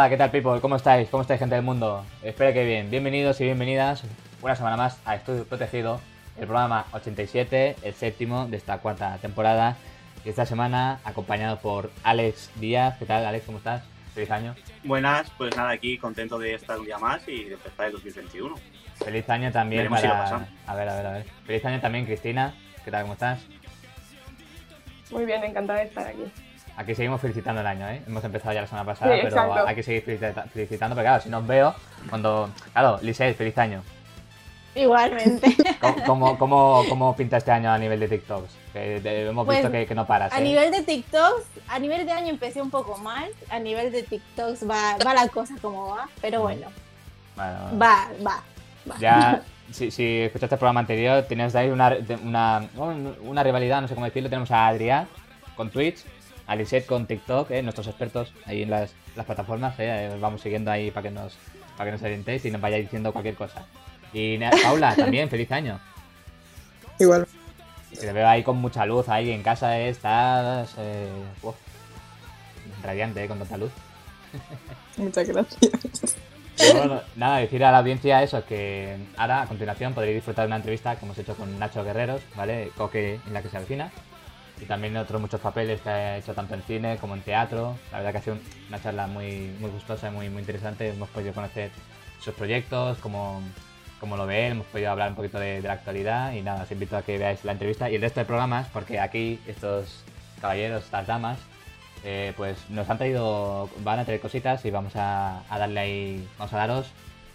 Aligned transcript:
Hola, 0.00 0.08
¿qué 0.08 0.16
tal, 0.16 0.30
people? 0.30 0.58
¿Cómo 0.62 0.76
estáis? 0.76 1.10
¿Cómo 1.10 1.20
estáis, 1.20 1.40
gente 1.40 1.56
del 1.56 1.62
mundo? 1.62 2.06
Espero 2.22 2.54
que 2.54 2.64
bien. 2.64 2.90
Bienvenidos 2.90 3.38
y 3.42 3.44
bienvenidas 3.44 4.02
una 4.40 4.56
semana 4.56 4.78
más 4.78 4.98
a 5.04 5.14
Estudio 5.14 5.44
Protegido, 5.44 6.00
el 6.38 6.46
programa 6.46 6.86
87, 6.92 7.76
el 7.82 7.92
séptimo 7.92 8.46
de 8.46 8.56
esta 8.56 8.78
cuarta 8.78 9.18
temporada. 9.18 9.76
Y 10.24 10.30
esta 10.30 10.46
semana 10.46 11.00
acompañado 11.04 11.58
por 11.58 11.90
Alex 12.02 12.50
Díaz. 12.58 12.96
¿Qué 12.98 13.04
tal, 13.04 13.26
Alex? 13.26 13.44
¿Cómo 13.44 13.58
estás? 13.58 13.82
Feliz 14.14 14.30
año. 14.30 14.54
Buenas, 14.84 15.30
pues 15.36 15.54
nada, 15.54 15.68
aquí 15.68 15.98
contento 15.98 16.38
de 16.38 16.54
estar 16.54 16.78
un 16.78 16.86
día 16.86 16.96
más 16.96 17.28
y 17.28 17.44
de 17.44 17.52
empezar 17.52 17.88
el 17.88 17.92
2021. 17.92 18.56
Feliz 19.04 19.28
año 19.28 19.52
también 19.52 19.80
Veremos 19.80 20.00
si 20.00 20.06
lo 20.06 20.12
para... 20.14 20.24
pasamos. 20.24 20.48
A 20.66 20.76
ver, 20.76 20.88
a 20.88 20.94
ver, 20.94 21.06
a 21.06 21.12
ver. 21.12 21.26
Feliz 21.44 21.62
año 21.66 21.78
también, 21.78 22.06
Cristina. 22.06 22.54
¿Qué 22.86 22.90
tal? 22.90 23.02
¿Cómo 23.02 23.12
estás? 23.12 23.38
Muy 25.10 25.26
bien, 25.26 25.44
encantada 25.44 25.80
de 25.80 25.84
estar 25.84 26.06
aquí. 26.06 26.24
Aquí 26.80 26.94
seguimos 26.94 27.20
felicitando 27.20 27.60
el 27.60 27.66
año, 27.66 27.86
¿eh? 27.90 28.02
Hemos 28.06 28.24
empezado 28.24 28.54
ya 28.54 28.62
la 28.62 28.66
semana 28.66 28.86
pasada, 28.86 29.12
Sí, 29.14 29.20
pero 29.22 29.36
exacto. 29.36 29.66
hay 29.66 29.74
que 29.74 29.82
seguir 29.82 30.02
felicita- 30.02 30.44
felicitando, 30.44 30.94
porque 30.96 31.06
claro, 31.08 31.22
si 31.22 31.28
nos 31.28 31.46
veo, 31.46 31.74
cuando... 32.08 32.48
Claro, 32.72 32.98
Lisette, 33.02 33.36
feliz 33.36 33.58
año. 33.58 33.82
Igualmente. 34.74 35.54
¿Cómo, 35.80 36.04
cómo, 36.06 36.38
cómo, 36.38 36.84
cómo 36.88 37.16
pinta 37.16 37.36
este 37.36 37.50
año 37.50 37.70
a 37.70 37.76
nivel 37.76 38.00
de 38.00 38.08
TikToks? 38.08 38.50
Que 38.72 39.26
hemos 39.28 39.44
Pues, 39.44 39.58
visto 39.58 39.70
que, 39.70 39.84
que 39.86 39.94
no 39.94 40.06
paras, 40.06 40.32
A 40.32 40.38
¿eh? 40.38 40.42
nivel 40.42 40.70
de 40.70 40.82
TikToks, 40.82 41.44
a 41.68 41.78
nivel 41.78 42.06
de 42.06 42.12
año 42.12 42.28
empecé 42.28 42.62
un 42.62 42.70
poco 42.70 42.96
mal. 42.96 43.28
A 43.50 43.58
nivel 43.58 43.92
de 43.92 44.02
TikToks 44.04 44.66
va, 44.68 44.96
va 45.04 45.12
la 45.14 45.28
cosa 45.28 45.54
como 45.60 45.88
va. 45.88 46.08
Pero 46.22 46.40
bueno, 46.42 46.68
Bueno, 47.36 47.58
va, 47.82 48.08
va. 48.24 48.42
va. 48.90 48.96
Ya, 48.98 49.42
si, 49.70 49.90
si 49.90 50.20
escuchaste 50.22 50.54
el 50.54 50.58
programa 50.58 50.80
anterior, 50.80 51.24
tenías 51.24 51.54
ahí 51.56 51.68
una, 51.68 51.94
una, 52.24 52.62
una 53.22 53.42
rivalidad, 53.42 53.82
no 53.82 53.88
sé 53.88 53.94
cómo 53.94 54.06
decirlo. 54.06 54.30
Tenemos 54.30 54.50
a 54.50 54.68
Adrián 54.68 55.06
con 55.56 55.68
Twitch, 55.68 56.04
a 56.50 56.56
Lisette 56.56 56.84
con 56.84 57.06
TikTok, 57.06 57.52
¿eh? 57.52 57.62
nuestros 57.62 57.86
expertos 57.86 58.32
ahí 58.44 58.62
en 58.62 58.70
las, 58.70 58.92
las 59.14 59.24
plataformas. 59.24 59.78
¿eh? 59.78 60.10
Os 60.12 60.20
vamos 60.20 60.40
siguiendo 60.40 60.72
ahí 60.72 60.90
para 60.90 61.04
que 61.04 61.14
nos 61.14 61.38
para 61.76 61.88
que 61.88 61.92
nos 61.92 62.02
orientéis 62.02 62.44
y 62.44 62.50
nos 62.50 62.60
vayáis 62.60 62.86
diciendo 62.86 63.12
cualquier 63.12 63.36
cosa. 63.36 63.64
Y 64.12 64.36
Paula, 64.64 64.96
también, 64.96 65.30
feliz 65.30 65.50
año. 65.52 65.78
Igual. 66.98 67.28
Que 67.92 67.98
te 67.98 68.12
veo 68.12 68.26
ahí 68.26 68.42
con 68.42 68.56
mucha 68.56 68.84
luz 68.84 69.08
ahí 69.08 69.30
en 69.30 69.44
casa, 69.44 69.78
¿eh? 69.78 69.90
estás 69.90 70.74
eh, 70.76 71.08
uf, 71.42 71.54
radiante 72.82 73.22
¿eh? 73.22 73.28
con 73.28 73.38
tanta 73.38 73.56
luz. 73.56 73.70
Muchas 74.96 75.28
gracias. 75.28 76.16
Y 76.58 76.76
bueno, 76.76 77.00
nada, 77.14 77.38
decir 77.38 77.64
a 77.64 77.70
la 77.70 77.78
audiencia 77.78 78.24
eso, 78.24 78.44
que 78.44 78.96
ahora 79.16 79.42
a 79.42 79.46
continuación 79.46 79.94
podréis 79.94 80.16
disfrutar 80.16 80.46
de 80.46 80.48
una 80.48 80.56
entrevista 80.56 80.96
que 80.96 81.04
hemos 81.04 81.16
hecho 81.16 81.36
con 81.36 81.60
Nacho 81.60 81.84
Guerreros, 81.84 82.22
¿vale? 82.34 82.72
Coque 82.76 83.20
en 83.24 83.32
la 83.32 83.40
que 83.40 83.48
se 83.48 83.56
avecina. 83.56 83.92
Y 84.60 84.66
también 84.66 84.96
otros 84.96 85.20
muchos 85.20 85.40
papeles 85.40 85.80
que 85.80 85.88
ha 85.88 86.16
hecho 86.18 86.34
tanto 86.34 86.54
en 86.54 86.62
cine 86.62 86.98
como 86.98 87.14
en 87.14 87.22
teatro. 87.22 87.76
La 87.92 87.98
verdad 87.98 88.12
que 88.12 88.18
ha 88.18 88.22
sido 88.22 88.36
un- 88.36 88.42
una 88.68 88.82
charla 88.82 89.06
muy, 89.06 89.54
muy 89.58 89.70
gustosa 89.70 90.08
y 90.08 90.10
muy, 90.12 90.28
muy 90.28 90.40
interesante. 90.40 90.90
Hemos 90.90 91.08
podido 91.08 91.32
conocer 91.32 91.70
sus 92.20 92.34
proyectos, 92.34 92.98
cómo, 92.98 93.40
cómo 94.00 94.16
lo 94.16 94.26
ve 94.26 94.46
él, 94.46 94.52
hemos 94.52 94.66
podido 94.66 94.90
hablar 94.90 95.10
un 95.10 95.16
poquito 95.16 95.38
de, 95.38 95.62
la 95.62 95.74
actualidad. 95.74 96.32
Y 96.32 96.42
nada, 96.42 96.62
os 96.64 96.70
invito 96.70 96.96
a 96.96 97.02
que 97.02 97.18
veáis 97.18 97.44
la 97.44 97.52
entrevista 97.52 97.90
y 97.90 97.94
el 97.96 98.02
resto 98.02 98.20
de 98.20 98.26
programas, 98.26 98.66
porque 98.72 99.00
aquí 99.00 99.40
estos 99.46 100.04
caballeros, 100.40 100.84
estas 100.84 101.06
damas, 101.06 101.38
eh, 102.04 102.32
pues 102.36 102.56
nos 102.70 102.88
han 102.88 102.98
traído, 102.98 103.68
van 103.84 103.98
a 103.98 104.04
traer 104.04 104.20
cositas 104.20 104.64
y 104.64 104.70
vamos 104.70 104.94
a, 104.96 105.42
darle 105.50 105.80
ahí, 105.80 106.28
vamos 106.38 106.52
a 106.54 106.56
daros 106.56 106.86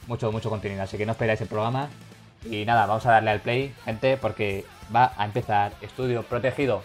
mucho, 0.08 0.32
mucho 0.32 0.50
contenido. 0.50 0.84
Así 0.84 0.98
que 0.98 1.06
no 1.06 1.12
esperáis 1.14 1.42
el 1.42 1.48
programa. 1.48 1.90
Y 2.50 2.66
nada, 2.66 2.86
vamos 2.86 3.06
a 3.06 3.12
darle 3.12 3.32
al 3.32 3.42
play, 3.42 3.74
gente, 3.86 4.18
porque 4.18 4.66
va 4.94 5.14
a 5.18 5.26
empezar 5.26 5.74
Estudio 5.82 6.24
Protegido. 6.24 6.84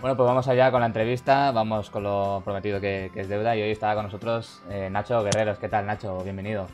Bueno, 0.00 0.16
pues 0.16 0.26
vamos 0.26 0.48
allá 0.48 0.70
con 0.70 0.80
la 0.80 0.86
entrevista, 0.86 1.50
vamos 1.52 1.90
con 1.90 2.02
lo 2.02 2.40
prometido 2.44 2.80
que, 2.80 3.10
que 3.12 3.20
es 3.20 3.28
deuda. 3.28 3.54
Y 3.56 3.62
hoy 3.62 3.70
está 3.72 3.94
con 3.94 4.04
nosotros 4.04 4.62
eh, 4.70 4.88
Nacho 4.90 5.22
Guerreros. 5.22 5.58
¿Qué 5.58 5.68
tal, 5.68 5.84
Nacho? 5.84 6.22
Bienvenido. 6.22 6.66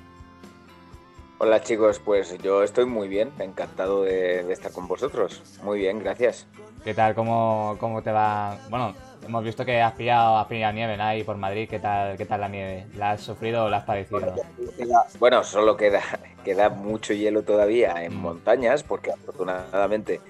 Hola 1.39 1.61
chicos, 1.61 1.99
pues 1.99 2.39
yo 2.39 2.63
estoy 2.63 2.87
muy 2.87 3.09
bien, 3.09 3.33
encantado 3.41 4.05
de, 4.05 4.45
de 4.45 4.53
estar 4.53 4.71
con 4.71 4.87
vosotros. 4.87 5.43
Muy 5.65 5.81
bien, 5.81 5.99
gracias. 5.99 6.47
¿Qué 6.85 6.95
tal? 6.95 7.15
¿Cómo, 7.17 7.77
cómo 7.81 8.03
te 8.03 8.13
va? 8.13 8.57
Bueno, 8.71 8.95
hemos 9.27 9.45
visto 9.45 9.65
que 9.65 9.81
has 9.81 9.93
pillado, 9.95 10.37
has 10.39 10.47
pillado 10.47 10.73
nieve 10.73 10.97
¿no? 10.97 11.05
ahí 11.05 11.23
por 11.25 11.37
Madrid. 11.37 11.69
¿Qué 11.69 11.79
tal, 11.79 12.17
¿Qué 12.17 12.25
tal 12.27 12.41
la 12.41 12.49
nieve? 12.49 12.87
¿La 12.97 13.13
has 13.13 13.21
sufrido 13.23 13.65
o 13.65 13.69
la 13.69 13.79
has 13.79 13.85
padecido? 13.85 14.35
Bueno, 15.19 15.43
solo 15.45 15.77
queda, 15.77 16.01
queda 16.45 16.69
mucho 16.69 17.13
hielo 17.13 17.43
todavía 17.43 18.05
en 18.05 18.15
Mm. 18.15 18.21
montañas, 18.21 18.83
porque 18.83 19.11
afortunadamente 19.13 20.21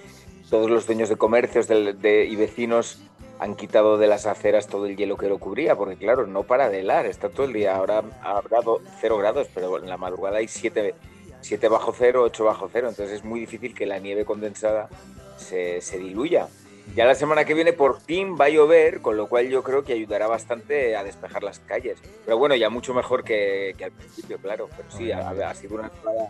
todos 0.50 0.71
los 0.71 0.87
dueños 0.87 1.09
de 1.09 1.16
comercios 1.16 1.66
del- 1.69 2.00
de- 2.00 2.25
y 2.27 2.37
vecinos 2.37 3.00
han 3.41 3.56
quitado 3.56 3.99
de 3.99 4.06
las 4.06 4.27
aceras 4.27 4.69
todo 4.69 4.87
el 4.87 4.97
hielo 4.97 5.16
que 5.16 5.28
lo 5.28 5.38
cubría, 5.38 5.75
porque 5.76 5.97
claro, 5.97 6.26
no 6.26 6.44
para 6.44 6.69
de 6.71 6.81
helar, 6.81 7.06
está 7.06 7.28
todo 7.28 7.47
el 7.47 7.53
día, 7.53 7.75
ahora 7.76 8.03
habrá 8.22 8.61
do- 8.61 8.81
cero 9.00 9.19
grados, 9.19 9.49
pero 9.53 9.78
en 9.78 9.88
la 9.88 9.97
madrugada 9.97 10.38
hay 10.38 10.49
7 10.49 10.94
siete 11.41 11.69
bajo 11.69 11.93
cero, 11.93 12.22
8 12.22 12.44
bajo 12.44 12.71
cero, 12.72 12.88
entonces 12.88 13.16
es 13.16 13.25
muy 13.25 13.38
difícil 13.41 13.75
que 13.75 13.84
la 13.84 13.99
nieve 13.99 14.25
condensada 14.25 14.88
se, 15.37 15.82
se 15.82 15.99
diluya. 15.99 16.47
Ya 16.94 17.06
la 17.06 17.14
semana 17.14 17.44
que 17.44 17.54
viene 17.54 17.72
por 17.72 18.00
fin 18.00 18.36
va 18.40 18.44
a 18.44 18.48
llover, 18.50 19.00
con 19.00 19.16
lo 19.16 19.26
cual 19.28 19.48
yo 19.48 19.62
creo 19.62 19.82
que 19.84 19.94
ayudará 19.94 20.26
bastante 20.28 20.94
a 20.96 21.02
despejar 21.02 21.42
las 21.42 21.58
calles. 21.60 21.98
Pero 22.24 22.38
bueno, 22.38 22.54
ya 22.54 22.68
mucho 22.70 22.92
mejor 22.94 23.24
que, 23.24 23.74
que 23.78 23.84
al 23.86 23.92
principio, 23.92 24.38
claro. 24.38 24.68
Pero 24.76 24.90
sí, 24.90 25.10
ha, 25.10 25.30
ha 25.30 25.54
sido 25.54 25.76
una 25.76 25.88
temporada 25.88 26.28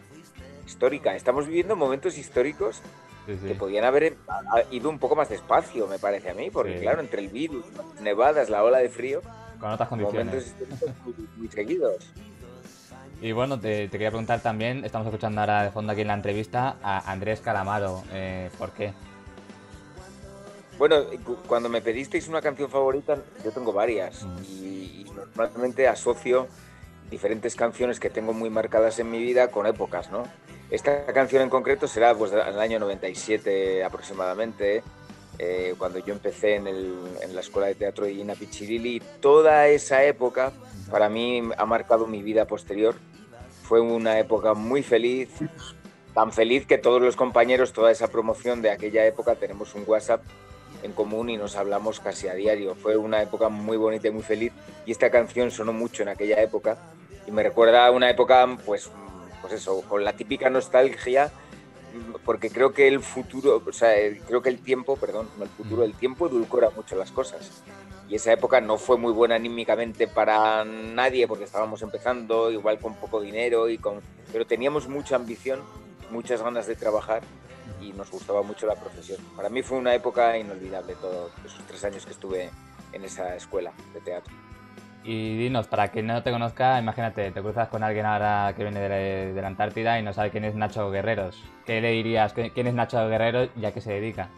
histórica. 0.64 1.14
Estamos 1.16 1.46
viviendo 1.46 1.76
momentos 1.76 2.16
históricos 2.16 2.80
Sí, 3.26 3.36
sí. 3.40 3.48
que 3.48 3.54
podían 3.54 3.84
haber 3.84 4.16
a- 4.28 4.62
ido 4.70 4.88
un 4.90 4.98
poco 4.98 5.16
más 5.16 5.28
despacio, 5.28 5.86
me 5.86 5.98
parece 5.98 6.30
a 6.30 6.34
mí, 6.34 6.50
porque 6.50 6.74
Sí. 6.74 6.80
claro, 6.82 7.00
entre 7.00 7.20
el 7.20 7.28
virus, 7.28 7.64
las 7.76 8.00
nevadas, 8.02 8.48
la 8.50 8.62
ola 8.62 8.78
de 8.78 8.88
frío, 8.90 9.22
Con 9.58 9.70
otras 9.72 9.90
momentos 9.90 10.14
condiciones. 10.14 10.46
históricos 10.46 10.90
muy, 11.04 11.28
muy 11.36 11.48
seguidos. 11.48 12.10
Y 13.22 13.32
bueno, 13.32 13.58
te, 13.58 13.84
te 13.88 13.92
quería 13.92 14.10
preguntar 14.10 14.40
también, 14.40 14.84
estamos 14.84 15.06
escuchando 15.06 15.40
ahora 15.40 15.62
de 15.62 15.70
fondo 15.70 15.92
aquí 15.92 16.02
en 16.02 16.08
la 16.08 16.14
entrevista 16.14 16.76
a 16.82 17.10
Andrés 17.10 17.40
Calamaro. 17.40 18.02
Eh, 18.12 18.50
¿Por 18.58 18.72
qué? 18.72 18.92
Bueno, 20.78 21.04
cu- 21.24 21.38
cuando 21.46 21.68
me 21.68 21.80
pedisteis 21.80 22.28
una 22.28 22.42
canción 22.42 22.68
favorita, 22.70 23.16
yo 23.44 23.50
tengo 23.52 23.72
varias 23.72 24.26
y, 24.48 25.04
y 25.06 25.12
normalmente 25.14 25.86
asocio 25.86 26.48
diferentes 27.10 27.54
canciones 27.54 28.00
que 28.00 28.10
tengo 28.10 28.32
muy 28.32 28.50
marcadas 28.50 28.98
en 28.98 29.10
mi 29.10 29.18
vida 29.20 29.50
con 29.50 29.66
épocas, 29.66 30.10
¿no? 30.10 30.24
Esta 30.70 31.06
canción 31.06 31.42
en 31.42 31.50
concreto 31.50 31.86
será 31.86 32.14
pues 32.14 32.30
del 32.32 32.58
año 32.58 32.78
97 32.80 33.84
aproximadamente, 33.84 34.82
eh, 35.38 35.74
cuando 35.78 35.98
yo 36.00 36.12
empecé 36.12 36.56
en, 36.56 36.66
el- 36.66 36.98
en 37.22 37.34
la 37.34 37.40
escuela 37.40 37.68
de 37.68 37.74
teatro 37.76 38.04
de 38.06 38.14
Gina 38.14 38.34
Pichirili. 38.34 39.00
Toda 39.20 39.68
esa 39.68 40.02
época 40.04 40.52
para 40.90 41.08
mí 41.08 41.42
ha 41.56 41.66
marcado 41.66 42.06
mi 42.06 42.22
vida 42.22 42.46
posterior. 42.46 42.96
Fue 43.62 43.80
una 43.80 44.18
época 44.18 44.54
muy 44.54 44.82
feliz, 44.82 45.28
tan 46.14 46.32
feliz 46.32 46.66
que 46.66 46.78
todos 46.78 47.00
los 47.00 47.14
compañeros, 47.16 47.72
toda 47.72 47.90
esa 47.92 48.08
promoción 48.08 48.60
de 48.62 48.70
aquella 48.70 49.06
época, 49.06 49.36
tenemos 49.36 49.74
un 49.74 49.84
WhatsApp 49.86 50.22
en 50.84 50.92
común 50.92 51.30
y 51.30 51.36
nos 51.36 51.56
hablamos 51.56 51.98
casi 51.98 52.28
a 52.28 52.34
diario. 52.34 52.74
Fue 52.74 52.96
una 52.96 53.22
época 53.22 53.48
muy 53.48 53.76
bonita 53.76 54.08
y 54.08 54.10
muy 54.10 54.22
feliz 54.22 54.52
y 54.86 54.92
esta 54.92 55.10
canción 55.10 55.50
sonó 55.50 55.72
mucho 55.72 56.02
en 56.02 56.10
aquella 56.10 56.40
época 56.40 56.78
y 57.26 57.30
me 57.30 57.42
recuerda 57.42 57.86
a 57.86 57.90
una 57.90 58.10
época, 58.10 58.46
pues, 58.64 58.90
pues 59.40 59.54
eso, 59.54 59.80
con 59.82 60.04
la 60.04 60.12
típica 60.12 60.50
nostalgia, 60.50 61.32
porque 62.24 62.50
creo 62.50 62.72
que 62.72 62.86
el 62.86 63.00
futuro, 63.00 63.62
o 63.66 63.72
sea, 63.72 63.92
creo 64.26 64.42
que 64.42 64.50
el 64.50 64.58
tiempo, 64.58 64.96
perdón, 64.96 65.28
no 65.38 65.44
el 65.44 65.50
futuro, 65.50 65.84
el 65.84 65.94
tiempo 65.94 66.26
edulcora 66.26 66.70
mucho 66.70 66.96
las 66.96 67.10
cosas. 67.10 67.62
Y 68.08 68.16
esa 68.16 68.32
época 68.32 68.60
no 68.60 68.76
fue 68.76 68.98
muy 68.98 69.12
buena 69.12 69.36
anímicamente 69.36 70.06
para 70.06 70.64
nadie 70.64 71.26
porque 71.26 71.44
estábamos 71.44 71.80
empezando, 71.80 72.50
igual 72.50 72.78
con 72.78 72.94
poco 72.96 73.22
dinero, 73.22 73.70
y 73.70 73.78
con... 73.78 74.00
pero 74.32 74.46
teníamos 74.46 74.88
mucha 74.88 75.16
ambición, 75.16 75.60
muchas 76.10 76.42
ganas 76.42 76.66
de 76.66 76.76
trabajar 76.76 77.22
y 77.80 77.92
nos 77.92 78.10
gustaba 78.10 78.42
mucho 78.42 78.66
la 78.66 78.74
profesión. 78.74 79.20
Para 79.36 79.48
mí 79.48 79.62
fue 79.62 79.78
una 79.78 79.94
época 79.94 80.36
inolvidable 80.38 80.94
todos 81.00 81.30
esos 81.44 81.62
tres 81.66 81.84
años 81.84 82.04
que 82.06 82.12
estuve 82.12 82.50
en 82.92 83.04
esa 83.04 83.34
escuela 83.36 83.72
de 83.92 84.00
teatro. 84.00 84.32
Y 85.06 85.36
dinos, 85.36 85.66
para 85.66 85.88
quien 85.88 86.06
no 86.06 86.22
te 86.22 86.30
conozca, 86.30 86.78
imagínate, 86.78 87.30
te 87.30 87.40
cruzas 87.42 87.68
con 87.68 87.82
alguien 87.82 88.06
ahora 88.06 88.54
que 88.56 88.62
viene 88.62 88.80
de 88.80 88.88
la, 88.88 88.94
de 89.34 89.40
la 89.42 89.46
Antártida 89.48 89.98
y 89.98 90.02
no 90.02 90.14
sabe 90.14 90.30
quién 90.30 90.44
es 90.44 90.54
Nacho 90.54 90.90
Guerreros. 90.90 91.42
¿Qué 91.66 91.80
le 91.82 91.90
dirías? 91.90 92.32
¿Qué- 92.32 92.50
¿Quién 92.50 92.68
es 92.68 92.74
Nacho 92.74 93.06
Guerrero 93.08 93.48
y 93.54 93.64
a 93.66 93.72
qué 93.72 93.82
se 93.82 93.92
dedica? 93.92 94.30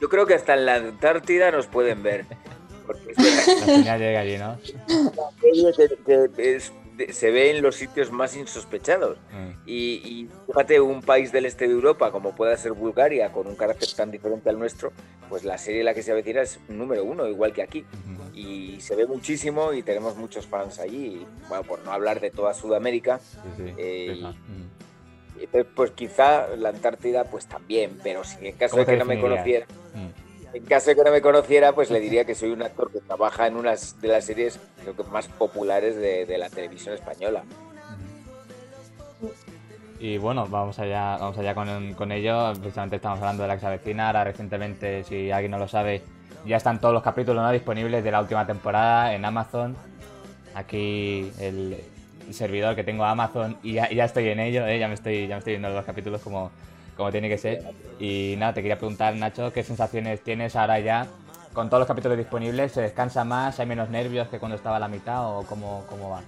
Yo 0.00 0.08
creo 0.08 0.24
que 0.26 0.34
hasta 0.34 0.54
en 0.54 0.64
la 0.64 0.76
Antártida 0.76 1.50
nos 1.50 1.66
pueden 1.66 2.02
ver. 2.02 2.24
Porque 2.86 3.12
La 3.16 3.66
señal 3.66 4.00
llega 4.00 4.20
allí, 4.20 4.38
¿no? 4.38 4.56
que, 6.06 6.30
que 6.34 6.56
es- 6.56 6.72
de- 6.98 7.12
se 7.12 7.30
ve 7.30 7.50
en 7.56 7.62
los 7.62 7.76
sitios 7.76 8.10
más 8.12 8.36
insospechados. 8.36 9.16
Mm. 9.32 9.50
Y, 9.66 9.74
y 9.74 10.28
fíjate, 10.46 10.80
un 10.80 11.00
país 11.00 11.32
del 11.32 11.46
este 11.46 11.66
de 11.66 11.72
Europa, 11.72 12.10
como 12.12 12.34
pueda 12.34 12.56
ser 12.56 12.72
Bulgaria, 12.72 13.32
con 13.32 13.46
un 13.46 13.54
carácter 13.56 13.88
tan 13.96 14.10
diferente 14.10 14.50
al 14.50 14.58
nuestro, 14.58 14.92
pues 15.28 15.44
la 15.44 15.56
serie 15.58 15.80
en 15.80 15.86
la 15.86 15.94
que 15.94 16.02
se 16.02 16.12
avecina 16.12 16.42
es 16.42 16.58
número 16.68 17.04
uno, 17.04 17.26
igual 17.26 17.52
que 17.52 17.62
aquí. 17.62 17.84
Y 18.34 18.80
se 18.80 18.94
ve 18.94 19.06
muchísimo 19.06 19.72
y 19.72 19.82
tenemos 19.82 20.16
muchos 20.16 20.46
fans 20.46 20.78
allí. 20.78 21.06
Y, 21.22 21.26
bueno, 21.48 21.64
por 21.64 21.80
no 21.84 21.92
hablar 21.92 22.20
de 22.20 22.30
toda 22.30 22.52
Sudamérica, 22.54 23.18
Sí, 23.18 23.38
sí. 23.56 23.74
Eh. 23.78 24.20
Mm. 24.22 24.68
Entonces, 25.40 25.66
pues 25.74 25.90
quizá 25.92 26.48
la 26.56 26.70
Antártida, 26.70 27.22
pues 27.24 27.46
también, 27.46 27.96
pero 28.02 28.24
si 28.24 28.44
en 28.46 28.56
caso 28.56 28.72
¿Cómo 28.72 28.84
de 28.84 28.92
que 28.92 28.98
no 28.98 29.04
me 29.04 29.20
conociera, 29.20 29.66
Mm. 29.94 30.27
En 30.52 30.64
caso 30.64 30.90
de 30.90 30.96
que 30.96 31.04
no 31.04 31.10
me 31.10 31.20
conociera, 31.20 31.72
pues 31.72 31.90
le 31.90 32.00
diría 32.00 32.24
que 32.24 32.34
soy 32.34 32.50
un 32.50 32.62
actor 32.62 32.90
que 32.90 33.00
trabaja 33.00 33.46
en 33.46 33.56
unas 33.56 34.00
de 34.00 34.08
las 34.08 34.24
series 34.24 34.58
creo 34.80 34.96
que 34.96 35.02
más 35.04 35.28
populares 35.28 35.96
de, 35.96 36.38
la 36.38 36.48
televisión 36.48 36.94
española. 36.94 37.42
Y 40.00 40.16
bueno, 40.16 40.46
vamos 40.48 40.78
allá, 40.78 41.16
vamos 41.18 41.36
allá 41.38 41.54
con, 41.54 42.12
ello. 42.12 42.52
Precisamente 42.60 42.96
estamos 42.96 43.18
hablando 43.18 43.42
de 43.42 43.48
la 43.48 43.54
que 43.54 43.60
se 43.60 43.66
avecina. 43.66 44.06
Ahora 44.06 44.24
recientemente, 44.24 45.04
si 45.04 45.30
alguien 45.30 45.50
no 45.50 45.58
lo 45.58 45.68
sabe, 45.68 46.02
ya 46.46 46.56
están 46.56 46.80
todos 46.80 46.94
los 46.94 47.02
capítulos 47.02 47.50
disponibles 47.52 48.02
de 48.04 48.10
la 48.10 48.20
última 48.20 48.46
temporada 48.46 49.12
en 49.14 49.24
Amazon. 49.24 49.76
Aquí 50.54 51.30
el, 51.40 51.76
servidor 52.30 52.76
que 52.76 52.84
tengo 52.84 53.04
Amazon 53.04 53.56
y 53.62 53.72
ya, 53.72 53.90
y 53.90 53.96
ya 53.96 54.04
estoy 54.04 54.28
en 54.28 54.38
ello, 54.38 54.66
¿eh? 54.66 54.78
ya, 54.78 54.86
me 54.86 54.92
estoy, 54.92 55.26
ya 55.26 55.36
me 55.36 55.38
estoy 55.38 55.54
viendo 55.54 55.70
los 55.70 55.84
capítulos 55.86 56.20
como, 56.20 56.50
como 56.98 57.12
tiene 57.12 57.28
que 57.28 57.38
ser. 57.38 57.62
Y 58.00 58.34
nada, 58.36 58.52
te 58.52 58.60
quería 58.60 58.76
preguntar, 58.76 59.14
Nacho, 59.14 59.52
¿qué 59.52 59.62
sensaciones 59.62 60.20
tienes 60.20 60.56
ahora 60.56 60.80
ya 60.80 61.06
con 61.54 61.70
todos 61.70 61.82
los 61.82 61.88
capítulos 61.88 62.18
disponibles? 62.18 62.72
¿Se 62.72 62.82
descansa 62.82 63.24
más? 63.24 63.58
¿Hay 63.60 63.66
menos 63.66 63.88
nervios 63.88 64.26
que 64.28 64.40
cuando 64.40 64.56
estaba 64.56 64.76
a 64.76 64.80
la 64.80 64.88
mitad 64.88 65.24
o 65.24 65.44
cómo, 65.44 65.84
cómo 65.88 66.10
va? 66.10 66.22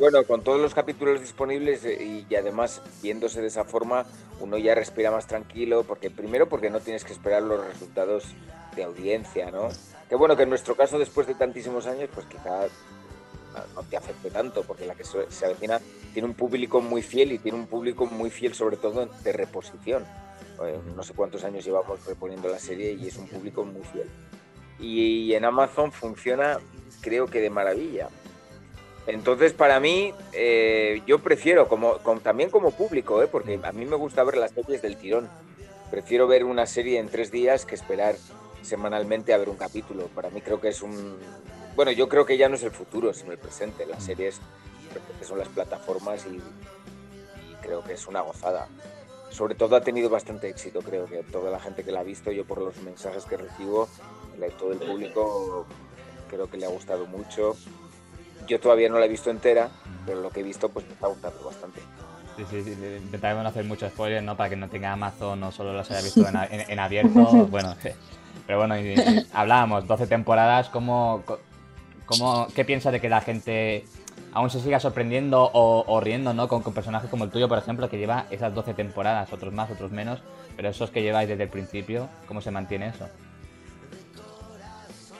Bueno, 0.00 0.24
con 0.24 0.42
todos 0.42 0.60
los 0.60 0.74
capítulos 0.74 1.20
disponibles 1.20 1.84
eh, 1.84 2.26
y 2.28 2.34
además 2.34 2.82
viéndose 3.00 3.40
de 3.40 3.46
esa 3.46 3.62
forma, 3.62 4.04
uno 4.40 4.58
ya 4.58 4.74
respira 4.74 5.12
más 5.12 5.28
tranquilo, 5.28 5.84
porque 5.84 6.10
primero 6.10 6.48
porque 6.48 6.68
no 6.68 6.80
tienes 6.80 7.04
que 7.04 7.12
esperar 7.12 7.42
los 7.42 7.64
resultados 7.64 8.24
de 8.74 8.82
audiencia, 8.82 9.52
¿no? 9.52 9.68
Que 10.08 10.16
bueno, 10.16 10.36
que 10.36 10.42
en 10.42 10.48
nuestro 10.48 10.74
caso, 10.74 10.98
después 10.98 11.28
de 11.28 11.36
tantísimos 11.36 11.86
años, 11.86 12.10
pues 12.12 12.26
quizá 12.26 12.66
no 13.74 13.82
te 13.84 13.96
afecte 13.96 14.30
tanto, 14.30 14.62
porque 14.62 14.86
la 14.86 14.94
que 14.94 15.04
se 15.04 15.30
se 15.30 15.46
avecina 15.46 15.80
tiene 16.12 16.28
un 16.28 16.34
público 16.34 16.80
muy 16.80 17.02
fiel 17.02 17.32
y 17.32 17.38
tiene 17.38 17.58
un 17.58 17.66
público 17.66 18.06
muy 18.06 18.30
fiel 18.30 18.54
sobre 18.54 18.76
todo 18.76 19.06
de 19.06 19.32
reposición. 19.32 20.04
No 20.96 21.02
sé 21.02 21.12
cuántos 21.14 21.42
años 21.44 21.64
llevamos 21.64 22.04
reponiendo 22.06 22.48
la 22.48 22.58
serie 22.58 22.92
y 22.92 23.08
es 23.08 23.16
un 23.16 23.26
público 23.26 23.64
muy 23.64 23.82
fiel. 23.82 24.08
Y 24.78 25.32
en 25.34 25.44
Amazon 25.44 25.90
funciona, 25.92 26.58
creo 27.00 27.26
que 27.26 27.40
de 27.40 27.50
maravilla. 27.50 28.08
Entonces, 29.06 29.52
para 29.52 29.80
mí, 29.80 30.14
eh, 30.32 31.02
yo 31.06 31.18
prefiero, 31.18 31.66
como, 31.68 31.98
como- 31.98 32.20
también 32.20 32.50
como 32.50 32.70
público, 32.70 33.20
¿eh? 33.22 33.26
porque 33.26 33.58
a 33.62 33.72
mí 33.72 33.84
me 33.84 33.96
gusta 33.96 34.22
ver 34.22 34.36
las 34.36 34.52
series 34.52 34.80
del 34.82 34.96
tirón. 34.96 35.28
Prefiero 35.90 36.28
ver 36.28 36.44
una 36.44 36.66
serie 36.66 37.00
en 37.00 37.08
tres 37.08 37.32
días 37.32 37.66
que 37.66 37.74
esperar 37.74 38.14
semanalmente 38.62 39.34
a 39.34 39.38
ver 39.38 39.48
un 39.48 39.56
capítulo. 39.56 40.06
Para 40.14 40.30
mí 40.30 40.40
creo 40.40 40.60
que 40.60 40.68
es 40.68 40.82
un... 40.82 41.18
Bueno, 41.76 41.90
yo 41.92 42.08
creo 42.08 42.26
que 42.26 42.36
ya 42.36 42.48
no 42.48 42.56
es 42.56 42.62
el 42.62 42.70
futuro, 42.70 43.12
sino 43.14 43.32
el 43.32 43.38
presente. 43.38 43.86
Las 43.86 44.02
series 44.04 44.40
que 45.18 45.24
son 45.24 45.38
las 45.38 45.48
plataformas 45.48 46.26
y, 46.26 46.36
y 46.36 47.54
creo 47.62 47.82
que 47.82 47.94
es 47.94 48.06
una 48.06 48.20
gozada. 48.20 48.66
Sobre 49.30 49.54
todo 49.54 49.76
ha 49.76 49.80
tenido 49.80 50.10
bastante 50.10 50.48
éxito, 50.50 50.80
creo 50.82 51.06
que 51.06 51.22
toda 51.22 51.50
la 51.50 51.58
gente 51.58 51.82
que 51.84 51.92
la 51.92 52.00
ha 52.00 52.02
visto, 52.04 52.30
yo 52.30 52.44
por 52.44 52.58
los 52.60 52.76
mensajes 52.82 53.24
que 53.24 53.38
recibo, 53.38 53.88
todo 54.58 54.72
el 54.72 54.78
público 54.78 55.64
creo 56.28 56.50
que 56.50 56.58
le 56.58 56.66
ha 56.66 56.68
gustado 56.68 57.06
mucho. 57.06 57.56
Yo 58.46 58.60
todavía 58.60 58.90
no 58.90 58.98
la 58.98 59.06
he 59.06 59.08
visto 59.08 59.30
entera, 59.30 59.70
pero 60.04 60.20
lo 60.20 60.28
que 60.30 60.40
he 60.40 60.42
visto 60.42 60.68
pues 60.68 60.84
me 60.86 60.92
está 60.92 61.06
gustando 61.06 61.42
bastante. 61.44 61.80
Sí, 62.36 62.44
sí, 62.50 62.62
sí, 62.64 62.70
intentaremos 62.72 63.42
no 63.44 63.48
hacer 63.50 63.64
mucho 63.64 63.88
spoiler, 63.88 64.22
¿no? 64.22 64.36
Para 64.36 64.50
que 64.50 64.56
no 64.56 64.68
tenga 64.68 64.92
Amazon 64.92 65.42
o 65.44 65.52
solo 65.52 65.72
los 65.72 65.90
haya 65.90 66.02
visto 66.02 66.26
en, 66.28 66.36
en- 66.36 66.70
en 66.70 66.78
abierto. 66.78 67.46
Bueno, 67.50 67.74
pero 68.46 68.58
bueno, 68.58 68.78
y- 68.78 68.88
y 68.94 69.26
hablábamos, 69.32 69.86
12 69.86 70.06
temporadas, 70.06 70.68
¿cómo, 70.70 71.22
cómo, 72.18 72.48
¿qué 72.54 72.64
piensas 72.64 72.92
de 72.92 73.00
que 73.00 73.08
la 73.08 73.20
gente 73.20 73.84
aún 74.32 74.50
se 74.50 74.60
siga 74.60 74.80
sorprendiendo 74.80 75.50
o, 75.52 75.84
o 75.86 76.00
riendo, 76.00 76.32
¿no? 76.34 76.48
Con, 76.48 76.62
con 76.62 76.72
personajes 76.72 77.10
como 77.10 77.24
el 77.24 77.30
tuyo, 77.30 77.48
por 77.48 77.58
ejemplo, 77.58 77.88
que 77.88 77.98
lleva 77.98 78.26
esas 78.30 78.54
12 78.54 78.74
temporadas, 78.74 79.32
otros 79.32 79.52
más, 79.52 79.70
otros 79.70 79.90
menos, 79.90 80.20
pero 80.56 80.68
esos 80.68 80.90
que 80.90 81.02
lleváis 81.02 81.28
desde 81.28 81.44
el 81.44 81.48
principio, 81.48 82.08
¿cómo 82.26 82.40
se 82.40 82.50
mantiene 82.50 82.88
eso? 82.88 83.08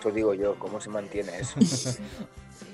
Eso 0.01 0.11
digo 0.11 0.35
yo, 0.35 0.57
¿cómo 0.59 0.81
se 0.81 0.91
mantiene 0.91 1.33
eso? 1.39 1.61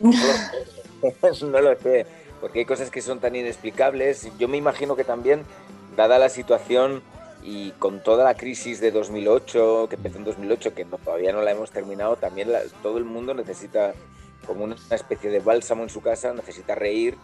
No 0.00 0.10
lo 0.10 1.22
sé, 1.22 1.44
no 1.46 1.60
lo 1.60 1.78
sé, 1.78 2.06
porque 2.40 2.60
hay 2.60 2.64
cosas 2.64 2.90
que 2.90 3.02
son 3.02 3.20
tan 3.20 3.36
inexplicables. 3.36 4.28
Yo 4.38 4.48
me 4.48 4.56
imagino 4.56 4.96
que 4.96 5.04
también, 5.04 5.44
dada 5.96 6.18
la 6.18 6.28
situación 6.28 7.02
y 7.42 7.70
con 7.72 8.02
toda 8.02 8.24
la 8.24 8.34
crisis 8.34 8.80
de 8.80 8.90
2008, 8.90 9.86
que 9.88 9.96
empezó 9.96 10.18
en 10.18 10.24
2008, 10.24 10.74
que 10.74 10.84
no- 10.84 10.98
todavía 10.98 11.32
no 11.32 11.42
la 11.42 11.52
hemos 11.52 11.70
terminado, 11.70 12.16
también 12.16 12.52
la- 12.52 12.62
todo 12.82 12.98
el 12.98 13.04
mundo 13.04 13.34
necesita 13.34 13.94
como 14.46 14.64
una 14.64 14.76
especie 14.90 15.30
de 15.30 15.40
bálsamo 15.40 15.82
en 15.82 15.88
su 15.90 16.00
casa, 16.00 16.32
necesita 16.32 16.74
reír, 16.74 17.16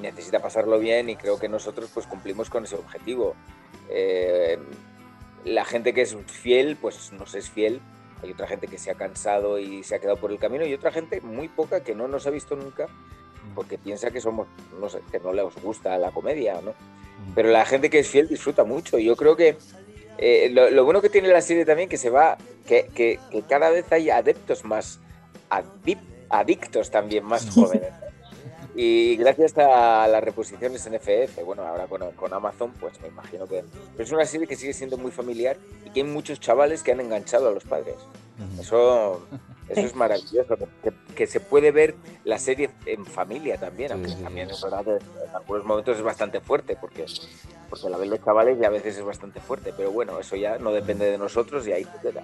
necesita 0.00 0.40
pasarlo 0.40 0.78
bien 0.78 1.08
y 1.08 1.16
creo 1.16 1.38
que 1.38 1.48
nosotros 1.48 1.90
pues 1.94 2.06
cumplimos 2.06 2.50
con 2.50 2.64
ese 2.64 2.74
objetivo. 2.76 3.34
Eh, 3.88 4.58
la 5.44 5.64
gente 5.64 5.92
que 5.94 6.02
es 6.02 6.16
fiel, 6.26 6.76
pues 6.80 7.12
nos 7.12 7.34
es 7.34 7.50
fiel. 7.50 7.80
Hay 8.22 8.32
otra 8.32 8.46
gente 8.46 8.66
que 8.66 8.78
se 8.78 8.90
ha 8.90 8.94
cansado 8.94 9.58
y 9.58 9.84
se 9.84 9.94
ha 9.94 9.98
quedado 10.00 10.16
por 10.16 10.32
el 10.32 10.38
camino 10.38 10.64
y 10.66 10.72
otra 10.74 10.90
gente 10.90 11.20
muy 11.20 11.48
poca 11.48 11.80
que 11.84 11.94
no 11.94 12.08
nos 12.08 12.26
ha 12.26 12.30
visto 12.30 12.56
nunca 12.56 12.88
porque 13.54 13.78
piensa 13.78 14.10
que 14.10 14.20
somos, 14.20 14.46
no 14.80 14.88
sé, 14.88 15.00
que 15.10 15.20
no 15.20 15.32
les 15.32 15.44
gusta 15.62 15.96
la 15.98 16.10
comedia, 16.10 16.60
¿no? 16.62 16.72
Pero 17.34 17.48
la 17.50 17.64
gente 17.64 17.88
que 17.90 18.00
es 18.00 18.08
fiel 18.08 18.28
disfruta 18.28 18.64
mucho. 18.64 18.98
Y 18.98 19.04
yo 19.04 19.16
creo 19.16 19.36
que 19.36 19.56
eh, 20.18 20.50
lo, 20.52 20.70
lo 20.70 20.84
bueno 20.84 21.00
que 21.00 21.08
tiene 21.10 21.28
la 21.28 21.40
serie 21.40 21.64
también 21.64 21.88
que 21.88 21.96
se 21.96 22.10
va, 22.10 22.36
que, 22.66 22.88
que- 22.94 23.18
que 23.30 23.42
cada 23.42 23.70
vez 23.70 23.90
hay 23.92 24.10
adeptos 24.10 24.64
más 24.64 25.00
adictos 26.30 26.90
también 26.90 27.24
más 27.24 27.48
jóvenes. 27.50 27.92
Y 28.76 29.16
gracias 29.16 29.56
a 29.56 30.08
las 30.08 30.24
reposiciones 30.24 30.84
en 30.86 30.94
FF, 30.94 31.44
bueno, 31.44 31.62
ahora 31.62 31.86
con, 31.86 32.10
con 32.12 32.32
Amazon, 32.34 32.72
pues 32.80 33.00
me 33.00 33.06
imagino 33.08 33.46
que 33.46 33.62
pero 33.92 34.02
es 34.04 34.10
una 34.10 34.24
serie 34.24 34.48
que 34.48 34.56
sigue 34.56 34.72
siendo 34.72 34.96
muy 34.96 35.12
familiar 35.12 35.56
y 35.86 35.90
que 35.90 36.00
hay 36.00 36.06
muchos 36.06 36.40
chavales 36.40 36.82
que 36.82 36.90
han 36.90 37.00
enganchado 37.00 37.48
a 37.48 37.52
los 37.52 37.62
padres. 37.64 37.94
Eso, 38.58 39.26
eso 39.68 39.80
es 39.80 39.94
maravilloso, 39.94 40.56
que, 40.82 40.92
que 41.14 41.26
se 41.26 41.40
puede 41.40 41.70
ver 41.70 41.94
la 42.24 42.38
serie 42.38 42.70
en 42.86 43.06
familia 43.06 43.58
también, 43.58 43.92
aunque 43.92 44.08
sí, 44.08 44.16
sí. 44.16 44.22
también 44.22 44.50
es 44.50 44.60
verdad 44.62 44.84
que 44.84 44.96
en 44.96 45.34
algunos 45.34 45.64
momentos 45.64 45.96
es 45.96 46.02
bastante 46.02 46.40
fuerte, 46.40 46.76
porque, 46.80 47.06
porque 47.70 47.88
la 47.88 47.96
ven 47.96 48.10
los 48.10 48.24
chavales 48.24 48.58
y 48.60 48.64
a 48.64 48.70
veces 48.70 48.98
es 48.98 49.04
bastante 49.04 49.40
fuerte, 49.40 49.72
pero 49.76 49.92
bueno, 49.92 50.18
eso 50.18 50.36
ya 50.36 50.58
no 50.58 50.72
depende 50.72 51.10
de 51.10 51.18
nosotros 51.18 51.66
y 51.68 51.72
ahí 51.72 51.84
se 51.84 52.08
queda. 52.08 52.22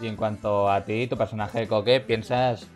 Y 0.00 0.06
en 0.06 0.16
cuanto 0.16 0.70
a 0.70 0.84
ti, 0.84 1.06
tu 1.06 1.16
personaje 1.16 1.60
de 1.60 1.68
Coque, 1.68 2.00
piensas, 2.00 2.66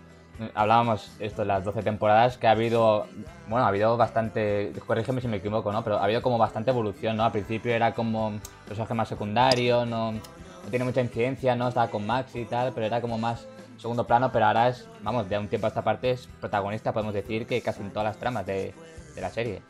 hablábamos 0.54 1.10
esto 1.20 1.42
de 1.42 1.48
las 1.48 1.64
12 1.64 1.82
temporadas, 1.82 2.36
que 2.36 2.46
ha 2.46 2.50
habido, 2.50 3.06
bueno, 3.48 3.64
ha 3.64 3.68
habido 3.68 3.96
bastante, 3.96 4.72
corrígeme 4.86 5.20
si 5.20 5.28
me 5.28 5.38
equivoco, 5.38 5.72
¿no? 5.72 5.82
Pero 5.82 5.96
ha 5.96 6.04
habido 6.04 6.22
como 6.22 6.38
bastante 6.38 6.70
evolución, 6.70 7.16
¿no? 7.16 7.24
Al 7.24 7.32
principio 7.32 7.72
era 7.72 7.94
como 7.94 8.38
personaje 8.66 8.94
más 8.94 9.08
secundario, 9.08 9.86
no, 9.86 10.14
no 10.64 10.70
tiene 10.70 10.84
mucha 10.84 11.00
incidencia, 11.00 11.54
¿no? 11.54 11.68
Estaba 11.68 11.90
con 11.90 12.06
Max 12.06 12.34
y 12.34 12.44
tal, 12.44 12.72
pero 12.72 12.86
era 12.86 13.00
como 13.00 13.18
más 13.18 13.46
segundo 13.78 14.06
plano, 14.06 14.30
pero 14.32 14.46
ahora 14.46 14.68
es, 14.68 14.88
vamos, 15.02 15.28
de 15.28 15.38
un 15.38 15.48
tiempo 15.48 15.66
a 15.66 15.68
esta 15.68 15.82
parte 15.82 16.10
es 16.10 16.28
protagonista, 16.40 16.92
podemos 16.92 17.14
decir, 17.14 17.46
que 17.46 17.60
casi 17.60 17.82
en 17.82 17.90
todas 17.90 18.06
las 18.06 18.18
tramas 18.18 18.46
de, 18.46 18.72
de 19.14 19.20
la 19.20 19.30
serie. 19.30 19.62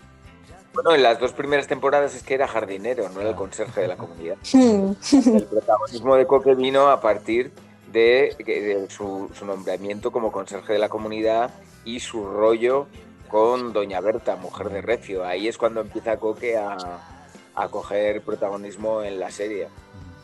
Bueno, 0.72 0.94
en 0.94 1.02
las 1.02 1.20
dos 1.20 1.32
primeras 1.32 1.66
temporadas 1.68 2.14
es 2.14 2.22
que 2.22 2.34
era 2.34 2.48
jardinero, 2.48 3.08
no 3.08 3.20
era 3.20 3.30
el 3.30 3.36
conserje 3.36 3.82
de 3.82 3.88
la 3.88 3.96
comunidad. 3.96 4.36
El 4.52 5.44
protagonismo 5.44 6.16
de 6.16 6.26
Coque 6.26 6.54
vino 6.54 6.90
a 6.90 7.00
partir 7.00 7.52
de, 7.92 8.34
de 8.44 8.90
su, 8.90 9.30
su 9.32 9.46
nombramiento 9.46 10.10
como 10.10 10.32
conserje 10.32 10.72
de 10.72 10.80
la 10.80 10.88
comunidad 10.88 11.50
y 11.84 12.00
su 12.00 12.26
rollo 12.26 12.88
con 13.28 13.72
Doña 13.72 14.00
Berta, 14.00 14.34
mujer 14.34 14.68
de 14.70 14.82
Recio. 14.82 15.24
Ahí 15.24 15.46
es 15.46 15.58
cuando 15.58 15.80
empieza 15.80 16.16
Coque 16.16 16.56
a, 16.56 16.76
a 17.54 17.68
coger 17.68 18.22
protagonismo 18.22 19.02
en 19.02 19.20
la 19.20 19.30
serie. 19.30 19.68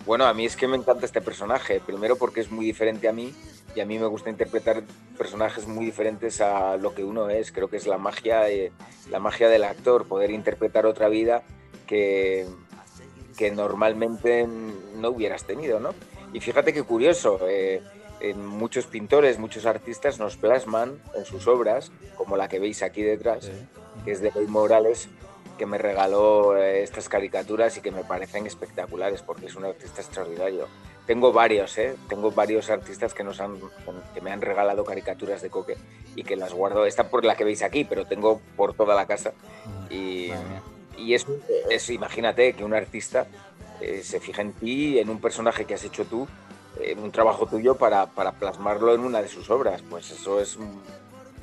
Bueno, 0.06 0.26
a 0.26 0.34
mí 0.34 0.46
es 0.46 0.56
que 0.56 0.66
me 0.66 0.76
encanta 0.76 1.06
este 1.06 1.20
personaje. 1.20 1.80
Primero 1.80 2.16
porque 2.16 2.40
es 2.40 2.50
muy 2.50 2.64
diferente 2.64 3.08
a 3.08 3.12
mí 3.12 3.34
y 3.74 3.80
a 3.80 3.86
mí 3.86 3.98
me 3.98 4.06
gusta 4.06 4.30
interpretar 4.30 4.82
personajes 5.16 5.66
muy 5.66 5.84
diferentes 5.84 6.40
a 6.40 6.76
lo 6.76 6.94
que 6.94 7.04
uno 7.04 7.28
es. 7.28 7.52
Creo 7.52 7.68
que 7.68 7.76
es 7.76 7.86
la 7.86 7.98
magia, 7.98 8.42
la 9.10 9.18
magia 9.18 9.48
del 9.48 9.64
actor, 9.64 10.06
poder 10.06 10.30
interpretar 10.30 10.86
otra 10.86 11.08
vida 11.08 11.42
que, 11.86 12.46
que 13.36 13.50
normalmente 13.50 14.46
no 14.46 15.10
hubieras 15.10 15.44
tenido, 15.44 15.80
¿no? 15.80 15.94
Y 16.32 16.40
fíjate 16.40 16.72
qué 16.72 16.82
curioso, 16.82 17.40
eh, 17.48 17.82
en 18.20 18.46
muchos 18.46 18.86
pintores, 18.86 19.38
muchos 19.38 19.66
artistas 19.66 20.18
nos 20.18 20.36
plasman 20.36 21.00
en 21.14 21.24
sus 21.24 21.48
obras, 21.48 21.90
como 22.16 22.36
la 22.36 22.48
que 22.48 22.58
veis 22.58 22.82
aquí 22.82 23.02
detrás, 23.02 23.50
que 24.04 24.12
es 24.12 24.20
de 24.20 24.28
Eloy 24.28 24.46
Morales, 24.46 25.08
que 25.60 25.66
me 25.66 25.76
regaló 25.76 26.56
eh, 26.56 26.82
estas 26.82 27.10
caricaturas 27.10 27.76
y 27.76 27.82
que 27.82 27.90
me 27.90 28.02
parecen 28.02 28.46
espectaculares 28.46 29.20
porque 29.20 29.44
es 29.44 29.56
un 29.56 29.66
artista 29.66 30.00
extraordinario. 30.00 30.68
Tengo 31.04 31.34
varios, 31.34 31.76
¿eh? 31.76 31.96
Tengo 32.08 32.30
varios 32.30 32.70
artistas 32.70 33.12
que, 33.12 33.22
nos 33.22 33.40
han, 33.40 33.60
que 34.14 34.22
me 34.22 34.32
han 34.32 34.40
regalado 34.40 34.86
caricaturas 34.86 35.42
de 35.42 35.50
Coque 35.50 35.76
y 36.16 36.22
que 36.22 36.34
las 36.34 36.54
guardo. 36.54 36.86
Esta 36.86 37.10
por 37.10 37.26
la 37.26 37.36
que 37.36 37.44
veis 37.44 37.62
aquí, 37.62 37.84
pero 37.84 38.06
tengo 38.06 38.40
por 38.56 38.72
toda 38.72 38.94
la 38.94 39.04
casa. 39.04 39.34
Y, 39.90 40.30
y 40.96 41.12
es, 41.12 41.26
es, 41.68 41.90
imagínate 41.90 42.54
que 42.54 42.64
un 42.64 42.72
artista 42.72 43.26
eh, 43.82 44.00
se 44.02 44.18
fija 44.18 44.40
en 44.40 44.54
ti, 44.54 44.98
en 44.98 45.10
un 45.10 45.20
personaje 45.20 45.66
que 45.66 45.74
has 45.74 45.84
hecho 45.84 46.06
tú, 46.06 46.26
en 46.80 47.00
un 47.00 47.12
trabajo 47.12 47.44
tuyo 47.44 47.74
para, 47.74 48.06
para 48.06 48.32
plasmarlo 48.32 48.94
en 48.94 49.02
una 49.02 49.20
de 49.20 49.28
sus 49.28 49.50
obras. 49.50 49.82
Pues 49.90 50.10
eso 50.10 50.40
es 50.40 50.56
un, 50.56 50.80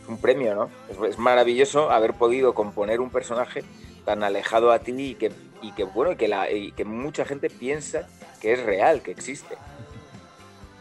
un 0.07 0.17
premio, 0.17 0.55
¿no? 0.55 0.71
Es, 0.89 1.12
es 1.12 1.19
maravilloso 1.19 1.91
haber 1.91 2.15
podido 2.15 2.55
componer 2.55 3.00
un 3.00 3.12
personaje 3.12 3.63
tan 4.07 4.23
alejado 4.23 4.71
a 4.71 4.79
ti 4.79 4.93
y 4.97 5.15
que, 5.15 5.33
y 5.61 5.73
que 5.73 5.83
bueno, 5.83 6.13
y 6.13 6.15
que, 6.15 6.29
la, 6.29 6.49
y 6.49 6.71
que 6.71 6.85
mucha 6.85 7.25
gente 7.25 7.49
piensa 7.49 8.07
que 8.39 8.53
es 8.53 8.63
real, 8.63 9.01
que 9.01 9.11
existe. 9.11 9.57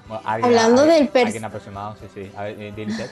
Bueno, 0.06 0.22
alguien- 0.24 0.56
Hablando 0.56 0.82
alguien- 0.82 1.06
del 1.06 1.12
pers- 1.12 1.24
Alguien 1.26 1.44
aproximado, 1.44 1.96
sí, 2.00 2.06
sí. 2.14 2.30
A 2.36 2.44
ver, 2.44 2.56
eh. 2.60 3.10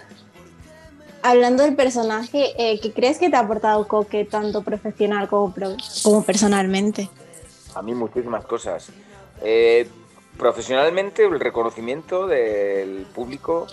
Hablando 1.23 1.65
del 1.65 1.75
personaje, 1.75 2.53
eh, 2.57 2.79
¿qué 2.81 2.93
crees 2.93 3.19
que 3.19 3.29
te 3.29 3.35
ha 3.35 3.41
aportado 3.41 3.89
Coque 3.89 4.25
tanto 4.25 4.63
profesional 4.63 5.27
como, 5.29 5.53
pro- 5.53 5.77
como 6.05 6.23
personalmente? 6.23 7.11
A 7.75 7.83
mí 7.83 7.93
muchísimas 7.93 8.45
cosas. 8.45 8.91
Eh, 9.43 9.89
profesionalmente, 10.39 11.25
el 11.25 11.41
reconocimiento 11.41 12.29
del 12.29 13.05
público, 13.13 13.67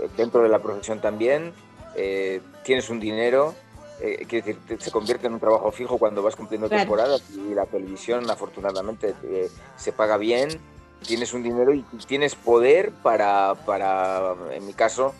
eh, 0.00 0.08
dentro 0.16 0.42
de 0.42 0.48
la 0.48 0.58
profesión 0.58 1.00
también, 1.00 1.52
eh, 1.94 2.40
tienes 2.64 2.90
un 2.90 2.98
dinero, 2.98 3.54
eh, 4.00 4.24
quiero 4.28 4.46
decir, 4.46 4.80
se 4.80 4.90
convierte 4.90 5.26
en 5.26 5.34
un 5.34 5.40
trabajo 5.40 5.70
fijo 5.72 5.98
cuando 5.98 6.22
vas 6.22 6.36
cumpliendo 6.36 6.68
Claro. 6.68 6.82
temporadas 6.82 7.22
y 7.30 7.54
la 7.54 7.66
televisión 7.66 8.30
afortunadamente 8.30 9.14
eh, 9.24 9.50
se 9.76 9.92
paga 9.92 10.16
bien, 10.16 10.60
tienes 11.06 11.32
un 11.32 11.42
dinero 11.42 11.72
y 11.74 11.82
tienes 12.06 12.34
poder 12.34 12.90
para, 13.02 13.54
para 13.66 14.34
en 14.52 14.66
mi 14.66 14.72
caso, 14.74 15.14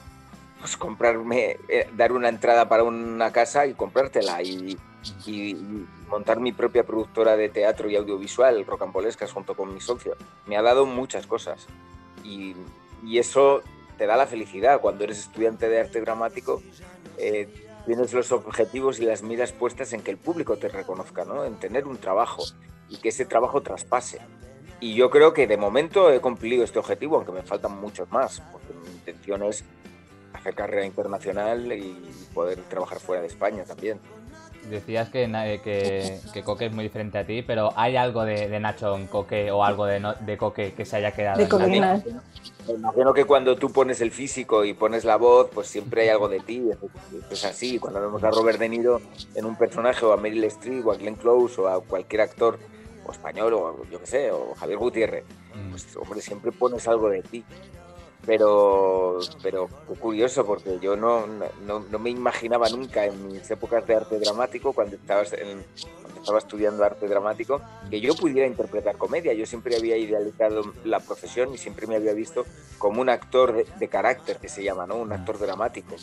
pues 0.61 0.76
comprarme, 0.76 1.56
eh, 1.68 1.88
dar 1.97 2.12
una 2.12 2.28
entrada 2.28 2.68
para 2.68 2.82
una 2.85 3.30
casa 3.32 3.66
y 3.66 3.75
comprártela 3.75 4.42
y, 4.42 4.76
y- 5.26 5.50
y 5.50 5.87
montar 6.11 6.40
mi 6.40 6.52
propia 6.52 6.85
productora 6.85 7.37
de 7.37 7.49
teatro 7.49 7.88
y 7.88 7.97
audiovisual, 7.97 8.64
Rocambolescas, 8.66 9.30
junto 9.32 9.54
con 9.54 9.73
mi 9.73 9.80
socio. 9.80 10.16
Me 10.47 10.56
ha 10.56 10.62
dado 10.62 10.85
muchas 10.87 11.26
cosas 11.26 11.66
y, 12.25 12.56
y 13.04 13.18
eso 13.18 13.62
te 13.99 14.06
da 14.06 14.16
la 14.16 14.26
felicidad. 14.26 14.80
Cuando 14.80 15.04
eres 15.04 15.18
estudiante 15.18 15.68
de 15.68 15.80
arte 15.80 16.00
dramático, 16.00 16.62
eh, 17.18 17.49
tienes 17.88 18.12
los 18.12 18.33
objetivos 18.33 19.00
y 19.00 19.07
las 19.07 19.23
miras 19.23 19.52
puestas 19.52 19.95
en 19.95 20.02
que 20.02 20.11
el 20.11 20.18
público 20.18 20.59
te 20.59 20.68
reconozca, 20.68 21.25
¿no? 21.25 21.47
en 21.47 21.54
tener 21.54 21.87
un 21.87 21.97
trabajo 21.97 22.45
y 22.90 22.99
que 22.99 23.09
ese 23.09 23.25
trabajo 23.25 23.62
traspase. 23.62 24.21
Y 24.78 24.95
yo 24.95 25.09
creo 25.09 25.33
que 25.33 25.47
de 25.47 25.57
momento 25.57 26.12
he 26.12 26.21
cumplido 26.21 26.64
este 26.64 26.78
objetivo, 26.78 27.16
aunque 27.16 27.33
me 27.33 27.42
faltan 27.42 27.80
muchos 27.80 28.11
más, 28.12 28.42
porque 28.52 28.75
mi 28.75 28.95
intención 28.95 29.42
es 29.42 29.64
hacer 30.35 30.54
carrera 30.54 30.85
internacional 30.85 31.73
y 31.73 31.97
poder 32.35 32.61
trabajar 32.64 33.00
fuera 33.00 33.23
de 33.23 33.28
España 33.28 33.64
también. 33.64 33.99
Decías 34.70 35.08
que, 35.08 35.26
na- 35.28 35.48
eh, 35.48 35.60
que, 35.62 36.18
que 36.32 36.42
Coque 36.42 36.66
es 36.66 36.72
muy 36.72 36.84
diferente 36.84 37.16
a 37.18 37.24
ti, 37.26 37.42
pero 37.42 37.72
¿hay 37.76 37.96
algo 37.96 38.24
de, 38.24 38.48
de 38.48 38.60
Nacho 38.60 38.96
en 38.96 39.06
Coque 39.06 39.50
o 39.50 39.64
algo 39.64 39.86
de, 39.86 40.00
no- 40.00 40.14
de 40.14 40.36
Coque 40.36 40.74
que 40.74 40.84
se 40.84 40.96
haya 40.96 41.12
quedado 41.12 41.38
De 41.38 41.44
en 41.44 41.80
Nacho? 41.80 42.08
Me 42.66 42.74
imagino 42.74 43.14
que 43.14 43.24
cuando 43.24 43.56
tú 43.56 43.70
pones 43.72 44.00
el 44.02 44.10
físico 44.10 44.64
y 44.64 44.74
pones 44.74 45.04
la 45.04 45.16
voz, 45.16 45.48
pues 45.54 45.68
siempre 45.68 46.02
hay 46.02 46.08
algo 46.10 46.28
de 46.28 46.40
ti. 46.40 46.62
Es- 46.70 47.32
Es 47.32 47.44
así. 47.44 47.78
Cuando 47.78 48.00
vemos 48.00 48.22
a 48.24 48.30
Robert 48.30 48.58
De 48.58 48.68
Niro 48.68 49.00
en 49.34 49.44
un 49.46 49.56
personaje, 49.56 50.04
o 50.04 50.12
a 50.12 50.16
Meryl 50.18 50.44
Streep, 50.44 50.86
o 50.86 50.92
a 50.92 50.96
Glenn 50.96 51.14
Close, 51.14 51.60
o 51.60 51.68
a 51.68 51.80
cualquier 51.82 52.20
actor, 52.22 52.58
o 53.06 53.12
español, 53.12 53.54
o 53.54 53.84
yo 53.90 54.00
qué 54.00 54.06
sé, 54.06 54.30
o 54.32 54.54
Javier 54.54 54.78
Gutiérrez, 54.78 55.24
Mm. 55.54 55.70
pues 55.70 55.96
hombre, 55.96 56.20
siempre 56.20 56.52
pones 56.52 56.86
algo 56.86 57.08
de 57.08 57.22
ti. 57.22 57.42
Pero, 58.28 59.20
pero 59.42 59.68
curioso, 60.00 60.44
porque 60.44 60.78
yo 60.82 60.97
no, 60.97 61.26
no, 61.26 61.80
no 61.90 61.99
me 61.99 62.11
imaginaba 62.11 62.68
nunca 62.68 63.06
en 63.06 63.26
mis 63.26 63.50
épocas 63.50 63.87
de 63.87 63.94
arte 63.94 64.18
dramático, 64.18 64.75
cuando, 64.75 64.97
estabas 64.97 65.32
en- 65.32 65.64
cuando 66.02 66.20
estaba 66.20 66.38
estudiando 66.38 66.85
arte 66.85 67.08
dramático, 67.08 67.62
que 67.88 68.02
yo 68.02 68.14
pudiera 68.14 68.47
interpretar 68.47 68.99
comedia. 68.99 69.32
Yo 69.32 69.47
siempre 69.47 69.76
había 69.76 69.97
idealizado 69.97 70.75
la 70.85 71.00
profesión 71.00 71.54
y 71.54 71.56
siempre 71.56 71.87
me 71.87 71.97
había 71.97 72.12
visto 72.12 72.44
como 72.76 73.00
un 73.00 73.08
actor 73.08 73.54
de, 73.54 73.66
de 73.78 73.88
carácter, 73.88 74.37
que 74.37 74.50
se 74.50 74.62
llama, 74.62 74.87
¿no? 74.87 74.97
Un 74.97 75.11
actor 75.11 75.38
dramático, 75.38 75.97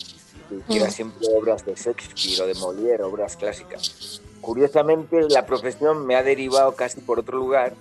que 0.50 0.55
hiciera 0.55 0.88
Mm. 0.88 0.91
siempre 0.91 1.27
obras 1.38 1.63
de 1.63 1.75
Shakespeare 1.75 2.41
o 2.41 2.48
de 2.48 2.55
Molière, 2.55 3.03
obras 3.03 3.38
clásicas. 3.38 4.20
Curiosamente, 4.41 5.22
la 5.29 5.46
profesión 5.46 6.08
me 6.08 6.15
ha 6.15 6.24
derivado 6.24 6.74
casi 6.75 7.01
por 7.01 7.20
otro 7.20 7.38
lugar, 7.38 7.74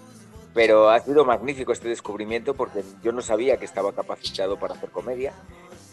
pero 0.55 0.89
ha 0.89 1.01
sido 1.01 1.25
magnífico 1.25 1.73
este 1.73 1.89
descubrimiento 1.89 2.55
porque 2.55 2.83
yo 3.03 3.13
no 3.13 3.21
sabía 3.21 3.57
que 3.59 3.65
estaba 3.65 3.93
capacitado 3.93 4.57
para 4.59 4.75
hacer 4.75 4.91
comedia. 4.91 5.33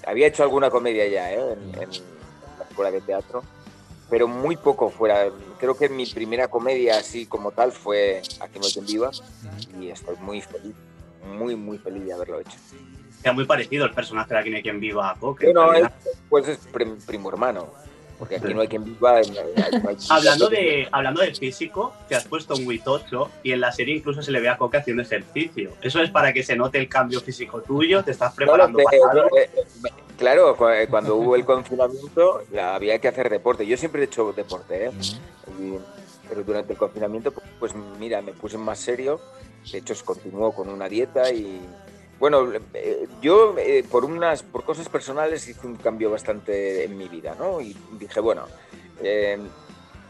Había 0.05 0.27
hecho 0.27 0.43
alguna 0.43 0.69
comedia 0.69 1.07
ya 1.07 1.33
¿eh? 1.33 1.53
en, 1.53 1.81
en 1.81 1.89
la 2.59 2.65
escuela 2.69 2.91
de 2.91 3.01
teatro, 3.01 3.43
pero 4.09 4.27
muy 4.27 4.55
poco 4.57 4.89
fuera. 4.89 5.29
Creo 5.59 5.75
que 5.75 5.89
mi 5.89 6.05
primera 6.05 6.47
comedia 6.47 6.97
así 6.97 7.25
como 7.25 7.51
tal 7.51 7.71
fue 7.71 8.21
Aquí 8.39 8.59
no 8.59 8.67
quien 8.71 8.85
viva 8.85 9.11
y 9.79 9.89
estoy 9.89 10.15
muy 10.17 10.41
feliz, 10.41 10.75
muy, 11.25 11.55
muy 11.55 11.77
feliz 11.77 12.05
de 12.05 12.13
haberlo 12.13 12.39
hecho. 12.39 12.57
Era 13.23 13.33
muy 13.33 13.45
parecido 13.45 13.85
el 13.85 13.93
personaje 13.93 14.33
de 14.33 14.39
Aquí 14.39 14.49
no 14.49 14.55
hay 14.57 14.63
quien 14.63 14.79
viva 14.79 15.11
a 15.11 15.15
Coque. 15.15 15.51
En 15.51 15.57
es, 15.85 15.91
pues 16.29 16.47
es 16.47 16.57
prim- 16.57 16.99
primo 17.05 17.29
hermano, 17.29 17.67
porque 18.21 18.35
aquí 18.35 18.53
no 18.53 18.61
hay 18.61 18.67
quien 18.67 18.83
viva. 18.83 19.19
no 19.19 19.89
hay- 19.89 19.97
Hablando 20.11 20.47
de, 20.47 20.87
hablando 20.91 21.21
de 21.23 21.33
físico, 21.33 21.91
te 22.07 22.13
has 22.13 22.23
puesto 22.25 22.55
muy 22.57 22.77
tocho 22.77 23.31
y 23.41 23.51
en 23.51 23.61
la 23.61 23.71
serie 23.71 23.95
incluso 23.95 24.21
se 24.21 24.31
le 24.31 24.39
ve 24.39 24.47
a 24.47 24.57
Coque 24.59 24.77
haciendo 24.77 25.01
ejercicio. 25.01 25.71
Eso 25.81 25.99
es 26.03 26.11
para 26.11 26.31
que 26.31 26.43
se 26.43 26.55
note 26.55 26.77
el 26.77 26.87
cambio 26.87 27.19
físico 27.19 27.61
tuyo, 27.63 28.03
te 28.03 28.11
estás 28.11 28.31
preparando 28.35 28.77
Claro, 28.77 29.27
para 29.27 29.41
de- 29.41 29.49
claro, 30.19 30.55
cu- 30.55 30.67
eh, 30.67 30.85
cuando 30.87 31.15
hubo 31.15 31.35
el 31.35 31.43
confinamiento 31.45 32.43
la- 32.51 32.75
había 32.75 32.99
que 32.99 33.07
hacer 33.07 33.27
deporte. 33.27 33.65
Yo 33.65 33.75
siempre 33.75 34.03
he 34.03 34.05
hecho 34.05 34.31
deporte, 34.33 34.85
¿eh? 34.85 34.91
Y- 35.59 35.79
pero 36.29 36.43
durante 36.43 36.73
el 36.73 36.77
confinamiento, 36.77 37.33
pues 37.59 37.73
mira, 37.99 38.21
me 38.21 38.33
puse 38.33 38.55
más 38.59 38.77
serio. 38.77 39.19
De 39.71 39.79
hecho, 39.79 39.95
continuó 40.05 40.51
con 40.53 40.69
una 40.69 40.87
dieta 40.87 41.31
y 41.33 41.59
bueno, 42.21 42.47
eh, 42.75 43.07
yo 43.19 43.55
eh, 43.57 43.83
por 43.89 44.05
unas 44.05 44.43
por 44.43 44.63
cosas 44.63 44.87
personales 44.89 45.47
hice 45.47 45.65
un 45.65 45.75
cambio 45.75 46.11
bastante 46.11 46.83
en 46.83 46.95
mi 46.95 47.07
vida, 47.07 47.35
¿no? 47.37 47.59
Y 47.59 47.75
dije, 47.93 48.19
bueno, 48.19 48.45
eh, 49.01 49.39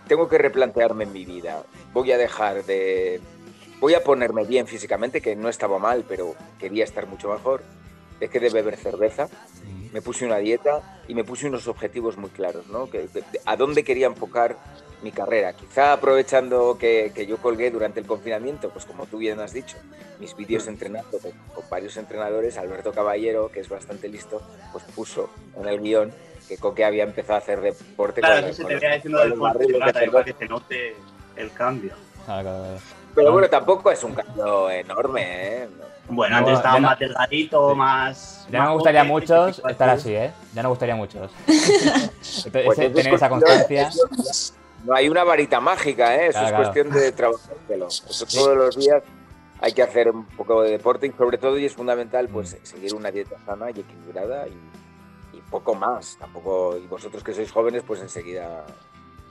tengo 0.10 0.28
que 0.28 0.38
replantearme 0.38 1.06
en 1.06 1.14
mi 1.14 1.24
vida. 1.24 1.64
Voy 1.94 2.12
a 2.12 2.18
dejar 2.18 2.66
de 2.66 3.22
voy 3.80 3.94
a 3.94 4.04
ponerme 4.04 4.44
bien 4.44 4.68
físicamente, 4.68 5.22
que 5.22 5.38
no 5.38 5.48
estaba 5.48 5.80
mal, 5.80 6.04
pero 6.06 6.36
quería 6.60 6.84
estar 6.84 7.08
mucho 7.08 7.30
mejor. 7.30 7.64
Dejé 8.20 8.42
de 8.42 8.50
beber 8.50 8.76
cerveza, 8.76 9.30
me 9.94 10.02
puse 10.02 10.26
una 10.26 10.38
dieta 10.38 11.02
y 11.08 11.16
me 11.16 11.24
puse 11.24 11.48
unos 11.48 11.70
objetivos 11.70 12.18
muy 12.18 12.30
claros, 12.30 12.68
¿no? 12.68 12.90
Que, 12.90 13.08
a 13.46 13.56
dónde 13.56 13.86
quería 13.86 14.08
enfocar 14.08 14.58
mi 15.02 15.12
carrera. 15.12 15.54
Quizá 15.54 15.94
aprovechando 15.94 16.78
que, 16.78 17.12
que 17.16 17.26
yo 17.26 17.38
colgué 17.38 17.72
durante 17.72 18.00
el 18.00 18.06
confinamiento, 18.06 18.70
pues 18.70 18.86
como 18.86 19.06
tú 19.06 19.18
bien 19.18 19.40
has 19.40 19.54
dicho, 19.54 19.78
mis 20.20 20.36
vídeos 20.36 20.68
entrenando 20.68 21.18
con, 21.20 21.32
con 21.54 21.64
varios 21.70 21.98
entrenadores, 21.98 22.58
Alberto 22.58 22.92
Caballero, 22.92 23.50
que 23.52 23.60
es 23.62 23.70
bastante 23.70 24.08
listo, 24.08 24.42
pues 24.72 24.84
puso 24.96 25.30
en 25.60 25.68
el 25.68 25.80
guion 25.82 26.12
que 26.48 26.58
Coque 26.58 26.84
había 26.86 27.04
empezado 27.04 27.36
a 27.36 27.38
hacer 27.40 27.62
deporte. 27.62 28.22
Claro, 28.22 28.42
con- 28.42 28.50
eso 28.50 28.58
se 28.58 28.62
con 28.64 28.80
te 28.80 29.10
los- 29.10 29.28
los 29.28 29.30
deporte, 29.54 30.10
para 30.12 30.24
que 30.26 30.34
se 30.34 30.46
note 30.48 30.96
el 31.36 31.52
cambio. 31.54 31.94
Claro, 32.26 32.44
claro, 32.44 32.64
claro. 32.64 32.80
Pero 33.16 33.32
bueno, 33.34 33.50
tampoco 33.50 33.92
es 33.92 34.04
un 34.04 34.14
cambio 34.14 34.70
enorme, 34.70 35.24
¿eh? 35.64 35.68
Bueno, 36.08 36.34
No, 36.36 36.38
antes 36.40 36.58
estaba 36.58 36.80
no- 36.80 36.88
más 36.90 37.00
delgadito, 37.00 37.72
Sí. 37.72 37.76
más. 37.78 38.48
Ya 38.52 38.58
no 38.60 38.64
más 38.64 38.68
me 38.70 38.74
gustaría 38.76 39.02
a 39.02 39.04
muchos 39.06 39.62
estar 39.70 39.90
así. 39.90 40.14
¿eh? 40.14 40.32
Ya 40.54 40.62
no 40.62 40.70
me 40.70 40.72
gustaría 40.72 40.94
a 40.94 40.98
muchos. 40.98 41.32
Entonces, 41.48 42.52
Pues 42.66 42.78
tener 42.78 43.14
esa 43.14 43.30
constancia. 43.30 43.90
No 44.86 44.96
hay 44.96 45.10
una 45.10 45.24
varita 45.24 45.60
mágica, 45.60 46.16
¿eh? 46.16 46.28
Eso 46.28 46.40
Claro, 46.40 46.46
es 46.48 46.52
claro. 46.52 46.64
cuestión 46.64 46.90
de 46.92 47.12
trabajártelo. 47.12 47.88
Eso 47.88 48.26
Sí. 48.26 48.38
todos 48.38 48.58
los 48.58 48.78
días 48.78 49.04
hay 49.60 49.74
que 49.74 49.84
hacer 49.84 50.10
un 50.10 50.26
poco 50.26 50.64
de 50.64 50.72
deporte 50.72 51.08
y 51.08 51.12
sobre 51.12 51.38
todo, 51.38 51.58
y 51.58 51.66
es 51.66 51.74
fundamental, 51.74 52.28
pues 52.30 52.54
Mm. 52.60 52.66
seguir 52.66 52.96
una 52.96 53.12
dieta 53.12 53.36
sana 53.46 53.68
y 53.70 53.80
equilibrada 53.80 54.48
y, 54.48 54.58
y 55.38 55.42
poco 55.50 55.76
más. 55.76 56.18
Tampoco, 56.20 56.78
y 56.78 56.88
vosotros 56.88 57.24
que 57.24 57.34
sois 57.34 57.52
jóvenes, 57.52 57.84
pues 57.86 58.02
enseguida... 58.02 58.66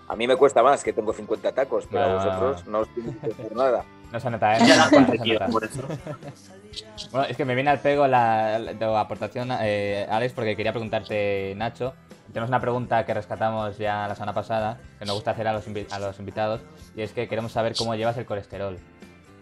A 0.08 0.16
mí 0.16 0.26
me 0.26 0.34
cuesta 0.34 0.60
más, 0.62 0.82
que 0.82 0.92
tengo 0.92 1.12
50 1.12 1.52
tacos, 1.52 1.86
pero 1.88 2.02
a 2.02 2.08
No, 2.08 2.12
no, 2.14 2.18
no, 2.18 2.24
vosotros 2.40 2.66
no 2.66 2.78
os 2.80 2.88
tiene 2.94 3.16
que 3.18 3.26
hacer 3.30 3.54
nada. 3.54 3.84
No 4.10 4.18
se 4.18 4.28
nota, 4.30 4.56
¿eh? 4.56 4.58
La 4.66 4.76
No 4.90 5.00
no 5.00 5.06
se 5.12 5.18
nota. 5.34 5.46
por 5.46 5.64
eso. 5.64 5.82
Bueno, 7.10 7.26
es 7.28 7.36
que 7.36 7.44
me 7.44 7.54
viene 7.56 7.70
al 7.70 7.80
pego 7.80 8.06
la, 8.06 8.58
la- 8.60 8.74
tu 8.74 8.84
aportación, 8.84 9.48
eh, 9.60 10.06
Alex, 10.08 10.32
porque 10.34 10.54
quería 10.56 10.72
preguntarte, 10.72 11.52
Nacho. 11.56 11.94
Tenemos 12.32 12.48
una 12.48 12.60
pregunta 12.60 13.04
que 13.04 13.12
rescatamos 13.14 13.76
ya 13.78 14.06
la 14.06 14.14
semana 14.14 14.32
pasada, 14.34 14.78
que 14.98 15.04
nos 15.04 15.14
gusta 15.16 15.32
hacer 15.32 15.48
a 15.48 15.52
los, 15.52 15.66
invi- 15.68 15.86
a 15.90 15.98
los 15.98 16.18
invitados, 16.20 16.60
y 16.94 17.02
es 17.02 17.12
que 17.12 17.28
queremos 17.28 17.52
saber 17.52 17.74
cómo 17.76 17.94
llevas 17.94 18.16
el 18.18 18.24
colesterol. 18.26 18.78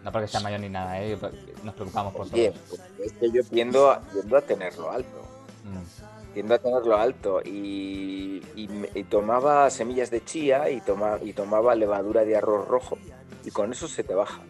No 0.04 0.12
porque 0.12 0.28
sea 0.28 0.40
mayor 0.40 0.60
ni 0.60 0.68
nada, 0.68 1.00
¿eh? 1.02 1.18
Nos 1.64 1.74
preocupamos 1.74 2.14
por 2.14 2.22
Oye, 2.32 2.50
todos. 2.52 2.62
pues 2.68 2.82
es 3.04 3.12
que 3.12 3.30
yo 3.30 3.42
tiendo 3.44 3.90
a, 3.90 4.00
tiendo 4.00 4.36
a 4.36 4.40
tenerlo 4.42 4.90
alto. 4.90 5.28
Mm. 5.64 6.32
tiendo 6.32 6.54
a 6.54 6.58
tenerlo 6.58 6.96
alto 6.96 7.42
y, 7.44 8.40
y 8.56 9.04
tomaba 9.04 9.68
semillas 9.70 10.10
de 10.10 10.24
chía 10.24 10.70
y, 10.70 10.80
toma, 10.80 11.18
y 11.22 11.32
tomaba 11.32 11.74
levadura 11.74 12.24
de 12.24 12.36
arroz 12.36 12.66
rojo 12.68 12.96
y 13.44 13.50
con 13.50 13.72
eso 13.72 13.86
se 13.88 14.02
te 14.04 14.14
baja 14.14 14.40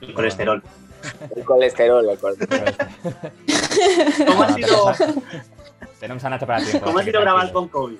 Mm. 0.00 0.04
El 0.04 0.14
colesterol. 0.14 0.62
el 1.36 1.44
colesterol. 1.44 2.08
el 2.08 2.18
colesterol. 2.18 2.74
¿Cómo 4.26 4.42
ha 4.42 4.52
sido, 4.54 4.92
tenemos, 6.02 6.24
a, 6.24 6.30
Nacho 6.30 6.46
para 6.48 6.64
tiempo. 6.64 6.84
cómo 6.84 6.98
ha 6.98 7.04
sido 7.04 7.20
grabar 7.20 7.52
con 7.52 7.68
COVID? 7.68 7.96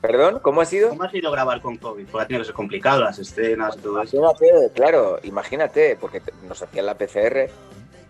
Perdón, 0.00 0.40
¿cómo 0.42 0.60
ha 0.60 0.64
sido? 0.64 0.88
¿Cómo 0.88 1.04
ha 1.04 1.10
sido 1.10 1.30
grabar 1.30 1.60
con 1.60 1.76
COVID? 1.76 2.04
Porque 2.08 2.24
ha 2.24 2.26
tenido 2.26 2.42
que 2.42 2.46
ser 2.46 2.54
complicado, 2.54 3.04
las 3.04 3.16
escenas 3.16 3.76
y 3.76 3.80
todo 3.80 4.02
eso. 4.02 4.16
Imagínate, 4.16 4.72
claro, 4.74 5.20
imagínate, 5.22 5.96
porque 6.00 6.20
nos 6.48 6.60
hacían 6.60 6.86
la 6.86 6.98
PCR 6.98 7.48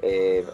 eh, 0.02 0.47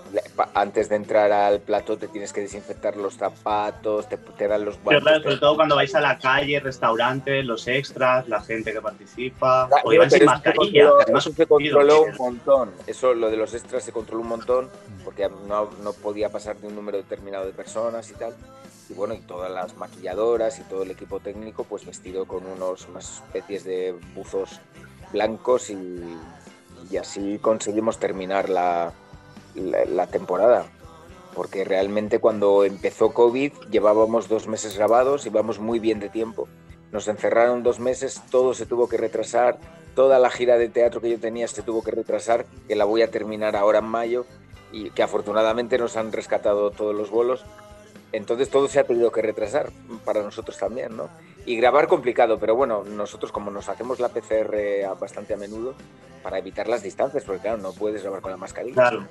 antes 0.55 0.89
de 0.89 0.97
entrar 0.97 1.31
al 1.31 1.61
plató 1.61 1.97
te 1.97 2.09
tienes 2.09 2.33
que 2.33 2.41
desinfectar 2.41 2.97
los 2.97 3.15
zapatos, 3.17 4.09
te, 4.09 4.17
te 4.17 4.49
dan 4.49 4.65
los 4.65 4.77
Pero 4.77 4.85
guantes. 4.85 5.03
claro, 5.03 5.19
te- 5.19 5.25
sobre 5.29 5.37
todo 5.41 5.57
cuando 5.57 5.77
vais 5.77 5.95
a 5.95 6.01
la 6.01 6.19
calle, 6.19 6.59
restaurantes, 6.61 7.45
los 7.45 7.69
extras, 7.69 8.29
la 8.29 8.41
gente 8.43 8.73
que 8.73 8.81
participa, 8.81 9.69
Claro, 9.69 9.83
o 9.89 9.93
iban 9.93 10.09
pero 10.09 10.19
sin 10.19 10.27
mascarilla. 10.27 10.91
controló- 10.91 11.19
eso 11.19 11.33
se 11.33 11.47
controló 11.47 12.03
un 12.03 12.17
montón. 12.17 12.71
Eso, 12.87 13.15
lo 13.15 13.31
de 13.31 13.37
los 13.37 13.55
extras 13.55 13.85
se 13.85 13.93
controló 13.93 14.23
un 14.23 14.29
montón 14.29 14.69
porque 15.05 15.29
no, 15.47 15.71
no 15.83 15.93
podía 15.93 16.29
pasar 16.31 16.57
de 16.57 16.67
un 16.67 16.75
número 16.75 16.99
determinado 16.99 17.47
de 17.47 17.53
personas 17.53 18.11
y 18.11 18.15
tal. 18.15 18.35
Y 18.89 18.95
bueno, 18.95 19.15
y 19.15 19.19
todas 19.19 19.51
las 19.51 19.77
maquilladoras 19.77 20.59
y 20.59 20.63
todo 20.63 20.83
el 20.85 20.91
equipo 20.91 21.19
técnico, 21.21 21.65
pues 21.65 21.85
vestido 21.87 22.25
con 22.27 22.47
unos, 22.47 22.87
unas 22.89 23.23
especies 23.27 23.65
de 23.65 23.95
buzos 24.15 24.61
blancos 25.13 25.71
y, 25.71 25.77
y 26.91 26.97
así 26.97 27.39
conseguimos 27.41 27.99
terminar 27.99 28.49
la, 28.49 28.93
la, 29.57 29.85
la 29.85 30.07
temporada. 30.07 30.67
Porque 31.35 31.65
realmente 31.65 32.19
cuando 32.19 32.65
empezó 32.65 33.13
COVID 33.13 33.53
llevábamos 33.71 34.29
dos 34.29 34.47
meses 34.47 34.77
grabados, 34.77 35.27
íbamos 35.27 35.59
muy 35.59 35.79
bien 35.79 36.01
de 36.01 36.09
tiempo. 36.09 36.49
Nos 36.93 37.09
encerraron 37.09 37.63
dos 37.63 37.81
meses, 37.81 38.23
todo 38.31 38.55
se 38.55 38.65
tuvo 38.65 38.89
que 38.89 38.97
retrasar, 38.97 39.59
toda 39.97 40.19
la 40.19 40.31
gira 40.31 40.59
de 40.59 40.69
teatro 40.69 41.01
que 41.01 41.11
yo 41.11 41.19
tenía 41.19 41.49
se 41.49 41.63
tuvo 41.63 41.83
que 41.83 41.91
retrasar, 41.91 42.47
que 42.69 42.77
la 42.77 42.85
voy 42.85 43.03
a 43.03 43.11
terminar 43.11 43.57
ahora 43.57 43.81
en 43.81 43.87
mayo 43.87 44.27
y 44.71 44.91
que 44.91 45.03
afortunadamente 45.03 45.79
nos 45.79 45.97
han 45.97 46.13
rescatado 46.13 46.71
todos 46.71 46.95
los 46.95 47.11
vuelos. 47.11 47.45
Entonces 48.13 48.51
todo 48.51 48.69
se 48.69 48.79
ha 48.79 48.85
tenido 48.85 49.11
que 49.11 49.23
retrasar 49.23 49.71
para 50.05 50.23
nosotros 50.23 50.57
también, 50.59 50.97
¿no? 50.97 51.09
Y 51.45 51.57
grabar 51.57 51.89
complicado, 51.89 52.39
pero 52.39 52.55
bueno, 52.55 52.85
nosotros 52.85 53.33
como 53.33 53.51
nos 53.51 53.69
hacemos 53.69 53.99
la 53.99 54.11
PCR 54.11 54.87
bastante 55.01 55.35
a 55.35 55.37
menudo 55.37 55.75
para 56.23 56.39
evitar 56.39 56.69
las 56.69 56.83
distancias, 56.83 57.25
porque 57.25 57.41
claro, 57.43 57.59
no 57.59 57.73
puedes 57.73 58.03
grabar 58.03 58.21
con 58.21 58.31
la 58.31 58.37
mascarilla. 58.37 58.75
Claro. 58.75 59.09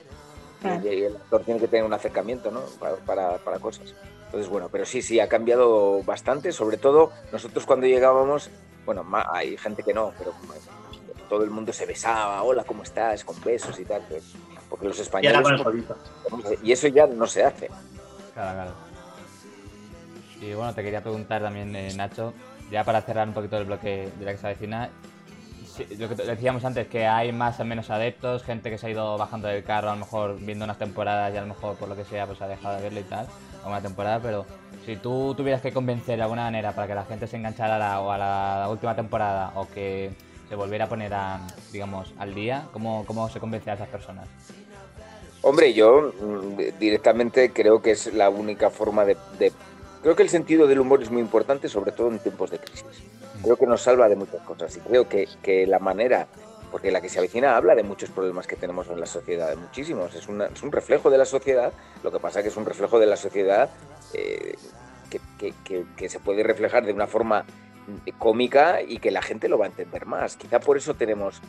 Y, 0.63 0.88
y 0.88 1.03
el 1.03 1.15
actor 1.15 1.43
tiene 1.43 1.59
que 1.59 1.67
tener 1.67 1.85
un 1.85 1.93
acercamiento, 1.93 2.50
¿no? 2.51 2.62
Para, 2.79 2.95
para- 2.97 3.38
para 3.39 3.59
cosas. 3.59 3.93
Entonces, 4.25 4.50
bueno, 4.50 4.69
pero 4.71 4.85
sí, 4.85 5.01
sí, 5.01 5.19
ha 5.19 5.27
cambiado 5.29 6.01
bastante. 6.03 6.51
Sobre 6.51 6.77
todo, 6.77 7.12
nosotros 7.31 7.65
cuando 7.65 7.85
llegábamos, 7.88 8.50
bueno, 8.85 9.05
hay 9.31 9.57
gente 9.57 9.83
que 9.83 9.93
no, 9.93 10.13
pero 10.17 10.33
todo 11.29 11.43
el 11.43 11.50
mundo 11.51 11.71
se 11.74 11.85
besaba, 11.85 12.41
hola, 12.43 12.63
¿cómo 12.63 12.83
estás? 12.83 13.24
Con 13.24 13.39
besos 13.41 13.79
y 13.79 13.85
tal. 13.85 14.01
pues, 14.09 14.33
porque 14.69 14.88
los 14.88 15.00
españoles... 15.00 15.62
jodito. 15.63 15.95
Y 16.63 16.71
eso 16.71 16.88
ya 16.88 17.05
no 17.07 17.27
se 17.27 17.43
hace. 17.43 17.67
Claro, 18.33 18.53
claro. 18.53 18.71
Y 20.41 20.53
bueno, 20.53 20.74
te 20.74 20.83
quería 20.83 21.01
preguntar 21.01 21.41
también, 21.41 21.75
eh, 21.75 21.93
Nacho, 21.95 22.33
ya 22.71 22.83
para 22.83 23.01
cerrar 23.01 23.27
un 23.27 23.33
poquito 23.33 23.57
el 23.57 23.65
bloque 23.65 24.09
de 24.19 24.25
la 24.25 24.31
que 24.33 24.38
se 24.38 24.47
avecina, 24.47 24.89
lo 25.98 26.10
que 26.10 26.15
decíamos 26.15 26.63
antes, 26.65 26.88
que 26.88 27.05
hay 27.08 27.32
más 27.32 27.60
o 27.60 27.65
menos 27.65 27.89
adeptos, 27.89 28.44
gente 28.44 28.70
que 28.70 28.77
se 28.77 28.88
ha 28.88 28.89
ido 28.89 29.17
bajando 29.17 29.48
del 29.48 29.63
carro, 29.63 29.89
a 29.89 29.94
lo 29.94 30.00
mejor 30.00 30.38
viendo 30.39 30.65
unas 30.65 30.77
temporadas 30.77 31.34
y 31.34 31.38
a 31.38 31.41
lo 31.41 31.48
mejor 31.48 31.75
por 31.75 31.89
lo 31.89 31.96
que 31.96 32.05
sea, 32.05 32.25
pues 32.25 32.41
ha 32.41 32.48
dejado 32.48 32.75
de 32.77 32.84
verlo 32.84 33.00
y 33.00 33.03
tal, 33.03 33.27
a 33.63 33.67
una 33.67 33.82
temporada, 33.82 34.20
pero 34.22 34.46
si 34.86 34.96
tú 34.98 35.34
tuvieras 35.36 35.62
que 35.62 35.72
convencer 35.72 36.17
de 36.17 36.24
alguna 36.24 36.44
manera 36.44 36.74
para 36.74 36.88
que 36.88 36.96
la 36.96 37.05
gente 37.05 37.27
se 37.27 37.38
enganchara 37.38 37.75
a 37.75 37.79
la, 37.79 38.01
o 38.01 38.12
a 38.12 38.17
la 38.17 38.67
última 38.70 38.96
temporada 38.96 39.51
o 39.55 39.67
que 39.70 40.12
se 40.48 40.55
volviera 40.55 40.86
a 40.86 40.89
poner 40.89 41.13
a, 41.13 41.39
digamos, 41.72 42.13
al 42.20 42.36
día, 42.36 42.67
¿cómo, 42.72 43.03
cómo 43.05 43.27
se 43.29 43.39
convence 43.39 43.72
a 43.72 43.74
esas 43.74 43.88
personas? 43.89 44.27
Hombre, 45.41 45.74
yo 45.74 46.12
mm, 46.20 46.79
directamente 46.79 47.51
creo 47.51 47.82
que 47.82 47.91
es 47.91 48.13
la 48.13 48.29
única 48.29 48.70
forma 48.70 49.05
de- 49.05 49.17
Creo 50.05 50.15
que 50.15 50.21
el 50.21 50.29
sentido 50.29 50.67
del 50.67 50.79
humor 50.79 51.01
es 51.01 51.09
muy 51.09 51.19
importante, 51.19 51.67
sobre 51.67 51.91
todo 51.91 52.09
en 52.09 52.19
tiempos 52.19 52.51
de 52.51 52.59
crisis. 52.59 52.85
Creo 53.41 53.55
que 53.57 53.65
nos 53.65 53.81
salva 53.81 54.07
de 54.07 54.15
muchas 54.15 54.39
cosas 54.41 54.77
y 54.77 54.79
creo 54.81 55.09
que, 55.09 55.27
que 55.41 55.65
la 55.65 55.79
manera, 55.79 56.27
porque 56.69 56.91
la 56.91 57.01
que 57.01 57.09
se 57.09 57.17
avecina 57.17 57.57
habla 57.57 57.74
de 57.74 57.81
muchos 57.81 58.12
problemas 58.12 58.45
que 58.45 58.55
tenemos 58.55 58.88
en 58.89 59.00
la 59.00 59.07
sociedad, 59.07 59.50
de 59.50 59.55
muchísimos. 59.55 60.13
Es, 60.13 60.27
una- 60.27 60.45
es 60.45 60.62
un 60.62 60.71
reflejo 60.71 61.09
de 61.09 61.17
la 61.17 61.25
sociedad, 61.25 61.74
lo 62.03 62.12
que 62.12 62.19
pasa 62.19 62.43
que 62.43 62.50
es 62.50 62.55
un 62.55 62.67
reflejo 62.67 63.00
de 63.00 63.07
la 63.07 63.17
sociedad 63.17 63.71
eh, 64.13 64.53
que, 65.09 65.19
que- 65.63 65.86
que- 65.97 66.08
se 66.08 66.19
puede 66.19 66.43
reflejar 66.43 66.86
de 66.86 66.93
una 66.93 67.08
forma 67.08 67.43
mm, 67.88 68.10
cómica 68.19 68.84
y 68.84 68.99
que 68.99 69.10
la 69.10 69.23
gente 69.23 69.49
lo 69.49 69.58
va 69.58 69.65
a 69.65 69.69
entender 69.69 70.06
más. 70.06 70.38
Quizá 70.38 70.60
por 70.60 70.77
eso 70.77 70.93
tenemos 70.93 71.41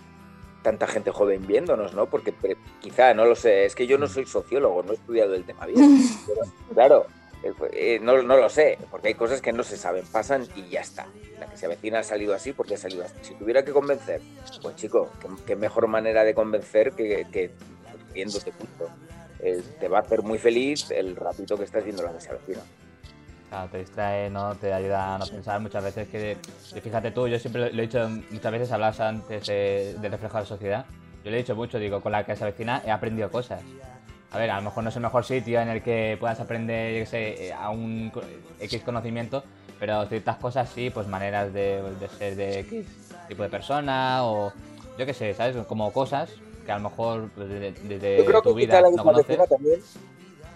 tanta 0.63 0.87
gente 0.87 1.11
joven 1.11 1.47
viéndonos, 1.47 1.93
¿no? 1.93 2.07
Porque 2.07 2.33
quizá, 2.81 3.13
no 3.13 3.27
lo 3.27 3.37
sé, 3.37 3.67
es 3.67 3.75
que 3.75 3.87
yo 3.87 3.99
no 3.99 4.07
soy 4.07 4.25
sociólogo, 4.25 4.83
no 4.83 4.93
he 4.93 4.95
estudiado 4.95 5.35
el 5.35 5.45
tema 5.45 5.67
bien. 5.67 5.79
pero, 6.27 6.41
claro, 6.73 7.07
eh, 7.43 7.53
eh, 7.73 7.99
no, 8.03 8.23
no 8.23 8.37
lo 8.37 8.49
sé, 8.49 8.79
porque 8.91 9.09
hay 9.09 9.15
cosas 9.15 9.41
que 9.41 9.53
no 9.53 9.63
se 9.63 9.77
saben, 9.77 10.05
pasan 10.07 10.47
y 10.57 10.69
ya 10.69 10.81
está. 10.81 11.07
La 11.39 11.47
que 11.47 11.57
se 11.57 11.67
avecina 11.67 11.99
ha 12.01 12.03
salido 12.03 12.35
así 12.35 12.53
porque 12.53 12.75
ha 12.75 12.79
salido 12.79 13.05
así. 13.05 13.15
Si 13.23 13.35
tuviera 13.35 13.65
que 13.65 13.73
convencer, 13.73 14.21
pues 14.63 14.77
chico, 14.77 15.11
qué, 15.21 15.29
qué 15.47 15.57
mejor 15.57 15.87
manera 15.87 16.25
de 16.25 16.35
convencer 16.35 16.93
que, 16.93 17.27
que 17.31 17.51
riéndote 18.15 18.53
punto. 18.53 18.89
Eh, 19.41 19.63
te 19.79 19.89
va 19.89 19.99
a 19.99 20.01
hacer 20.01 20.23
muy 20.23 20.39
feliz 20.39 20.91
el 20.91 21.15
ratito 21.15 21.57
que 21.59 21.65
estás 21.65 21.85
viendo 21.85 22.03
la 22.03 22.13
que 22.13 22.21
se 22.21 22.31
avecina. 22.31 22.61
Claro, 23.51 23.69
te 23.71 23.79
distrae, 23.79 24.31
¿no? 24.31 24.55
Te 24.57 24.73
ayuda 24.73 25.15
a 25.15 25.19
no 25.19 25.27
pensar 25.27 25.61
muchas 25.61 25.85
veces 25.85 26.09
que, 26.09 26.37
fíjate 26.81 27.11
tú, 27.13 27.29
yo 27.29 27.39
siempre 27.39 27.71
lo 27.71 27.79
he 27.83 27.87
dicho 27.87 28.09
muchas 28.31 28.51
veces, 28.51 28.73
hablabas 28.73 28.99
antes 28.99 29.47
de- 29.47 29.95
del 30.01 30.11
reflejo 30.11 30.39
de 30.39 30.43
la 30.43 30.49
sociedad, 30.49 30.87
yo 31.23 31.31
le 31.31 31.37
he 31.37 31.41
dicho 31.43 31.55
mucho, 31.55 31.79
digo, 31.79 32.01
con 32.01 32.11
la 32.13 32.25
que 32.25 32.35
se 32.35 32.43
avecina 32.45 32.83
he 32.85 32.91
aprendido 32.91 33.31
cosas. 33.31 33.61
A 34.33 34.39
ver, 34.39 34.51
a 34.51 34.57
lo 34.57 34.63
mejor 34.63 34.83
no 34.83 34.91
es 34.91 34.97
el 34.97 35.03
mejor 35.03 35.25
sitio 35.25 35.61
en 35.61 35.69
el 35.69 35.83
que 35.83 36.17
puedas 36.19 36.41
aprender, 36.41 36.95
yo 36.95 37.01
qué 37.01 37.07
sé, 37.07 37.47
eh, 37.49 37.53
a 37.53 37.71
un 37.71 38.13
X 38.61 38.83
conocimiento, 38.83 39.43
pero 39.79 40.05
ciertas 40.07 40.37
cosas 40.37 40.69
sí, 40.69 40.91
pues 40.91 41.07
maneras 41.07 41.53
de, 41.53 41.83
de 42.01 42.09
ser 42.09 42.37
de 42.37 42.61
X 42.61 42.87
tipo 43.29 43.43
de 43.43 43.49
persona 43.49 44.25
o 44.25 44.53
yo 44.99 45.07
qué 45.07 45.15
sé, 45.15 45.33
¿sabes? 45.35 45.57
Como 45.67 45.93
cosas 45.93 46.31
que 46.65 46.73
a 46.73 46.79
lo 46.79 46.89
mejor 46.91 47.29
pues, 47.35 47.49
desde, 47.49 47.73
desde 47.73 48.17
Yo 48.19 48.25
creo 48.25 48.43
tu 48.43 48.55
que 48.55 48.67
vida 48.67 48.81
no 48.81 49.03
conoces. 49.03 49.39
también. 49.49 49.81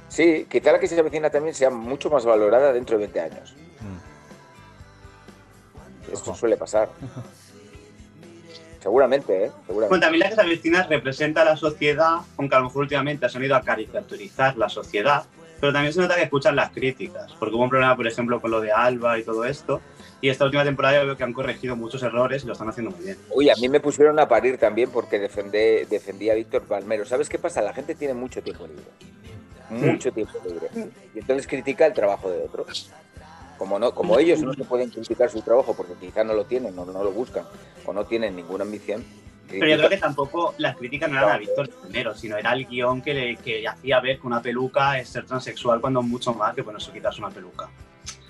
Sí, 0.09 0.47
quizá 0.51 0.73
la 0.73 0.81
que 0.81 0.89
se 0.89 0.99
avecina 0.99 1.31
también 1.31 1.55
sea 1.55 1.71
mucho 1.71 2.11
más 2.11 2.25
valorada 2.25 2.73
dentro 2.73 2.99
de 2.99 3.07
20 3.07 3.21
años. 3.21 3.55
Mm. 3.81 4.01
Esto 6.13 6.31
Ojo. 6.31 6.39
suele 6.39 6.57
pasar. 6.57 6.89
Seguramente, 8.81 9.45
¿eh? 9.45 9.51
Bueno, 9.51 9.65
Seguramente. 9.67 10.07
también 10.07 10.35
se 10.35 10.41
avecina 10.41 10.83
representa 10.85 11.43
a 11.43 11.45
la 11.45 11.57
sociedad, 11.57 12.21
aunque 12.37 12.57
a 12.57 12.59
lo 12.59 12.67
mejor 12.67 12.83
últimamente 12.83 13.29
se 13.29 13.39
han 13.39 13.45
ido 13.45 13.57
a 13.57 13.63
caricaturizar 13.63 14.57
la 14.57 14.69
sociedad, 14.69 15.25
pero 15.61 15.73
también 15.73 15.93
se 15.93 16.01
nota 16.01 16.17
que 16.17 16.23
escuchan 16.23 16.57
las 16.57 16.71
críticas, 16.71 17.33
porque 17.39 17.55
hubo 17.55 17.65
un 17.65 17.71
problema, 17.71 17.95
por 17.95 18.07
ejemplo, 18.07 18.41
con 18.41 18.51
lo 18.51 18.61
de 18.61 18.73
Alba 18.73 19.19
y 19.19 19.23
todo 19.23 19.45
esto, 19.45 19.83
y 20.23 20.29
esta 20.31 20.45
última 20.47 20.65
temporada 20.65 21.01
yo 21.01 21.07
veo 21.07 21.17
que 21.17 21.25
han 21.25 21.33
corregido 21.33 21.77
muchos 21.77 22.03
errores 22.03 22.45
y 22.45 22.47
lo 22.47 22.55
están 22.55 22.69
haciendo 22.69 22.91
muy 22.91 23.05
bien. 23.05 23.19
Uy, 23.35 23.51
a 23.51 23.55
mí 23.57 23.69
me 23.69 23.81
pusieron 23.81 24.19
a 24.19 24.29
parir 24.29 24.59
también 24.59 24.91
porque 24.91 25.19
defendé, 25.19 25.87
defendí 25.89 26.31
a 26.31 26.35
Víctor 26.35 26.63
Palmero. 26.63 27.05
¿Sabes 27.05 27.29
qué 27.29 27.39
pasa? 27.39 27.63
La 27.63 27.73
gente 27.73 27.95
tiene 27.95 28.15
mucho 28.15 28.43
tiempo 28.43 28.67
libre. 28.67 28.85
Mucho 29.71 30.11
tiempo 30.13 30.39
libre. 30.47 30.69
Y 31.15 31.21
entonces 31.21 31.47
critica 31.47 31.87
el 31.87 31.93
trabajo 31.93 32.31
de 32.31 32.43
otros. 32.43 32.91
Como, 33.61 33.79
no, 33.79 33.93
como 33.93 34.19
ellos 34.19 34.41
no 34.41 34.55
se 34.55 34.65
pueden 34.65 34.89
criticar 34.89 35.29
su 35.29 35.43
trabajo 35.43 35.75
porque 35.75 35.93
quizá 36.01 36.25
no 36.25 36.33
lo 36.33 36.47
tienen 36.47 36.79
o 36.79 36.87
no 36.87 37.05
lo 37.05 37.13
buscan 37.13 37.45
o 37.85 37.93
no 37.93 38.07
tienen 38.07 38.35
ninguna 38.35 38.65
ambición. 38.65 39.05
Pero 39.51 39.67
yo 39.67 39.77
creo 39.77 39.91
que 39.91 39.99
tampoco 39.99 40.55
las 40.57 40.79
críticas 40.79 41.11
no 41.11 41.19
eran 41.19 41.33
a 41.33 41.37
Víctor 41.37 41.69
primero, 41.69 42.15
sino 42.15 42.39
era 42.39 42.55
el 42.55 42.65
guion 42.65 43.03
que, 43.03 43.13
le, 43.13 43.37
que 43.37 43.69
hacía 43.69 44.01
ver 44.01 44.19
que 44.19 44.27
una 44.27 44.41
peluca 44.41 44.99
es 44.99 45.11
ser 45.11 45.27
transexual 45.27 45.79
cuando 45.79 46.01
mucho 46.01 46.33
más 46.33 46.55
que 46.55 46.65
ponerse 46.65 46.91
quitarse 46.91 47.21
una 47.21 47.29
peluca. 47.29 47.69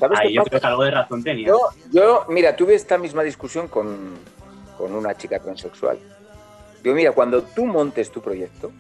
¿Sabes 0.01 0.19
Ahí 0.19 0.35
yo 0.35 0.41
pasa? 0.41 0.51
creo 0.51 0.61
que 0.63 0.67
algo 0.67 0.83
de 0.83 0.91
razón 0.91 1.23
tenía. 1.23 1.47
Yo, 1.47 1.61
yo, 1.93 2.27
mira, 2.29 2.57
tuve 2.57 2.75
esta 2.75 2.99
misma 2.99 3.23
discusión 3.23 3.69
con, 3.69 4.17
con 4.77 4.93
una 4.93 5.17
chica 5.17 5.39
transexual. 5.39 5.97
Digo, 6.83 6.97
mira, 6.97 7.13
cuando 7.13 7.43
tú 7.43 7.67
montes 7.67 8.11
tu 8.11 8.21
proyecto, 8.21 8.73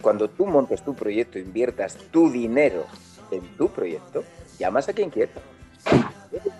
cuando 0.00 0.30
tú 0.30 0.46
montes 0.46 0.84
tu 0.84 0.94
proyecto, 0.94 1.40
inviertas 1.40 1.96
tu 2.12 2.30
dinero 2.30 2.84
en 3.32 3.42
tu 3.56 3.68
proyecto, 3.68 4.22
llamas 4.60 4.88
a 4.88 4.92
quien 4.92 5.10
quieras. 5.10 5.34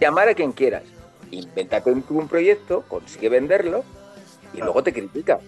Llamar 0.00 0.28
a 0.28 0.34
quien 0.34 0.52
quieras. 0.52 0.82
Invéntate 1.30 1.92
un, 1.92 2.04
un 2.08 2.26
proyecto, 2.26 2.82
consigue 2.88 3.28
venderlo 3.28 3.84
y 4.52 4.58
luego 4.58 4.82
te 4.82 4.92
critica. 4.92 5.38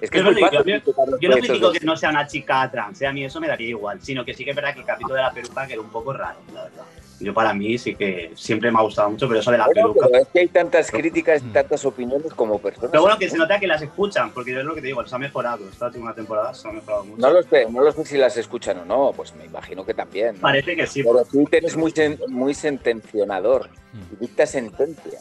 Es 0.00 0.08
que 0.10 0.18
Yo 0.18 0.20
es 0.20 0.24
no 0.26 0.30
muy 0.30 0.36
digo, 0.36 0.46
fácil 0.48 0.82
yo- 1.20 1.28
no 1.28 1.36
critico 1.36 1.72
que 1.72 1.80
no 1.80 1.96
sea 1.96 2.10
una 2.10 2.24
chica 2.28 2.70
trans, 2.70 3.02
¿eh? 3.02 3.06
a 3.08 3.12
mí 3.12 3.24
eso 3.24 3.40
me 3.40 3.48
daría 3.48 3.70
igual, 3.70 4.00
sino 4.00 4.24
que 4.24 4.32
sí 4.34 4.44
que 4.44 4.50
es 4.50 4.56
verdad 4.56 4.72
que 4.74 4.80
el 4.80 4.86
capítulo 4.86 5.16
de 5.16 5.22
la 5.22 5.32
peluca 5.32 5.66
quedó 5.66 5.82
un 5.82 5.90
poco 5.90 6.12
raro, 6.12 6.38
la 6.54 6.62
verdad. 6.64 6.84
Yo 7.20 7.34
para 7.34 7.52
mí 7.52 7.76
sí 7.78 7.96
que 7.96 8.30
siempre 8.36 8.70
me 8.70 8.78
ha 8.78 8.82
gustado 8.82 9.10
mucho, 9.10 9.26
pero 9.26 9.40
eso 9.40 9.50
de 9.50 9.58
la 9.58 9.64
Bueno, 9.66 9.92
peluca... 9.92 10.06
pero 10.08 10.22
es 10.22 10.28
que 10.28 10.38
hay 10.38 10.46
tantas 10.48 10.88
críticas 10.90 11.42
y 11.42 11.46
tantas 11.48 11.84
opiniones 11.84 12.32
como 12.32 12.58
personas. 12.60 12.90
Pero 12.92 13.02
bueno, 13.02 13.18
que 13.18 13.28
se 13.28 13.36
nota 13.36 13.58
que 13.58 13.66
las 13.66 13.82
escuchan, 13.82 14.30
porque 14.30 14.52
yo 14.52 14.60
es 14.60 14.64
lo 14.64 14.74
que 14.74 14.80
te 14.80 14.86
digo, 14.86 15.04
se 15.04 15.14
ha 15.14 15.18
mejorado. 15.18 15.68
Esta 15.68 15.86
última 15.86 16.14
temporada 16.14 16.54
se 16.54 16.68
ha 16.68 16.70
mejorado 16.72 17.04
mucho. 17.04 17.20
No 17.20 17.30
lo 17.32 17.42
sé, 17.42 17.66
no 17.68 17.82
lo 17.82 17.90
sé 17.90 18.04
si 18.04 18.16
las 18.18 18.36
escuchan 18.36 18.78
o 18.78 18.84
no, 18.84 19.12
pues 19.16 19.34
me 19.34 19.44
imagino 19.46 19.84
que 19.84 19.94
también. 19.94 20.36
¿no? 20.36 20.42
Parece 20.42 20.76
que 20.76 20.86
sí. 20.86 21.02
Pero 21.02 21.24
Twitter 21.24 21.64
es 21.64 21.76
muy, 21.76 21.90
sen- 21.90 22.24
muy 22.28 22.54
sentencionador 22.54 23.68
y 24.12 24.16
dicta 24.24 24.46
sentencias. 24.46 25.20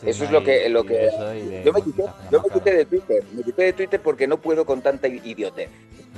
Sí, 0.00 0.10
Eso 0.10 0.24
es 0.24 0.30
lo 0.30 0.42
que- 0.42 0.68
lo 0.68 0.84
que- 0.84 1.62
Yo 1.64 1.72
me 1.72 1.82
quité, 1.82 2.04
yo 2.30 2.42
me 2.42 2.48
quité 2.52 2.72
de 2.74 2.84
Twitter, 2.84 3.22
me 3.32 3.42
quité 3.42 3.62
de 3.64 3.72
Twitter 3.72 4.00
porque 4.00 4.26
no 4.26 4.38
puedo 4.38 4.64
con 4.64 4.80
tanta 4.80 5.08
idiotez. 5.08 5.70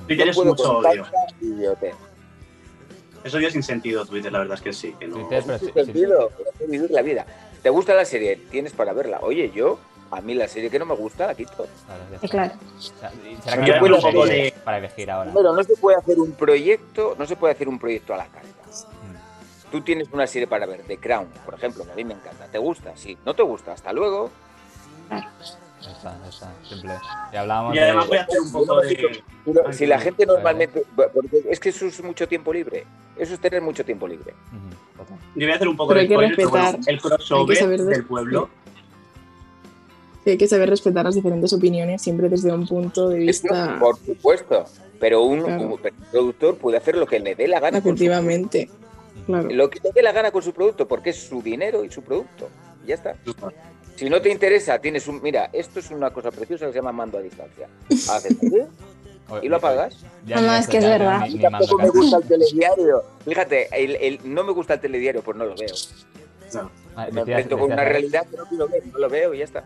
Twitter 0.07 0.27
no 0.27 0.31
es 0.31 0.37
puedo 0.37 0.51
mucho 0.51 0.63
con 0.65 0.77
odio. 0.87 1.03
tanta 1.05 1.19
idiotez. 1.45 1.95
Eso 3.25 3.39
yo 3.39 3.51
sin 3.51 3.63
sentido, 3.63 4.07
Twitter, 4.07 4.33
la 4.33 4.41
verdad 4.41 4.55
es 4.57 4.63
que 4.63 4.73
sí. 4.73 4.95
Que 4.99 5.07
no... 5.07 5.17
Twitter, 5.17 5.43
pero 5.47 5.59
Sin 5.59 5.75
sentido, 5.75 6.31
la 6.91 7.03
vida. 7.03 7.27
Te 7.63 7.71
gusta 7.71 7.95
la 7.95 8.05
serie, 8.05 8.37
tienes 8.51 8.73
para 8.73 8.93
verla. 8.93 9.19
Oye, 9.21 9.51
yo 9.55 9.79
A 10.13 10.21
mí 10.21 10.35
la 10.35 10.49
serie 10.49 10.71
que 10.71 10.79
no 10.79 10.87
me 10.87 10.95
gusta 10.95 11.29
la 11.29 11.35
quito. 11.37 11.69
Claro, 11.87 12.03
ya. 12.11 12.29
Claro. 12.29 12.53
¿Será 12.81 13.65
que 13.65 13.89
no 13.89 14.01
serie 14.01 14.27
de- 14.27 14.55
para 14.65 14.79
elegir 14.79 15.09
ahora? 15.11 15.31
Primero, 15.31 15.55
no 15.55 15.63
se 15.63 15.77
puede 15.77 15.99
hacer 15.99 16.19
un 16.19 16.33
proyecto, 16.33 17.15
no 17.17 17.27
se 17.27 17.37
puede 17.37 17.55
hacer 17.55 17.69
un 17.69 17.79
proyecto 17.79 18.15
a 18.15 18.17
la 18.17 18.27
carta. 18.27 18.49
Mm. 18.49 19.71
Tú 19.71 19.83
tienes 19.83 20.09
una 20.11 20.27
serie 20.27 20.49
para 20.49 20.67
ver, 20.67 20.83
The 20.83 20.97
Crown, 20.97 21.29
por 21.45 21.55
ejemplo, 21.55 21.85
que 21.85 21.93
a 21.93 21.95
mí 21.95 22.05
me 22.05 22.15
encanta. 22.15 22.47
¿Te 22.47 22.59
gusta? 22.59 22.97
Sí. 22.97 23.17
¿No 23.25 23.35
te 23.35 23.43
gusta? 23.43 23.73
Hasta 23.73 23.93
luego. 23.93 24.31
Ya 25.83 25.91
está, 25.93 26.19
ya 26.23 26.29
está, 26.29 26.53
simple. 26.69 26.93
Y 27.33 27.37
hablábamos 27.37 27.75
Y 27.75 27.79
además 27.79 28.07
voy 28.09 28.17
a 28.19 28.23
hacer 28.23 28.41
un 28.41 28.53
poco 28.53 28.81
de. 28.81 29.23
Si 29.73 29.87
la 29.87 29.99
gente 29.99 30.27
normalmente... 30.27 30.83
Porque 30.95 31.43
es 31.49 31.59
que 31.59 31.71
eso 31.71 31.87
es 31.87 32.03
mucho 32.03 32.29
tiempo 32.29 32.53
libre. 32.53 32.85
Eso 33.17 33.35
es 33.35 33.41
tener 33.41 33.63
mucho 33.63 33.85
tiempo 33.85 34.07
libre. 34.07 34.35
Yo 35.35 35.47
voy 35.47 35.51
a 35.51 35.55
hacer 35.55 35.69
un 35.69 35.77
poco 35.77 35.95
Pero 35.95 36.01
de 36.01 36.03
hay 36.03 36.09
que 36.37 36.43
spoiler, 36.45 36.63
respetar, 36.75 36.81
el 36.87 37.01
crossover 37.01 37.41
hay 37.43 37.47
que 37.57 37.61
saber 37.61 37.81
de- 37.81 37.93
del 37.93 38.05
pueblo. 38.05 38.51
Sí, 40.25 40.31
hay 40.31 40.39
que 40.39 40.49
saber 40.49 40.69
respetar 40.69 41.05
las 41.07 41.15
diferentes 41.15 41.51
opiniones 41.55 42.03
siempre 42.03 42.29
desde 42.29 42.53
un 42.53 42.67
punto 42.67 43.09
de 43.09 43.19
vista. 43.21 43.79
Por 43.81 43.97
supuesto. 43.99 44.65
Pero 44.99 45.23
un, 45.23 45.41
Claro. 45.43 45.63
un 45.63 45.81
productor 46.11 46.57
puede 46.59 46.77
hacer 46.77 46.95
lo 46.97 47.07
que 47.07 47.19
le 47.21 47.35
dé 47.35 47.49
la 47.49 47.59
gana. 47.59 47.81
con 47.81 47.97
su 47.97 48.05
Efectivamente, 48.05 48.69
claro. 49.25 49.49
lo 49.51 49.71
que 49.71 49.81
le 49.83 49.93
dé 49.93 50.03
la 50.03 50.13
gana 50.13 50.31
con 50.31 50.43
su 50.43 50.53
producto, 50.53 50.87
porque 50.87 51.09
es 51.11 51.27
su 51.27 51.41
dinero 51.41 51.83
y 51.87 51.91
su 51.91 52.03
producto. 52.03 52.51
Y 52.85 52.89
Ya 52.89 52.97
está. 52.97 53.15
Si 54.01 54.09
no 54.09 54.19
te 54.23 54.31
interesa, 54.31 54.79
tienes 54.79 55.07
un. 55.09 55.21
Mira, 55.21 55.51
esto 55.53 55.79
es 55.79 55.91
una 55.91 56.09
cosa 56.09 56.31
preciosa 56.31 56.65
que 56.65 56.73
se 56.73 56.79
llama 56.79 56.91
mando 56.91 57.19
a 57.19 57.21
distancia. 57.21 57.69
Haces 57.91 58.35
y 59.43 59.47
lo 59.47 59.57
apagas. 59.57 59.95
Ya 60.25 60.37
No, 60.37 60.47
no, 60.47 60.55
es 60.55 60.67
que 60.67 60.79
es 60.79 60.85
verdad. 60.85 61.19
ni- 61.19 61.25
A 61.25 61.27
mí 61.29 61.35
ni 61.35 61.41
tampoco 61.43 61.77
me 61.77 61.89
gusta 61.91 62.17
el 62.17 62.23
telediario. 62.25 63.03
Fíjate, 63.27 63.69
el, 63.73 63.97
el- 63.97 64.21
no 64.25 64.43
me 64.43 64.53
gusta 64.53 64.73
el 64.73 64.81
telediario, 64.81 65.21
pues 65.21 65.37
no 65.37 65.45
lo 65.45 65.55
veo. 65.55 65.75
Ah, 66.97 67.09
Me 67.13 67.21
enfrento 67.21 67.59
con 67.59 67.73
una 67.73 67.85
realidad 67.85 68.27
que 68.31 68.39
no 68.39 68.47
quiero 68.47 68.69
ver, 68.69 68.87
no 68.87 68.99
lo 69.01 69.09
veo 69.11 69.35
y 69.35 69.39
ya 69.41 69.45
está. 69.45 69.65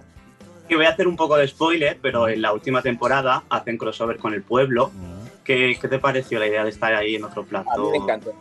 Y 0.69 0.75
voy 0.75 0.87
a 0.87 0.89
hacer 0.89 1.07
un 1.07 1.15
poco 1.15 1.37
de 1.37 1.47
spoiler, 1.47 1.97
pero 2.03 2.27
en 2.29 2.43
la 2.43 2.53
última 2.53 2.83
temporada 2.83 3.45
hacen 3.49 3.79
crossover 3.79 4.17
con 4.19 4.35
el 4.35 4.43
pueblo. 4.43 4.89
Mm. 4.89 5.45
¿Qué, 5.45 5.79
qué 5.81 5.87
te 5.87 6.01
pareció 6.01 6.41
la 6.41 6.49
idea 6.49 6.65
de 6.65 6.71
estar 6.71 6.93
ahí 6.93 7.15
en 7.15 7.23
otro 7.23 7.45
plato? 7.45 7.71
A 7.71 7.79
mí 7.79 7.89
me 7.93 7.99
encantó. 7.99 8.33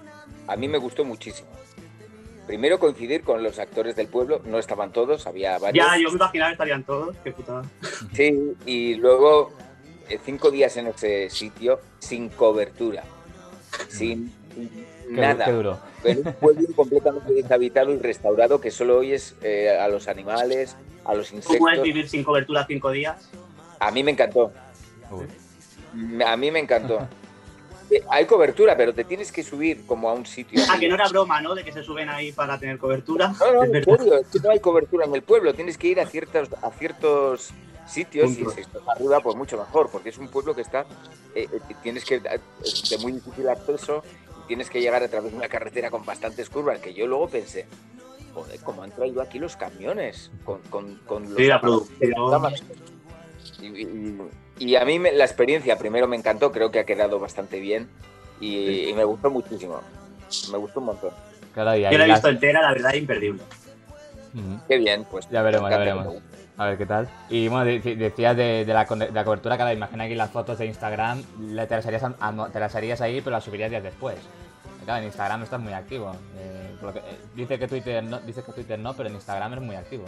A 0.47 0.55
mí 0.55 0.67
me 0.67 0.79
gustó 0.79 1.05
muchísimo. 1.05 1.49
Primero 2.47 2.77
coincidir 2.77 3.23
con 3.23 3.41
los 3.41 3.57
actores 3.57 3.95
del 3.95 4.07
pueblo, 4.07 4.41
no 4.45 4.59
estaban 4.59 4.91
todos, 4.91 5.27
había 5.27 5.57
varios. 5.57 5.85
Ya, 5.85 5.97
yo 5.97 6.09
me 6.09 6.15
imaginaba 6.17 6.49
que 6.49 6.53
estarían 6.53 6.83
todos. 6.83 7.15
Qué 7.23 7.31
putada. 7.31 7.63
Sí, 8.13 8.53
y 8.65 8.95
luego 8.95 9.51
eh, 10.09 10.19
cinco 10.23 10.51
días 10.51 10.75
en 10.77 10.87
ese 10.87 11.29
sitio 11.29 11.79
sin 11.99 12.29
cobertura, 12.29 13.03
sin 13.87 14.33
Qué, 14.53 15.09
nada. 15.09 15.45
qué 15.45 15.51
duro. 15.51 15.79
En 16.03 16.27
un 16.27 16.33
pueblo 16.33 16.67
completamente 16.75 17.33
deshabitado 17.33 17.91
y 17.93 17.97
restaurado 17.97 18.59
que 18.59 18.71
solo 18.71 18.97
oyes 18.97 19.35
eh, 19.41 19.69
a 19.79 19.87
los 19.87 20.07
animales, 20.07 20.75
a 21.05 21.13
los 21.15 21.29
¿Tú 21.29 21.39
puedes 21.39 21.59
insectos. 21.59 21.83
vivir 21.83 22.09
sin 22.09 22.23
cobertura 22.23 22.65
cinco 22.67 22.91
días? 22.91 23.29
A 23.79 23.89
mí 23.91 24.03
me 24.03 24.11
encantó. 24.11 24.51
Uy. 25.11 25.25
A 26.25 26.35
mí 26.37 26.51
me 26.51 26.59
encantó. 26.59 27.07
Hay 28.09 28.25
cobertura, 28.25 28.75
pero 28.77 28.93
te 28.93 29.03
tienes 29.03 29.31
que 29.31 29.43
subir 29.43 29.85
como 29.85 30.09
a 30.09 30.13
un 30.13 30.25
sitio. 30.25 30.61
Ah, 30.69 30.77
que 30.79 30.87
no 30.87 30.95
era 30.95 31.07
broma, 31.09 31.41
¿no? 31.41 31.55
De 31.55 31.63
que 31.63 31.71
se 31.71 31.83
suben 31.83 32.09
ahí 32.09 32.31
para 32.31 32.57
tener 32.59 32.77
cobertura. 32.77 33.33
No, 33.39 33.53
no, 33.53 33.63
Es 33.63 33.73
en 33.73 33.83
serio, 33.83 34.19
es 34.19 34.27
que 34.27 34.39
no 34.39 34.49
hay 34.51 34.59
cobertura 34.59 35.05
en 35.05 35.15
el 35.15 35.21
pueblo. 35.21 35.53
Tienes 35.53 35.77
que 35.77 35.87
ir 35.87 35.99
a 35.99 36.05
ciertos, 36.05 36.49
a 36.61 36.71
ciertos 36.71 37.51
sitios 37.87 38.31
y 38.31 38.45
si 38.45 38.61
estás 38.61 38.81
arriba, 38.87 39.19
pues 39.19 39.35
mucho 39.35 39.57
mejor, 39.57 39.89
porque 39.91 40.09
es 40.09 40.17
un 40.17 40.29
pueblo 40.29 40.55
que 40.55 40.61
está, 40.61 40.85
eh, 41.35 41.47
eh, 41.51 41.59
tienes 41.81 42.05
que, 42.05 42.21
es 42.63 42.89
de 42.89 42.97
muy 42.99 43.11
difícil 43.11 43.49
acceso 43.49 44.03
y 44.43 44.47
tienes 44.47 44.69
que 44.69 44.79
llegar 44.79 45.03
a 45.03 45.07
través 45.09 45.31
de 45.31 45.37
una 45.37 45.49
carretera 45.49 45.91
con 45.91 46.05
bastantes 46.05 46.49
curvas, 46.49 46.79
que 46.79 46.93
yo 46.93 47.07
luego 47.07 47.27
pensé, 47.27 47.65
joder, 48.33 48.59
¿cómo 48.61 48.83
han 48.83 48.91
traído 48.91 49.21
aquí 49.21 49.37
los 49.37 49.57
camiones? 49.57 50.31
Con, 50.45 50.59
con, 50.69 50.95
con 51.05 51.23
los 51.23 51.35
Sí, 51.35 51.47
la 51.47 51.59
producción. 51.59 51.99
y- 53.61 54.17
y 54.67 54.75
a 54.75 54.85
mí 54.85 54.99
me- 54.99 55.11
la 55.11 55.23
experiencia 55.25 55.77
primero 55.77 56.07
me 56.07 56.15
encantó, 56.15 56.51
creo 56.51 56.71
que 56.71 56.79
ha 56.79 56.85
quedado 56.85 57.19
bastante 57.19 57.59
bien 57.59 57.89
y, 58.39 58.89
y 58.89 58.93
me 58.93 59.03
gustó 59.03 59.29
muchísimo. 59.29 59.81
Me 60.51 60.57
gustó 60.57 60.79
un 60.79 60.87
montón. 60.87 61.11
Claro, 61.53 61.75
y 61.75 61.85
ahí 61.85 61.91
Yo 61.91 61.97
la 61.99 62.05
he 62.05 62.07
las- 62.07 62.17
visto 62.19 62.29
entera, 62.29 62.61
la 62.61 62.73
verdad, 62.73 62.93
imperdible. 62.93 63.41
Qué 64.67 64.77
bien, 64.77 65.05
pues. 65.09 65.29
Ya 65.29 65.41
veremos, 65.43 65.69
ya 65.69 65.77
veremos. 65.77 66.15
A 66.57 66.65
ver 66.67 66.77
qué 66.77 66.85
tal. 66.85 67.07
Y 67.29 67.47
bueno, 67.47 67.65
de- 67.65 67.79
decías 67.95 68.35
de, 68.37 68.63
de 68.65 68.73
la, 68.73 68.85
con- 68.85 68.99
de 68.99 69.11
la 69.11 69.23
cobertura, 69.23 69.55
claro, 69.55 69.71
imagina 69.71 70.03
aquí 70.05 70.15
las 70.15 70.31
fotos 70.31 70.57
de 70.57 70.65
Instagram, 70.67 71.23
le- 71.39 71.65
te 71.67 71.75
las 71.75 71.85
harías, 71.85 72.03
te 72.51 72.59
las 72.59 72.75
harías 72.75 73.01
ahí, 73.01 73.21
pero 73.21 73.31
las 73.35 73.43
subirías 73.43 73.69
días 73.69 73.83
después. 73.83 74.15
Claro, 74.85 74.99
en 74.99 75.05
Instagram 75.05 75.43
estás 75.43 75.59
muy 75.59 75.73
activo. 75.73 76.11
Eh, 76.37 76.75
que- 76.93 76.99
eh, 76.99 77.17
dice, 77.35 77.57
que 77.59 77.67
Twitter 77.67 78.03
no, 78.03 78.19
dice 78.19 78.43
que 78.43 78.51
Twitter 78.51 78.77
no, 78.79 78.93
pero 78.95 79.09
en 79.09 79.15
Instagram 79.15 79.53
eres 79.53 79.63
muy 79.65 79.75
activo. 79.75 80.05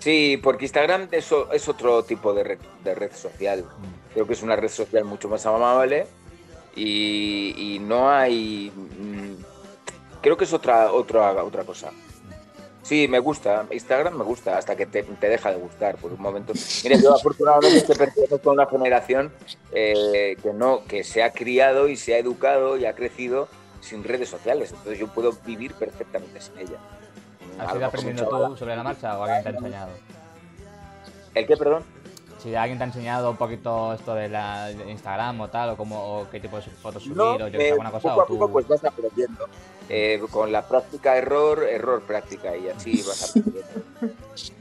Sí, 0.00 0.40
porque 0.42 0.64
Instagram 0.64 1.08
es, 1.12 1.30
otro 1.68 2.02
tipo 2.02 2.34
de 2.34 2.42
red, 2.42 2.58
de 2.82 2.94
red 2.94 3.12
social. 3.12 3.60
Mm. 3.62 4.12
Creo 4.14 4.26
que 4.26 4.32
es 4.32 4.42
una 4.42 4.56
red 4.56 4.70
social 4.70 5.04
mucho 5.04 5.28
más 5.28 5.46
amable 5.46 6.06
y, 6.74 7.54
y 7.56 7.78
no 7.78 8.10
hay... 8.10 8.72
mm, 8.74 9.44
Creo 10.22 10.36
que 10.36 10.44
es 10.44 10.52
otra, 10.52 10.92
otra, 10.92 11.42
otra 11.42 11.64
cosa. 11.64 11.90
Sí, 12.82 13.08
me 13.08 13.18
gusta. 13.18 13.66
Instagram 13.70 14.16
me 14.16 14.24
gusta 14.24 14.58
hasta 14.58 14.76
que 14.76 14.86
te, 14.86 15.02
te 15.02 15.28
deja 15.28 15.50
de 15.50 15.58
gustar 15.58 15.96
por 15.96 16.12
un 16.12 16.20
momento. 16.20 16.52
Mira, 16.82 16.96
yo 16.96 17.14
afortunadamente 17.14 17.82
te 17.82 17.94
pertenezco 17.94 18.50
a 18.50 18.52
una 18.52 18.66
generación 18.66 19.32
eh, 19.72 20.36
que 20.42 20.52
no, 20.52 20.84
que 20.86 21.04
se 21.04 21.22
ha 21.22 21.32
criado 21.32 21.88
y 21.88 21.96
se 21.96 22.14
ha 22.14 22.18
educado 22.18 22.76
y 22.76 22.86
ha 22.86 22.94
crecido 22.94 23.48
sin 23.80 24.04
redes 24.04 24.28
sociales. 24.28 24.70
Entonces 24.70 24.98
yo 24.98 25.08
puedo 25.08 25.32
vivir 25.46 25.72
perfectamente 25.74 26.40
sin 26.40 26.58
ella. 26.58 26.78
¿Has 27.58 27.74
ido 27.74 27.86
aprendiendo 27.86 28.26
tú 28.28 28.56
sobre 28.56 28.76
la 28.76 28.82
marcha 28.82 29.18
o 29.18 29.24
alguien 29.24 29.42
te 29.42 29.48
ha 29.48 29.52
enseñado? 29.52 29.90
¿El 31.34 31.46
qué, 31.46 31.56
perdón? 31.56 31.84
Si 32.38 32.54
alguien 32.54 32.78
te 32.78 32.84
ha 32.84 32.86
enseñado 32.86 33.30
un 33.30 33.36
poquito 33.36 33.92
esto 33.92 34.14
de 34.14 34.28
la 34.30 34.68
de 34.68 34.90
Instagram 34.90 35.40
o 35.42 35.48
tal, 35.48 35.70
o, 35.70 35.76
cómo, 35.76 36.20
o 36.20 36.30
qué 36.30 36.40
tipo 36.40 36.56
de 36.56 36.62
fotos 36.62 37.02
subir, 37.02 37.16
No, 37.18 37.32
o 37.34 37.48
yo 37.48 37.60
eh, 37.60 37.70
alguna 37.72 37.90
cosa, 37.90 38.08
poco 38.14 38.20
o 38.20 38.22
a 38.22 38.26
poco 38.26 38.46
tú... 38.46 38.52
pues 38.52 38.68
vas 38.68 38.84
aprendiendo. 38.84 39.46
Eh, 39.90 40.22
con 40.30 40.50
la 40.52 40.66
práctica 40.66 41.16
error, 41.16 41.64
error 41.64 42.00
práctica 42.02 42.56
y 42.56 42.68
así 42.68 43.02
vas 43.06 43.30
aprendiendo. 43.30 43.70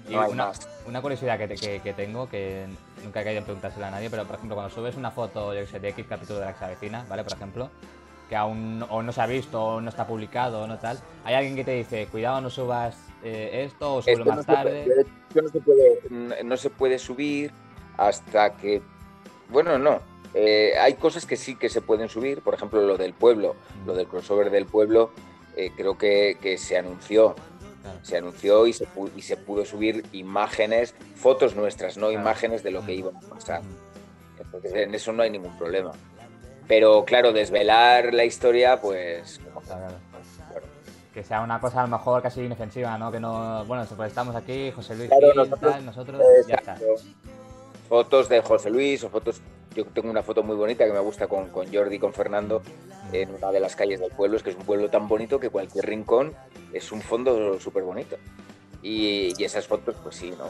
Y 0.09 0.13
No 0.15 0.27
una, 0.27 0.47
más. 0.47 0.67
una 0.87 1.01
curiosidad 1.03 1.37
que, 1.37 1.47
te- 1.49 1.55
que, 1.55 1.79
que 1.81 1.93
tengo, 1.93 2.27
que 2.27 2.65
nunca 3.03 3.21
he 3.21 3.23
querido 3.23 3.43
preguntársela 3.43 3.89
a 3.89 3.91
nadie, 3.91 4.09
pero 4.09 4.25
por 4.25 4.37
ejemplo, 4.37 4.55
cuando 4.55 4.73
subes 4.73 4.95
una 4.95 5.11
foto, 5.11 5.53
yo 5.53 5.59
que 5.61 5.67
sé, 5.67 5.79
de 5.79 5.89
X 5.89 6.05
capítulo 6.09 6.39
de 6.39 6.45
la 6.45 6.53
Xavecina, 6.55 7.05
¿vale? 7.07 7.23
Por 7.23 7.33
ejemplo, 7.33 7.69
que 8.29 8.35
aún 8.35 8.85
o 8.89 9.01
no 9.01 9.11
se 9.11 9.21
ha 9.21 9.25
visto, 9.25 9.61
o 9.61 9.81
no 9.81 9.89
está 9.89 10.05
publicado, 10.07 10.61
o 10.61 10.67
no 10.67 10.77
tal, 10.77 10.99
hay 11.25 11.33
alguien 11.35 11.55
que 11.55 11.63
te 11.63 11.71
dice, 11.71 12.05
cuidado, 12.07 12.39
no 12.41 12.49
subas 12.49 12.95
eh, 13.23 13.65
esto, 13.65 13.95
o 13.95 13.99
Esto 13.99 14.23
no 14.23 14.25
más 14.35 14.45
se 14.45 14.51
tarde. 14.53 14.83
puede- 14.85 15.01
esto 15.01 15.41
no 15.41 15.49
se 15.49 15.59
puede, 15.59 16.43
no 16.43 16.57
se 16.57 16.69
puede 16.69 16.99
subir 16.99 17.51
hasta 17.97 18.55
que, 18.55 18.81
bueno, 19.49 19.77
no. 19.79 19.99
Eh, 20.35 20.73
hay 20.79 20.93
cosas 20.93 21.25
que 21.25 21.35
sí 21.35 21.55
que 21.55 21.69
se 21.69 21.81
pueden 21.81 22.07
subir, 22.07 22.41
por 22.41 22.53
ejemplo, 22.53 22.81
lo 22.83 22.97
del 22.97 23.13
pueblo, 23.13 23.55
lo 23.87 23.95
del 23.95 24.05
crossover 24.07 24.51
del 24.51 24.67
pueblo, 24.67 25.09
eh, 25.57 25.71
creo 25.75 25.97
que, 25.97 26.37
que 26.39 26.57
se 26.59 26.77
anunció. 26.77 27.35
Claro. 27.81 27.99
Se 28.03 28.17
anunció 28.17 28.67
y 28.67 28.73
se, 28.73 28.85
pu- 28.87 29.09
y 29.15 29.21
se 29.23 29.37
pudo 29.37 29.65
subir 29.65 30.05
imágenes, 30.11 30.93
fotos 31.15 31.55
nuestras, 31.55 31.97
no 31.97 32.07
Claro. 32.09 32.21
imágenes 32.21 32.61
de 32.61 32.71
lo 32.71 32.85
que 32.85 32.93
iba 32.93 33.09
a 33.09 33.19
pasar. 33.29 33.61
Entonces, 34.37 34.73
en 34.73 34.93
eso 34.93 35.11
no 35.13 35.23
hay 35.23 35.29
ningún 35.31 35.57
problema. 35.57 35.91
Pero 36.69 37.03
claro, 37.03 37.33
desvelar 37.33 38.13
la 38.13 38.23
historia, 38.23 38.79
pues. 38.79 39.41
como- 39.53 39.59
Claro. 39.65 39.95
Que 41.13 41.23
sea 41.23 41.41
una 41.41 41.59
cosa 41.59 41.79
a 41.81 41.87
lo 41.87 41.97
mejor 41.97 42.21
casi 42.21 42.41
inofensiva, 42.41 42.95
¿no? 42.97 43.11
Que 43.11 43.19
no, 43.19 43.65
bueno, 43.65 43.83
pues 43.97 44.07
estamos 44.09 44.35
aquí, 44.35 44.71
José 44.71 44.95
Luis, 44.95 45.09
Claro, 45.09 45.27
Gil, 45.31 45.35
nosotros- 45.37 45.71
tal, 45.73 45.85
nosotros, 45.85 46.21
ya 46.47 46.55
está. 46.55 46.77
Fotos 47.89 48.29
de 48.29 48.41
José 48.41 48.69
Luis 48.69 49.03
o 49.03 49.09
fotos. 49.09 49.41
Yo 49.75 49.83
tengo 49.85 50.09
una 50.11 50.21
foto 50.23 50.43
muy 50.43 50.55
bonita 50.55 50.85
que 50.85 50.93
me 50.93 50.99
gusta 50.99 51.27
con, 51.27 51.49
con 51.49 51.71
Jordi 51.73 51.95
y 51.95 51.99
con 51.99 52.13
Fernando 52.13 52.61
en 53.11 53.33
una 53.33 53.51
de 53.51 53.59
las 53.59 53.75
calles 53.75 53.99
del 53.99 54.11
pueblo. 54.11 54.37
Es 54.37 54.43
que 54.43 54.51
es 54.51 54.55
un 54.55 54.63
pueblo 54.63 54.89
tan 54.89 55.07
bonito 55.07 55.39
que 55.39 55.49
cualquier 55.49 55.85
rincón 55.87 56.33
es 56.71 56.91
un 56.91 57.01
fondo 57.01 57.59
súper 57.59 57.83
bonito. 57.83 58.15
Y, 58.83 59.33
y 59.37 59.43
esas 59.43 59.67
fotos, 59.67 59.95
pues 60.03 60.15
sí, 60.15 60.31
¿no? 60.37 60.45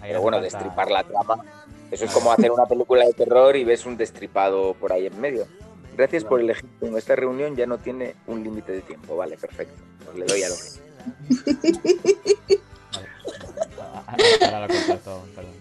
Ahí 0.00 0.10
Pero 0.10 0.20
bueno, 0.22 0.38
falta- 0.38 0.58
destripar 0.58 0.90
la 0.90 1.02
trama. 1.04 1.42
Eso 1.90 2.04
es 2.04 2.12
como 2.12 2.32
hacer 2.32 2.50
una 2.50 2.66
película 2.66 3.04
de 3.06 3.12
terror 3.12 3.56
y 3.56 3.64
ves 3.64 3.86
un 3.86 3.96
destripado 3.96 4.74
por 4.74 4.92
ahí 4.92 5.06
en 5.06 5.20
medio. 5.20 5.46
Gracias 5.96 6.24
por 6.24 6.40
elegir. 6.40 6.68
Esta 6.96 7.16
reunión 7.16 7.56
ya 7.56 7.66
no 7.66 7.78
tiene 7.78 8.14
un 8.26 8.42
límite 8.44 8.72
de 8.72 8.80
tiempo. 8.82 9.16
Vale, 9.16 9.36
perfecto. 9.36 9.74
Pues 10.04 10.16
le 10.18 10.26
doy 10.26 10.42
a 10.42 10.48
lo 10.48 10.54
que. 10.54 12.58
Vale. 13.76 14.24
Ahora 14.44 14.66
lo 14.66 14.74
cortas 14.74 15.00
todo, 15.04 15.22
perdón. 15.34 15.52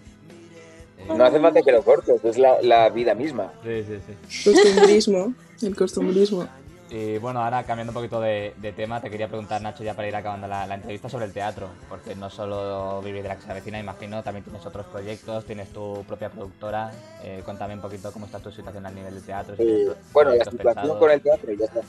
Eh, 1.00 1.06
No 1.16 1.26
hace 1.26 1.40
falta 1.40 1.62
que 1.62 1.72
lo 1.72 1.84
cortes, 1.84 2.24
es 2.24 2.38
la, 2.38 2.62
la 2.62 2.90
vida 2.90 3.14
misma. 3.16 3.52
Sí, 3.64 3.84
sí, 3.84 3.98
sí. 4.06 4.52
Costumbrismo, 4.52 5.34
el 5.62 5.76
costumbrismo. 5.76 6.48
Y 6.90 7.18
bueno, 7.18 7.44
ahora 7.44 7.64
cambiando 7.66 7.92
un 7.92 7.96
poquito 7.96 8.22
de, 8.22 8.54
de 8.58 8.72
tema, 8.72 9.02
te 9.02 9.10
quería 9.10 9.28
preguntar, 9.28 9.62
Nacho, 9.62 9.84
ya 9.84 9.94
para 9.94 10.08
ir 10.08 10.16
acabando 10.16 10.48
la, 10.48 10.66
la 10.66 10.76
entrevista 10.76 11.10
sobre 11.10 11.26
el 11.26 11.34
teatro, 11.34 11.68
porque 11.90 12.16
no 12.16 12.30
solo 12.30 13.02
vivir 13.02 13.24
de 13.24 13.28
la 13.30 13.36
Xavecina, 13.36 13.78
imagino, 13.78 14.24
también 14.24 14.46
tienes 14.46 14.66
otros 14.66 14.86
proyectos, 14.86 15.44
tienes 15.44 15.68
tu 15.74 16.06
propia 16.08 16.30
productora. 16.30 16.92
Eh, 17.24 17.42
cuéntame 17.44 17.74
un 17.74 17.82
poquito 17.82 18.10
cómo 18.14 18.26
está 18.26 18.40
tu 18.40 18.52
situación 18.52 18.86
a 18.86 18.92
nivel 18.92 19.16
de 19.16 19.22
teatro. 19.22 19.56
si 19.58 19.64
Eh, 19.64 19.92
bueno, 20.14 20.32
la 20.34 20.46
situación 20.46 20.74
pensados. 20.76 20.98
con 20.98 21.12
el 21.12 21.22
teatro 21.22 21.52
ya 21.52 21.66
está. 21.66 21.82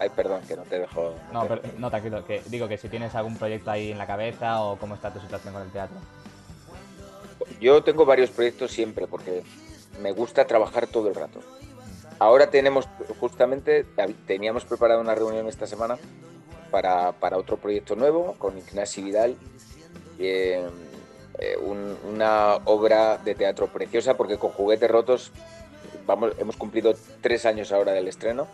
Ay, 0.00 0.08
perdón, 0.08 0.40
que 0.48 0.56
no 0.56 0.62
te 0.62 0.80
dejo. 0.80 1.14
No, 1.32 1.46
pero, 1.46 1.62
no, 1.78 1.88
tranquilo, 1.90 2.24
que 2.26 2.42
digo 2.46 2.66
que 2.66 2.76
si 2.76 2.88
tienes 2.88 3.14
algún 3.14 3.36
proyecto 3.36 3.70
ahí 3.70 3.92
en 3.92 3.98
la 3.98 4.06
cabeza 4.08 4.62
o 4.62 4.76
cómo 4.78 4.96
está 4.96 5.12
tu 5.12 5.20
situación 5.20 5.52
con 5.54 5.62
el 5.62 5.70
teatro. 5.70 5.96
Yo 7.60 7.84
tengo 7.84 8.04
varios 8.04 8.30
proyectos 8.30 8.72
siempre 8.72 9.06
porque 9.06 9.44
me 10.00 10.10
gusta 10.12 10.44
trabajar 10.46 10.86
todo 10.88 11.08
el 11.08 11.14
rato. 11.14 11.40
Ahora 12.20 12.50
tenemos, 12.50 12.86
justamente, 13.18 13.84
teníamos 14.26 14.64
preparado 14.66 15.00
una 15.00 15.14
reunión 15.14 15.48
esta 15.48 15.66
semana 15.66 15.98
para, 16.70 17.12
para 17.12 17.38
otro 17.38 17.56
proyecto 17.56 17.96
nuevo 17.96 18.34
con 18.38 18.58
Ignacio 18.58 19.02
Vidal, 19.02 19.36
eh, 20.18 20.62
eh, 21.38 21.56
un- 21.56 21.96
una 22.06 22.56
obra 22.66 23.16
de 23.16 23.34
teatro 23.34 23.68
preciosa 23.68 24.18
porque 24.18 24.36
con 24.36 24.50
Juguetes 24.50 24.90
Rotos 24.90 25.32
vamos, 26.06 26.32
hemos 26.38 26.56
cumplido 26.56 26.94
tres 27.22 27.46
años 27.46 27.72
ahora 27.72 27.92
del 27.92 28.06
estreno 28.06 28.46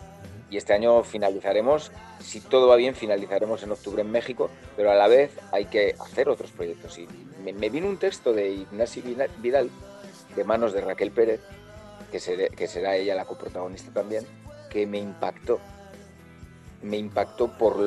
y 0.49 0.55
este 0.55 0.71
año 0.71 1.03
finalizaremos, 1.03 1.91
si 2.21 2.39
todo 2.39 2.69
va 2.69 2.77
bien, 2.77 2.95
finalizaremos 2.95 3.63
en 3.63 3.71
octubre 3.73 4.01
en 4.01 4.09
México, 4.09 4.49
pero 4.77 4.91
a 4.91 4.95
la 4.95 5.09
vez 5.09 5.31
hay 5.51 5.65
que 5.65 5.93
hacer 5.99 6.29
otros 6.29 6.51
proyectos. 6.51 6.97
Y 6.97 7.05
me, 7.43 7.51
me 7.51 7.69
vino 7.69 7.87
un 7.89 7.97
texto 7.97 8.31
de 8.31 8.49
Ignacio 8.51 9.03
Vidal, 9.39 9.69
de 10.37 10.43
manos 10.45 10.71
de 10.71 10.79
Raquel 10.79 11.11
Pérez, 11.11 11.41
que, 12.11 12.19
seré- 12.19 12.49
que 12.49 12.67
será 12.67 12.95
ella 12.95 13.15
la 13.15 13.25
coprotagonista 13.25 13.91
también, 13.91 14.25
que 14.69 14.85
me 14.85 14.97
impactó. 14.99 15.59
Me 16.81 16.97
impactó 16.97 17.47
por 17.47 17.77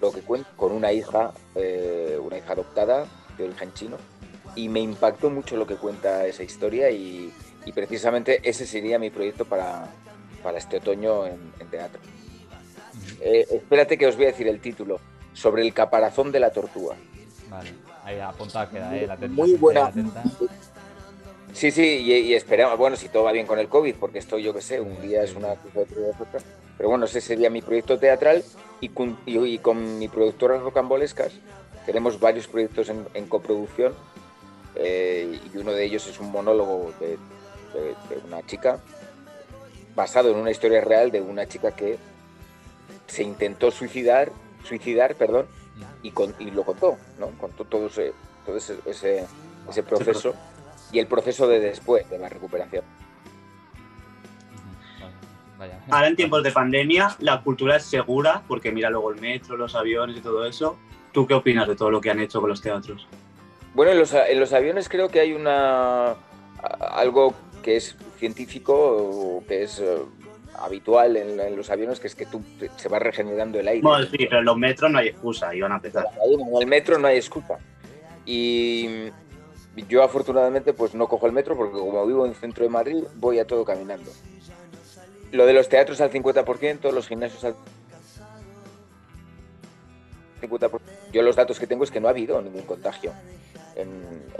lo 0.00 0.12
que 0.12 0.20
cuenta 0.20 0.48
con 0.56 0.72
una 0.72 0.92
hija, 0.92 1.32
eh, 1.54 2.18
una 2.22 2.38
hija 2.38 2.52
adoptada 2.52 3.06
de 3.36 3.44
origen 3.44 3.72
chino, 3.74 3.96
y 4.54 4.68
me 4.68 4.80
impactó 4.80 5.30
mucho 5.30 5.56
lo 5.56 5.66
que 5.66 5.76
cuenta 5.76 6.26
esa 6.26 6.42
historia 6.42 6.90
y, 6.90 7.32
y 7.64 7.72
precisamente 7.72 8.40
ese 8.48 8.66
sería 8.66 8.98
mi 8.98 9.10
proyecto 9.10 9.44
para, 9.44 9.86
para 10.42 10.58
este 10.58 10.78
otoño 10.78 11.26
en, 11.26 11.52
en 11.58 11.68
teatro. 11.68 12.00
Eh, 13.20 13.46
espérate 13.50 13.98
que 13.98 14.06
os 14.06 14.16
voy 14.16 14.26
a 14.26 14.28
decir 14.28 14.46
el 14.48 14.60
título, 14.60 15.00
sobre 15.32 15.62
el 15.62 15.74
caparazón 15.74 16.30
de 16.32 16.40
la 16.40 16.50
tortuga. 16.50 16.96
Vale, 17.50 17.70
ahí 18.04 18.20
apuntado 18.20 18.70
queda, 18.70 18.96
¿eh? 18.96 19.06
La 19.06 19.16
Muy 19.28 19.54
buena. 19.54 19.92
Sí, 21.56 21.70
sí, 21.70 21.82
y, 22.04 22.12
y 22.12 22.34
esperamos, 22.34 22.76
bueno, 22.76 22.96
si 22.96 23.08
todo 23.08 23.22
va 23.24 23.32
bien 23.32 23.46
con 23.46 23.58
el 23.58 23.68
COVID, 23.68 23.94
porque 23.94 24.18
esto 24.18 24.36
yo 24.38 24.52
que 24.52 24.60
sé, 24.60 24.78
un 24.78 25.00
día 25.00 25.22
es 25.22 25.34
una 25.34 25.54
cosa, 25.54 25.80
otro 25.80 26.10
es 26.10 26.20
otra. 26.20 26.40
Pero 26.76 26.90
bueno, 26.90 27.06
ese 27.06 27.22
sería 27.22 27.48
mi 27.48 27.62
proyecto 27.62 27.98
teatral 27.98 28.44
y 28.82 28.90
con, 28.90 29.16
y- 29.24 29.38
y 29.38 29.58
con 29.58 29.98
mi 29.98 30.06
productora 30.08 30.58
Rocambolescas 30.58 31.32
tenemos 31.86 32.20
varios 32.20 32.46
proyectos 32.46 32.90
en, 32.90 33.06
en 33.14 33.26
coproducción 33.26 33.94
eh, 34.74 35.40
y 35.50 35.56
uno 35.56 35.72
de 35.72 35.82
ellos 35.84 36.06
es 36.06 36.20
un 36.20 36.30
monólogo 36.30 36.92
de, 37.00 37.06
de- 37.72 37.94
de 38.10 38.20
una 38.26 38.44
chica 38.44 38.78
basado 39.94 40.30
en 40.30 40.36
una 40.36 40.50
historia 40.50 40.82
real 40.82 41.10
de 41.10 41.22
una 41.22 41.46
chica 41.48 41.70
que 41.70 41.96
se 43.06 43.22
intentó 43.22 43.70
suicidar, 43.70 44.30
suicidar, 44.62 45.14
perdón, 45.14 45.46
y, 46.02 46.10
con- 46.10 46.34
y 46.38 46.50
lo 46.50 46.64
contó, 46.64 46.98
¿no? 47.18 47.30
Contó 47.38 47.64
todo 47.64 47.86
ese, 47.86 48.12
todo 48.44 48.58
ese, 48.58 48.76
ese, 48.84 49.24
ese 49.70 49.82
proceso 49.82 50.34
y 50.96 50.98
el 50.98 51.06
proceso 51.06 51.46
de 51.46 51.60
después 51.60 52.08
de 52.08 52.18
la 52.18 52.30
recuperación. 52.30 52.82
Vaya. 55.58 55.78
Ahora 55.90 56.08
en 56.08 56.16
tiempos 56.16 56.42
de 56.42 56.52
pandemia 56.52 57.16
la 57.18 57.42
cultura 57.42 57.76
es 57.76 57.84
segura 57.84 58.42
porque 58.48 58.72
mira 58.72 58.88
luego 58.88 59.10
el 59.10 59.20
metro, 59.20 59.58
los 59.58 59.74
aviones 59.74 60.16
y 60.16 60.20
todo 60.20 60.46
eso. 60.46 60.78
¿Tú 61.12 61.26
qué 61.26 61.34
opinas 61.34 61.68
de 61.68 61.76
todo 61.76 61.90
lo 61.90 62.00
que 62.00 62.10
han 62.10 62.20
hecho 62.20 62.40
con 62.40 62.48
los 62.48 62.62
teatros? 62.62 63.06
Bueno, 63.74 63.92
en 63.92 63.98
los, 63.98 64.14
en 64.14 64.40
los 64.40 64.54
aviones 64.54 64.88
creo 64.88 65.08
que 65.08 65.20
hay 65.20 65.32
una 65.34 66.16
algo 66.80 67.34
que 67.62 67.76
es 67.76 67.94
científico 68.18 68.74
o 68.74 69.44
que 69.46 69.64
es 69.64 69.78
eh, 69.78 69.98
habitual 70.58 71.18
en, 71.18 71.38
en 71.38 71.56
los 71.56 71.68
aviones, 71.68 72.00
que 72.00 72.06
es 72.06 72.14
que 72.14 72.24
tú 72.24 72.42
se 72.76 72.88
va 72.88 72.98
regenerando 72.98 73.60
el 73.60 73.68
aire. 73.68 73.82
Bueno, 73.82 74.06
sí, 74.06 74.16
pero 74.16 74.38
en 74.38 74.46
los 74.46 74.56
metros 74.56 74.90
no 74.90 74.98
hay 74.98 75.08
excusa, 75.08 75.54
iban 75.54 75.72
a 75.72 75.76
empezar. 75.76 76.06
En 76.24 76.62
el 76.62 76.66
metro 76.66 76.98
no 76.98 77.08
hay 77.08 77.16
excusa. 77.16 77.58
Y 78.24 79.10
yo 79.84 80.02
afortunadamente 80.02 80.72
pues 80.72 80.94
no 80.94 81.06
cojo 81.08 81.26
el 81.26 81.32
metro 81.32 81.56
porque 81.56 81.78
como 81.78 82.06
vivo 82.06 82.24
en 82.24 82.30
el 82.30 82.36
centro 82.36 82.64
de 82.64 82.70
Madrid 82.70 83.04
voy 83.16 83.38
a 83.38 83.46
todo 83.46 83.64
caminando. 83.64 84.10
Lo 85.32 85.44
de 85.44 85.52
los 85.52 85.68
teatros 85.68 86.00
al 86.00 86.10
50%, 86.10 86.90
los 86.92 87.08
gimnasios 87.08 87.44
al 87.44 87.54
50%. 90.40 90.80
Yo 91.12 91.22
los 91.22 91.36
datos 91.36 91.58
que 91.58 91.66
tengo 91.66 91.84
es 91.84 91.90
que 91.90 92.00
no 92.00 92.08
ha 92.08 92.10
habido 92.10 92.40
ningún 92.42 92.62
contagio 92.62 93.12
en, 93.74 93.90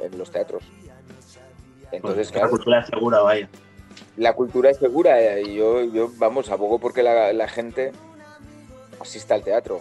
en 0.03 0.19
los 0.19 0.31
teatros. 0.31 0.63
Entonces, 1.93 2.29
Pues 2.29 2.31
la 2.31 2.33
claro, 2.33 2.51
cultura 2.51 2.81
es 2.81 2.87
segura, 2.87 3.21
vaya. 3.21 3.49
la 4.17 4.33
cultura 4.35 4.71
es 4.71 4.77
segura 4.79 5.21
eh, 5.23 5.43
y 5.43 5.55
yo, 5.55 5.83
yo 5.85 6.11
vamos, 6.17 6.51
abogo 6.51 6.79
porque 6.79 7.03
la, 7.03 7.33
la 7.33 7.49
gente 7.49 7.93
asista 9.01 9.35
al 9.35 9.43
teatro. 9.43 9.81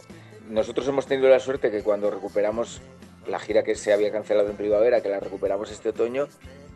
Nosotros 0.50 0.88
hemos 0.88 1.08
tenido 1.08 1.30
la 1.30 1.40
suerte 1.40 1.72
que 1.72 1.82
cuando 1.82 2.12
recuperamos 2.12 2.82
la 3.28 3.40
gira 3.40 3.64
que 3.64 3.76
se 3.76 3.94
había 3.94 4.12
cancelado 4.12 4.50
en 4.50 4.58
primavera, 4.58 5.02
que 5.02 5.10
la 5.10 5.20
recuperamos 5.20 5.72
este 5.72 5.90
otoño, 5.90 6.28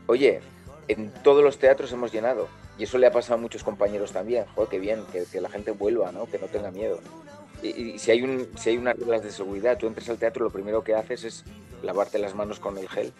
oye, 0.07 0.41
en 0.87 1.11
todos 1.23 1.43
los 1.43 1.57
teatros 1.57 1.91
hemos 1.91 2.11
llenado. 2.11 2.47
Y 2.77 2.83
eso 2.83 2.97
le 2.97 3.07
ha 3.07 3.11
pasado 3.11 3.35
a 3.35 3.37
muchos 3.37 3.63
compañeros 3.63 4.13
también. 4.13 4.45
Joder, 4.55 4.69
qué 4.69 4.79
bien, 4.79 5.03
que, 5.11 5.25
que 5.25 5.41
la 5.41 5.49
gente 5.49 5.71
vuelva, 5.71 6.11
¿no? 6.13 6.27
Que 6.27 6.39
no 6.39 6.47
tenga 6.47 6.71
miedo. 6.71 6.99
Y, 7.61 7.67
y 7.67 7.99
si, 7.99 8.11
hay 8.11 8.21
un, 8.21 8.47
si 8.57 8.69
hay 8.69 8.77
unas 8.77 8.97
reglas 8.97 9.21
de 9.21 9.31
seguridad, 9.31 9.77
tú 9.77 9.87
entras 9.87 10.07
al 10.09 10.17
teatro, 10.17 10.45
lo 10.45 10.49
primero 10.49 10.81
que 10.81 10.95
haces 10.95 11.25
es 11.25 11.43
lavarte 11.83 12.17
las 12.19 12.35
manos 12.35 12.59
con 12.59 12.77
el 12.77 12.87
gel. 12.87 13.11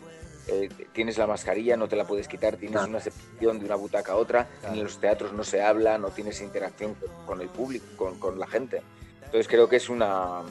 Eh, 0.48 0.70
tienes 0.94 1.18
la 1.18 1.28
mascarilla, 1.28 1.76
no 1.76 1.90
te 1.90 1.98
la 1.98 2.08
puedes 2.08 2.30
quitar, 2.30 2.56
tienes 2.56 2.82
una 2.82 3.02
separación 3.02 3.60
de 3.60 3.66
una 3.66 3.76
butaca 3.76 4.14
a 4.14 4.16
otra. 4.16 4.48
En 4.64 4.82
los 4.82 5.00
teatros 5.00 5.34
no 5.34 5.44
se 5.44 5.62
habla, 5.62 5.98
no 5.98 6.10
tienes 6.10 6.42
interacción 6.42 6.96
con, 6.96 7.10
con 7.26 7.42
el 7.42 7.50
público, 7.50 7.86
con, 7.98 8.18
con 8.18 8.40
la 8.40 8.48
gente. 8.48 8.82
Entonces 9.26 9.48
creo 9.50 9.68
que 9.68 9.76
es 9.76 9.90
una... 9.90 10.42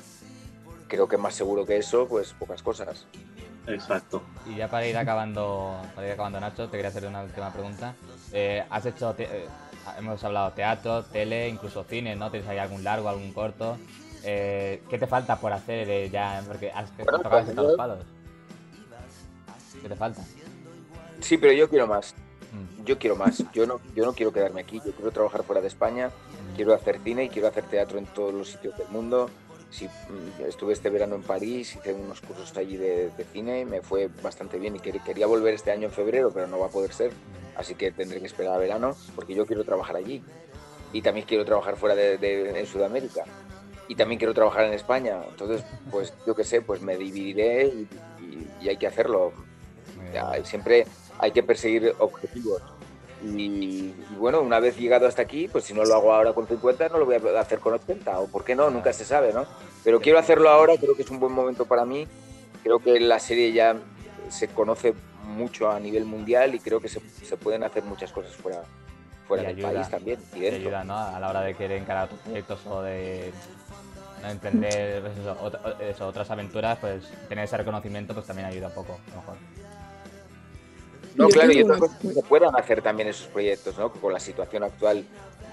Creo 0.88 1.06
que 1.06 1.16
más 1.18 1.34
seguro 1.34 1.64
que 1.66 1.76
eso, 1.76 2.06
pues 2.08 2.32
pocas 2.32 2.62
cosas. 2.62 3.06
Exacto. 3.66 4.22
Y 4.46 4.56
ya 4.56 4.68
para 4.68 4.86
ir 4.86 4.96
acabando, 4.96 5.80
para 5.94 6.06
ir 6.06 6.12
acabando 6.14 6.40
Nacho, 6.40 6.66
te 6.68 6.72
quería 6.78 6.88
hacer 6.88 7.06
una 7.06 7.22
última 7.22 7.52
pregunta. 7.52 7.94
Eh, 8.32 8.64
has 8.70 8.86
hecho, 8.86 9.12
te- 9.14 9.24
eh, 9.24 9.46
hemos 9.98 10.24
hablado 10.24 10.52
teatro, 10.52 11.04
tele, 11.04 11.48
incluso 11.48 11.84
cine, 11.84 12.16
¿no? 12.16 12.30
¿Tienes 12.30 12.48
ahí 12.48 12.56
algún 12.58 12.82
largo, 12.82 13.08
algún 13.10 13.32
corto? 13.32 13.76
Eh, 14.24 14.82
¿Qué 14.88 14.98
te 14.98 15.06
falta 15.06 15.36
por 15.36 15.52
hacer 15.52 15.88
eh, 15.90 16.08
ya? 16.10 16.42
Porque 16.46 16.70
has 16.72 16.90
que 16.92 17.04
Bueno, 17.04 17.18
tocado 17.18 17.42
pues 17.44 17.54
todos 17.54 17.68
los 17.68 17.76
palos. 17.76 17.98
¿Qué 19.82 19.88
te 19.88 19.96
falta? 19.96 20.22
Sí, 21.20 21.36
pero 21.38 21.52
yo 21.52 21.68
quiero 21.68 21.86
más. 21.86 22.14
Mm, 22.52 22.84
Yo 22.84 22.98
quiero 22.98 23.16
más. 23.16 23.44
Yo 23.52 23.66
no, 23.66 23.80
yo 23.94 24.06
no 24.06 24.12
quiero 24.14 24.32
quedarme 24.32 24.62
aquí. 24.62 24.80
Yo 24.84 24.92
quiero 24.92 25.10
trabajar 25.10 25.42
fuera 25.44 25.60
de 25.60 25.68
España. 25.68 26.08
mm, 26.08 26.56
Quiero 26.56 26.74
hacer 26.74 26.98
cine 27.04 27.24
y 27.24 27.28
quiero 27.28 27.48
hacer 27.48 27.64
teatro 27.64 27.98
en 27.98 28.06
todos 28.06 28.32
los 28.34 28.48
sitios 28.48 28.76
del 28.78 28.88
mundo. 28.88 29.30
Sí, 29.70 29.86
mm, 29.86 30.44
estuve 30.48 30.72
este 30.72 30.88
verano 30.90 31.14
en 31.14 31.22
París, 31.22 31.76
hice 31.76 31.92
unos 31.92 32.20
cursos 32.22 32.56
allí 32.56 32.76
de, 32.76 33.10
de 33.10 33.24
cine 33.24 33.60
y 33.60 33.64
me 33.64 33.82
fue 33.82 34.08
bastante 34.22 34.58
bien. 34.58 34.76
Y 34.76 34.78
quer- 34.78 35.02
quería 35.04 35.26
volver 35.26 35.54
este 35.54 35.70
año 35.70 35.84
en 35.88 35.92
febrero, 35.92 36.30
pero 36.32 36.46
no 36.46 36.58
va 36.58 36.66
a 36.66 36.70
poder 36.70 36.92
ser. 36.92 37.10
Así 37.56 37.74
que 37.74 37.90
tendré 37.92 38.20
que 38.20 38.26
esperar 38.26 38.54
a 38.54 38.58
verano 38.58 38.96
porque 39.14 39.34
yo 39.34 39.46
quiero 39.46 39.64
trabajar 39.64 39.96
allí. 39.96 40.22
Y 40.92 41.02
también 41.02 41.26
quiero 41.26 41.44
trabajar 41.44 41.76
fuera 41.76 41.94
de, 41.94 42.16
de- 42.16 42.58
en 42.58 42.66
Sudamérica. 42.66 43.24
Y 43.88 43.94
también 43.94 44.18
quiero 44.18 44.32
trabajar 44.34 44.64
en 44.64 44.72
España. 44.72 45.22
Entonces, 45.28 45.62
pues 45.90 46.12
yo 46.26 46.34
qué 46.34 46.44
sé, 46.44 46.62
pues 46.62 46.80
me 46.80 46.96
dividiré 46.96 47.66
y, 47.66 47.88
y- 48.22 48.48
y 48.62 48.68
hay 48.68 48.76
que 48.78 48.86
hacerlo. 48.86 49.32
siempre 50.44 50.86
hay 51.18 51.30
que 51.32 51.42
perseguir 51.42 51.94
objetivos. 51.98 52.62
Y, 53.22 53.94
y 54.10 54.14
bueno, 54.16 54.40
una 54.40 54.60
vez 54.60 54.76
llegado 54.78 55.06
hasta 55.06 55.22
aquí, 55.22 55.48
pues 55.48 55.64
si 55.64 55.74
no 55.74 55.84
lo 55.84 55.94
hago 55.94 56.12
ahora 56.14 56.32
con 56.32 56.46
50, 56.46 56.88
no 56.88 56.98
lo 56.98 57.06
voy 57.06 57.16
a 57.16 57.40
hacer 57.40 57.58
con 57.58 57.74
80, 57.74 58.20
o 58.20 58.28
por 58.28 58.44
qué 58.44 58.54
no, 58.54 58.70
nunca 58.70 58.92
se 58.92 59.04
sabe, 59.04 59.32
¿no? 59.32 59.44
Pero 59.84 60.00
quiero 60.00 60.18
hacerlo 60.18 60.48
ahora, 60.50 60.74
creo 60.76 60.94
que 60.94 61.02
es 61.02 61.10
un 61.10 61.18
buen 61.18 61.32
momento 61.32 61.64
para 61.64 61.84
mí. 61.84 62.06
Creo 62.62 62.78
que 62.78 63.00
la 63.00 63.18
serie 63.18 63.52
ya 63.52 63.76
se 64.28 64.48
conoce 64.48 64.94
mucho 65.24 65.70
a 65.70 65.78
nivel 65.80 66.04
mundial 66.04 66.54
y 66.54 66.60
creo 66.60 66.80
que 66.80 66.88
se, 66.88 67.00
se 67.00 67.36
pueden 67.36 67.62
hacer 67.64 67.82
muchas 67.84 68.12
cosas 68.12 68.34
fuera, 68.36 68.62
fuera 69.26 69.42
del 69.44 69.52
ayuda, 69.56 69.72
país 69.72 69.88
también 69.90 70.18
y 70.34 70.40
dentro. 70.40 70.60
ayuda, 70.60 70.84
¿no? 70.84 70.96
A 70.98 71.18
la 71.20 71.28
hora 71.30 71.40
de 71.42 71.54
querer 71.54 71.80
encarar 71.82 72.04
otros 72.04 72.20
proyectos 72.20 72.66
o 72.66 72.82
de 72.82 73.32
¿no? 74.22 74.28
emprender 74.30 75.00
pues 75.02 75.18
eso, 75.18 75.36
ot- 75.40 75.80
eso, 75.80 76.06
otras 76.06 76.30
aventuras, 76.30 76.78
pues 76.78 77.04
tener 77.28 77.44
ese 77.44 77.56
reconocimiento 77.56 78.14
pues 78.14 78.26
también 78.26 78.46
ayuda 78.48 78.68
un 78.68 78.74
poco, 78.74 78.94
a 79.06 79.10
lo 79.10 79.16
mejor. 79.16 79.34
No, 81.18 81.28
claro, 81.28 81.52
y 81.52 81.62
otra 81.62 81.78
cosa 81.78 81.98
que 81.98 82.12
se 82.14 82.22
puedan 82.22 82.56
hacer 82.56 82.82
también 82.82 83.08
esos 83.08 83.26
proyectos, 83.26 83.76
¿no? 83.78 83.90
Con 83.92 84.12
la 84.12 84.20
situación 84.20 84.62
actual 84.64 85.04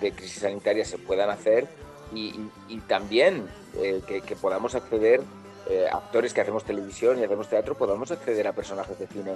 de 0.02 0.12
crisis 0.12 0.42
sanitaria 0.42 0.86
se 0.86 0.98
puedan 0.98 1.30
hacer 1.30 1.68
y, 2.14 2.28
y- 2.28 2.52
y 2.70 2.78
también 2.82 3.48
eh, 3.78 4.02
que, 4.08 4.22
que 4.22 4.36
podamos 4.36 4.76
acceder, 4.76 5.22
eh, 5.68 5.88
actores 5.92 6.34
que 6.34 6.42
hacemos 6.42 6.64
televisión 6.64 7.20
y 7.20 7.24
hacemos 7.24 7.50
teatro, 7.50 7.76
podamos 7.76 8.12
acceder 8.12 8.48
a 8.48 8.54
personajes 8.54 9.00
de 9.00 9.08
cine 9.08 9.32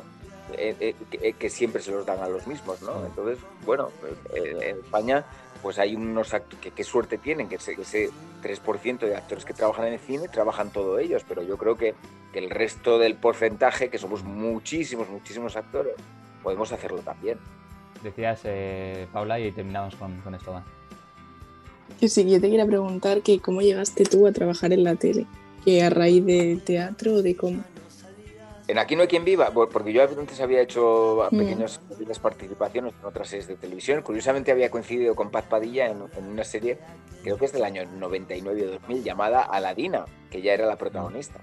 eh, 0.54 0.76
eh, 0.80 0.96
que, 1.10 1.34
que 1.34 1.50
siempre 1.50 1.82
se 1.82 1.92
los 1.92 2.06
dan 2.06 2.20
a 2.22 2.28
los 2.30 2.46
mismos, 2.48 2.82
¿no? 2.84 3.06
Entonces, 3.06 3.40
bueno, 3.66 3.90
eh, 4.36 4.58
en 4.62 4.78
España 4.80 5.26
pues 5.64 5.78
hay 5.78 5.94
unos 5.96 6.34
actores 6.34 6.60
que 6.62 6.72
qué 6.72 6.84
suerte 6.86 7.18
tienen, 7.18 7.50
que 7.50 7.56
ese, 7.56 7.74
ese 7.74 8.10
3% 8.42 9.00
de 9.00 9.16
actores 9.18 9.44
que 9.44 9.54
trabajan 9.54 9.88
en 9.88 9.94
el 9.94 10.00
cine 10.00 10.28
trabajan 10.30 10.72
todos 10.72 11.02
ellos, 11.02 11.26
pero 11.28 11.42
yo 11.42 11.58
creo 11.58 11.76
que, 11.76 11.96
que 12.32 12.40
el 12.40 12.50
resto 12.50 12.98
del 12.98 13.16
porcentaje, 13.16 13.90
que 13.90 13.98
somos 13.98 14.24
muchísimos, 14.24 15.10
muchísimos 15.10 15.58
actores, 15.58 15.96
podemos 16.44 16.72
hacerlo 16.72 17.00
también. 17.00 17.38
Decías, 18.04 18.42
eh, 18.46 19.08
Paula, 19.12 19.40
y 19.40 19.52
terminamos 19.52 19.96
con, 19.96 20.20
con 20.22 20.34
esto. 20.36 20.54
va. 20.54 20.64
Que 22.00 22.08
sí, 22.08 22.24
yo 22.30 22.40
te 22.40 22.50
quería 22.50 22.66
preguntar 22.66 23.22
que 23.22 23.40
cómo 23.40 23.62
llegaste 23.62 24.06
tú 24.06 24.26
a 24.28 24.32
trabajar 24.32 24.72
en 24.74 24.84
la 24.84 24.96
tele, 24.96 25.26
que 25.66 25.84
a 25.84 25.90
raíz 25.90 26.24
de 26.26 26.60
teatro 26.64 27.16
o 27.16 27.22
de 27.22 27.36
cómo. 27.36 27.64
En 28.68 28.78
Aquí 28.78 28.96
no 28.96 29.02
hay 29.02 29.08
quien 29.08 29.26
viva, 29.26 29.50
por- 29.50 29.70
porque 29.70 29.92
yo 29.92 30.04
antes 30.04 30.40
había 30.40 30.62
hecho 30.62 31.28
Mm. 31.32 31.38
pequeñas, 31.40 31.80
participaciones 32.22 32.94
en 33.02 33.06
otras 33.06 33.28
series 33.28 33.48
de 33.48 33.56
televisión. 33.56 34.04
Curiosamente 34.04 34.52
había 34.52 34.70
coincidido 34.70 35.16
con 35.16 35.32
Paz 35.32 35.46
Padilla 35.50 35.88
en, 35.88 35.98
en 36.16 36.26
una 36.26 36.44
serie, 36.44 36.78
creo 37.24 37.38
que 37.38 37.46
es 37.46 37.52
del 37.52 37.64
año 37.64 37.84
99 37.86 38.68
o 38.68 38.72
2000, 38.74 39.04
llamada 39.04 39.42
Aladina, 39.42 40.06
que 40.30 40.44
ya 40.44 40.54
era 40.54 40.68
la 40.68 40.76
protagonista. 40.76 41.42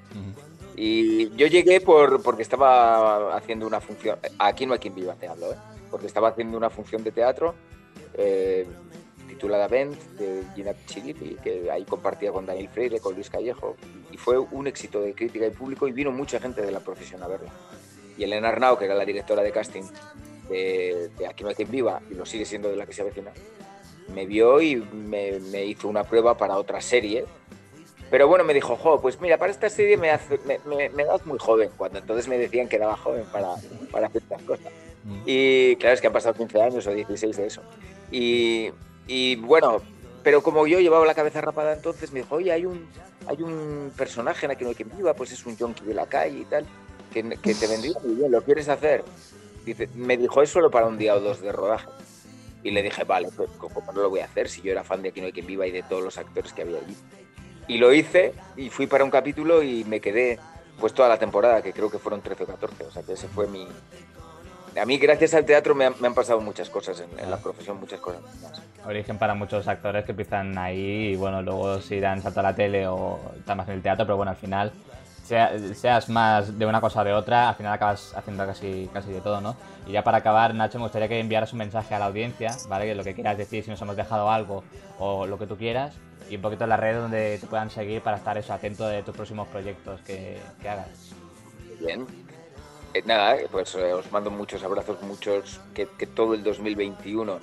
Y 0.77 1.31
yo 1.37 1.47
llegué 1.47 1.81
por, 1.81 2.23
porque 2.23 2.43
estaba 2.43 3.35
haciendo 3.35 3.67
una 3.67 3.81
función, 3.81 4.19
aquí 4.39 4.67
no 4.67 4.75
hay 4.75 4.79
quien 4.79 4.95
viva, 4.95 5.15
te 5.15 5.27
hablo, 5.27 5.53
¿eh? 5.53 5.57
porque 5.91 6.07
estaba 6.07 6.29
haciendo 6.29 6.59
una 6.59 6.69
función 6.69 7.03
de 7.03 7.13
teatro 7.13 7.55
eh, 8.13 8.67
titulada 9.27 9.69
Vent 9.69 9.99
de 10.19 10.45
Gina 10.55 10.73
Chilipi, 10.87 11.37
que 11.43 11.71
ahí 11.71 11.85
compartía 11.85 12.31
con 12.31 12.45
Daniel 12.45 12.69
Freire, 12.69 13.01
con 13.01 13.15
Luis 13.15 13.31
Callejo, 13.31 13.77
y 14.11 14.19
fue 14.19 14.39
un 14.39 14.67
éxito 14.67 15.01
de 15.01 15.15
crítica 15.15 15.47
y 15.47 15.51
público 15.51 15.89
y 15.89 15.93
vino 15.93 16.13
mucha 16.13 16.39
gente 16.41 16.61
de 16.61 16.71
la 16.71 16.81
profesión 16.81 17.23
a 17.23 17.27
verla. 17.27 17.51
Y 18.19 18.25
Elena 18.25 18.49
Arnau, 18.49 18.79
que 18.79 18.85
era 18.85 18.95
la 18.95 19.05
directora 19.05 19.43
de 19.43 19.53
casting 19.53 19.83
de, 20.49 21.11
de 21.19 21.27
Aquí 21.27 21.43
no 21.43 21.49
hay 21.49 21.57
quien 21.57 21.71
viva, 21.71 22.01
y 22.11 22.15
lo 22.15 22.27
sigue 22.27 22.45
siendo 22.45 22.69
de 22.69 22.77
la 22.77 22.87
que 22.87 22.93
se 22.93 23.01
avecina, 23.03 23.33
me 24.15 24.27
vio 24.27 24.61
y 24.61 24.77
me, 24.77 25.41
me 25.41 25.65
hizo 25.65 25.89
una 25.89 26.05
prueba 26.05 26.37
para 26.37 26.57
otra 26.57 26.81
serie 26.81 27.25
pero 28.11 28.29
bueno, 28.29 28.45
me 28.45 28.55
dijo, 28.55 28.77
jo, 28.77 29.01
pues 29.01 29.21
mira, 29.21 29.39
para 29.39 29.51
esta 29.53 29.69
serie 29.69 29.97
me, 29.97 30.11
hace- 30.11 30.39
me, 30.47 30.59
me- 30.65 30.89
me 30.91 31.05
das 31.05 31.25
muy 31.27 31.39
joven, 31.39 31.71
cuando 31.77 31.99
entonces 31.99 32.29
me 32.29 32.39
decían 32.39 32.69
que 32.69 32.79
daba 32.79 32.97
joven 32.97 33.25
para, 33.33 33.49
para 33.91 34.07
hacer 34.07 34.23
estas 34.23 34.43
cosas. 34.43 34.73
Mm. 35.05 35.23
Y 35.27 35.77
claro, 35.77 35.95
es 35.95 36.01
que 36.01 36.07
han 36.07 36.13
pasado 36.13 36.35
15 36.35 36.61
años 36.63 36.87
o 36.87 36.91
16 36.93 37.37
de 37.37 37.47
eso. 37.47 37.63
Y, 38.11 38.71
y 39.07 39.37
bueno, 39.37 39.81
pero 40.23 40.43
como 40.43 40.67
yo 40.67 40.81
llevaba 40.81 41.07
la 41.07 41.15
cabeza 41.15 41.41
rapada 41.41 41.73
entonces, 41.73 42.13
me 42.13 42.21
dijo, 42.21 42.37
oye, 42.37 42.53
hay 42.53 42.67
un, 42.67 42.87
hay 43.27 43.43
un 43.43 43.93
personaje 43.97 44.47
en 44.47 44.53
Aquí 44.53 44.65
no 44.65 44.71
hay 44.71 44.77
quien 44.77 44.91
viva, 44.97 45.15
pues 45.15 45.33
es 45.33 45.45
un 45.47 45.57
yonki 45.57 45.85
de 45.85 45.95
la 45.95 46.07
calle 46.07 46.39
y 46.41 46.45
tal, 46.45 46.67
que, 47.13 47.23
que 47.23 47.55
te 47.55 47.67
vendría 47.67 47.95
muy 48.05 48.15
bien, 48.15 48.31
¿lo 48.33 48.43
quieres 48.43 48.69
hacer? 48.69 49.05
Dice, 49.65 49.89
me 49.95 50.17
dijo 50.17 50.43
eso 50.43 50.55
solo 50.55 50.71
para 50.71 50.87
un 50.87 50.99
día 50.99 51.15
o 51.17 51.21
dos 51.21 51.41
de 51.41 51.51
rodaje. 51.53 51.89
Y 52.63 52.71
le 52.73 52.83
dije, 52.83 53.05
vale, 53.05 53.29
pues 53.37 53.49
¿cómo 53.59 53.93
no 53.93 54.03
lo 54.03 54.11
voy 54.11 54.21
a 54.21 54.25
hacer 54.25 54.49
si 54.49 54.61
yo 54.63 54.73
era 54.73 54.83
fan 54.83 55.01
de 55.03 55.11
Aquí 55.11 55.21
no 55.21 55.27
hay 55.27 55.33
quien 55.33 55.47
viva 55.47 55.67
y 55.67 55.71
de 55.71 55.83
todos 55.85 56.03
los 56.03 56.19
actores 56.19 56.53
que 56.53 56.63
había 56.63 56.79
allí? 56.79 56.97
Y 57.69 57.79
lo 57.79 57.93
hice 57.93 58.33
y 58.57 58.71
fui 58.71 58.87
para 58.87 59.05
un 59.05 59.11
capítulo 59.11 59.63
y 59.63 59.85
me 59.85 60.01
quedé 60.01 60.39
pues 60.79 60.93
toda 60.93 61.09
la 61.09 61.19
temporada, 61.19 61.63
que 61.63 61.73
creo 61.73 61.91
que 61.91 61.99
fueron 61.99 62.21
13 62.21 62.45
o 62.45 62.47
14. 62.47 62.85
O 62.85 62.91
sea 62.91 63.03
que 63.03 63.13
ese 63.15 63.29
fue 63.29 63.47
mi... 63.47 63.67
A 64.81 64.85
mí 64.85 64.99
gracias 64.99 65.33
al 65.33 65.47
teatro 65.47 65.75
me 65.75 65.87
han, 65.87 65.95
me 66.01 66.07
han 66.09 66.15
pasado 66.15 66.39
muchas 66.41 66.69
cosas 66.69 67.01
en, 67.01 67.19
en 67.19 67.31
la 67.31 67.39
profesión, 67.39 67.81
muchas 67.81 67.99
cosas 67.99 68.21
más. 68.43 68.63
Origen 68.87 69.17
para 69.19 69.35
muchos 69.35 69.67
actores 69.69 70.05
que 70.05 70.11
empiezan 70.13 70.57
ahí 70.59 71.13
y 71.13 71.17
bueno, 71.17 71.41
luego 71.41 71.81
se 71.81 71.97
irán 71.97 72.21
salto 72.23 72.41
a 72.41 72.43
la 72.43 72.55
tele 72.55 72.87
o 72.87 73.19
están 73.39 73.57
más 73.57 73.67
en 73.69 73.75
el 73.75 73.83
teatro, 73.83 74.05
pero 74.05 74.19
bueno, 74.19 74.31
al 74.33 74.37
final, 74.37 74.71
sea- 75.25 75.59
seas 75.75 76.11
más 76.11 76.59
de 76.59 76.67
una 76.67 76.83
cosa 76.83 77.01
o 77.01 77.05
de 77.05 77.15
otra, 77.15 77.49
al 77.49 77.55
final 77.55 77.73
acabas 77.73 78.13
haciendo 78.15 78.45
casi, 78.47 78.91
casi 78.93 79.11
de 79.13 79.23
todo, 79.23 79.41
¿no? 79.41 79.57
Y 79.87 79.93
ya 79.93 80.05
para 80.05 80.19
acabar, 80.19 80.55
Nacho, 80.55 80.77
me 80.79 80.85
gustaría 80.85 81.09
que 81.09 81.19
enviaras 81.21 81.53
un 81.55 81.59
mensaje 81.61 81.95
a 81.95 81.99
la 81.99 82.05
audiencia, 82.07 82.55
¿vale? 82.69 82.85
Que 82.85 82.95
lo 82.95 83.03
que 83.03 83.15
quieras 83.15 83.39
decir, 83.39 83.65
si 83.65 83.71
nos 83.71 83.81
hemos 83.81 83.97
dejado 83.97 84.31
algo 84.31 84.63
o 84.99 85.27
lo 85.27 85.39
que 85.39 85.47
tú 85.47 85.57
quieras, 85.57 85.95
y 86.31 86.37
un 86.37 86.43
poquito 86.43 86.67
las 86.67 86.79
redes 86.81 87.01
donde 87.03 87.39
te 87.39 87.47
puedan 87.47 87.71
seguir 87.71 88.01
para 88.03 88.17
estar 88.19 88.37
eso 88.39 88.53
atento 88.53 88.87
de 88.87 89.03
tus 89.03 89.15
próximos 89.15 89.49
proyectos 89.49 90.01
que, 90.03 90.39
hagas. 90.63 91.13
Bien. 91.81 92.07
Eh, 92.95 93.03
nada, 93.05 93.37
eh, 93.37 93.49
pues 93.51 93.75
eh, 93.75 93.93
os 93.93 94.11
mando 94.11 94.31
muchos 94.31 94.63
abrazos, 94.65 95.03
muchos, 95.03 95.61
que, 95.75 95.87
que 95.99 96.07
todo 96.07 96.35
el 96.35 96.43
2021 96.43 97.39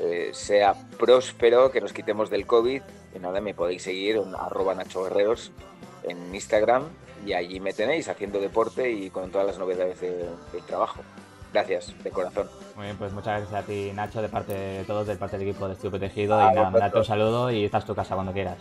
eh, 0.00 0.30
sea 0.32 0.74
próspero, 0.98 1.70
que 1.70 1.80
nos 1.80 1.92
quitemos 1.92 2.28
del 2.30 2.46
COVID. 2.46 2.82
Y 3.14 3.18
nada, 3.18 3.40
me 3.40 3.54
podéis 3.54 3.82
seguir 3.82 4.16
en 4.16 4.34
arroba 4.34 4.74
Nacho 4.74 5.06
en 6.04 6.34
Instagram 6.34 6.84
y 7.24 7.32
allí 7.34 7.60
me 7.60 7.72
tenéis 7.72 8.08
haciendo 8.08 8.40
deporte 8.40 8.90
y 8.90 9.10
con 9.10 9.30
todas 9.30 9.46
las 9.46 9.58
novedades 9.58 10.00
de- 10.00 10.28
del 10.52 10.62
trabajo. 10.66 11.02
Gracias, 11.52 11.94
de 12.02 12.10
corazón. 12.10 12.48
Muy 12.76 12.86
bien, 12.86 12.96
pues 12.96 13.12
muchas 13.12 13.40
gracias 13.40 13.62
a 13.62 13.66
ti, 13.66 13.92
Nacho, 13.94 14.22
de 14.22 14.28
parte 14.28 14.54
de 14.54 14.84
todos, 14.84 15.06
de 15.06 15.16
parte 15.16 15.38
del 15.38 15.48
equipo 15.48 15.66
de 15.66 15.74
Estudio 15.74 15.90
Protegido. 15.90 16.38
A 16.38 16.50
y 16.50 16.54
nada, 16.54 16.70
mandarte 16.70 16.98
un 16.98 17.04
saludo 17.04 17.50
y 17.50 17.64
estás 17.64 17.84
tu 17.84 17.94
casa 17.94 18.14
cuando 18.14 18.32
quieras. 18.32 18.56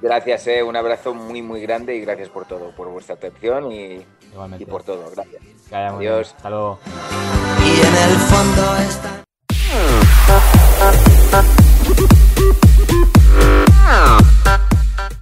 Gracias, 0.00 0.46
eh, 0.48 0.62
un 0.62 0.76
abrazo 0.76 1.14
muy, 1.14 1.42
muy 1.42 1.62
grande 1.62 1.96
y 1.96 2.00
gracias 2.00 2.28
por 2.28 2.44
todo, 2.44 2.70
por 2.76 2.88
vuestra 2.88 3.14
atención 3.14 3.72
y, 3.72 4.04
Igualmente. 4.32 4.62
y 4.62 4.66
por 4.66 4.82
todo. 4.82 5.10
Gracias. 5.10 5.42
Bien. 5.42 5.56
Adiós. 5.72 6.34
Hasta 6.36 6.50
luego. 6.50 6.78
Y 7.64 7.80
en 7.80 8.10
el 8.10 8.16
fondo 8.18 8.76
está. 8.76 9.24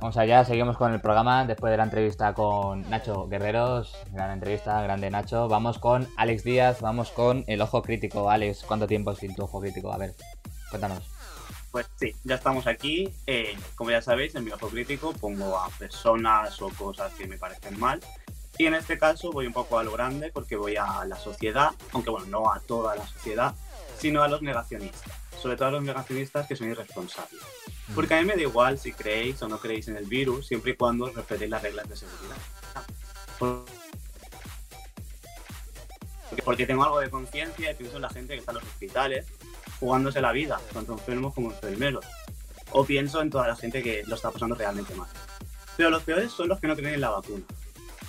Vamos 0.02 0.16
allá, 0.16 0.44
seguimos 0.44 0.76
con 0.76 0.92
el 0.92 1.00
programa 1.00 1.44
después 1.44 1.70
de 1.70 1.76
la 1.76 1.84
entrevista 1.84 2.34
con 2.34 2.90
Nacho 2.90 3.28
Guerreros. 3.28 3.96
Gran 4.10 4.32
entrevista, 4.32 4.82
grande 4.82 5.08
Nacho. 5.10 5.46
Vamos 5.46 5.78
con 5.78 6.08
Alex 6.16 6.42
Díaz, 6.42 6.80
vamos 6.80 7.12
con 7.12 7.44
el 7.46 7.60
ojo 7.60 7.82
crítico. 7.82 8.28
Alex, 8.28 8.64
¿cuánto 8.66 8.88
tiempo 8.88 9.14
sin 9.14 9.32
tu 9.36 9.44
ojo 9.44 9.60
crítico? 9.60 9.92
A 9.92 9.98
ver, 9.98 10.16
cuéntanos. 10.70 11.04
Pues 11.70 11.86
sí, 12.00 12.16
ya 12.24 12.34
estamos 12.34 12.66
aquí. 12.66 13.14
Eh, 13.28 13.56
como 13.76 13.92
ya 13.92 14.02
sabéis, 14.02 14.34
en 14.34 14.44
mi 14.44 14.50
ojo 14.50 14.66
crítico 14.66 15.12
pongo 15.12 15.56
a 15.56 15.68
personas 15.68 16.60
o 16.60 16.68
cosas 16.70 17.12
que 17.12 17.28
me 17.28 17.38
parecen 17.38 17.78
mal. 17.78 18.00
Y 18.58 18.66
en 18.66 18.74
este 18.74 18.98
caso 18.98 19.30
voy 19.30 19.46
un 19.46 19.52
poco 19.52 19.78
a 19.78 19.84
lo 19.84 19.92
grande 19.92 20.32
porque 20.34 20.56
voy 20.56 20.74
a 20.74 21.04
la 21.04 21.16
sociedad, 21.16 21.70
aunque 21.92 22.10
bueno, 22.10 22.26
no 22.26 22.52
a 22.52 22.58
toda 22.58 22.96
la 22.96 23.06
sociedad, 23.06 23.54
sino 23.98 24.24
a 24.24 24.26
los 24.26 24.42
negacionistas. 24.42 25.12
Sobre 25.40 25.54
todo 25.54 25.68
a 25.68 25.70
los 25.70 25.84
negacionistas 25.84 26.48
que 26.48 26.56
son 26.56 26.70
irresponsables. 26.70 27.40
Porque 27.94 28.14
a 28.14 28.20
mí 28.20 28.24
me 28.26 28.34
da 28.36 28.42
igual 28.42 28.78
si 28.78 28.92
creéis 28.92 29.40
o 29.42 29.48
no 29.48 29.58
creéis 29.58 29.88
en 29.88 29.96
el 29.96 30.04
virus, 30.06 30.46
siempre 30.46 30.72
y 30.72 30.76
cuando 30.76 31.06
respetéis 31.10 31.50
las 31.50 31.62
reglas 31.62 31.88
de 31.88 31.96
seguridad. 31.96 32.36
Por- 33.38 33.64
Porque- 36.30 36.42
Porque 36.44 36.66
tengo 36.66 36.82
algo 36.84 37.00
de 37.00 37.10
conciencia 37.10 37.70
y 37.70 37.74
pienso 37.74 37.96
en 37.96 38.02
la 38.02 38.08
gente 38.08 38.32
que 38.34 38.40
está 38.40 38.52
en 38.52 38.58
los 38.58 38.64
hospitales 38.64 39.26
jugándose 39.78 40.20
la 40.22 40.32
vida, 40.32 40.58
tanto 40.72 40.92
enfermos 40.94 41.34
como 41.34 41.50
enfermeros. 41.50 42.06
O 42.70 42.84
pienso 42.86 43.20
en 43.20 43.28
toda 43.28 43.46
la 43.48 43.56
gente 43.56 43.82
que 43.82 44.02
lo 44.06 44.14
está 44.14 44.30
pasando 44.30 44.54
realmente 44.54 44.94
mal. 44.94 45.08
Pero 45.76 45.90
los 45.90 46.02
peores 46.04 46.32
son 46.32 46.48
los 46.48 46.58
que 46.58 46.68
no 46.68 46.74
creen 46.76 46.94
en 46.94 47.00
la 47.02 47.10
vacuna. 47.10 47.44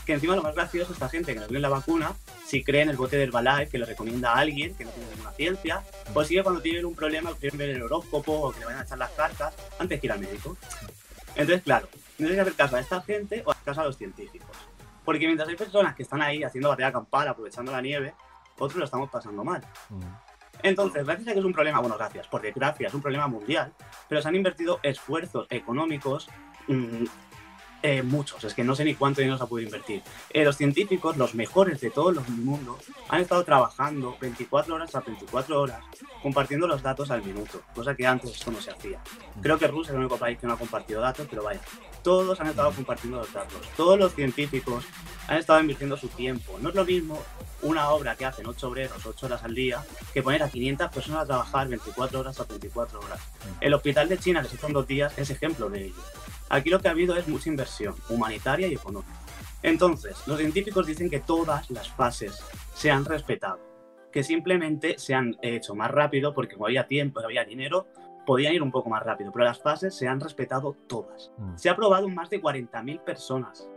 Que 0.06 0.14
encima 0.14 0.36
lo 0.36 0.44
más 0.44 0.56
gracioso 0.56 0.92
es 0.92 0.98
esta 0.98 1.10
gente 1.10 1.34
que 1.34 1.40
no 1.40 1.48
cree 1.48 1.58
en 1.58 1.62
la 1.62 1.70
vacuna, 1.70 2.14
si 2.46 2.64
cree 2.64 2.82
en 2.82 2.90
el 2.90 2.98
bote 2.98 3.16
de 3.18 3.24
Herbalife 3.24 3.70
que 3.70 3.78
lo 3.78 3.86
recomienda 3.86 4.34
a 4.34 4.40
alguien 4.40 4.76
que 4.76 4.86
no 4.86 4.92
tiene 4.92 5.10
ninguna 5.12 5.32
ciencia, 5.32 5.84
o 6.14 6.24
si 6.24 6.42
cuando 6.42 6.62
tienen 6.62 6.86
un 6.86 6.96
problema 6.96 7.34
quieren 7.40 7.58
ver 7.58 7.70
el 7.70 7.82
horóscopo 7.84 8.34
o 8.34 8.52
que 8.52 8.60
le 8.60 8.66
vayan 8.66 8.82
a 8.82 8.84
echar 8.84 8.98
las 8.98 9.12
cartas 9.12 9.54
antes 9.80 10.00
que 10.00 10.08
ir 10.08 10.12
al 10.12 10.20
médico. 10.20 10.58
Entonces, 11.36 11.64
claro, 11.64 11.88
no 12.18 12.28
hay 12.28 12.36
que 12.36 12.42
hacer 12.42 12.54
caso 12.54 12.76
a 12.76 12.80
esta 12.80 13.02
gente 13.02 13.44
o 13.46 13.52
hacer 13.52 13.64
caso 13.64 13.82
a 13.82 13.86
los 13.86 13.98
científicos. 13.98 14.56
Porque 15.06 15.26
mientras 15.26 15.50
hay 15.50 15.56
personas 15.56 15.96
que 15.96 16.04
están 16.04 16.22
ahí 16.22 16.44
haciendo 16.44 16.70
batalla 16.70 16.92
campal, 16.92 17.28
aprovechando 17.28 17.72
la 17.72 17.82
nieve, 17.82 18.14
otros 18.58 18.76
lo 18.76 18.86
estamos 18.86 19.10
pasando 19.10 19.44
mal. 19.44 19.64
Entonces, 20.62 21.06
gracias 21.06 21.28
a 21.28 21.34
que 21.34 21.40
es 21.40 21.46
un 21.46 21.54
problema, 21.54 21.80
bueno, 21.80 21.98
gracias, 21.98 22.28
por 22.28 22.42
desgracia, 22.42 22.88
es 22.88 22.94
un 22.94 23.02
problema 23.02 23.28
mundial, 23.28 23.74
pero 24.08 24.22
se 24.22 24.28
han 24.28 24.36
invertido 24.36 24.80
esfuerzos 24.84 25.48
económicos 25.50 26.30
mm, 26.68 27.06
eh, 27.84 28.02
muchos, 28.02 28.42
es 28.46 28.54
que 28.54 28.64
no 28.64 28.76
sé 28.76 28.86
ni 28.86 28.96
cuánto 28.96 29.20
dinero 29.20 29.38
se 29.38 29.44
ha 29.44 29.48
podido 29.48 29.68
invertir. 29.68 30.02
Eh, 30.30 30.46
los 30.46 30.56
científicos, 30.56 31.18
los 31.18 31.36
mejores 31.36 31.82
de 31.82 31.90
todo 31.90 32.12
el 32.12 32.20
mundo, 32.22 32.80
han 33.10 33.20
estado 33.20 33.44
trabajando 33.44 34.16
24 34.22 34.74
horas 34.74 34.96
a 34.96 35.02
24 35.02 35.62
horas, 35.62 35.80
compartiendo 36.22 36.66
los 36.66 36.82
datos 36.82 37.12
al 37.12 37.22
minuto, 37.22 37.62
cosa 37.76 37.94
que 37.94 38.08
antes 38.08 38.32
esto 38.32 38.52
no 38.52 38.62
se 38.62 38.72
hacía. 38.72 39.02
Creo 39.42 39.60
que 39.60 39.68
Rusia 39.68 39.92
es 39.92 39.96
el 39.96 40.00
único 40.00 40.18
país 40.18 40.40
que 40.40 40.48
no 40.48 40.54
ha 40.54 40.58
compartido 40.58 41.02
datos, 41.02 41.28
pero 41.30 41.44
vaya, 41.44 41.60
todos 42.02 42.40
han 42.40 42.48
estado 42.48 42.72
compartiendo 42.72 43.18
los 43.18 43.34
datos, 43.34 43.60
todos 43.76 44.00
los 44.00 44.14
científicos 44.14 44.86
han 45.28 45.38
estado 45.38 45.60
invirtiendo 45.60 45.98
su 45.98 46.08
tiempo. 46.08 46.58
No 46.62 46.70
es 46.70 46.76
lo 46.76 46.86
mismo 46.86 47.22
una 47.64 47.90
obra 47.90 48.16
que 48.16 48.26
hacen 48.26 48.46
8 48.46 48.68
obreros 48.68 49.06
8 49.06 49.26
horas 49.26 49.44
al 49.44 49.56
día 49.56 49.84
que 50.14 50.22
poner 50.22 50.44
a 50.44 50.50
500 50.50 50.90
personas 50.90 51.24
a 51.24 51.26
trabajar 51.26 51.68
24 51.68 52.20
horas 52.20 52.40
a 52.40 52.44
24 52.46 53.00
horas. 53.00 53.20
El 53.60 53.74
hospital 53.74 54.08
de 54.08 54.18
China, 54.18 54.42
que 54.42 54.50
se 54.50 54.56
hizo 54.56 54.68
en 54.68 54.74
dos 54.74 54.88
días, 54.88 55.14
es 55.18 55.30
ejemplo 55.30 55.70
de 55.70 55.86
ello. 55.86 55.96
Aquí 56.54 56.70
lo 56.70 56.80
que 56.80 56.88
ha 56.88 56.92
habido 56.92 57.18
es 57.18 57.28
mucha 57.28 57.50
inversión, 57.50 57.96
humanitaria 58.10 58.68
y 58.68 58.76
económica. 58.76 59.12
Entonces, 59.64 60.16
los 60.28 60.38
científicos 60.38 60.86
dicen 60.86 61.10
que 61.10 61.20
todas 61.20 61.72
las 61.72 61.90
fases 61.90 62.44
se 62.76 62.92
han 62.92 63.06
respetado, 63.06 63.60
que 64.12 64.22
simplemente 64.22 65.00
se 65.00 65.16
han 65.16 65.36
hecho 65.42 65.74
más 65.74 65.90
rápido 65.90 66.36
porque 66.36 66.54
como 66.54 66.68
había 66.68 66.86
tiempo, 66.86 67.22
había 67.22 67.44
dinero, 67.44 67.88
podían 68.28 68.54
ir 68.54 68.62
un 68.62 68.70
poco 68.70 68.88
más 68.88 69.02
rápido, 69.02 69.32
pero 69.32 69.46
las 69.46 69.64
fases 69.64 69.96
se 69.96 70.08
han 70.08 70.20
respetado 70.20 70.78
todas. 70.86 71.32
Mm. 71.40 71.58
Se 71.58 71.72
ha 71.72 71.76
probado 71.76 72.08
en 72.08 72.14
más 72.14 72.30
de 72.30 72.40
40.000 72.40 73.00
personas, 73.00 73.68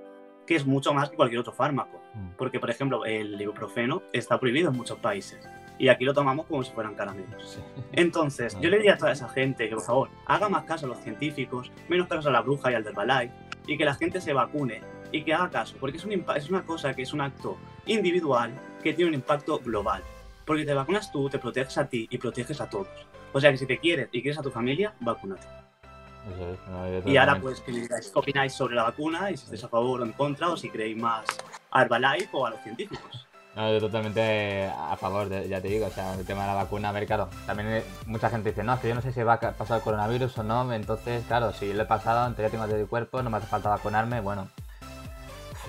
que 0.47 0.57
es 0.57 0.67
mucho 0.67 0.93
más 0.93 1.09
que 1.09 1.17
cualquier 1.17 1.41
otro 1.41 1.55
fármaco. 1.55 1.99
Mm. 2.13 2.33
Porque, 2.37 2.61
por 2.61 2.69
ejemplo, 2.69 3.07
el 3.07 3.41
ibuprofeno 3.41 4.03
está 4.13 4.39
prohibido 4.39 4.69
en 4.69 4.77
muchos 4.77 4.99
países. 4.99 5.49
Y 5.79 5.89
aquí 5.89 6.05
lo 6.05 6.15
tomamos 6.15 6.47
como 6.47 6.63
si 6.63 6.73
fueran 6.73 6.95
caramelos. 6.95 7.53
Sí. 7.55 7.61
Entonces, 7.93 8.57
yo 8.61 8.71
le 8.71 8.79
diría 8.79 8.95
a 8.95 8.99
toda 8.99 9.13
esa 9.13 9.29
gente 9.29 9.69
que, 9.69 9.75
por 9.75 9.85
favor, 9.85 10.11
haga 10.27 10.49
más 10.49 10.65
caso 10.65 10.87
a 10.87 10.89
los 10.89 10.99
científicos, 10.99 11.71
menos 11.89 12.09
caso 12.09 12.29
a 12.29 12.33
la 12.33 12.41
bruja 12.41 12.71
y 12.73 12.75
al 12.75 12.83
Balay, 12.83 13.31
y 13.67 13.77
que 13.77 13.85
la 13.85 13.95
gente 13.95 14.21
se 14.21 14.33
vacune 14.33 14.81
y 15.13 15.23
que 15.23 15.35
haga 15.35 15.51
caso, 15.51 15.77
porque 15.79 15.99
es, 15.99 16.05
un 16.05 16.25
es 16.35 16.51
una 16.51 16.65
cosa 16.65 16.95
que 16.95 17.03
es 17.03 17.13
un 17.13 17.21
acto 17.21 17.57
individual 17.87 18.53
que 18.83 18.93
tiene 18.93 19.11
un 19.11 19.15
impacto 19.15 19.59
global. 19.59 20.03
Porque 20.45 20.65
te 20.65 20.75
vacunas 20.75 21.11
tú, 21.11 21.29
te 21.29 21.39
proteges 21.39 21.77
a 21.79 21.89
ti 21.89 22.07
y 22.11 22.19
proteges 22.19 22.61
a 22.61 22.69
todos. 22.69 22.89
O 23.33 23.41
sea 23.41 23.51
que 23.51 23.59
si 23.59 23.67
te 23.67 23.79
quieres 23.79 24.09
y 24.13 24.23
quieres 24.23 24.39
a 24.39 24.43
tu 24.43 24.51
familia, 24.51 24.95
vacúnate. 25.01 25.47
Es, 26.27 26.69
no, 26.69 27.11
Y 27.11 27.17
ahora 27.17 27.41
pues 27.41 27.61
que 27.61 27.73
me 27.73 27.81
digáis 27.81 28.11
qué 28.11 28.19
opináis 28.19 28.53
sobre 28.53 28.75
la 28.75 28.85
vacuna 28.85 29.31
y 29.31 29.37
si 29.37 29.45
estáis 29.45 29.65
a 29.65 29.69
favor 29.69 30.01
o 30.01 30.05
en 30.05 30.13
contra 30.13 30.49
o 30.49 30.57
si 30.57 30.71
creéis 30.71 30.97
más 30.97 31.25
a 31.71 31.83
Herbalife 31.83 32.31
o 32.33 32.47
a 32.47 32.51
los 32.51 32.61
científicos. 32.63 33.26
No, 33.57 33.73
yo 33.73 33.81
totalmente 33.81 34.67
a 34.67 34.95
favor, 34.99 35.31
ya 35.31 35.63
te 35.63 35.69
digo, 35.69 35.87
o 35.87 35.91
sea, 35.91 36.13
el 36.13 36.27
tema 36.27 36.43
de 36.43 36.49
la 36.49 36.55
vacuna, 36.55 36.91
a 36.91 36.93
ver, 36.93 37.07
claro, 37.07 37.31
también 37.47 37.69
eh, 37.71 37.85
mucha 38.05 38.29
gente 38.29 38.51
dice, 38.51 38.63
no, 38.63 38.75
es 38.75 38.81
que 38.81 38.89
yo 38.89 38.95
no 38.95 39.01
sé 39.01 39.13
si 39.13 39.23
va 39.23 39.33
a 39.33 39.53
pasar 39.53 39.79
el 39.79 39.83
coronavirus 39.83 40.37
o 40.37 40.43
no, 40.43 40.71
entonces, 40.75 41.25
claro, 41.27 41.55
si 41.55 41.73
lo 41.73 41.85
he 41.85 41.87
pasado, 41.87 42.27
en 42.27 42.35
teoría 42.35 42.51
tengo 42.51 42.65
anticuerpos, 42.65 43.25
no 43.25 43.31
me 43.31 43.39
hace 43.39 43.47
falta 43.47 43.71
vacunarme, 43.71 44.21
bueno, 44.21 44.47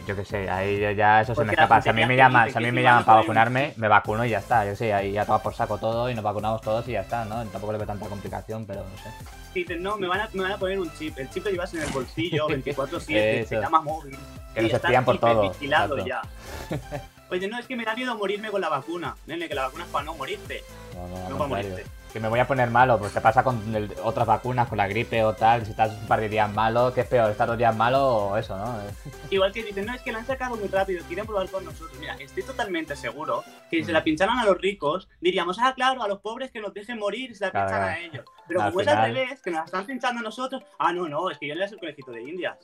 yo 0.05 0.17
qué 0.17 0.25
sé, 0.25 0.49
ahí 0.49 0.79
ya 0.97 1.21
eso 1.21 1.33
se 1.33 1.41
me 1.41 1.45
Porque 1.47 1.55
la 1.55 1.63
escapa, 1.63 1.81
si 1.81 1.87
a 1.87 1.93
mí 1.93 2.05
me 2.05 2.17
llaman, 2.17 2.51
si 2.51 2.57
a 2.57 2.61
mí 2.61 2.71
me 2.73 2.83
llaman 2.83 3.05
para 3.05 3.21
vacunarme, 3.21 3.73
me 3.77 3.87
vacuno 3.87 4.25
y 4.25 4.31
ya 4.31 4.39
está, 4.39 4.65
yo 4.65 4.75
sé, 4.75 4.93
ahí 4.93 5.13
ya 5.13 5.25
toma 5.25 5.39
por 5.39 5.53
saco 5.53 5.77
todo 5.77 6.09
y 6.09 6.13
nos 6.13 6.25
vacunamos 6.25 6.61
todos 6.61 6.85
y 6.89 6.91
ya 6.91 7.01
está, 7.01 7.23
¿no? 7.23 7.45
Tampoco 7.45 7.71
le 7.71 7.77
veo 7.77 7.87
tanta 7.87 8.07
complicación, 8.07 8.65
pero 8.65 8.81
no 8.81 8.97
sé. 9.01 9.09
Dicen, 9.53 9.81
no, 9.81 9.97
me 9.97 10.07
van, 10.07 10.19
a, 10.19 10.29
me 10.33 10.43
van 10.43 10.51
a 10.51 10.57
poner 10.57 10.77
un 10.77 10.91
chip. 10.93 11.17
El 11.17 11.29
chip 11.29 11.45
lo 11.45 11.51
llevas 11.51 11.73
en 11.73 11.83
el 11.83 11.89
bolsillo 11.89 12.47
24-7, 12.49 13.15
Eso. 13.15 13.49
se 13.49 13.55
llama 13.61 13.81
móvil. 13.81 14.17
Que 14.53 14.61
nos 14.61 14.73
espían 14.73 15.05
por 15.05 15.17
todo, 15.19 15.45
hipervigilado 15.45 15.97
exacto. 15.97 16.25
ya. 16.69 17.01
Oye, 17.29 17.47
no, 17.47 17.59
es 17.59 17.67
que 17.67 17.75
me 17.75 17.83
da 17.85 17.93
miedo 17.95 18.15
morirme 18.17 18.49
con 18.49 18.61
la 18.61 18.69
vacuna. 18.69 19.15
Nene, 19.25 19.47
que 19.49 19.55
la 19.55 19.63
vacuna 19.63 19.83
es 19.83 19.89
para 19.89 20.05
no 20.05 20.13
morirte. 20.13 20.63
No, 20.93 21.07
no, 21.07 21.29
No 21.29 21.37
para 21.37 21.49
morirte. 21.49 21.85
Que 22.13 22.21
me 22.21 22.29
voy 22.29 22.39
a 22.39 22.47
poner 22.47 22.69
malo, 22.71 22.97
pues 22.97 23.13
te 23.13 23.19
pasa 23.19 23.43
con 23.43 23.75
el- 23.75 23.93
otras 24.01 24.25
vacunas, 24.25 24.69
con 24.69 24.77
la 24.77 24.87
gripe 24.87 25.23
o 25.25 25.33
tal, 25.33 25.65
si 25.65 25.71
estás 25.71 25.91
un 25.91 26.07
par 26.07 26.21
de 26.21 26.29
días 26.29 26.51
malo, 26.51 26.93
¿qué 26.93 27.01
es 27.01 27.07
peor? 27.07 27.29
¿Estar 27.29 27.47
dos 27.47 27.57
días 27.57 27.75
malo 27.75 28.07
o 28.29 28.37
eso, 28.37 28.57
no? 28.57 28.79
Igual 29.29 29.51
que 29.51 29.61
dicen, 29.61 29.85
no, 29.85 29.93
es 29.93 30.01
que 30.01 30.13
la 30.13 30.19
han 30.19 30.25
sacado 30.25 30.55
muy 30.55 30.69
rápido, 30.69 31.03
quieren 31.05 31.25
probar 31.25 31.49
con 31.49 31.65
nosotros. 31.65 31.91
Mira, 31.99 32.15
estoy 32.17 32.43
totalmente 32.43 32.95
seguro 32.95 33.43
que 33.69 33.77
si 33.77 33.83
se 33.83 33.91
la 33.91 34.03
pincharan 34.05 34.39
a 34.39 34.45
los 34.45 34.57
ricos, 34.57 35.09
diríamos, 35.19 35.59
ah, 35.59 35.73
claro, 35.75 36.01
a 36.01 36.07
los 36.07 36.19
pobres 36.21 36.49
que 36.49 36.61
nos 36.61 36.73
dejen 36.73 36.97
morir 36.97 37.31
y 37.31 37.35
se 37.35 37.45
la 37.45 37.51
Claro, 37.51 37.67
pinchan 37.67 37.83
a 37.83 37.99
ellos. 37.99 38.25
Pero 38.47 38.61
Al 38.61 38.69
como 38.69 38.81
es 38.81 38.87
al 38.87 39.13
revés, 39.13 39.41
que 39.41 39.51
nos 39.51 39.59
la 39.59 39.65
están 39.65 39.85
pinchando 39.85 40.19
a 40.21 40.23
nosotros, 40.23 40.63
ah, 40.79 40.93
no, 40.93 41.09
no, 41.09 41.29
es 41.29 41.37
que 41.37 41.47
yo 41.49 41.55
no 41.55 41.61
era 41.61 41.69
el 41.69 41.77
conejito 41.77 42.11
de 42.11 42.21
indias. 42.23 42.57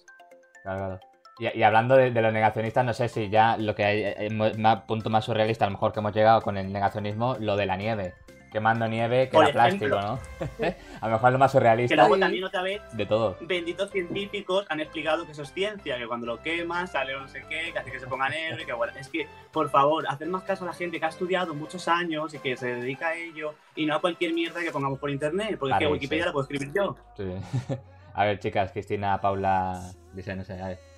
Claro, 0.64 0.80
claro. 0.88 1.00
Y, 1.40 1.58
y 1.58 1.64
hablando 1.64 1.96
de, 1.96 2.12
de 2.12 2.22
los 2.22 2.32
negacionistas, 2.32 2.86
no 2.86 2.94
sé 2.94 3.10
si 3.10 3.30
ya 3.30 3.58
lo 3.58 3.74
que 3.76 3.84
hay, 3.86 4.02
eh, 4.04 4.30
mo- 4.32 4.52
más, 4.58 4.82
punto 4.84 5.10
más 5.10 5.26
surrealista, 5.26 5.66
a 5.66 5.68
lo 5.70 5.74
mejor 5.74 5.92
que 5.92 6.00
hemos 6.00 6.14
llegado 6.14 6.42
con 6.42 6.58
el 6.58 6.72
negacionismo, 6.72 7.38
lo 7.40 7.56
de 7.56 7.66
la 7.66 7.76
nieve. 7.76 8.14
Quemando 8.52 8.88
nieve 8.88 9.30
que 9.30 9.32
Por 9.32 9.46
era 9.46 9.54
plástico. 9.54 10.00
¿no? 10.00 10.20
a 11.02 11.08
lo 11.08 11.14
mejor 11.14 11.30
es 11.30 11.34
lo 11.34 11.40
más 11.40 11.52
Que 11.52 11.58
surrealista 11.58 11.96
luego 11.96 12.20
también 12.20 12.44
otra 12.44 12.62
vez 12.62 12.84
de 12.92 13.08
todo. 13.08 13.36
benditos 13.42 13.90
científicos 13.90 14.68
han 14.70 14.80
explicado 14.80 15.26
que 15.26 15.32
eso 15.32 15.42
es 15.42 15.52
ciencia, 15.52 15.98
que 15.98 16.06
cuando 16.06 16.28
lo 16.28 16.40
quemas 16.40 16.92
sale 16.92 17.14
no 17.14 17.28
sé 17.28 17.42
qué, 17.50 17.72
que 17.74 17.80
hace 17.80 17.92
que 17.92 18.00
se 18.00 18.06
ponga 18.06 18.30
negro 18.30 18.64
que 18.64 18.72
bueno, 18.74 18.94
es 18.96 19.10
que, 19.10 19.28
por 19.52 19.72
favor, 19.72 20.06
hacer 20.08 20.28
más 20.28 20.44
caso 20.44 20.66
a 20.66 20.68
la 20.68 20.74
gente 20.74 21.00
que 21.00 21.06
ha 21.08 21.10
estudiado 21.10 21.56
muchos 21.56 21.88
años 21.88 22.32
y 22.36 22.38
que 22.38 22.56
se 22.56 22.76
dedica 22.76 23.08
a 23.08 23.16
ello 23.16 23.56
y 23.76 23.88
no 23.88 23.96
a 23.96 24.02
cualquier 24.02 24.34
mierda 24.36 24.62
que 24.62 24.70
pongamos 24.70 25.00
por 25.00 25.10
internet, 25.10 25.56
porque 25.58 25.72
es 25.72 25.76
Vale, 25.78 25.86
que 25.88 25.92
Wikipedia 25.94 26.24
sí. 26.26 26.28
la 26.28 26.32
puedo 26.32 26.44
escribir 26.44 26.72
yo. 26.76 26.96
Sí. 27.18 27.76
a 28.14 28.24
ver, 28.26 28.38
chicas, 28.38 28.72
Cristina, 28.72 29.20
Paula, 29.20 29.82
dice, 30.14 30.36
no 30.36 30.44
sé, 30.44 30.62
a 30.62 30.68
ver. 30.68 30.93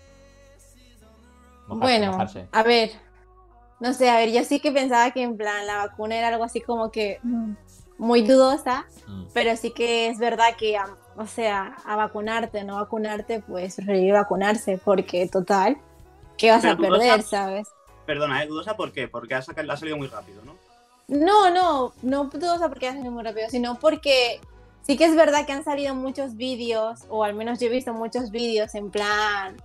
Mojarse, 1.68 1.97
Bueno, 1.99 2.11
mojarse. 2.13 2.47
a 2.51 2.63
ver, 2.63 2.91
no 3.80 3.93
sé, 3.93 4.09
a 4.09 4.18
ver, 4.18 4.32
yo 4.32 4.43
sí 4.43 4.59
que 4.59 4.72
pensaba 4.72 5.11
que 5.11 5.22
en 5.24 5.36
plan 5.38 5.66
la 5.68 5.78
vacuna 5.78 6.16
era 6.16 6.28
algo 6.30 6.43
así 6.43 6.61
como 6.61 6.91
que 6.91 7.20
mm, 7.24 7.51
muy 7.97 8.22
dudosa, 8.22 8.86
Mm. 9.07 9.26
pero 9.34 9.55
sí 9.57 9.72
que 9.72 10.07
es 10.09 10.18
verdad 10.20 10.55
que, 10.57 10.78
a- 10.78 10.95
o 11.18 11.26
sea, 11.28 11.76
a 11.86 11.95
vacunarte, 11.95 12.63
no 12.63 12.76
vacunarte, 12.76 13.41
pues 13.41 13.76
preferiría 13.78 14.13
vacunarse, 14.13 14.78
porque 14.84 15.28
total, 15.28 15.78
¿qué 16.38 16.51
vas 16.51 16.66
a 16.66 16.76
dudosa- 16.76 16.99
perder, 16.99 17.24
sabes? 17.24 17.68
Perdona, 18.05 18.43
¿eh? 18.43 18.47
Dudosa, 18.47 18.76
¿por 18.76 18.91
qué? 18.91 19.07
Porque 19.07 19.34
ha, 19.36 19.41
sacado- 19.41 19.72
ha 19.72 19.78
salido 19.78 19.97
muy 19.97 20.07
rápido, 20.07 20.41
¿no? 20.45 20.53
No, 21.07 21.49
no, 21.51 21.93
no 22.01 22.26
dudosa 22.26 22.68
porque 22.70 22.88
hacen 22.88 23.11
muy 23.13 23.24
rápido, 23.24 23.47
sino 23.49 23.80
porque 23.80 24.39
sí 24.82 24.97
que 24.97 25.05
es 25.05 25.16
verdad 25.16 25.45
que 25.45 25.53
han 25.53 25.63
salido 25.63 25.95
muchos 25.95 26.36
vídeos, 26.36 27.01
o 27.09 27.24
al 27.24 27.34
menos 27.34 27.59
yo 27.59 27.68
he 27.68 27.70
visto 27.70 27.93
muchos 27.93 28.30
vídeos 28.32 28.76
en 28.76 28.89
plan 28.91 29.55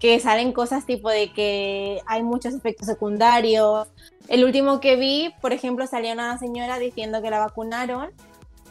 que 0.00 0.20
salen 0.20 0.52
cosas 0.52 0.86
tipo 0.86 1.10
de 1.10 1.32
que 1.32 2.00
hay 2.06 2.22
muchos 2.22 2.54
efectos 2.54 2.86
secundarios. 2.86 3.88
El 4.28 4.44
último 4.44 4.78
que 4.80 4.96
vi, 4.96 5.32
por 5.40 5.52
ejemplo, 5.52 5.86
salía 5.86 6.12
una 6.12 6.38
señora 6.38 6.78
diciendo 6.78 7.20
que 7.22 7.30
la 7.30 7.40
vacunaron 7.40 8.10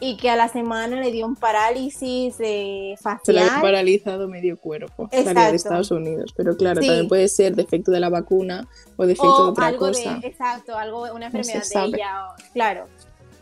y 0.00 0.16
que 0.16 0.30
a 0.30 0.36
la 0.36 0.48
semana 0.48 1.00
le 1.00 1.10
dio 1.10 1.26
un 1.26 1.34
parálisis 1.34 2.36
eh, 2.38 2.94
Se 3.24 3.32
le 3.32 3.40
ha 3.40 3.44
facial. 3.46 3.60
paralizado 3.60 4.28
medio 4.28 4.56
cuerpo. 4.56 5.08
Salía 5.10 5.30
Exacto. 5.32 5.50
de 5.50 5.56
Estados 5.56 5.90
Unidos. 5.90 6.32
Pero 6.36 6.56
claro, 6.56 6.80
Sí. 6.80 6.86
también 6.86 7.08
puede 7.08 7.26
ser 7.28 7.56
defecto 7.56 7.90
de 7.90 7.98
la 8.00 8.08
vacuna 8.08 8.68
o 8.96 9.04
defecto 9.06 9.44
de 9.46 9.50
otra 9.50 9.66
algo 9.66 9.88
cosa. 9.88 10.14
de, 10.14 10.26
exacto, 10.28 10.78
algo, 10.78 11.02
una 11.12 11.26
enfermedad 11.26 11.62
de 11.68 11.80
ella, 11.96 12.26
o- 12.28 12.52
claro. 12.52 12.86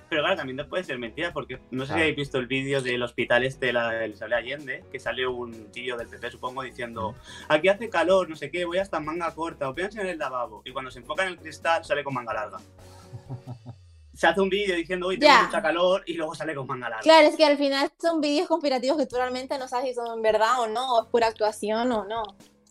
Pero 0.08 0.22
claro, 0.22 0.36
también 0.36 0.68
puede 0.68 0.84
ser 0.84 0.98
mentira, 0.98 1.32
porque 1.32 1.58
no 1.70 1.80
sé 1.82 1.86
si 1.86 1.86
Claro. 1.88 2.02
habéis 2.02 2.16
visto 2.16 2.38
el 2.38 2.46
vídeo 2.46 2.80
del 2.80 3.02
hospital 3.02 3.44
este 3.44 3.66
de 3.66 3.72
la 3.72 4.06
Isabel 4.06 4.34
Allende, 4.34 4.84
que 4.90 5.00
sale 5.00 5.26
un 5.26 5.70
tío 5.72 5.96
del 5.96 6.08
PP, 6.08 6.30
supongo, 6.30 6.62
diciendo, 6.62 7.14
aquí 7.48 7.68
hace 7.68 7.88
calor, 7.90 8.28
no 8.30 8.36
sé 8.36 8.50
qué, 8.50 8.64
voy 8.64 8.78
hasta 8.78 8.98
en 8.98 9.04
manga 9.04 9.34
corta, 9.34 9.68
os 9.68 9.74
voy 9.74 9.82
a 9.82 9.86
enseñar 9.86 10.06
el 10.06 10.18
lavabo. 10.18 10.62
Y 10.64 10.72
cuando 10.72 10.90
se 10.92 11.00
enfoca 11.00 11.24
en 11.24 11.30
el 11.30 11.38
cristal, 11.38 11.84
sale 11.84 12.04
con 12.04 12.14
manga 12.14 12.32
larga. 12.34 12.58
Se 14.14 14.26
hace 14.26 14.40
un 14.40 14.48
vídeo 14.48 14.74
diciendo, 14.74 15.08
uy, 15.08 15.18
tengo 15.18 15.30
Ya. 15.30 15.42
mucha 15.42 15.60
calor, 15.60 16.02
y 16.06 16.14
luego 16.14 16.34
sale 16.34 16.54
con 16.54 16.66
manga 16.66 16.88
larga. 16.88 17.02
Claro, 17.02 17.28
es 17.28 17.36
que 17.36 17.44
al 17.44 17.58
final 17.58 17.90
son 18.00 18.22
vídeos 18.22 18.48
conspirativos 18.48 18.96
que 18.96 19.04
tú 19.04 19.16
realmente 19.16 19.58
no 19.58 19.68
sabes 19.68 19.88
si 19.90 19.94
son 19.94 20.22
verdad 20.22 20.60
o 20.60 20.66
no, 20.68 20.94
o 20.94 21.02
es 21.02 21.08
pura 21.10 21.26
actuación 21.26 21.92
o 21.92 22.04
no. 22.06 22.22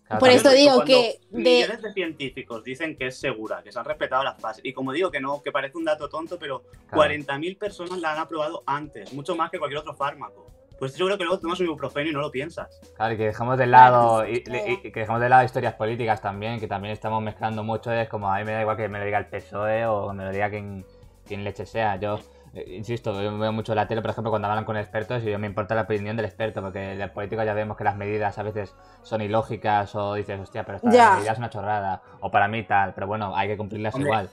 Claro, 0.06 0.20
por 0.20 0.28
eso 0.30 0.50
digo 0.50 0.84
que 0.84 1.18
de- 1.30 1.38
Millones 1.40 1.82
de 1.82 1.92
científicos 1.92 2.62
dicen 2.62 2.96
que 2.96 3.08
es 3.08 3.18
segura, 3.18 3.62
que 3.62 3.72
se 3.72 3.78
han 3.78 3.84
respetado 3.84 4.22
las 4.22 4.40
fases. 4.40 4.64
Y 4.64 4.72
como 4.72 4.92
digo 4.92 5.10
que 5.10 5.20
no, 5.20 5.42
que 5.42 5.50
parece 5.50 5.76
un 5.78 5.84
dato 5.84 6.08
tonto, 6.08 6.38
pero 6.38 6.62
40.000 6.92 7.58
personas 7.58 7.98
la 7.98 8.12
han 8.12 8.18
aprobado 8.18 8.62
antes, 8.66 9.12
mucho 9.12 9.34
más 9.34 9.50
que 9.50 9.58
cualquier 9.58 9.80
otro 9.80 9.94
fármaco. 9.94 10.46
Pues 10.78 10.92
seguro 10.92 11.16
que 11.16 11.24
luego 11.24 11.40
tomas 11.40 11.58
un 11.60 11.66
ibuprofeno 11.66 12.10
y 12.10 12.12
no 12.12 12.20
lo 12.20 12.30
piensas. 12.30 12.68
Claro, 12.96 13.14
y 13.14 13.16
que 13.16 13.24
dejemos 13.24 13.56
de 13.58 13.66
lado 13.66 14.18
Claro, 14.18 14.28
y, 14.30 14.36
y- 14.36 14.72
y 14.86 14.92
que 14.92 15.00
dejemos 15.00 15.20
de 15.22 15.28
lado 15.30 15.42
historias 15.44 15.74
políticas 15.74 16.20
también, 16.20 16.60
que 16.60 16.68
también 16.68 16.92
estamos 16.92 17.22
mezclando 17.22 17.64
mucho, 17.64 17.90
es 17.92 18.08
como 18.08 18.30
a 18.32 18.38
mí 18.38 18.44
me 18.44 18.52
da 18.52 18.60
igual 18.60 18.76
que 18.76 18.88
me 18.88 18.98
lo 18.98 19.04
diga 19.06 19.18
el 19.18 19.26
PSOE 19.26 19.86
o 19.86 20.12
me 20.12 20.24
lo 20.24 20.30
diga 20.30 20.50
quien, 20.50 20.84
quien 21.26 21.42
leche 21.44 21.64
sea. 21.66 21.96
Yo 21.96 22.20
eh, 22.54 22.64
insisto, 22.76 23.20
yo 23.22 23.36
veo 23.38 23.52
mucho 23.52 23.74
la 23.74 23.86
tele, 23.86 24.00
por 24.02 24.10
ejemplo, 24.10 24.30
cuando 24.30 24.48
hablan 24.48 24.64
con 24.64 24.76
expertos 24.76 25.22
y 25.22 25.30
yo 25.30 25.38
me 25.38 25.46
importa 25.46 25.74
la 25.74 25.82
opinión 25.82 26.16
del 26.16 26.26
experto, 26.26 26.62
porque 26.62 26.94
los 26.94 27.10
políticos 27.10 27.44
ya 27.44 27.54
vemos 27.54 27.76
que 27.76 27.84
las 27.84 27.96
medidas 27.96 28.38
a 28.38 28.42
veces 28.42 28.74
son 29.02 29.20
ilógicas 29.20 29.94
o 29.94 30.14
dices, 30.14 30.40
hostia, 30.40 30.64
pero 30.64 30.76
esta 30.76 30.90
Ya. 30.90 31.16
medida 31.16 31.32
es 31.32 31.38
una 31.38 31.50
chorrada, 31.50 32.02
o 32.20 32.30
para 32.30 32.48
mí 32.48 32.62
tal, 32.62 32.94
pero 32.94 33.06
bueno, 33.06 33.36
hay 33.36 33.48
que 33.48 33.56
cumplirlas 33.56 33.94
Hombre, 33.94 34.08
igual. 34.08 34.28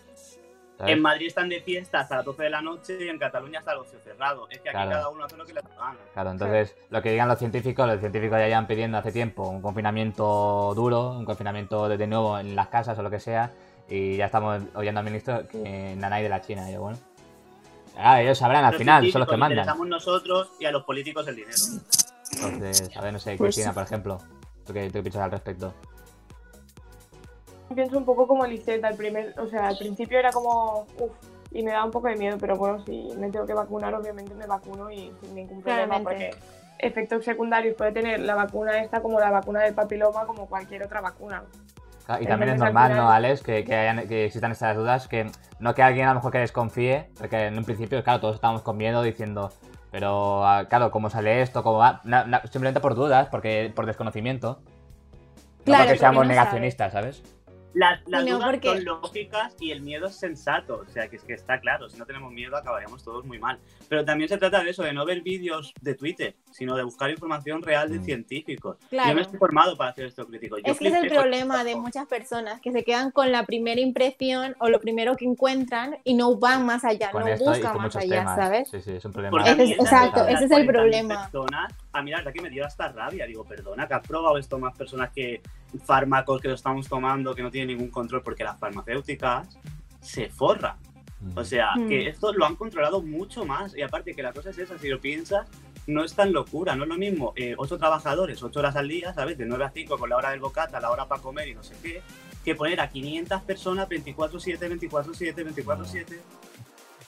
¿sabes? 0.77 0.93
En 0.95 1.01
Madrid 1.01 1.27
están 1.27 1.47
de 1.49 1.61
fiesta 1.61 1.99
hasta 1.99 2.15
las 2.17 2.25
12 2.25 2.43
de 2.43 2.49
la 2.49 2.61
noche 2.61 2.97
y 2.99 3.07
en 3.07 3.17
Cataluña 3.19 3.59
hasta 3.59 3.75
los 3.75 3.85
12 3.91 4.03
cerrado. 4.03 4.47
Es 4.49 4.59
que 4.59 4.69
aquí 4.69 4.75
Claro. 4.75 4.89
cada 4.91 5.09
uno 5.09 5.23
hace 5.23 5.37
lo 5.37 5.45
que 5.45 5.53
le 5.53 5.61
da. 5.61 5.95
Claro, 6.13 6.31
entonces 6.31 6.75
lo 6.89 7.01
que 7.01 7.11
digan 7.11 7.27
los 7.27 7.37
científicos, 7.39 7.87
los 7.87 7.99
científicos 7.99 8.39
ya 8.39 8.47
llevan 8.47 8.65
pidiendo 8.67 8.97
hace 8.97 9.11
tiempo 9.11 9.47
un 9.47 9.61
confinamiento 9.61 10.73
duro, 10.75 11.11
un 11.11 11.25
confinamiento 11.25 11.87
de, 11.87 11.97
de 11.97 12.07
nuevo 12.07 12.37
en 12.39 12.55
las 12.55 12.67
casas 12.67 12.97
o 12.97 13.03
lo 13.03 13.09
que 13.11 13.19
sea, 13.19 13.51
y 13.87 14.17
ya 14.17 14.25
estamos 14.25 14.63
oyendo 14.75 14.99
al 14.99 15.05
ministro 15.05 15.47
que 15.47 15.93
nanay 15.95 16.23
de 16.23 16.29
la 16.29 16.41
China, 16.41 16.69
y 16.69 16.73
yo, 16.73 16.81
bueno. 16.81 16.97
Ah, 17.97 18.21
ellos 18.21 18.37
sabrán 18.37 18.65
al 18.65 18.71
Los 18.71 18.79
final, 18.79 19.11
son 19.11 19.19
los 19.21 19.29
que 19.29 19.37
mandan. 19.37 19.59
interesamos 19.59 19.87
nosotros 19.87 20.51
y 20.59 20.65
a 20.65 20.71
los 20.71 20.83
políticos 20.83 21.27
el 21.27 21.35
dinero. 21.35 21.57
Entonces, 22.33 22.95
a 22.97 23.01
ver, 23.01 23.13
no 23.13 23.19
sé, 23.19 23.35
Pues 23.37 23.49
Cristina, 23.55 23.69
sí. 23.71 23.73
por 23.75 23.83
ejemplo, 23.83 24.17
¿tú 24.65 24.73
qué, 24.73 24.87
tú 24.87 24.93
qué 24.93 25.01
piensas 25.03 25.21
al 25.23 25.31
respecto? 25.31 25.73
Pienso 27.73 27.97
un 27.97 28.05
poco 28.05 28.27
como 28.27 28.45
Lisette, 28.45 28.83
al 28.83 28.95
primer, 28.95 29.33
o 29.39 29.47
sea, 29.47 29.67
al 29.69 29.77
principio 29.77 30.19
era 30.19 30.31
como, 30.31 30.85
uff, 30.99 31.11
y 31.51 31.63
me 31.63 31.71
da 31.71 31.83
un 31.83 31.91
poco 31.91 32.07
de 32.07 32.15
miedo, 32.15 32.37
pero 32.39 32.55
bueno, 32.55 32.83
si 32.85 33.09
me 33.17 33.29
tengo 33.31 33.45
que 33.47 33.53
vacunar, 33.53 33.93
obviamente 33.95 34.33
me 34.35 34.45
vacuno 34.45 34.91
y 34.91 35.11
sin 35.21 35.33
ningún 35.35 35.61
problema, 35.61 35.99
Claramente. 35.99 36.29
porque 36.37 36.53
efectos 36.79 37.25
secundarios 37.25 37.75
puede 37.75 37.91
tener 37.91 38.19
la 38.19 38.35
vacuna 38.35 38.79
esta 38.79 39.01
como 39.01 39.19
la 39.19 39.31
vacuna 39.31 39.61
del 39.61 39.73
papiloma, 39.73 40.25
como 40.27 40.47
cualquier 40.47 40.83
otra 40.83 41.01
vacuna. 41.01 41.43
Claro, 42.05 42.21
y 42.23 42.27
también 42.27 42.49
es 42.51 42.59
normal, 42.59 42.95
¿no, 42.97 43.09
Alex? 43.09 43.41
Que, 43.43 43.63
que, 43.63 43.75
hayan- 43.75 44.07
que 44.07 44.25
existan 44.25 44.51
estas 44.51 44.75
dudas, 44.75 45.07
que 45.07 45.31
no 45.59 45.73
que 45.73 45.83
alguien 45.83 46.05
a 46.07 46.09
lo 46.09 46.15
mejor 46.15 46.31
que 46.33 46.39
desconfíe, 46.39 47.09
porque 47.17 47.45
en 47.47 47.57
un 47.57 47.63
principio, 47.63 48.03
claro, 48.03 48.19
todos 48.19 48.35
estábamos 48.35 48.61
con 48.61 48.75
miedo 48.77 49.01
diciendo, 49.03 49.51
pero 49.91 50.45
ah, 50.45 50.65
claro, 50.67 50.91
¿cómo 50.91 51.09
sale 51.09 51.41
esto? 51.41 51.63
¿Cómo 51.63 51.77
va? 51.77 52.01
Na- 52.03 52.25
na- 52.25 52.41
simplemente 52.41 52.81
por 52.81 52.95
dudas, 52.95 53.27
porque 53.29 53.71
por 53.73 53.85
desconocimiento. 53.85 54.59
No 54.59 55.63
Claro, 55.65 55.83
porque 55.83 55.87
porque 55.91 55.99
seamos 55.99 56.23
no 56.25 56.29
negacionistas, 56.29 56.91
¿sabes? 56.91 57.23
Las, 57.73 58.01
las 58.07 58.23
no, 58.23 58.35
dudas 58.35 58.49
porque- 58.51 58.67
son 58.67 58.85
lógicas 58.85 59.55
y 59.59 59.71
el 59.71 59.81
miedo 59.81 60.07
es 60.07 60.15
sensato. 60.15 60.83
O 60.87 60.89
sea, 60.91 61.07
que 61.07 61.15
es 61.15 61.23
que 61.23 61.33
está 61.33 61.59
claro, 61.59 61.89
si 61.89 61.97
no 61.97 62.05
tenemos 62.05 62.31
miedo 62.31 62.55
acabaríamos 62.55 63.03
todos 63.03 63.25
muy 63.25 63.39
mal. 63.39 63.57
Pero 63.89 64.05
también 64.05 64.29
se 64.29 64.37
trata 64.37 64.63
de 64.63 64.69
eso, 64.69 64.83
de 64.83 64.93
no 64.93 65.05
ver 65.05 65.21
vídeos 65.21 65.73
de 65.81 65.95
Twitter, 65.95 66.35
sino 66.51 66.75
de 66.75 66.83
buscar 66.83 67.09
información 67.09 67.61
real 67.63 67.89
de 67.91 67.99
Mm. 67.99 68.03
científicos. 68.05 68.77
Claro. 68.89 69.09
Yo 69.09 69.15
no 69.15 69.21
estoy 69.21 69.39
formado 69.39 69.75
para 69.75 69.89
hacer 69.91 70.05
esto 70.05 70.25
crítico. 70.27 70.57
Yo 70.57 70.63
Es 70.71 70.77
que 70.79 70.87
es 70.89 70.93
el 70.93 71.09
problema 71.09 71.63
de 71.63 71.75
muchas 71.75 72.07
personas 72.07 72.61
que 72.61 72.71
se 72.71 72.83
quedan 72.83 73.11
con 73.11 73.31
la 73.31 73.45
primera 73.45 73.81
impresión 73.81 74.55
o 74.59 74.69
lo 74.69 74.79
primero 74.79 75.15
que 75.15 75.25
encuentran 75.25 75.97
y 76.03 76.13
no 76.13 76.35
van 76.37 76.65
más 76.65 76.83
allá, 76.83 77.11
Con 77.11 77.25
no 77.25 77.37
buscan 77.37 77.77
más 77.77 77.95
allá, 77.95 78.19
temas. 78.19 78.35
¿sabes? 78.35 78.69
Sí, 78.69 78.81
sí, 78.81 78.91
es 78.91 79.05
un 79.05 79.11
problema. 79.13 79.43
Es- 79.45 79.71
exacto, 79.71 80.27
ese 80.27 80.45
es 80.45 80.51
el 80.51 80.65
40.000 80.65 80.67
problema. 80.67 81.21
Personas, 81.31 81.73
a 81.91 82.01
mí 82.03 82.11
la 82.11 82.17
verdad 82.17 82.33
que 82.33 82.41
me 82.41 82.49
dio 82.49 82.65
hasta 82.65 82.89
rabia. 82.89 83.25
Digo, 83.25 83.43
perdona, 83.45 83.87
que 83.87 83.93
has 83.95 84.07
probado 84.07 84.37
esto 84.37 84.59
más 84.59 84.77
personas 84.77 85.11
que 85.11 85.41
fármacos 85.85 86.41
que 86.41 86.47
lo 86.49 86.55
estamos 86.55 86.87
tomando 86.87 87.33
que 87.35 87.41
no 87.43 87.51
tienen 87.51 87.69
ningún 87.75 87.89
control 87.91 88.21
porque 88.21 88.43
las 88.43 88.59
farmacéuticas 88.59 89.57
se 90.01 90.29
forran. 90.29 90.75
O 91.35 91.43
sea, 91.45 91.75
Mm. 91.75 91.87
que 91.87 92.07
esto 92.09 92.33
lo 92.33 92.45
han 92.45 92.55
controlado 92.55 93.01
mucho 93.01 93.45
más. 93.45 93.75
Y 93.75 93.81
aparte 93.81 94.13
que 94.13 94.21
la 94.23 94.33
cosa 94.33 94.49
es 94.49 94.57
esa, 94.57 94.77
si 94.77 94.89
lo 94.89 94.99
piensas, 94.99 95.47
no 95.87 96.03
es 96.03 96.13
tan 96.13 96.33
locura. 96.33 96.75
No 96.75 96.83
es 96.83 96.89
lo 96.89 96.97
mismo 96.97 97.33
eh, 97.37 97.55
ocho 97.57 97.77
trabajadores, 97.77 98.41
ocho 98.43 98.59
horas 98.59 98.75
al 98.75 98.87
día, 98.89 99.13
¿sabes? 99.13 99.37
De 99.37 99.45
9 99.45 99.63
a 99.65 99.69
5 99.71 99.97
con 99.97 100.09
la 100.09 100.17
hora 100.17 100.31
del 100.31 100.39
bocata, 100.41 100.79
la 100.81 100.91
hora 100.91 101.07
para 101.07 101.21
comer 101.21 101.47
y 101.49 101.55
no 101.55 101.63
sé 101.63 101.75
qué. 101.81 102.01
que 102.43 102.55
poner 102.55 102.81
a 102.81 102.89
500 102.89 103.41
personas 103.43 103.87
24-7, 103.87 104.67
24-7, 104.67 105.45
24-7. 105.45 106.19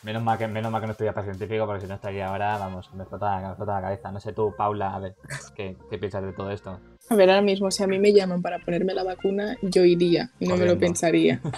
Menos 0.06 0.22
mal, 0.22 0.38
que, 0.38 0.48
menos 0.48 0.72
mal 0.72 0.82
que 0.82 0.86
no 0.86 0.92
estudias 0.92 1.16
para 1.16 1.26
científico, 1.26 1.66
porque 1.66 1.82
si 1.82 1.88
no 1.88 1.96
estaría 1.96 2.28
ahora, 2.28 2.60
vamos, 2.60 2.94
me 2.94 3.02
explota, 3.02 3.40
me 3.40 3.48
explota 3.48 3.74
la 3.74 3.82
cabeza. 3.82 4.12
No 4.12 4.20
sé 4.20 4.34
tú, 4.34 4.54
Paula, 4.56 4.94
a 4.94 5.00
ver, 5.00 5.16
¿qué, 5.56 5.76
qué 5.90 5.98
piensas 5.98 6.24
de 6.24 6.32
todo 6.32 6.52
esto? 6.52 6.80
A 7.10 7.16
ver, 7.16 7.28
ahora 7.32 7.42
mismo, 7.42 7.72
si 7.72 7.84
a 7.84 7.88
mí 7.88 7.98
me 7.98 8.14
llaman 8.14 8.44
para 8.44 8.60
ponerme 8.60 8.94
la 8.94 9.04
vacuna, 9.04 9.58
yo 9.64 9.84
iría 9.84 10.30
y 10.40 10.48
no 10.48 10.58
me 10.58 10.66
lo 10.66 10.78
pensaría. 10.78 11.42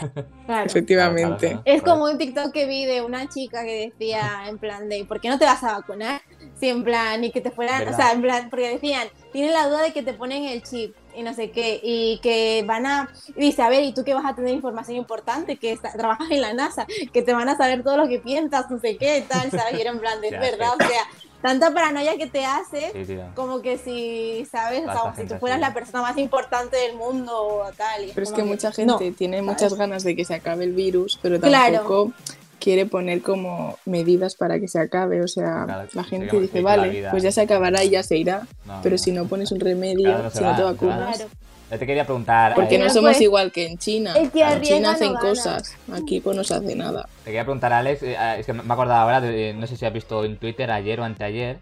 Claro. 0.46 0.66
Efectivamente. 0.66 1.48
Claro, 1.48 1.62
claro, 1.64 1.78
Es 1.78 1.84
como 1.84 2.06
un 2.06 2.18
TikTok 2.18 2.54
que 2.54 2.66
vi 2.68 2.86
de 2.86 3.02
una 3.02 3.28
chica 3.28 3.66
que 3.66 3.92
decía 3.92 4.48
en 4.48 4.58
plan 4.58 4.88
de 4.88 5.04
¿por 5.04 5.20
qué 5.20 5.28
no 5.28 5.38
te 5.38 5.44
vas 5.44 5.62
a 5.62 5.74
vacunar? 5.74 6.22
Si 6.56 6.70
en 6.70 6.86
plan, 6.86 7.22
y 7.22 7.32
que 7.32 7.42
te 7.42 7.52
fueran, 7.52 7.80
¿Verdad? 7.80 7.94
o 7.94 7.98
sea, 7.98 8.14
en 8.14 8.22
plan, 8.22 8.50
porque 8.50 8.70
decían, 8.70 9.10
tienen 9.34 9.52
la 9.52 9.68
duda 9.68 9.82
de 9.82 9.92
que 9.92 10.04
te 10.04 10.14
ponen 10.14 10.46
el 10.46 10.64
chip 10.64 10.96
y 11.18 11.24
no 11.24 11.34
sé 11.34 11.52
qué, 11.52 11.80
y 11.84 12.20
que 12.22 12.64
van 12.68 12.86
a, 12.86 13.10
y 13.36 13.42
dice, 13.42 13.62
a 13.64 13.70
ver, 13.70 13.84
¿y 13.84 13.94
tú 13.94 14.04
que 14.04 14.14
vas 14.14 14.26
a 14.26 14.36
tener 14.36 14.54
información 14.54 14.98
importante? 14.98 15.58
Que 15.58 15.72
está- 15.72 15.92
trabajas 15.94 16.30
en 16.32 16.42
la 16.42 16.54
NASA, 16.54 16.86
que 17.12 17.22
te 17.22 17.34
van 17.34 17.50
a 17.50 17.58
saber 17.58 17.84
todo 17.84 17.98
lo 17.98 18.08
que 18.08 18.20
piensas, 18.20 18.70
no 18.70 18.80
sé 18.80 18.98
qué, 18.98 19.26
tal, 19.28 19.50
¿sabes? 19.52 19.74
Y 19.78 19.82
era 19.82 19.92
en 19.92 20.00
plan 20.00 20.22
de, 20.22 20.30
verdad, 20.38 20.70
o 20.74 20.78
sea, 20.88 21.02
tanta 21.42 21.72
paranoia 21.74 22.18
que 22.18 22.28
te 22.28 22.46
hace, 22.46 22.92
Sí, 23.06 23.18
como 23.36 23.62
que 23.62 23.78
si, 23.78 24.46
¿sabes? 24.52 24.84
O 24.88 24.92
sea, 24.92 25.14
si 25.16 25.26
tú 25.28 25.36
fueras 25.40 25.58
así. 25.60 25.68
la 25.68 25.74
persona 25.74 26.02
más 26.02 26.18
importante 26.18 26.78
del 26.78 26.96
mundo 26.96 27.32
o 27.36 27.72
tal. 27.78 28.06
y 28.06 28.12
Pero 28.12 28.24
es 28.24 28.32
que 28.32 28.44
mucha 28.44 28.70
no. 28.70 28.98
gente 28.98 29.12
tiene 29.18 29.38
¿sabes? 29.38 29.52
muchas 29.52 29.74
ganas 29.76 30.04
de 30.04 30.16
que 30.16 30.26
se 30.26 30.34
acabe 30.36 30.64
el 30.64 30.74
virus, 30.74 31.20
pero 31.22 31.40
Claro. 31.40 32.12
Quiere 32.60 32.86
poner 32.86 33.22
como 33.22 33.78
medidas 33.86 34.36
para 34.36 34.60
que 34.60 34.68
se 34.68 34.80
acabe. 34.80 35.22
O 35.22 35.28
sea, 35.28 35.64
Claro, 35.66 35.90
la 35.94 36.04
gente 36.04 36.40
dice, 36.40 36.62
vale, 36.62 36.90
vida- 36.90 37.12
pues 37.12 37.24
ya 37.24 37.32
se 37.32 37.42
acabará 37.42 37.84
y 37.84 37.90
ya 37.90 38.04
se 38.04 38.18
irá. 38.18 38.48
No, 38.66 38.80
Pero 38.84 38.94
no. 38.94 38.98
si 38.98 39.12
no 39.12 39.26
pones 39.26 39.52
un 39.52 39.60
remedio, 39.60 40.04
Claro, 40.06 40.24
no 40.24 40.30
si 40.32 40.40
no 40.40 40.46
va, 40.48 40.56
te 40.56 40.62
no 40.62 40.66
va. 40.68 40.72
vacunas. 40.74 41.18
Claro. 41.18 41.32
Yo 41.70 41.78
te 41.80 41.86
quería 41.86 42.06
preguntar, 42.06 42.56
Porque 42.56 42.76
eh, 42.76 42.78
no 42.80 42.86
Pues, 42.86 42.94
somos 42.94 43.20
igual 43.20 43.52
que 43.52 43.66
en 43.68 43.78
China. 43.78 44.14
En 44.18 44.62
China 44.62 44.92
hacen 44.92 45.14
cosas, 45.16 45.76
aquí 45.94 46.22
pues 46.22 46.38
no 46.38 46.44
se 46.46 46.54
hace 46.54 46.76
nada. 46.76 47.10
te 47.24 47.32
quería 47.32 47.44
preguntar, 47.44 47.74
Alex, 47.74 48.04
eh, 48.04 48.16
es 48.40 48.46
que 48.46 48.54
me 48.54 48.64
he 48.64 48.72
acordado 48.72 49.02
ahora, 49.02 49.20
de- 49.20 49.54
no 49.54 49.68
sé 49.68 49.76
si 49.76 49.86
has 49.86 49.92
visto 49.92 50.24
en 50.24 50.38
Twitter 50.38 50.72
ayer 50.72 50.98
o 51.02 51.04
anteayer, 51.04 51.58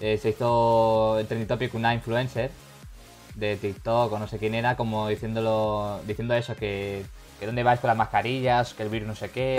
eh, 0.00 0.16
se 0.16 0.28
hizo 0.28 1.18
el 1.18 1.26
trending 1.26 1.48
topic 1.48 1.74
una 1.74 1.92
influencer 1.92 2.52
de 3.34 3.56
TikTok 3.56 4.12
o 4.12 4.18
no 4.20 4.28
sé 4.28 4.38
quién 4.38 4.54
era, 4.54 4.76
como 4.76 5.08
diciéndolo, 5.08 6.00
diciendo 6.06 6.34
eso, 6.34 6.54
que, 6.54 7.02
que 7.38 7.46
dónde 7.46 7.62
vais 7.62 7.78
con 7.80 7.88
las 7.88 7.96
mascarillas, 7.96 8.74
que 8.74 8.82
el 8.82 8.88
virus 8.88 9.08
no 9.08 9.14
sé 9.14 9.30
qué. 9.30 9.56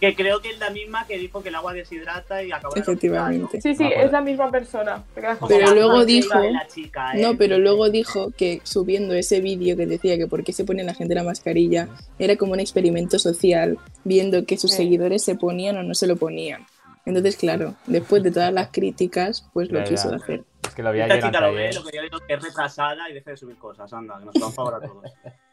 que 0.00 0.14
creo 0.14 0.40
que 0.40 0.50
es 0.50 0.58
la 0.58 0.70
misma 0.70 1.06
que 1.06 1.18
dijo 1.18 1.42
que 1.42 1.48
el 1.48 1.54
agua 1.56 1.72
deshidrata 1.72 2.42
y 2.42 2.52
acabó 2.52 2.76
efectivamente. 2.76 3.60
Sí, 3.60 3.74
sí, 3.74 3.82
No, 3.84 3.90
es 3.90 4.12
la 4.12 4.20
misma 4.20 4.50
persona. 4.50 5.02
Pero 5.14 5.74
luego 5.74 6.04
dijo- 6.04 6.38
chica 6.72 7.12
¿eh? 7.14 7.22
No, 7.22 7.36
pero 7.36 7.58
luego 7.58 7.90
dijo 7.90 8.30
que 8.36 8.60
subiendo 8.64 9.14
ese 9.14 9.40
vídeo 9.40 9.76
que 9.76 9.86
decía 9.86 10.16
que 10.16 10.26
por 10.26 10.44
qué 10.44 10.52
se 10.52 10.64
pone 10.64 10.84
la 10.84 10.94
gente 10.94 11.14
la 11.14 11.22
mascarilla 11.24 11.88
era 12.18 12.36
como 12.36 12.52
un 12.52 12.60
experimento 12.60 13.18
social, 13.18 13.78
viendo 14.04 14.44
que 14.44 14.56
sus 14.56 14.70
Sí. 14.70 14.78
seguidores 14.78 15.24
se 15.24 15.34
ponían 15.34 15.76
o 15.78 15.82
no 15.82 15.94
se 15.94 16.06
lo 16.06 16.16
ponían. 16.16 16.66
Entonces, 17.04 17.36
claro, 17.36 17.74
después 17.86 18.22
de 18.22 18.30
todas 18.32 18.52
las 18.52 18.68
críticas, 18.70 19.48
pues 19.52 19.70
lo 19.70 19.78
Ya, 19.78 19.84
quiso 19.84 20.10
ya. 20.10 20.16
hacer. 20.16 20.44
Es 20.66 20.74
que 20.74 20.82
lo 20.82 20.92
vi 20.92 21.00
Esta 21.00 21.20
chica 21.20 21.40
lo 21.40 21.52
ve, 21.54 21.72
lo 21.72 21.84
que 21.84 21.96
yo 21.96 22.02
digo 22.02 22.18
que 22.26 22.34
es 22.34 22.42
retrasada 22.42 23.08
y 23.08 23.14
deje 23.14 23.30
de 23.30 23.36
subir 23.36 23.56
cosas, 23.56 23.92
anda, 23.92 24.18
que 24.18 24.24
nos 24.26 24.34
da 24.34 24.46
un 24.46 24.52
favor 24.52 24.74
a 24.74 24.80
todos. 24.80 25.04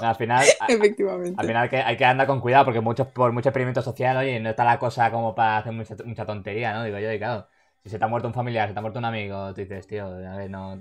No, 0.00 0.08
al 0.08 0.14
final, 0.16 0.46
Efectivamente. 0.68 1.34
al 1.40 1.46
final 1.46 1.68
que 1.68 1.76
hay 1.78 1.96
que 1.96 2.04
andar 2.04 2.26
con 2.26 2.40
cuidado 2.40 2.64
porque 2.66 2.80
muchos, 2.80 3.06
por 3.08 3.32
mucho 3.32 3.48
experimento 3.48 3.82
social, 3.82 4.16
oye, 4.18 4.38
no 4.40 4.50
está 4.50 4.64
la 4.64 4.78
cosa 4.78 5.10
como 5.10 5.34
para 5.34 5.58
hacer 5.58 5.72
mucha, 5.72 5.94
mucha 6.04 6.24
tontería, 6.26 6.72
¿no? 6.74 6.84
Digo 6.84 6.98
yo, 6.98 7.12
y 7.12 7.18
claro, 7.18 7.46
si 7.82 7.88
se 7.90 7.98
te 7.98 8.04
ha 8.04 8.08
muerto 8.08 8.28
un 8.28 8.34
familiar, 8.34 8.68
se 8.68 8.72
te 8.74 8.78
ha 8.78 8.82
muerto 8.82 8.98
un 8.98 9.04
amigo, 9.04 9.48
tú 9.54 9.60
dices, 9.60 9.86
tío, 9.86 10.06
a 10.06 10.36
ver, 10.36 10.50
no... 10.50 10.80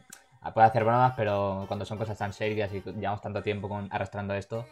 Puedes 0.53 0.69
hacer 0.69 0.83
bromas, 0.85 1.13
pero 1.17 1.65
cuando 1.67 1.83
son 1.85 1.97
cosas 1.97 2.17
tan 2.17 2.31
serias 2.31 2.71
y 2.73 2.81
llevamos 2.81 3.21
tanto 3.21 3.43
tiempo 3.43 3.67
con, 3.67 3.89
arrastrando 3.91 4.33
esto, 4.33 4.65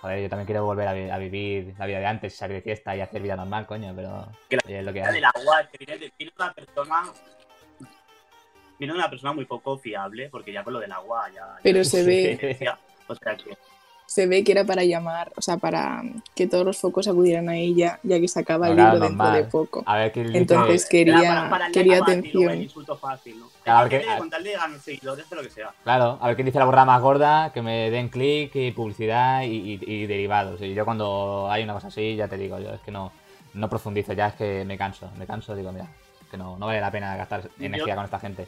joder, 0.00 0.22
yo 0.22 0.28
también 0.28 0.46
quiero 0.46 0.64
volver 0.64 0.86
a, 0.86 0.92
vi- 0.92 1.10
a 1.10 1.18
vivir 1.18 1.74
la 1.76 1.86
vida 1.86 1.98
de 1.98 2.06
antes, 2.06 2.36
salir 2.36 2.56
de 2.58 2.62
fiesta 2.62 2.94
y 2.94 3.00
hacer 3.00 3.20
vida 3.20 3.34
normal, 3.34 3.66
coño, 3.66 3.92
pero 3.96 4.28
Que 4.48 4.56
la- 4.56 4.62
oye, 4.64 4.78
es 4.78 4.84
lo 4.84 4.92
que 4.92 5.00
La 5.00 5.08
hay. 5.08 5.14
del 5.14 5.24
agua, 5.24 5.68
que 5.72 5.78
viene, 5.84 5.98
de- 5.98 6.12
viene 6.16 6.32
una 6.38 6.52
persona. 6.54 7.02
Viene 8.78 8.94
una 8.94 9.10
persona 9.10 9.32
muy 9.32 9.44
poco 9.44 9.76
fiable, 9.78 10.28
porque 10.30 10.52
ya 10.52 10.62
con 10.64 10.72
lo 10.72 10.78
del 10.80 10.92
agua 10.92 11.28
ya. 11.34 11.56
Pero 11.62 11.78
ya- 11.82 11.84
se 11.84 12.04
ve, 12.04 12.38
decía, 12.40 12.78
O 13.06 13.14
sea 13.14 13.36
que. 13.36 13.56
se 14.06 14.26
ve 14.26 14.44
que 14.44 14.52
era 14.52 14.64
para 14.64 14.84
llamar, 14.84 15.32
o 15.36 15.40
sea, 15.40 15.56
para 15.56 16.02
que 16.34 16.46
todos 16.46 16.66
los 16.66 16.76
focos 16.78 17.08
acudieran 17.08 17.48
a 17.48 17.56
ella, 17.56 17.98
ya 18.02 18.20
que 18.20 18.28
se 18.28 18.40
acaba 18.40 18.68
el 18.68 18.76
libro 18.76 18.98
dentro 19.08 19.30
de 19.30 19.44
poco. 19.44 19.82
A 19.86 19.96
ver, 19.96 20.12
¿quién 20.12 20.26
dice- 20.26 20.38
Entonces 20.38 20.86
quería, 20.86 21.28
para- 21.28 21.50
para 21.50 21.66
el 21.68 21.72
quería 21.72 21.98
fácil, 22.00 22.18
atención. 22.18 22.62
insulto 22.62 22.96
fácil, 22.98 23.40
¿no? 23.40 23.48
Claro, 23.64 23.88
que 23.88 24.04
seguidores 24.82 25.30
de 25.30 25.36
lo 25.36 25.42
que 25.42 25.50
sea. 25.50 25.70
Claro, 25.82 26.18
a 26.20 26.26
ver 26.26 26.36
quién 26.36 26.44
dice 26.46 26.58
la 26.58 26.64
burrada 26.66 26.84
más 26.84 27.00
gorda, 27.00 27.52
que 27.54 27.62
me 27.62 27.90
den 27.90 28.08
clic 28.10 28.54
y 28.54 28.72
publicidad 28.72 29.42
y, 29.44 29.46
y- 29.46 29.80
y 29.86 30.06
derivados. 30.06 30.60
Y 30.60 30.74
yo 30.74 30.84
cuando 30.84 31.48
hay 31.50 31.62
una 31.62 31.72
cosa 31.72 31.88
así, 31.88 32.14
ya 32.16 32.28
te 32.28 32.36
digo, 32.36 32.58
yo 32.58 32.70
es 32.74 32.80
que 32.82 32.90
no, 32.90 33.12
no 33.54 33.68
profundizo, 33.70 34.12
ya 34.12 34.28
es 34.28 34.34
que 34.34 34.64
me 34.66 34.76
canso, 34.76 35.10
me 35.16 35.26
canso, 35.26 35.54
digo, 35.54 35.72
mira, 35.72 35.86
que 36.30 36.36
no, 36.36 36.58
no 36.58 36.66
vale 36.66 36.80
la 36.80 36.90
pena 36.90 37.16
gastar 37.16 37.48
energía 37.58 37.94
con 37.94 38.04
esta 38.04 38.18
gente. 38.18 38.46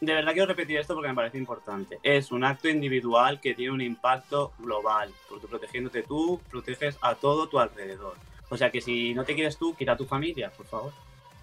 De 0.00 0.14
verdad 0.14 0.32
quiero 0.32 0.46
repetir 0.46 0.78
esto 0.78 0.94
porque 0.94 1.08
me 1.08 1.14
parece 1.14 1.38
importante. 1.38 1.98
Es 2.04 2.30
un 2.30 2.44
acto 2.44 2.68
individual 2.68 3.40
que 3.40 3.54
tiene 3.54 3.72
un 3.72 3.80
impacto 3.80 4.52
global. 4.58 5.10
Porque 5.28 5.48
protegiéndote 5.48 6.02
tú, 6.04 6.40
proteges 6.50 6.96
a 7.02 7.14
todo 7.16 7.48
tu 7.48 7.58
alrededor. 7.58 8.14
O 8.48 8.56
sea 8.56 8.70
que 8.70 8.80
si 8.80 9.12
no 9.14 9.24
te 9.24 9.34
quieres 9.34 9.56
tú, 9.58 9.74
quita 9.74 9.92
a 9.92 9.96
tu 9.96 10.06
familia, 10.06 10.50
por 10.56 10.66
favor. 10.66 10.92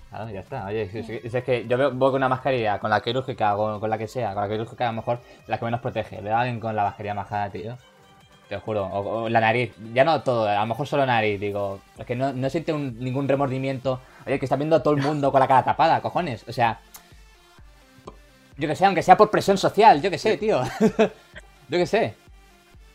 Claro, 0.10 0.30
ya 0.32 0.40
está. 0.40 0.66
Oye, 0.68 0.88
si- 0.90 1.04
si- 1.04 1.20
si 1.30 1.38
es 1.38 1.44
que 1.44 1.68
yo 1.68 1.78
voy 1.92 2.10
con 2.12 2.16
una 2.16 2.30
mascarilla, 2.30 2.80
con 2.80 2.90
la 2.90 3.02
quirúrgica, 3.02 3.56
con, 3.56 3.80
con 3.82 3.90
la 3.90 3.98
que 3.98 4.08
sea, 4.08 4.34
con 4.34 4.44
la 4.44 4.50
quirúrgica 4.50 4.86
a 4.88 4.92
lo 4.92 4.96
mejor 4.98 5.20
la 5.48 5.58
que 5.58 5.66
menos 5.66 5.82
protege. 5.82 6.22
Veo 6.22 6.36
a 6.36 6.40
alguien 6.42 6.62
con 6.62 6.76
la 6.76 6.84
mascarilla 6.86 7.14
majada, 7.14 7.50
tío. 7.50 7.78
Te 8.48 8.58
juro. 8.60 8.86
O, 8.86 9.24
o 9.24 9.30
la 9.30 9.42
nariz. 9.42 9.74
Ya 9.94 10.06
no 10.06 10.22
todo, 10.24 10.48
a 10.48 10.56
lo 10.62 10.66
mejor 10.68 10.88
solo 10.88 11.06
nariz, 11.06 11.40
digo. 11.42 11.82
Es 11.98 12.06
que 12.06 12.16
no, 12.16 12.32
no 12.32 12.50
siente 12.50 12.72
un- 12.72 12.98
ningún 13.00 13.28
remordimiento. 13.28 14.00
Oye, 14.26 14.40
que 14.40 14.46
está 14.46 14.56
viendo 14.56 14.78
a 14.78 14.82
todo 14.84 14.94
el 14.94 15.02
mundo 15.02 15.30
con 15.32 15.42
la 15.42 15.48
cara 15.48 15.64
tapada, 15.66 16.00
cojones. 16.02 16.46
O 16.48 16.54
sea. 16.54 16.80
Yo 18.58 18.68
que 18.68 18.76
sé, 18.76 18.86
aunque 18.86 19.04
sea 19.04 19.18
por 19.18 19.30
presión 19.30 19.58
social, 19.58 20.02
yo 20.02 20.10
que 20.10 20.18
sé, 20.18 20.38
tío. 20.38 20.62
yo 20.90 21.78
que 21.78 21.86
sé. 21.86 22.16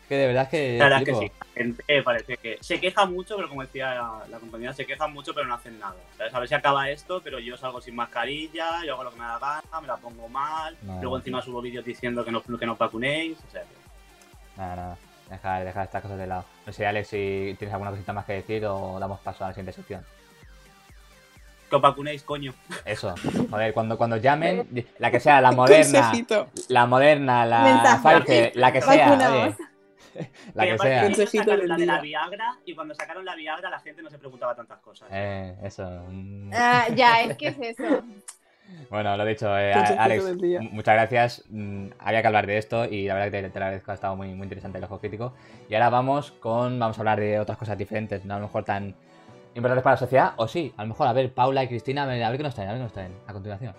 Que 0.09 0.15
de 0.15 0.27
verdad 0.27 0.43
es 0.43 0.49
que. 0.49 0.77
La 0.77 0.85
verdad 0.85 0.99
es 1.01 1.05
que 1.05 1.15
sí. 1.15 1.31
La 1.39 1.45
gente 1.63 2.03
parece 2.03 2.37
que 2.37 2.57
se 2.61 2.79
queja 2.79 3.05
mucho, 3.05 3.35
pero 3.35 3.47
como 3.47 3.61
decía 3.61 3.93
la, 3.93 4.23
la 4.29 4.39
compañera, 4.39 4.73
se 4.73 4.85
quejan 4.85 5.13
mucho, 5.13 5.33
pero 5.33 5.47
no 5.47 5.53
hacen 5.53 5.79
nada. 5.79 5.95
¿Sabes? 6.17 6.33
A 6.33 6.39
ver 6.39 6.49
si 6.49 6.55
acaba 6.55 6.89
esto, 6.89 7.21
pero 7.23 7.39
yo 7.39 7.55
salgo 7.57 7.79
sin 7.79 7.95
mascarilla, 7.95 8.83
yo 8.85 8.93
hago 8.93 9.03
lo 9.05 9.11
que 9.11 9.19
me 9.19 9.25
da 9.25 9.39
gana, 9.39 9.81
me 9.81 9.87
la 9.87 9.97
pongo 9.97 10.27
mal. 10.27 10.75
No. 10.81 10.99
Luego 11.01 11.17
encima 11.17 11.41
subo 11.41 11.61
vídeos 11.61 11.85
diciendo 11.85 12.25
que 12.25 12.31
no, 12.31 12.41
que 12.41 12.65
no 12.65 12.73
os 12.73 12.77
vacunéis. 12.79 13.37
O 13.47 13.51
sea, 13.51 13.61
que- 13.61 14.57
Nada, 14.57 14.75
nada. 14.75 14.97
Deja, 15.29 15.59
deja 15.63 15.83
estas 15.83 16.01
cosas 16.01 16.17
de 16.17 16.27
lado. 16.27 16.43
No 16.65 16.73
sé, 16.73 16.85
Alex, 16.85 17.07
si 17.07 17.55
tienes 17.57 17.71
alguna 17.73 17.91
cosita 17.91 18.11
más 18.11 18.25
que 18.25 18.33
decir 18.33 18.65
o 18.65 18.99
damos 18.99 19.19
paso 19.21 19.45
a 19.45 19.47
la 19.47 19.53
siguiente 19.53 19.71
sección. 19.71 20.05
Que 21.71 21.75
os 21.77 21.81
vacunéis, 21.81 22.21
coño. 22.21 22.53
Eso. 22.85 23.15
Joder, 23.49 23.73
cuando, 23.73 23.97
cuando 23.97 24.17
llamen, 24.17 24.67
la 24.99 25.09
que 25.09 25.19
sea, 25.19 25.41
la 25.41 25.51
moderna, 25.59 26.01
Consejito. 26.01 26.49
la 26.67 26.85
moderna, 26.85 27.45
la 27.47 27.63
Mensaje. 27.63 28.19
Pfizer, 28.21 28.51
la 28.55 28.71
que 28.71 28.81
sea, 28.81 29.09
Vacunaos. 29.09 29.55
oye. 29.55 29.55
La 30.55 30.65
que 30.65 30.77
sea. 30.77 31.03
Consejito 31.03 31.51
del 31.55 31.69
la 31.69 31.77
de 31.77 31.85
la. 31.85 32.01
Viagra 32.01 32.57
y 32.65 32.75
cuando 32.75 32.93
sacaron 32.93 33.23
la 33.23 33.33
Viagra 33.33 33.69
la 33.69 33.79
gente 33.79 34.01
no 34.01 34.09
se 34.09 34.17
preguntaba 34.19 34.53
tantas 34.53 34.79
cosas. 34.79 35.07
Eh, 35.09 35.55
eso. 35.63 35.89
Ah, 36.51 36.87
ya, 36.93 37.21
es 37.21 37.37
que 37.37 37.47
es 37.47 37.57
eso. 37.61 38.03
Bueno, 38.89 39.15
lo 39.15 39.23
dicho, 39.25 39.57
eh, 39.57 39.73
Alex, 39.73 40.25
muchas 40.71 40.95
gracias. 40.95 41.43
Mm, 41.49 41.91
Había 41.99 42.21
que 42.21 42.27
hablar 42.27 42.45
de 42.45 42.57
esto 42.57 42.83
y 42.85 43.07
la 43.07 43.13
verdad 43.13 43.31
que 43.31 43.41
te, 43.43 43.49
te 43.51 43.59
lo 43.59 43.65
agradezco, 43.65 43.91
ha 43.91 43.93
estado 43.95 44.17
muy, 44.17 44.33
muy 44.33 44.43
interesante 44.43 44.79
el 44.79 44.83
ojo 44.83 44.99
crítico. 44.99 45.33
Y 45.69 45.75
ahora 45.75 45.89
vamos 45.89 46.31
con, 46.31 46.77
vamos 46.77 46.97
a 46.97 47.01
hablar 47.01 47.19
de 47.21 47.39
otras 47.39 47.57
cosas 47.57 47.77
diferentes, 47.77 48.25
no 48.25 48.33
a 48.33 48.37
lo 48.39 48.47
mejor 48.47 48.65
tan 48.65 48.95
importantes 49.55 49.83
para 49.83 49.93
la 49.93 49.99
sociedad, 49.99 50.33
o 50.37 50.47
sí, 50.47 50.73
a 50.77 50.83
lo 50.83 50.89
mejor, 50.89 51.07
a 51.07 51.13
ver, 51.13 51.33
Paula 51.33 51.63
y 51.63 51.67
Cristina, 51.67 52.03
a 52.03 52.05
ver, 52.05 52.23
a 52.23 52.31
qué 52.31 52.43
nos 52.43 52.55
traen, 52.55 52.69
a 52.69 52.73
ver 52.73 52.79
qué 52.79 52.83
nos 52.83 52.93
traen 52.93 53.13
a 53.27 53.33
continuación. 53.33 53.73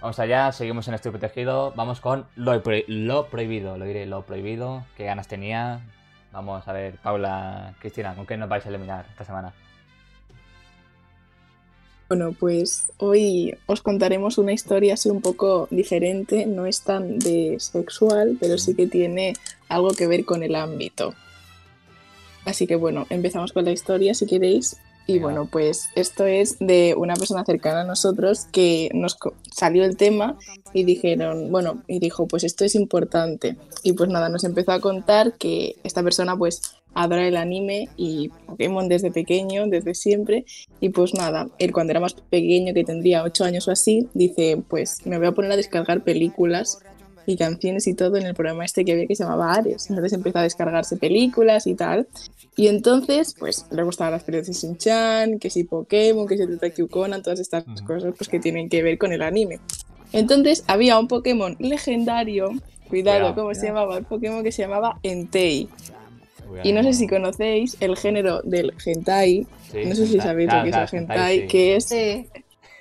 Vamos 0.00 0.18
allá, 0.18 0.50
seguimos 0.50 0.88
en 0.88 0.94
Estoy 0.94 1.10
Protegido. 1.12 1.72
Vamos 1.76 2.00
con 2.00 2.26
lo, 2.34 2.60
lo 2.88 3.26
prohibido, 3.26 3.76
lo 3.76 3.84
diré, 3.84 4.06
lo 4.06 4.22
prohibido. 4.22 4.84
¿Qué 4.96 5.04
ganas 5.04 5.28
tenía? 5.28 5.80
Vamos 6.32 6.66
a 6.66 6.72
ver, 6.72 6.96
Paula, 7.02 7.74
Cristina, 7.80 8.14
¿con 8.14 8.26
qué 8.26 8.36
nos 8.36 8.48
vais 8.48 8.64
a 8.64 8.70
eliminar 8.70 9.04
esta 9.10 9.24
semana? 9.24 9.52
Bueno, 12.10 12.34
pues 12.36 12.90
hoy 12.96 13.54
os 13.66 13.82
contaremos 13.82 14.36
una 14.36 14.52
historia 14.52 14.94
así 14.94 15.08
un 15.08 15.20
poco 15.20 15.68
diferente, 15.70 16.44
no 16.44 16.66
es 16.66 16.80
tan 16.80 17.20
de 17.20 17.54
sexual, 17.60 18.36
pero 18.40 18.58
sí 18.58 18.74
que 18.74 18.88
tiene 18.88 19.34
algo 19.68 19.92
que 19.92 20.08
ver 20.08 20.24
con 20.24 20.42
el 20.42 20.56
ámbito. 20.56 21.14
Así 22.44 22.66
que 22.66 22.74
bueno, 22.74 23.06
empezamos 23.10 23.52
con 23.52 23.64
la 23.64 23.70
historia 23.70 24.12
si 24.14 24.26
queréis. 24.26 24.76
Y 25.06 25.20
bueno, 25.20 25.48
pues 25.50 25.88
esto 25.94 26.26
es 26.26 26.58
de 26.58 26.94
una 26.96 27.14
persona 27.14 27.44
cercana 27.44 27.82
a 27.82 27.84
nosotros 27.84 28.46
que 28.50 28.90
nos 28.92 29.16
salió 29.52 29.84
el 29.84 29.96
tema 29.96 30.36
y 30.72 30.82
dijeron, 30.82 31.52
bueno, 31.52 31.82
y 31.86 32.00
dijo, 32.00 32.26
pues 32.26 32.42
esto 32.42 32.64
es 32.64 32.74
importante. 32.74 33.56
Y 33.84 33.92
pues 33.92 34.10
nada, 34.10 34.28
nos 34.28 34.42
empezó 34.42 34.72
a 34.72 34.80
contar 34.80 35.34
que 35.34 35.76
esta 35.84 36.02
persona 36.02 36.36
pues 36.36 36.74
adora 36.94 37.26
el 37.26 37.36
anime 37.36 37.88
y 37.96 38.30
Pokémon 38.46 38.88
desde 38.88 39.10
pequeño, 39.10 39.66
desde 39.66 39.94
siempre. 39.94 40.44
Y 40.80 40.90
pues 40.90 41.14
nada, 41.14 41.48
él 41.58 41.72
cuando 41.72 41.92
era 41.92 42.00
más 42.00 42.14
pequeño, 42.14 42.74
que 42.74 42.84
tendría 42.84 43.22
8 43.22 43.44
años 43.44 43.68
o 43.68 43.70
así, 43.70 44.08
dice, 44.14 44.62
pues 44.68 45.04
me 45.06 45.18
voy 45.18 45.28
a 45.28 45.32
poner 45.32 45.52
a 45.52 45.56
descargar 45.56 46.02
películas 46.02 46.78
y 47.26 47.36
canciones 47.36 47.86
y 47.86 47.94
todo 47.94 48.16
en 48.16 48.26
el 48.26 48.34
programa 48.34 48.64
este 48.64 48.84
que 48.84 48.92
había 48.92 49.06
que 49.06 49.14
se 49.14 49.24
llamaba 49.24 49.52
Ares. 49.52 49.88
Entonces 49.88 50.12
empezó 50.12 50.38
a 50.38 50.42
descargarse 50.42 50.96
películas 50.96 51.66
y 51.66 51.74
tal. 51.74 52.08
Y 52.56 52.66
entonces, 52.66 53.34
pues 53.38 53.66
le 53.70 53.82
gustaban 53.84 54.12
las 54.12 54.24
películas 54.24 54.48
de 54.48 54.52
Shin-Chan, 54.52 55.38
que 55.38 55.50
si 55.50 55.64
Pokémon, 55.64 56.26
que 56.26 56.36
si 56.36 56.46
Detective 56.46 56.88
Conan, 56.88 57.22
todas 57.22 57.40
estas 57.40 57.64
cosas 57.86 58.12
pues 58.16 58.28
que 58.28 58.40
tienen 58.40 58.68
que 58.68 58.82
ver 58.82 58.98
con 58.98 59.12
el 59.12 59.22
anime. 59.22 59.60
Entonces 60.12 60.64
había 60.66 60.98
un 60.98 61.06
Pokémon 61.06 61.56
legendario, 61.60 62.48
cuidado, 62.88 63.20
Cuidado, 63.20 63.34
¿cómo 63.36 63.54
se 63.54 63.66
llamaba? 63.68 63.98
El 63.98 64.04
Pokémon 64.04 64.42
que 64.42 64.50
se 64.50 64.62
llamaba 64.62 64.98
Entei. 65.04 65.68
Y 66.62 66.72
no 66.72 66.82
sé 66.82 66.92
si 66.92 67.06
conocéis 67.06 67.76
el 67.80 67.96
género 67.96 68.42
del 68.42 68.72
hentai, 68.84 69.46
Sí, 69.70 69.84
no 69.86 69.94
sé 69.94 70.06
si 70.06 70.20
sabéis 70.20 70.52
lo 70.52 70.62
que 70.64 70.70
es 70.70 70.76
el 70.76 70.98
hentai, 70.98 71.40
sí. 71.40 71.46
que 71.46 71.76
es 71.76 71.84
Sí. 71.84 72.26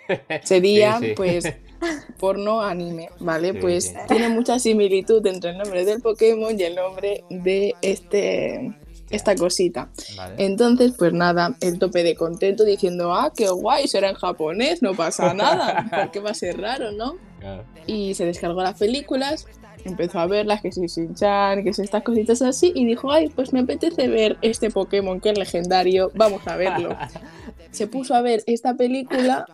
sería 0.43 0.97
Sí, 0.99 1.07
sí. 1.07 1.13
pues 1.15 1.43
porno 2.20 2.61
anime, 2.61 3.09
¿vale? 3.20 3.53
Sí, 3.53 3.57
pues 3.61 3.93
tiene 4.07 4.30
mucha 4.30 4.59
similitud 4.59 5.26
entre 5.28 5.51
el 5.51 5.57
nombre 5.57 5.86
del 5.86 6.01
Pokémon 6.01 6.59
y 6.59 6.63
el 6.63 6.76
nombre 6.76 7.24
de 7.30 7.76
este 7.82 8.74
esta 9.09 9.36
cosita. 9.36 9.89
Vale. 10.15 10.36
Entonces, 10.38 10.93
pues 10.97 11.13
nada, 11.13 11.55
el 11.61 11.80
tope 11.80 12.03
de 12.03 12.15
contento 12.15 12.63
diciendo, 12.63 13.13
ah, 13.13 13.34
qué 13.36 13.49
guay, 13.49 13.88
será 13.88 14.09
en 14.09 14.15
japonés, 14.15 14.84
no 14.84 14.93
pasa 14.93 15.34
nada, 15.34 15.88
porque 16.03 16.20
va 16.20 16.30
a 16.32 16.36
ser 16.36 16.59
raro, 16.61 16.91
¿no? 16.91 17.15
Claro. 17.39 17.63
Y 17.88 18.13
se 18.13 18.26
descargó 18.26 18.61
las 18.61 18.78
películas, 18.78 19.47
empezó 19.86 20.19
a 20.19 20.27
verlas, 20.27 20.61
que 20.61 20.71
si 20.71 20.82
Shin-Chan, 20.88 21.63
que 21.63 21.73
si 21.73 21.82
estas 21.82 22.03
cositas 22.03 22.41
así, 22.41 22.71
y 22.75 22.86
dijo, 22.86 23.11
ay, 23.11 23.30
pues 23.30 23.53
me 23.53 23.61
apetece 23.61 24.07
ver 24.07 24.38
este 24.41 24.69
Pokémon 24.69 25.19
que 25.19 25.30
es 25.32 25.38
legendario, 25.38 26.11
vamos 26.15 26.45
a 26.47 26.55
verlo. 26.55 26.95
Se 27.71 27.88
puso 27.88 28.15
a 28.15 28.21
ver 28.21 28.43
esta 28.47 28.75
película 28.75 29.45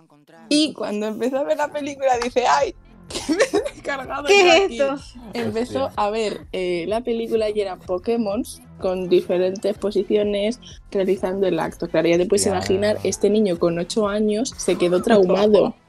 y 0.50 0.74
cuando 0.74 1.08
empezó 1.08 1.38
a 1.40 1.44
ver 1.44 1.58
la 1.58 1.68
película 1.70 2.18
dice, 2.24 2.44
ay, 2.48 2.74
que 3.08 3.34
me 3.34 3.44
he 3.44 3.74
descargado 3.74 4.26
¿Qué 4.28 4.44
yo 4.44 4.52
es 4.54 4.66
aquí". 4.66 4.80
esto? 4.82 4.96
Empezó 5.34 5.86
Hostia. 5.86 6.04
a 6.04 6.10
ver 6.10 6.42
eh, 6.54 6.86
la 6.88 7.02
película 7.02 7.50
y 7.50 7.60
eran 7.62 7.80
Pokémon 7.80 8.44
con 8.80 9.10
diferentes 9.10 9.78
posiciones 9.78 10.60
realizando 10.92 11.46
el 11.48 11.60
acto. 11.60 11.88
Claro, 11.88 12.08
ya 12.08 12.18
te 12.18 12.26
puedes 12.26 12.46
Ya. 12.46 12.52
imaginar, 12.52 12.98
este 13.04 13.30
niño 13.30 13.60
con 13.60 13.78
8 13.78 14.08
años 14.08 14.54
se 14.58 14.76
quedó 14.78 15.02
traumado. 15.02 15.76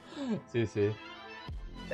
Sí, 0.53 0.67
sí. 0.67 0.89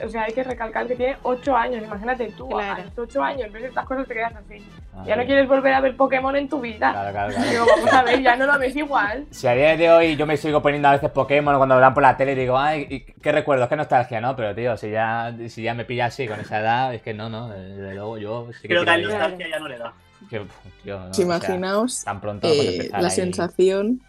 O 0.05 0.09
sea, 0.09 0.23
hay 0.25 0.33
que 0.33 0.43
recalcar 0.43 0.87
que 0.87 0.97
tiene 0.97 1.17
8 1.23 1.57
años. 1.57 1.83
Imagínate 1.85 2.33
tú, 2.37 2.49
Claro. 2.49 2.83
a 2.83 2.85
los 2.85 2.99
8 2.99 3.23
años 3.23 3.53
ves 3.53 3.65
estas 3.65 3.85
cosas 3.87 4.07
te 4.09 4.15
quedas 4.15 4.33
así. 4.35 4.65
Ah, 4.95 5.05
Ya 5.07 5.17
no 5.17 5.25
quieres 5.25 5.49
volver 5.49 5.75
a 5.75 5.81
ver 5.81 5.97
Pokémon 5.97 6.35
en 6.37 6.49
tu 6.49 6.61
vida. 6.61 6.93
Claro, 6.93 7.13
claro, 7.13 7.33
claro. 7.35 7.51
Digo, 7.51 7.67
vamos 7.77 7.93
a 7.93 8.03
ver, 8.03 8.23
ya 8.23 8.37
no 8.37 8.47
lo 8.47 8.59
ves 8.59 8.77
igual. 8.77 9.27
Si 9.31 9.47
a 9.47 9.53
día 9.55 9.77
de 9.77 9.91
hoy 9.91 10.17
yo 10.17 10.27
me 10.27 10.37
sigo 10.37 10.63
poniendo 10.63 10.89
a 10.89 10.93
veces 10.93 11.11
Pokémon 11.11 11.57
cuando 11.57 11.75
lo 11.75 11.81
dan 11.81 11.95
por 11.95 12.03
la 12.03 12.17
tele 12.17 12.33
y 12.33 12.37
digo, 12.37 12.59
ay, 12.59 12.87
y 12.89 13.01
qué 13.01 13.33
recuerdos, 13.33 13.69
qué 13.69 13.77
nostalgia, 13.77 14.21
¿no? 14.21 14.35
Pero 14.37 14.55
tío, 14.55 14.77
si 14.77 14.91
ya, 14.91 15.35
si 15.49 15.63
ya 15.63 15.75
me 15.75 15.85
pilla 15.85 16.07
así 16.07 16.27
con 16.27 16.41
esa 16.41 16.61
edad, 16.61 16.95
es 16.95 17.03
que 17.03 17.13
no, 17.15 17.29
no, 17.29 17.49
desde 17.49 17.95
luego 17.95 18.19
yo 18.19 18.49
sí 18.53 18.63
que 18.63 18.69
Creo 18.69 18.85
que 18.85 18.91
a 18.91 18.99
nostalgia 18.99 19.49
ya 19.49 19.59
no 19.59 19.69
le 19.69 19.79
da. 19.79 19.93
Que, 20.31 20.41
tío, 20.85 20.95
no, 20.99 21.07
Pues 21.07 21.11
o 21.11 21.15
sea, 21.15 21.25
imaginaos 21.25 22.05
tan 22.05 22.21
pronto 22.21 22.49
eh, 22.49 22.89
la 22.93 22.99
ahí. 22.99 23.11
sensación, 23.11 24.01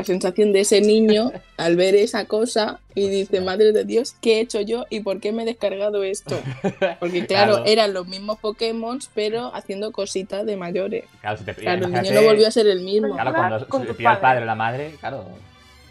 la 0.00 0.04
sensación 0.04 0.52
de 0.52 0.60
ese 0.60 0.80
niño 0.80 1.30
al 1.56 1.76
ver 1.76 1.94
esa 1.94 2.24
cosa 2.26 2.80
y 2.94 3.08
dice, 3.08 3.40
madre 3.40 3.72
de 3.72 3.84
Dios, 3.84 4.14
¿qué 4.20 4.38
he 4.38 4.40
hecho 4.40 4.60
yo 4.60 4.86
y 4.90 5.00
por 5.00 5.20
qué 5.20 5.32
me 5.32 5.42
he 5.42 5.46
descargado 5.46 6.02
esto? 6.02 6.38
Porque 7.00 7.26
claro, 7.26 7.54
Claro. 7.56 7.66
eran 7.66 7.92
los 7.94 8.06
mismos 8.08 8.38
Pokémon, 8.40 8.98
pero 9.14 9.54
haciendo 9.54 9.92
cositas 9.92 10.44
de 10.46 10.56
mayores. 10.56 11.04
Claro, 11.20 11.36
si 11.38 11.44
te 11.44 11.54
Claro, 11.54 11.86
el 11.86 11.92
niño 11.92 12.12
no 12.12 12.22
volvió 12.22 12.46
a 12.48 12.50
ser 12.50 12.66
el 12.66 12.80
mismo. 12.80 13.14
Claro, 13.14 13.32
cuando 13.34 13.66
con 13.68 13.86
se 13.86 13.94
pilla 13.94 14.12
el 14.12 14.18
padre 14.18 14.42
o 14.42 14.44
la 14.46 14.54
madre, 14.54 14.94
claro. 15.00 15.24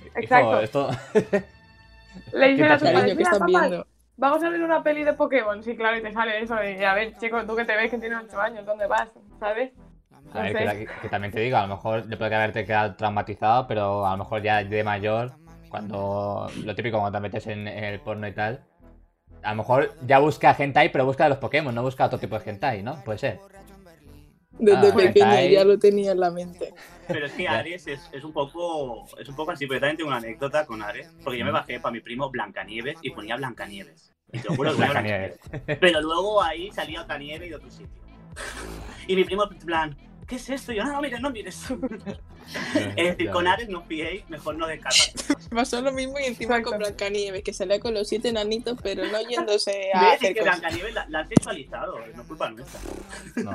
hijo, 0.06 0.20
Exacto. 0.20 0.60
esto. 0.62 0.90
Le 2.34 2.48
dice 2.50 2.64
a 2.66 2.68
Qué 2.68 2.74
tus 2.74 2.90
padres, 2.90 2.94
Cariño, 2.94 3.08
¿qué 3.08 3.16
"Mira, 3.16 3.32
están 3.32 3.40
papá, 3.40 3.60
viendo? 3.68 3.88
vamos 4.18 4.44
a 4.44 4.50
ver 4.50 4.62
una 4.62 4.84
peli 4.84 5.04
de 5.04 5.14
Pokémon. 5.14 5.64
Sí, 5.64 5.76
claro, 5.76 5.98
y 5.98 6.02
te 6.02 6.12
sale 6.12 6.42
eso. 6.42 6.56
Y 6.64 6.84
a 6.84 6.94
ver, 6.94 7.16
chico, 7.18 7.42
tú 7.46 7.56
que 7.56 7.66
te 7.66 7.76
ves 7.76 7.90
que 7.92 7.98
tienes 7.98 8.18
8 8.28 8.40
años, 8.40 8.66
¿dónde 8.66 8.88
vas? 8.88 9.10
¿Sabes? 9.40 9.72
A 10.34 10.42
ver, 10.42 10.88
que, 11.02 11.10
también 11.10 11.32
te 11.34 11.40
digo, 11.40 11.58
a 11.58 11.64
lo 11.64 11.76
mejor 11.76 12.06
le 12.06 12.18
puede 12.18 12.36
haberte 12.36 12.66
quedado 12.66 12.96
traumatizado, 12.96 13.68
pero 13.68 14.06
a 14.06 14.12
lo 14.12 14.18
mejor 14.18 14.42
ya 14.42 14.64
de 14.64 14.84
mayor, 14.84 15.34
cuando 15.70 16.50
lo 16.64 16.76
típico 16.76 17.00
cuando 17.00 17.18
te 17.18 17.22
metes 17.22 17.48
en 17.48 17.68
el 17.68 18.00
porno 18.00 18.28
y 18.28 18.32
tal, 18.34 18.64
a 19.44 19.52
lo 19.52 19.56
mejor 19.58 19.94
ya 20.06 20.20
busca 20.20 20.56
hentai, 20.58 20.92
pero 20.92 21.06
busca 21.06 21.24
de 21.24 21.30
los 21.30 21.40
Pokémon, 21.40 21.74
no 21.74 21.82
busca 21.82 22.06
otro 22.06 22.20
tipo 22.20 22.38
de 22.38 22.50
hentai, 22.50 22.84
¿no? 22.84 23.04
Puede 23.04 23.18
ser. 23.20 23.40
Desde 24.52 24.90
Ah, 24.90 24.94
pequeño 24.96 25.26
hentai. 25.26 25.52
ya 25.52 25.64
lo 25.64 25.80
tenía 25.80 26.12
en 26.12 26.20
la 26.20 26.32
mente. 26.32 26.74
Pero 27.08 27.26
es 27.26 27.32
que 27.32 27.48
Ares 27.48 27.88
es, 27.88 28.10
es 28.12 28.24
un 28.24 28.34
poco 28.34 29.08
es 29.18 29.28
un 29.30 29.36
poco 29.36 29.52
así, 29.52 29.66
pero 29.66 29.78
yo 29.78 29.82
también 29.82 29.98
tengo 29.98 30.10
una 30.10 30.18
anécdota 30.18 30.66
con 30.66 30.82
Ares, 30.82 31.10
porque 31.24 31.40
yo 31.40 31.46
me 31.46 31.52
bajé 31.52 31.80
para 31.80 31.94
mi 31.94 32.02
primo 32.02 32.30
Blancanieves 32.30 32.98
y 33.02 33.12
ponía 33.12 33.36
Blancanieves. 33.38 34.14
Y 34.32 34.40
te 34.40 34.50
lo 34.50 34.56
juro 34.56 34.72
que 34.72 34.78
Blancanieves. 34.78 35.40
Pero 35.80 36.02
luego 36.02 36.44
ahí 36.44 36.70
salía 36.72 37.02
otra 37.02 37.18
nieve 37.18 37.48
y 37.48 37.50
de 37.50 37.56
otro 37.56 37.72
sitio. 37.72 38.02
Y 39.08 39.16
mi 39.16 39.24
primo, 39.24 39.50
en 39.50 39.58
plan, 39.60 39.98
¿qué 40.30 40.36
es 40.38 40.50
esto? 40.50 40.72
Y 40.72 40.78
yo, 40.78 40.84
no, 40.86 40.94
no 40.94 41.02
mires, 41.02 41.20
no 41.22 41.30
mires. 41.32 41.68
Es 42.76 42.96
decir, 42.96 43.30
con. 43.30 43.48
Ares 43.48 43.70
no 43.70 43.82
fiéis, 43.84 44.28
mejor 44.30 44.56
no 44.56 44.66
descargar. 44.66 45.00
Pasó 45.50 45.82
lo 45.82 45.92
mismo 45.92 46.18
y 46.20 46.24
encima 46.26 46.62
con 46.62 46.78
Blancanieves, 46.80 47.44
que 47.44 47.54
salía 47.54 47.80
con 47.80 47.94
los 47.94 48.08
siete 48.08 48.30
enanitos, 48.30 48.78
pero 48.82 49.06
no 49.06 49.22
yéndose 49.22 49.92
a. 49.94 50.14
Es 50.14 50.20
que 50.20 50.34
cosas. 50.36 50.60
Blancanieves 50.60 50.94
la, 50.94 51.06
la 51.10 51.20
han 51.20 51.30
sexualizado, 51.30 52.00
no 52.16 52.22
es 52.22 52.28
culpa 52.28 52.50
nuestra. 52.50 52.80
No, 53.44 53.52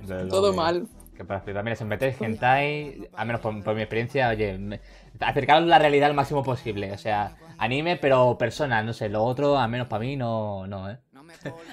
no, 0.00 0.24
no, 0.24 0.28
Todo 0.28 0.52
mal. 0.52 0.88
Que 1.16 1.24
para 1.24 1.44
también 1.44 1.76
se 1.76 1.84
meter 1.84 2.16
hentai, 2.18 3.08
al 3.14 3.26
menos 3.26 3.42
por, 3.42 3.62
por 3.62 3.74
mi 3.74 3.82
experiencia, 3.82 4.30
oye, 4.30 4.56
me- 4.58 4.80
acercaros 5.20 5.68
la 5.68 5.78
realidad 5.78 6.08
al 6.08 6.14
máximo 6.16 6.42
posible. 6.42 6.90
O 6.92 6.98
sea, 6.98 7.36
anime, 7.58 7.96
pero 7.96 8.38
personas, 8.38 8.84
no 8.84 8.92
sé, 8.94 9.08
lo 9.10 9.22
otro, 9.22 9.58
al 9.58 9.68
menos 9.68 9.88
para 9.88 10.00
mí, 10.00 10.16
no, 10.16 10.66
no, 10.66 10.90
¿eh? 10.90 10.96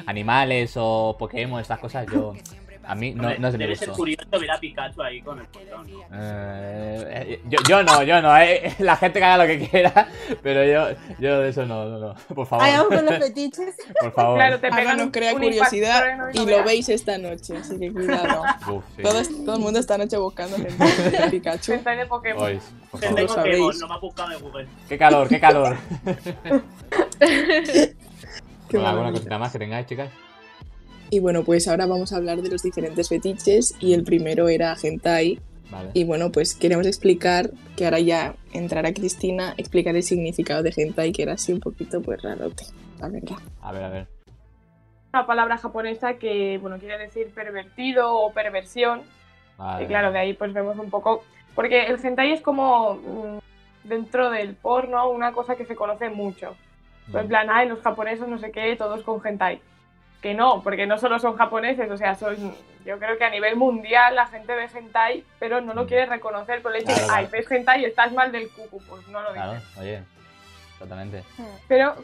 Animales 0.06 0.74
o 0.76 1.16
Pokémon, 1.18 1.60
estas 1.62 1.80
cosas, 1.80 2.06
yo. 2.12 2.34
A 2.90 2.96
mí 2.96 3.14
no, 3.14 3.22
no 3.38 3.48
es 3.48 3.52
de 3.54 3.58
mi 3.60 3.66
Debe 3.66 3.76
ser 3.76 3.90
curioso 3.90 4.26
ver 4.32 4.50
a 4.50 4.60
Pikachu 4.60 5.00
ahí 5.04 5.22
con 5.22 5.38
el 5.40 5.46
portón. 5.46 5.92
¿no? 5.92 6.00
Eh, 6.12 7.06
eh, 7.08 7.42
yo, 7.48 7.60
yo 7.68 7.84
no, 7.84 8.02
yo 8.02 8.20
no, 8.20 8.36
eh. 8.36 8.74
La 8.80 8.96
gente 8.96 9.20
que 9.20 9.26
haga 9.26 9.46
lo 9.46 9.48
que 9.48 9.70
quiera, 9.70 10.08
pero 10.42 10.66
yo, 10.66 10.98
yo 11.20 11.40
de 11.40 11.50
eso 11.50 11.68
no, 11.68 11.86
no, 11.86 12.00
no. 12.00 12.16
Por 12.34 12.48
favor. 12.48 12.66
Ahí 12.66 12.74
vamos 12.76 12.96
con 12.96 13.06
los 13.06 13.18
fetiches. 13.20 13.76
Por 14.02 14.12
favor. 14.12 14.38
Claro, 14.38 14.60
te 14.60 14.68
Ahora 14.70 14.78
pegan 14.78 14.98
nos 14.98 15.12
crea 15.12 15.34
curiosidad 15.34 16.04
y 16.34 16.40
lo 16.40 16.64
veis 16.64 16.90
esta 16.90 17.20
noche, 17.20 17.58
así 17.58 17.78
que 17.78 17.94
cuidado. 17.94 18.42
Uf, 18.72 18.84
sí. 18.96 19.04
Todo, 19.04 19.22
todo 19.46 19.56
el 19.58 19.62
mundo 19.62 19.80
esta 19.80 19.96
noche 20.00 20.18
buscando 20.18 20.56
gente 20.58 21.12
de 21.12 21.28
Pikachu. 21.30 21.74
Hentai 21.74 21.96
de 21.96 22.06
Pokémon. 22.08 22.44
Ois, 22.44 22.64
por 22.90 23.02
Gente 23.02 23.28
favor. 23.28 23.44
Pokémon, 23.44 23.60
sabéis. 23.60 23.82
no 23.82 23.88
me 23.88 23.94
ha 23.94 23.98
buscado 24.00 24.32
en 24.32 24.42
Google. 24.42 24.68
Qué 24.88 24.98
calor, 24.98 25.28
qué 25.28 25.40
calor. 25.40 25.78
¿Alguna 28.74 29.12
cosita 29.12 29.38
más 29.38 29.52
que 29.52 29.60
tengáis, 29.60 29.86
chicas? 29.86 30.10
Y 31.10 31.20
bueno, 31.20 31.44
pues 31.44 31.68
ahora 31.68 31.86
vamos 31.86 32.14
a 32.14 32.18
hablar 32.18 32.42
de 32.42 32.50
los 32.50 32.62
diferentes 32.62 33.10
fetiches 33.10 33.76
y 33.80 33.94
el 33.94 34.04
primero 34.04 34.48
era 34.48 34.76
hentai. 34.82 35.40
Vale. 35.72 35.92
Y 35.94 36.04
bueno, 36.04 36.32
pues 36.32 36.56
queremos 36.56 36.88
explicar, 36.88 37.52
que 37.76 37.86
ahora 37.86 38.00
ya 38.00 38.36
entrará 38.54 38.94
Cristina, 38.94 39.54
explicar 39.58 39.96
el 39.96 40.04
significado 40.04 40.64
de 40.64 40.74
hentai, 40.76 41.12
que 41.12 41.24
era 41.24 41.34
así 41.34 41.54
un 41.54 41.60
poquito 41.60 42.02
pues 42.02 42.22
rarote, 42.22 42.66
la 43.00 43.10
verdad. 43.10 43.38
A 43.62 43.72
ver, 43.72 43.84
a 43.84 43.90
ver. 43.90 44.08
Una 45.14 45.26
palabra 45.26 45.58
japonesa 45.58 46.16
que, 46.16 46.58
bueno, 46.60 46.78
quiere 46.78 46.98
decir 46.98 47.32
pervertido 47.34 48.16
o 48.16 48.32
perversión. 48.32 49.02
Vale. 49.58 49.84
Y 49.84 49.88
claro, 49.88 50.12
de 50.12 50.20
ahí 50.20 50.34
pues 50.34 50.54
vemos 50.54 50.78
un 50.78 50.90
poco. 50.90 51.24
Porque 51.56 51.86
el 51.86 52.04
hentai 52.04 52.32
es 52.32 52.42
como 52.42 52.96
mm, 52.96 53.88
dentro 53.88 54.30
del 54.30 54.56
porno 54.56 55.10
una 55.10 55.34
cosa 55.34 55.56
que 55.56 55.66
se 55.66 55.76
conoce 55.76 56.10
mucho. 56.10 56.56
Pues 57.12 57.24
en 57.24 57.28
plan, 57.28 57.48
ay, 57.50 57.68
los 57.68 57.80
japoneses 57.80 58.28
no 58.28 58.38
sé 58.38 58.52
qué, 58.52 58.76
todos 58.76 59.02
con 59.02 59.20
hentai. 59.26 59.62
Que 60.22 60.34
no, 60.34 60.62
porque 60.64 60.86
no 60.86 60.98
solo 60.98 61.18
son 61.20 61.38
japoneses, 61.38 61.90
o 61.90 61.98
sea, 61.98 62.16
son, 62.16 62.36
yo 62.86 63.00
creo 63.00 63.18
que 63.18 63.24
a 63.24 63.30
nivel 63.30 63.56
mundial 63.56 64.16
la 64.16 64.28
gente 64.28 64.54
ve 64.54 64.68
hentai, 64.74 65.24
pero 65.40 65.62
no 65.62 65.74
lo 65.74 65.88
quiere 65.88 66.06
reconocer 66.08 66.62
por 66.62 66.76
el 66.76 66.82
hecho 66.82 66.94
de, 66.94 67.08
ay, 67.10 67.28
ves 67.32 67.50
hentai 67.50 67.82
y 67.82 67.86
estás 67.86 68.12
mal 68.12 68.32
del 68.32 68.50
cucu, 68.50 68.82
pues 68.90 69.08
no 69.08 69.22
lo 69.22 69.34
dices. 69.34 69.44
Claro, 69.44 69.62
oye. 69.80 70.04
Exactamente. 70.74 71.24
Pero, 71.68 71.96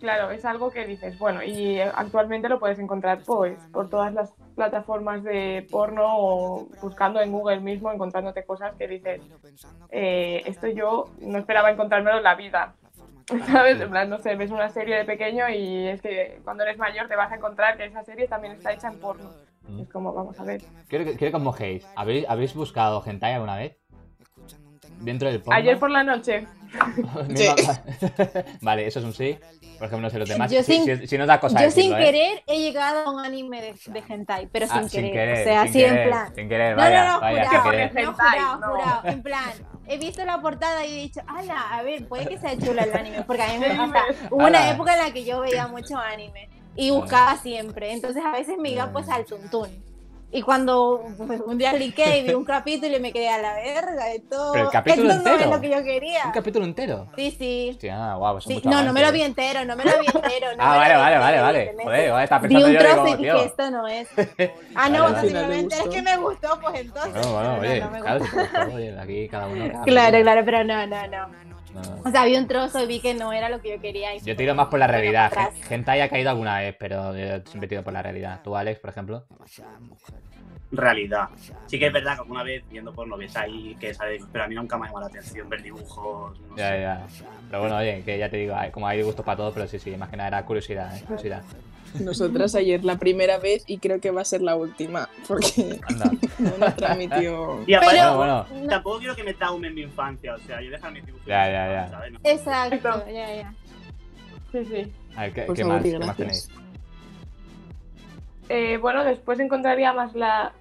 claro, 0.00 0.30
es 0.30 0.44
algo 0.44 0.70
que 0.70 0.84
dices, 0.84 1.18
bueno, 1.18 1.42
y 1.42 1.80
actualmente 1.80 2.48
lo 2.48 2.58
puedes 2.58 2.78
encontrar 2.78 3.20
pues 3.24 3.58
por 3.72 3.88
todas 3.88 4.12
las 4.12 4.32
plataformas 4.56 5.22
de 5.22 5.66
porno 5.70 6.04
o 6.06 6.68
buscando 6.82 7.20
en 7.20 7.32
Google 7.32 7.60
mismo, 7.60 7.90
encontrándote 7.92 8.44
cosas 8.44 8.74
que 8.76 8.88
dices, 8.88 9.20
eh, 9.90 10.42
esto 10.44 10.66
yo 10.66 11.10
no 11.20 11.38
esperaba 11.38 11.70
encontrármelo 11.70 12.18
en 12.18 12.24
la 12.24 12.34
vida. 12.34 12.74
¿Sabes? 13.46 13.80
En 13.80 13.90
plan, 13.90 14.08
no 14.10 14.18
sé, 14.18 14.34
ves 14.36 14.50
una 14.50 14.68
serie 14.70 14.96
de 14.96 15.04
pequeño 15.04 15.48
y 15.48 15.86
es 15.88 16.00
que 16.02 16.40
cuando 16.44 16.62
eres 16.64 16.78
mayor 16.78 17.08
te 17.08 17.16
vas 17.16 17.30
a 17.32 17.36
encontrar 17.36 17.76
que 17.76 17.84
esa 17.86 18.02
serie 18.04 18.26
también 18.28 18.54
está 18.54 18.72
hecha 18.72 18.88
en 18.88 18.98
porno. 18.98 19.30
Mm. 19.68 19.80
Es 19.82 19.88
como, 19.90 20.12
vamos 20.12 20.38
a 20.40 20.44
ver. 20.44 20.62
Quiero 20.88 21.04
que, 21.04 21.16
quiero 21.16 21.30
que 21.32 21.36
os 21.36 21.42
mojéis. 21.42 21.86
¿Habéis, 21.96 22.28
¿Habéis 22.28 22.54
buscado 22.54 23.02
hentai 23.06 23.34
alguna 23.34 23.56
vez? 23.56 23.76
dentro 25.00 25.30
del 25.30 25.40
porno. 25.40 25.58
Ayer 25.58 25.78
por 25.78 25.90
la 25.90 26.02
noche. 26.04 26.46
Misma- 27.28 27.82
vale, 28.60 28.86
eso 28.86 28.98
es 28.98 29.04
un 29.04 29.14
sí. 29.14 29.38
Por 29.78 29.86
ejemplo, 29.86 30.00
no 30.06 30.10
sé 30.10 30.18
los 30.18 30.28
demás. 30.28 30.50
Yo 30.50 30.62
Si, 30.62 30.74
sin- 30.84 30.98
si- 31.00 31.06
si 31.06 31.16
no 31.18 31.24
da 31.24 31.40
cosa 31.40 31.62
Yo 31.62 31.70
sin 31.70 31.90
decirlo, 31.90 31.98
¿eh? 31.98 32.04
querer 32.04 32.42
he 32.46 32.60
llegado 32.60 33.06
a 33.06 33.10
un 33.10 33.20
anime 33.24 33.62
de, 33.62 33.74
de 33.86 34.02
hentai, 34.06 34.46
pero 34.52 34.66
Ah, 34.70 34.82
sin, 34.86 35.10
querer. 35.10 35.40
O 35.40 35.44
sea, 35.44 35.60
sin 35.62 35.68
así 35.70 35.78
querer, 35.78 35.98
en 36.02 36.08
plan. 36.08 36.34
Sin 36.34 36.48
querer, 36.50 36.76
No, 36.76 36.82
vaya, 36.82 37.04
no, 37.06 37.12
no, 37.14 37.20
vaya, 37.20 37.40
sin 37.44 37.48
jurado, 37.50 37.70
querer. 37.70 37.90
querer. 37.90 38.04
no, 38.04 38.12
jurado, 38.12 38.58
no. 38.60 38.66
jurado. 38.68 39.00
En 39.08 39.22
plan, 39.22 39.50
he 39.86 39.98
visto 39.98 40.24
la 40.24 40.40
portada 40.40 40.84
y 40.86 40.92
he 40.92 41.02
dicho, 41.02 41.20
ala, 41.26 41.70
a 41.76 41.82
ver, 41.82 42.06
puede 42.06 42.26
que 42.26 42.38
sea 42.38 42.56
chulo 42.58 42.80
el 42.82 42.92
anime, 42.96 43.22
porque 43.24 43.42
a 43.42 43.48
mí 43.48 43.58
me 43.58 43.76
gusta. 43.84 44.04
Hubo 44.30 44.36
una 44.46 44.46
Ala. 44.60 44.70
época 44.70 44.92
en 44.94 45.00
la 45.00 45.12
que 45.12 45.24
yo 45.24 45.40
veía 45.40 45.66
mucho 45.66 45.96
anime 45.98 46.48
y 46.76 46.90
buscaba 46.90 47.36
siempre, 47.36 47.92
entonces 47.92 48.24
a 48.24 48.32
veces 48.32 48.56
me 48.58 48.70
iba 48.70 48.90
pues 48.92 49.08
al 49.08 49.24
tuntún. 49.24 49.68
Y 50.32 50.42
cuando 50.42 51.02
pues, 51.26 51.40
un 51.44 51.58
día 51.58 51.72
cliqué 51.72 52.18
y 52.18 52.22
vi 52.22 52.34
un 52.34 52.44
capítulo 52.44 52.96
y 52.96 53.00
me 53.00 53.12
quedé 53.12 53.28
a 53.28 53.38
la 53.38 53.54
verga, 53.54 54.12
esto, 54.12 54.50
Pero 54.52 54.64
el 54.66 54.70
capítulo 54.70 55.10
esto 55.10 55.22
no 55.22 55.28
es 55.28 55.34
entero. 55.34 55.50
lo 55.56 55.60
que 55.60 55.70
yo 55.70 55.82
quería. 55.82 56.26
Un 56.26 56.30
capítulo 56.32 56.64
entero. 56.64 57.06
Sí, 57.16 57.34
sí. 57.36 57.68
Hostia, 57.72 58.14
guau, 58.14 58.38
eso 58.38 58.48
es 58.48 58.54
Sí, 58.54 58.54
mucho 58.54 58.70
no, 58.70 58.82
no 58.84 58.92
me 58.92 59.02
lo 59.04 59.10
vi 59.10 59.22
entero, 59.22 59.64
no 59.64 59.74
me 59.74 59.84
lo 59.84 59.90
vi 59.98 60.06
entero. 60.06 60.46
No 60.56 60.62
Ah, 60.62 60.76
vale, 60.76 60.94
vi 60.94 61.00
vale, 61.00 61.14
entero, 61.16 61.42
vale, 61.42 61.74
vale. 61.74 62.10
Joder, 62.10 62.22
estaba 62.24 62.46
Vi 62.46 62.54
pensando 62.54 62.66
un 62.68 62.72
yo, 62.74 62.78
trozo 62.80 63.06
y 63.08 63.10
dije, 63.16 63.22
tío. 63.32 63.44
esto 63.44 63.70
no 63.72 63.88
es. 63.88 64.08
Ah, 64.76 64.88
Vale, 64.88 64.90
no, 64.98 65.02
vale. 65.04 65.14
le 65.14 65.20
simplemente 65.22 65.74
es 65.78 65.88
que 65.88 66.02
me 66.02 66.16
gustó, 66.18 66.60
pues 66.60 66.80
entonces. 66.80 67.12
Bueno, 67.26 67.32
bueno, 67.32 67.56
pero 67.60 67.62
no, 67.62 67.68
oye, 67.72 67.80
no 67.80 67.90
me 67.90 68.00
claro, 68.00 68.18
gustó. 68.20 68.36
si 68.40 68.46
te 68.46 68.58
gustó, 68.60 68.74
oye, 68.76 68.98
aquí 69.00 69.28
cada 69.28 69.46
uno. 69.48 69.68
cada 69.72 69.84
Claro, 69.84 70.16
uno. 70.16 70.22
claro, 70.22 70.42
pero 70.44 70.64
no, 70.64 70.86
no, 70.86 71.06
no. 71.08 71.49
No. 71.74 71.80
O 72.04 72.10
sea, 72.10 72.24
vi 72.24 72.36
un 72.36 72.48
trozo 72.48 72.82
y 72.82 72.86
vi 72.86 73.00
que 73.00 73.14
no 73.14 73.32
era 73.32 73.48
lo 73.48 73.60
que 73.60 73.70
yo 73.76 73.80
quería. 73.80 74.14
Y 74.14 74.20
Yo 74.20 74.34
tiro 74.36 74.54
más 74.54 74.68
por 74.68 74.78
la 74.78 74.86
realidad. 74.86 75.26
Atrás. 75.26 75.54
Hentai 75.70 76.00
ha 76.00 76.08
caído 76.08 76.30
alguna 76.30 76.58
vez, 76.58 76.74
pero 76.78 77.16
yo 77.16 77.40
siempre 77.46 77.68
tiro 77.68 77.82
por 77.84 77.92
la 77.92 78.02
realidad. 78.02 78.40
Tú, 78.42 78.56
Alex, 78.56 78.80
por 78.80 78.90
ejemplo. 78.90 79.24
realidad. 80.72 81.28
Sí 81.66 81.78
que 81.78 81.86
es 81.86 81.92
verdad 81.92 82.14
que 82.14 82.20
alguna 82.22 82.42
vez 82.42 82.62
viendo 82.70 82.92
porno 82.92 83.16
ves 83.16 83.36
ahí 83.36 83.76
que 83.80 83.92
sale, 83.94 84.18
pero 84.32 84.44
a 84.44 84.46
mí 84.48 84.54
nunca 84.54 84.76
me 84.78 84.84
ha 84.84 84.88
llamado 84.88 85.06
la 85.06 85.08
atención 85.08 85.48
ver 85.48 85.62
dibujos. 85.62 86.38
No 86.40 86.56
Ya, 86.56 86.70
sé. 86.70 86.80
ya. 86.80 87.06
Pero 87.48 87.60
bueno, 87.60 87.76
oye, 87.76 88.02
que 88.04 88.18
ya 88.18 88.28
te 88.28 88.36
digo, 88.36 88.54
hay- 88.54 88.70
como 88.70 88.86
hay 88.86 89.02
gustos 89.02 89.24
para 89.24 89.36
todo, 89.36 89.52
pero 89.52 89.66
sí, 89.66 89.78
sí, 89.78 89.96
más 89.96 90.08
que 90.08 90.16
nada 90.16 90.28
era 90.28 90.44
curiosidad, 90.46 90.96
¿eh? 90.96 91.00
Curiosidad. 91.02 91.42
Nosotras 91.98 92.54
ayer 92.54 92.84
la 92.84 92.98
primera 92.98 93.38
vez 93.38 93.64
y 93.66 93.78
creo 93.78 94.00
que 94.00 94.10
va 94.12 94.20
a 94.22 94.24
ser 94.24 94.42
la 94.42 94.54
última, 94.54 95.08
porque 95.26 95.80
Anda. 95.88 96.10
no 96.38 96.56
nos 96.58 96.76
transmitió. 96.76 97.64
Y 97.66 97.74
aparte, 97.74 97.96
Pero- 97.96 98.16
Bueno, 98.16 98.46
bueno. 98.46 98.62
No, 98.62 98.68
tampoco 98.68 98.98
quiero 98.98 99.16
que 99.16 99.24
me 99.24 99.34
traume 99.34 99.68
en 99.68 99.74
mi 99.74 99.82
infancia, 99.82 100.34
o 100.34 100.38
sea, 100.38 100.60
yo 100.62 100.70
dejar 100.70 100.92
mis 100.92 101.04
dibujos. 101.04 101.26
Ya, 101.26 101.46
ya, 101.50 101.72
ya. 101.72 101.88
¿sabes? 101.88 102.12
No. 102.12 102.20
Exacto, 102.22 103.04
ya, 103.06 103.34
ya. 103.34 103.54
Sí, 104.52 104.64
sí. 104.64 104.92
A 105.16 105.22
ver, 105.22 105.32
¿qué, 105.32 105.64
más, 105.64 105.82
¿qué 105.82 105.98
más 105.98 106.16
tenéis? 106.16 106.48
Eh, 108.48 108.78
bueno, 108.78 109.04
después 109.04 109.38
encontraría 109.40 109.92
más 109.92 110.14
la 110.14 110.52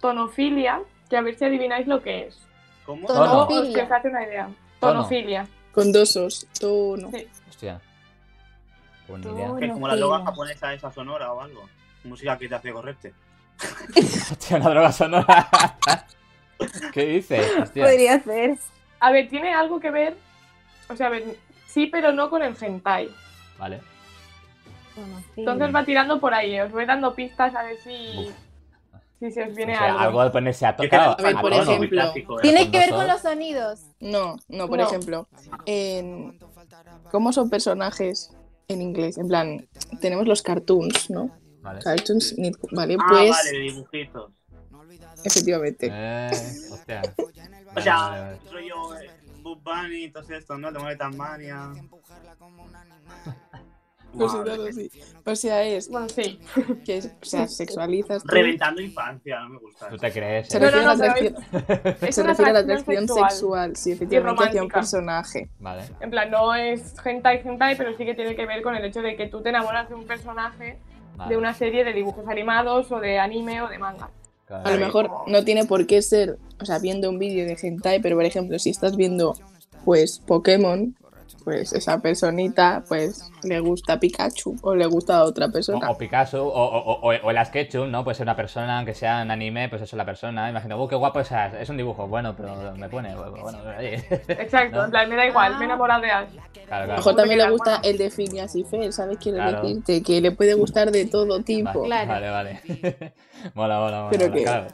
tonofilia, 0.00 0.80
que 1.08 1.16
a 1.16 1.22
ver 1.22 1.36
si 1.38 1.44
adivináis 1.44 1.86
lo 1.86 2.02
que 2.02 2.26
es. 2.26 2.38
¿Cómo? 2.84 3.06
Tono. 3.06 3.20
Os 3.22 3.48
Tonofilia. 3.48 3.74
que 3.74 3.82
os 3.82 3.90
hace 3.92 4.08
una 4.08 4.22
idea. 4.24 4.44
Tono. 4.80 4.92
Tonofilia. 4.94 5.46
Con 5.72 5.92
dos 5.92 6.16
os, 6.16 6.46
tono. 6.58 7.10
Sí. 7.10 7.26
Hostia. 7.48 7.80
Pues 9.10 9.24
ni 9.24 9.32
idea. 9.32 9.50
Es 9.60 9.72
como 9.72 9.88
la 9.88 9.96
droga 9.96 10.24
japonesa 10.24 10.72
esa 10.74 10.90
sonora 10.92 11.32
o 11.32 11.40
algo. 11.40 11.68
Música 12.04 12.36
que 12.38 12.48
te 12.48 12.54
hace 12.54 12.72
correrte. 12.72 13.12
Hostia, 13.96 14.56
una 14.56 14.70
droga 14.70 14.92
sonora. 14.92 15.48
¿Qué 16.92 17.06
dices? 17.06 17.46
Hostia. 17.60 17.84
Podría 17.84 18.20
ser. 18.20 18.58
A 19.00 19.10
ver, 19.12 19.28
tiene 19.28 19.52
algo 19.54 19.80
que 19.80 19.90
ver. 19.90 20.16
O 20.88 20.96
sea, 20.96 21.06
a 21.08 21.10
ver, 21.10 21.24
sí, 21.66 21.86
pero 21.86 22.12
no 22.12 22.30
con 22.30 22.42
el 22.42 22.54
hentai. 22.60 23.10
Vale. 23.58 23.80
Entonces 25.36 25.74
va 25.74 25.84
tirando 25.84 26.20
por 26.20 26.34
ahí. 26.34 26.58
Os 26.60 26.70
voy 26.72 26.84
dando 26.84 27.14
pistas 27.14 27.54
a 27.54 27.62
ver 27.62 27.78
si, 27.78 28.26
Uf. 28.28 28.34
si 29.18 29.30
se 29.30 29.44
os 29.44 29.54
viene 29.54 29.74
O 29.74 29.78
sea, 29.78 29.86
algo. 29.88 29.98
algo 30.00 30.24
de 30.24 30.30
ponerse 30.30 30.66
a 30.66 30.76
tocar. 30.76 31.16
A 31.18 31.22
ver, 31.22 31.36
por 31.36 31.50
tono, 31.50 31.62
ejemplo, 31.62 32.02
¿eh? 32.14 32.24
Tiene 32.42 32.70
que 32.70 32.78
ver 32.78 32.90
con 32.90 33.00
os. 33.02 33.06
los 33.08 33.22
sonidos. 33.22 33.80
No, 34.00 34.36
no, 34.48 34.68
por 34.68 34.78
No. 34.78 34.84
ejemplo, 34.84 35.28
en... 35.64 36.38
¿cómo 37.10 37.32
son 37.32 37.48
personajes 37.48 38.34
en 38.70 38.82
inglés? 38.82 39.18
En 39.18 39.28
plan, 39.28 39.68
tenemos 40.00 40.26
los 40.26 40.42
cartoons, 40.42 41.10
¿no? 41.10 41.30
Vale. 41.62 41.80
Cartoons, 41.82 42.34
¿vale? 42.72 42.96
Ah, 42.98 43.06
Pues, 43.08 43.30
vale, 43.30 43.58
dibujitos. 43.58 44.32
efectivamente. 45.24 45.88
Eh, 45.92 46.30
hostia. 46.72 47.02
O 47.70 47.74
Vale, 47.74 47.84
sea, 47.84 47.96
vale, 47.98 48.22
vale. 48.22 48.38
rollo 48.50 48.98
eh, 48.98 49.10
Bob 49.42 49.62
Bunny 49.62 50.04
y 50.06 50.10
todo 50.10 50.24
esto, 50.34 50.58
¿no? 50.58 50.72
Te 50.72 50.80
mueve 50.80 50.96
Madre. 54.14 54.68
así. 54.70 54.90
O 55.24 55.36
sea, 55.36 55.62
es 55.64 55.88
Bueno, 55.88 56.08
sí. 56.08 56.38
que, 56.84 56.96
es- 56.98 57.06
o 57.20 57.24
sea, 57.24 57.46
sexualizas. 57.48 58.22
tú. 58.22 58.28
Reventando 58.30 58.80
infancia, 58.80 59.40
no 59.40 59.48
me 59.50 59.58
gusta. 59.58 59.88
Tú 59.88 59.96
te 59.96 60.10
crees. 60.12 60.48
Se 60.48 60.56
eh? 60.56 60.60
No, 60.60 60.66
refiere, 60.66 60.84
no, 60.84 60.90
a, 60.90 60.94
la 60.96 61.06
no, 61.06 61.12
atracción, 61.12 61.98
Es 62.08 62.14
se 62.14 62.20
una 62.22 62.30
refiere 62.30 62.50
a 62.50 62.54
la 62.54 62.58
atracción 62.60 63.06
sexual. 63.08 63.30
sexual, 63.30 63.76
sí, 63.76 63.92
efectivamente, 63.92 64.44
hacia 64.44 64.62
un 64.62 64.68
personaje. 64.68 65.48
Vale. 65.58 65.82
En 66.00 66.10
plan, 66.10 66.30
no 66.30 66.54
es 66.54 66.94
hentai, 67.04 67.42
hentai, 67.44 67.76
pero 67.76 67.96
sí 67.96 68.04
que 68.04 68.14
tiene 68.14 68.34
que 68.34 68.46
ver 68.46 68.62
con 68.62 68.74
el 68.74 68.84
hecho 68.84 69.02
de 69.02 69.16
que 69.16 69.26
tú 69.28 69.40
te 69.42 69.50
enamoras 69.50 69.88
de 69.88 69.94
un 69.94 70.04
personaje 70.06 70.78
vale. 71.16 71.30
de 71.34 71.38
una 71.38 71.54
serie 71.54 71.84
de 71.84 71.92
dibujos 71.92 72.26
animados 72.28 72.90
o 72.92 73.00
de 73.00 73.18
anime 73.18 73.62
o 73.62 73.68
de 73.68 73.78
manga. 73.78 74.10
Claro. 74.46 74.66
A 74.68 74.72
lo 74.72 74.80
mejor 74.84 75.10
no 75.28 75.44
tiene 75.44 75.64
por 75.64 75.86
qué 75.86 76.02
ser, 76.02 76.36
o 76.60 76.64
sea, 76.64 76.80
viendo 76.80 77.08
un 77.08 77.18
vídeo 77.20 77.44
de 77.46 77.56
hentai, 77.62 78.00
pero 78.02 78.16
por 78.16 78.24
ejemplo, 78.24 78.58
si 78.58 78.70
estás 78.70 78.96
viendo, 78.96 79.34
pues, 79.84 80.18
Pokémon, 80.26 80.96
pues 81.44 81.72
esa 81.72 81.98
personita, 82.00 82.82
pues, 82.88 83.30
le 83.42 83.60
gusta 83.60 83.98
Pikachu 83.98 84.56
o 84.62 84.74
le 84.74 84.86
gusta 84.86 85.18
a 85.18 85.24
otra 85.24 85.48
persona. 85.48 85.88
O, 85.88 85.92
o 85.92 85.98
Picasso, 85.98 86.46
o, 86.46 86.50
o, 86.50 87.00
o, 87.00 87.08
o 87.08 87.30
el 87.30 87.46
Sketchup, 87.46 87.86
¿no? 87.86 88.04
Puede 88.04 88.14
ser 88.16 88.24
una 88.24 88.36
persona, 88.36 88.76
aunque 88.78 88.94
sea 88.94 89.22
en 89.22 89.30
anime, 89.30 89.68
pues 89.68 89.82
eso 89.82 89.96
es 89.96 89.98
la 89.98 90.04
persona. 90.04 90.48
Imagino, 90.50 90.80
oh, 90.80 90.88
qué 90.88 90.96
guapo 90.96 91.20
es 91.20 91.32
Ash. 91.32 91.54
Es 91.60 91.68
un 91.68 91.76
dibujo, 91.76 92.06
bueno, 92.06 92.34
pero 92.36 92.74
me 92.76 92.88
pone, 92.88 93.14
bueno, 93.14 93.58
oye. 93.78 93.94
Exacto, 94.28 94.76
¿No? 94.78 94.84
en 94.84 94.90
plan, 94.90 95.08
me 95.08 95.16
da 95.16 95.26
igual, 95.26 95.54
me 95.56 95.62
he 95.62 95.64
enamorado 95.64 96.02
de 96.02 96.10
Ash. 96.10 96.28
Claro, 96.30 96.84
claro. 96.84 96.94
mejor 96.96 97.16
también 97.16 97.38
le 97.38 97.50
gusta 97.50 97.80
el 97.82 97.98
de 97.98 98.10
Phineas 98.10 98.54
y 98.56 98.64
Fer, 98.64 98.92
¿sabes? 98.92 99.18
Quiero 99.18 99.38
Claro. 99.38 99.62
decirte 99.62 100.02
que 100.02 100.20
le 100.20 100.30
puede 100.32 100.54
gustar 100.54 100.90
de 100.90 101.06
todo 101.06 101.42
tipo. 101.42 101.88
Vale, 101.88 102.06
Claro. 102.06 102.10
Vale, 102.20 102.30
vale. 102.30 102.60
mola, 103.54 103.78
mola, 103.80 103.96
mola. 104.02 104.08
Pero 104.10 104.24
mola, 104.28 104.34
que 104.36 104.42
claro. 104.42 104.66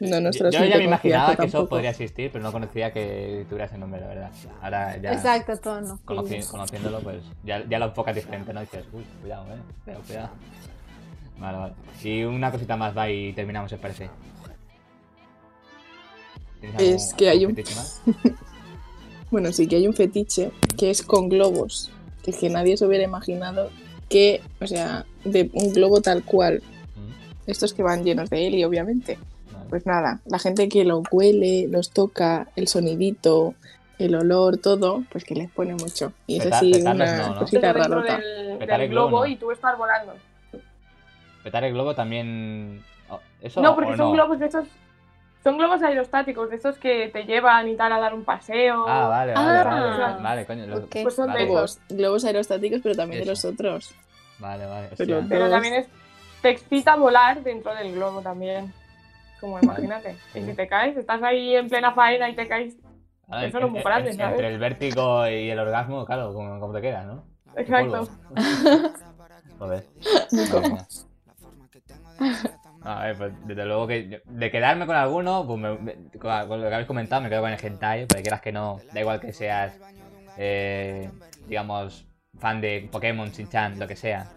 No 0.00 0.30
yo- 0.30 0.48
ya 0.50 0.78
me 0.78 0.84
imaginaba 0.84 1.36
que 1.36 1.44
eso 1.46 1.68
podría 1.68 1.90
existir, 1.90 2.30
pero 2.32 2.42
no 2.42 2.50
conocía 2.52 2.90
que 2.92 3.44
tuviera 3.48 3.66
ese 3.66 3.76
nombre, 3.76 4.00
la 4.00 4.06
verdad. 4.06 4.30
Ahora 4.62 4.96
ya 4.96 5.12
Exacto, 5.12 5.56
tono. 5.58 5.98
conoci- 6.06 6.46
conociéndolo, 6.48 7.00
pues 7.00 7.22
ya, 7.44 7.62
ya 7.68 7.78
lo 7.78 7.86
enfocas 7.86 8.14
diferente, 8.14 8.52
¿no? 8.54 8.62
Y 8.62 8.64
dices, 8.64 8.84
uy, 8.94 9.04
cuidado, 9.20 9.44
eh. 9.52 9.58
Cuidado, 9.84 10.02
cuidado. 10.06 10.28
Vale, 11.38 11.58
vale. 11.58 11.74
Y 12.02 12.22
una 12.24 12.50
cosita 12.50 12.76
más 12.76 12.96
va 12.96 13.10
y 13.10 13.32
terminamos, 13.34 13.70
¿os 13.72 13.78
parece? 13.78 14.08
¿Tienes 16.60 16.80
Es 16.80 17.02
algún- 17.02 17.16
que 17.16 17.28
hay 17.28 17.44
un-? 17.46 17.56
Bueno, 19.30 19.52
sí 19.52 19.66
que 19.66 19.76
hay 19.76 19.86
un 19.88 19.94
fetiche 19.94 20.50
que 20.78 20.90
es 20.90 21.02
con 21.02 21.28
globos, 21.28 21.90
que 22.22 22.30
es 22.30 22.36
que 22.38 22.48
nadie 22.50 22.76
se 22.76 22.86
hubiera 22.86 23.02
imaginado 23.04 23.68
que, 24.08 24.40
o 24.60 24.66
sea, 24.66 25.04
de 25.24 25.50
un 25.54 25.72
globo 25.72 26.00
tal 26.00 26.22
cual, 26.24 26.62
Mm, 26.96 27.50
estos 27.50 27.74
que 27.74 27.82
van 27.82 28.04
llenos 28.04 28.30
de 28.30 28.46
helio, 28.46 28.68
obviamente. 28.68 29.18
Vale. 29.74 29.84
Pues 29.84 29.86
nada, 29.86 30.20
la 30.26 30.38
gente 30.38 30.68
que 30.68 30.84
lo 30.84 31.02
huele, 31.10 31.66
los 31.68 31.90
toca, 31.90 32.48
el 32.56 32.68
sonidito, 32.68 33.54
el 33.98 34.14
olor, 34.14 34.58
todo, 34.58 35.02
pues 35.10 35.24
que 35.24 35.34
les 35.34 35.50
pone 35.50 35.74
mucho. 35.74 36.12
Y 36.26 36.40
es 36.40 36.52
así 36.52 36.80
una 36.82 36.94
no, 36.94 37.34
¿no? 37.34 37.40
cosita 37.40 37.72
Dentro 37.72 38.00
rarota. 38.00 38.18
del, 38.18 38.58
Petar 38.58 38.78
del 38.78 38.86
el 38.86 38.88
globo, 38.90 39.08
globo 39.08 39.24
¿no? 39.24 39.30
y 39.30 39.36
tú 39.36 39.50
estar 39.50 39.76
volando. 39.76 40.14
¿Petar 41.42 41.64
el 41.64 41.72
globo 41.72 41.94
también. 41.94 42.82
¿Eso 43.40 43.60
No, 43.60 43.74
porque 43.74 43.96
son 43.96 44.06
no? 44.08 44.12
globos 44.12 44.38
de 44.38 44.46
estos. 44.46 44.66
Son 45.42 45.58
globos 45.58 45.82
aerostáticos, 45.82 46.48
de 46.48 46.56
estos 46.56 46.78
que 46.78 47.10
te 47.12 47.24
llevan 47.24 47.68
y 47.68 47.76
tal 47.76 47.92
a 47.92 47.98
dar 48.00 48.14
un 48.14 48.24
paseo. 48.24 48.84
Ah, 48.88 49.08
vale, 49.08 49.34
vale, 49.34 49.58
Ah, 49.58 49.98
vale. 50.08 50.22
Vale, 50.22 50.46
coño. 50.46 50.66
los- 50.66 50.84
ok. 50.84 50.96
Pues 51.02 51.14
son 51.14 51.26
de 51.26 51.32
vale, 51.34 51.44
Globos, 51.46 51.78
globos 51.90 52.24
aerostáticos, 52.24 52.80
pero 52.82 52.94
también 52.94 53.20
de 53.20 53.26
los 53.26 53.44
otros. 53.44 53.94
Vale, 54.38 54.64
vale. 54.64 54.88
Pero-. 54.96 55.22
Pero 55.28 55.50
también 55.50 55.74
es, 55.74 55.86
te 56.40 56.48
excita 56.48 56.96
volar 56.96 57.42
dentro 57.42 57.74
del 57.74 57.92
globo 57.92 58.22
también. 58.22 58.72
Como 59.40 59.58
imagínate. 59.60 60.16
Y 60.34 60.40
si 60.42 60.54
te 60.54 60.66
caes, 60.68 60.96
estás 60.96 61.22
ahí 61.22 61.54
en 61.56 61.68
plena 61.68 61.92
faena 61.92 62.28
y 62.30 62.34
te 62.34 62.46
caes. 62.48 62.76
Ah, 63.28 63.44
Eso 63.44 63.58
no 63.60 63.66
es 63.66 63.72
muy 63.72 63.82
grande, 63.82 64.12
¿sabes? 64.12 64.32
Entre 64.34 64.48
el 64.48 64.58
vértigo 64.58 65.26
y 65.28 65.50
el 65.50 65.58
orgasmo, 65.58 66.04
claro, 66.04 66.32
como, 66.34 66.60
como 66.60 66.72
te 66.74 66.80
queda, 66.82 67.04
¿no? 67.04 67.24
De 67.54 67.62
Exacto. 67.62 68.08
Joder. 69.58 69.84
Mía. 70.32 70.86
A 72.82 73.04
ver, 73.04 73.16
pues 73.16 73.32
desde 73.46 73.64
luego 73.64 73.86
que 73.86 74.08
yo- 74.08 74.18
de 74.26 74.50
quedarme 74.50 74.84
con 74.86 74.94
alguno, 74.96 75.46
pues 75.46 75.58
me- 75.58 75.78
me- 75.78 75.94
con, 76.18 76.48
con 76.48 76.60
lo 76.62 76.68
que 76.68 76.74
habéis 76.74 76.86
comentado, 76.86 77.22
me 77.22 77.30
quedo 77.30 77.40
con 77.40 77.50
el 77.50 77.58
hentai, 77.64 78.06
porque 78.06 78.22
quieras 78.22 78.40
que 78.42 78.52
no, 78.52 78.80
da 78.92 79.00
igual 79.00 79.20
que 79.20 79.32
seas, 79.32 79.72
eh, 80.36 81.10
digamos, 81.48 82.06
fan 82.38 82.60
de 82.60 82.88
Pokémon, 82.92 83.30
Shin-Chan, 83.30 83.78
lo 83.78 83.86
que 83.88 83.96
sea. 83.96 84.30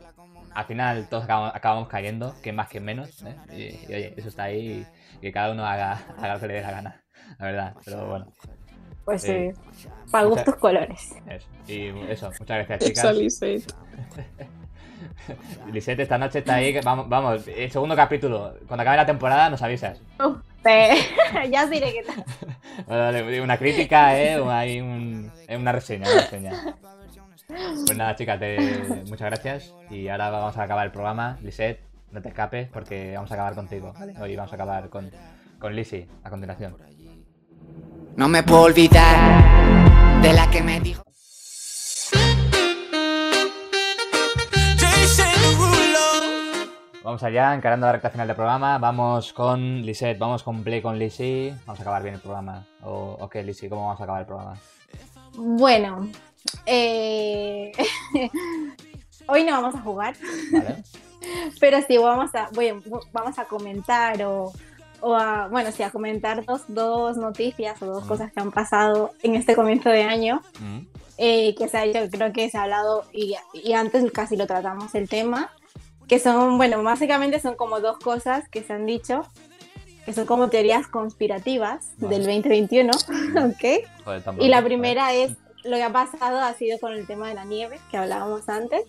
Al 0.58 0.66
final 0.66 1.08
todos 1.08 1.26
acabamos, 1.26 1.51
acabamos 1.55 1.88
cayendo, 1.88 2.36
que 2.41 2.51
más 2.51 2.68
que 2.68 2.80
menos, 2.80 3.22
¿eh? 3.24 3.36
Y, 3.55 3.91
y, 3.91 3.95
oye, 3.95 4.14
eso 4.18 4.28
está 4.30 4.45
ahí 4.45 4.84
y 5.16 5.20
que 5.22 5.32
cada 5.32 5.51
uno 5.51 5.64
haga, 5.66 5.99
haga 6.18 6.34
lo 6.34 6.39
que 6.39 6.47
le 6.47 6.53
dé 6.55 6.62
la 6.62 6.72
gana, 6.72 7.03
la 7.38 7.45
verdad. 7.45 7.74
Pero 7.86 8.08
bueno, 8.08 8.26
Pues 9.05 9.22
Sí. 9.22 9.51
sí. 9.74 9.88
Para 10.12 10.26
gustos 10.26 10.55
colores. 10.55 11.14
eso. 11.30 11.47
Y 11.68 11.89
eso, 12.10 12.32
muchas 12.39 12.68
gracias 12.68 12.80
chicas. 12.89 13.16
Lisette. 13.16 13.72
Lisette 15.72 15.99
esta 15.99 16.18
noche 16.18 16.39
está 16.39 16.55
ahí, 16.55 16.78
vamos, 16.84 17.08
vamos, 17.08 17.47
el 17.47 17.70
segundo 17.72 17.95
capítulo. 17.95 18.55
Cuando 18.68 18.82
acabe 18.82 18.97
la 18.97 19.05
temporada 19.05 19.49
nos 19.51 19.62
avisas. 19.62 20.01
Ya 21.51 21.64
os 21.64 21.70
diré 21.70 21.93
qué 21.93 22.03
tal. 22.03 22.26
Bueno, 22.88 23.43
una 23.43 23.58
crítica, 23.58 24.20
¿eh? 24.20 24.43
Hay 24.49 24.82
un, 24.82 25.32
eh, 25.47 25.55
una 25.55 25.72
reseña, 25.72 26.12
una 26.12 26.22
reseña. 26.22 26.51
Pues 27.48 27.95
nada, 27.98 28.16
chicas, 28.16 28.39
te- 28.39 29.04
muchas 29.08 29.30
gracias. 29.30 29.74
Y 29.89 30.08
ahora 30.10 30.30
vamos 30.30 30.58
a 30.58 30.64
acabar 30.64 30.86
el 30.86 30.91
programa. 30.91 31.38
Lisette, 31.41 31.80
no 32.12 32.22
te 32.22 32.30
escapes 32.30 32.68
porque 32.70 33.14
vamos 33.16 33.32
a 33.32 33.36
acabar 33.36 33.56
contigo. 33.56 33.93
Hoy 34.20 34.36
vamos 34.36 34.52
a 34.52 34.56
acabar 34.56 34.89
con, 34.89 35.10
con 35.60 35.74
Lizzie 35.76 36.08
a 36.24 36.30
continuación. 36.30 36.76
No 38.16 38.28
me 38.28 38.43
puedo 38.43 38.64
olvidar 38.64 40.22
de 40.22 40.34
la 40.34 40.50
que 40.50 40.62
me 40.62 40.80
dijo. 40.82 41.04
Vamos 47.04 47.24
allá, 47.24 47.54
encarando 47.56 47.86
la 47.86 47.93
recta 47.93 48.10
final 48.10 48.28
del 48.28 48.36
programa. 48.36 48.78
Vamos 48.80 49.32
con 49.32 49.82
Lisette, 49.84 50.20
vamos 50.20 50.43
con 50.43 50.62
Play 50.64 50.82
con 50.82 51.00
Lizzie. 51.00 51.56
Vamos 51.66 51.80
a 51.80 51.82
acabar 51.84 52.04
bien 52.04 52.16
el 52.16 52.22
programa. 52.22 52.66
O, 52.84 53.16
¿O 53.22 53.30
qué, 53.30 53.43
Lizzie? 53.43 53.70
¿Cómo 53.70 53.84
vamos 53.86 54.02
a 54.02 54.04
acabar 54.04 54.22
el 54.22 54.28
programa? 54.28 54.58
Bueno, 55.38 56.10
eh, 56.66 57.72
hoy 59.28 59.43
no 59.43 59.52
vamos 59.62 59.76
a 59.76 59.82
jugar, 59.82 60.16
¿Vale? 60.52 60.84
pero 61.60 61.80
sí 61.88 61.98
vamos 61.98 62.34
a, 62.36 62.50
bueno, 62.54 62.82
vamos 63.12 63.38
a 63.39 63.45
comentar 63.45 64.22
o, 64.24 64.52
o 65.02 65.16
a, 65.16 65.48
bueno, 65.48 65.72
sí, 65.72 65.84
a 65.84 65.91
comentar 65.91 66.45
dos, 66.45 66.62
dos 66.68 67.18
noticias 67.18 67.82
o 67.82 67.86
dos 67.86 68.06
Mm. 68.06 68.08
cosas 68.08 68.32
que 68.32 68.39
han 68.39 68.52
pasado 68.52 69.12
en 69.24 69.36
este 69.36 69.56
comienzo 69.56 69.89
de 69.89 70.04
año. 70.04 70.41
Mm, 70.60 70.80
eh, 71.20 71.56
que 71.56 71.68
se 71.68 71.78
ha 71.78 71.84
hecho, 71.86 72.00
creo 72.12 72.32
que 72.32 72.48
se 72.50 72.60
ha 72.60 72.64
hablado 72.64 73.04
y, 73.12 73.36
y 73.52 73.74
antes 73.74 74.12
casi 74.12 74.38
lo 74.38 74.45
tratamos 74.45 74.93
el 74.93 75.10
tema, 75.10 75.50
que 76.08 76.20
son, 76.20 76.58
bueno, 76.58 76.84
básicamente 76.84 77.39
son 77.39 77.56
como 77.56 77.80
dos 77.80 77.98
cosas 77.98 78.48
que 78.50 78.62
se 78.62 78.74
han 78.74 78.86
dicho, 78.86 79.24
que 80.06 80.14
son 80.14 80.28
como 80.28 80.50
teorías 80.50 80.88
conspirativas 80.88 81.88
Vale. 81.98 82.16
del 82.20 82.26
2021, 82.26 82.91
¿ok? 83.50 83.84
Joder, 84.06 84.24
Y 84.39 84.48
la 84.50 84.62
primera 84.64 85.12
es, 85.16 85.32
lo 85.64 85.76
que 85.76 85.84
ha 85.84 85.91
pasado 85.91 86.39
ha 86.39 86.53
sido 86.53 86.80
con 86.80 86.93
el 86.93 87.05
tema 87.08 87.28
de 87.30 87.34
la 87.36 87.45
nieve, 87.45 87.80
que 87.91 87.97
hablábamos 87.97 88.47
antes, 88.49 88.84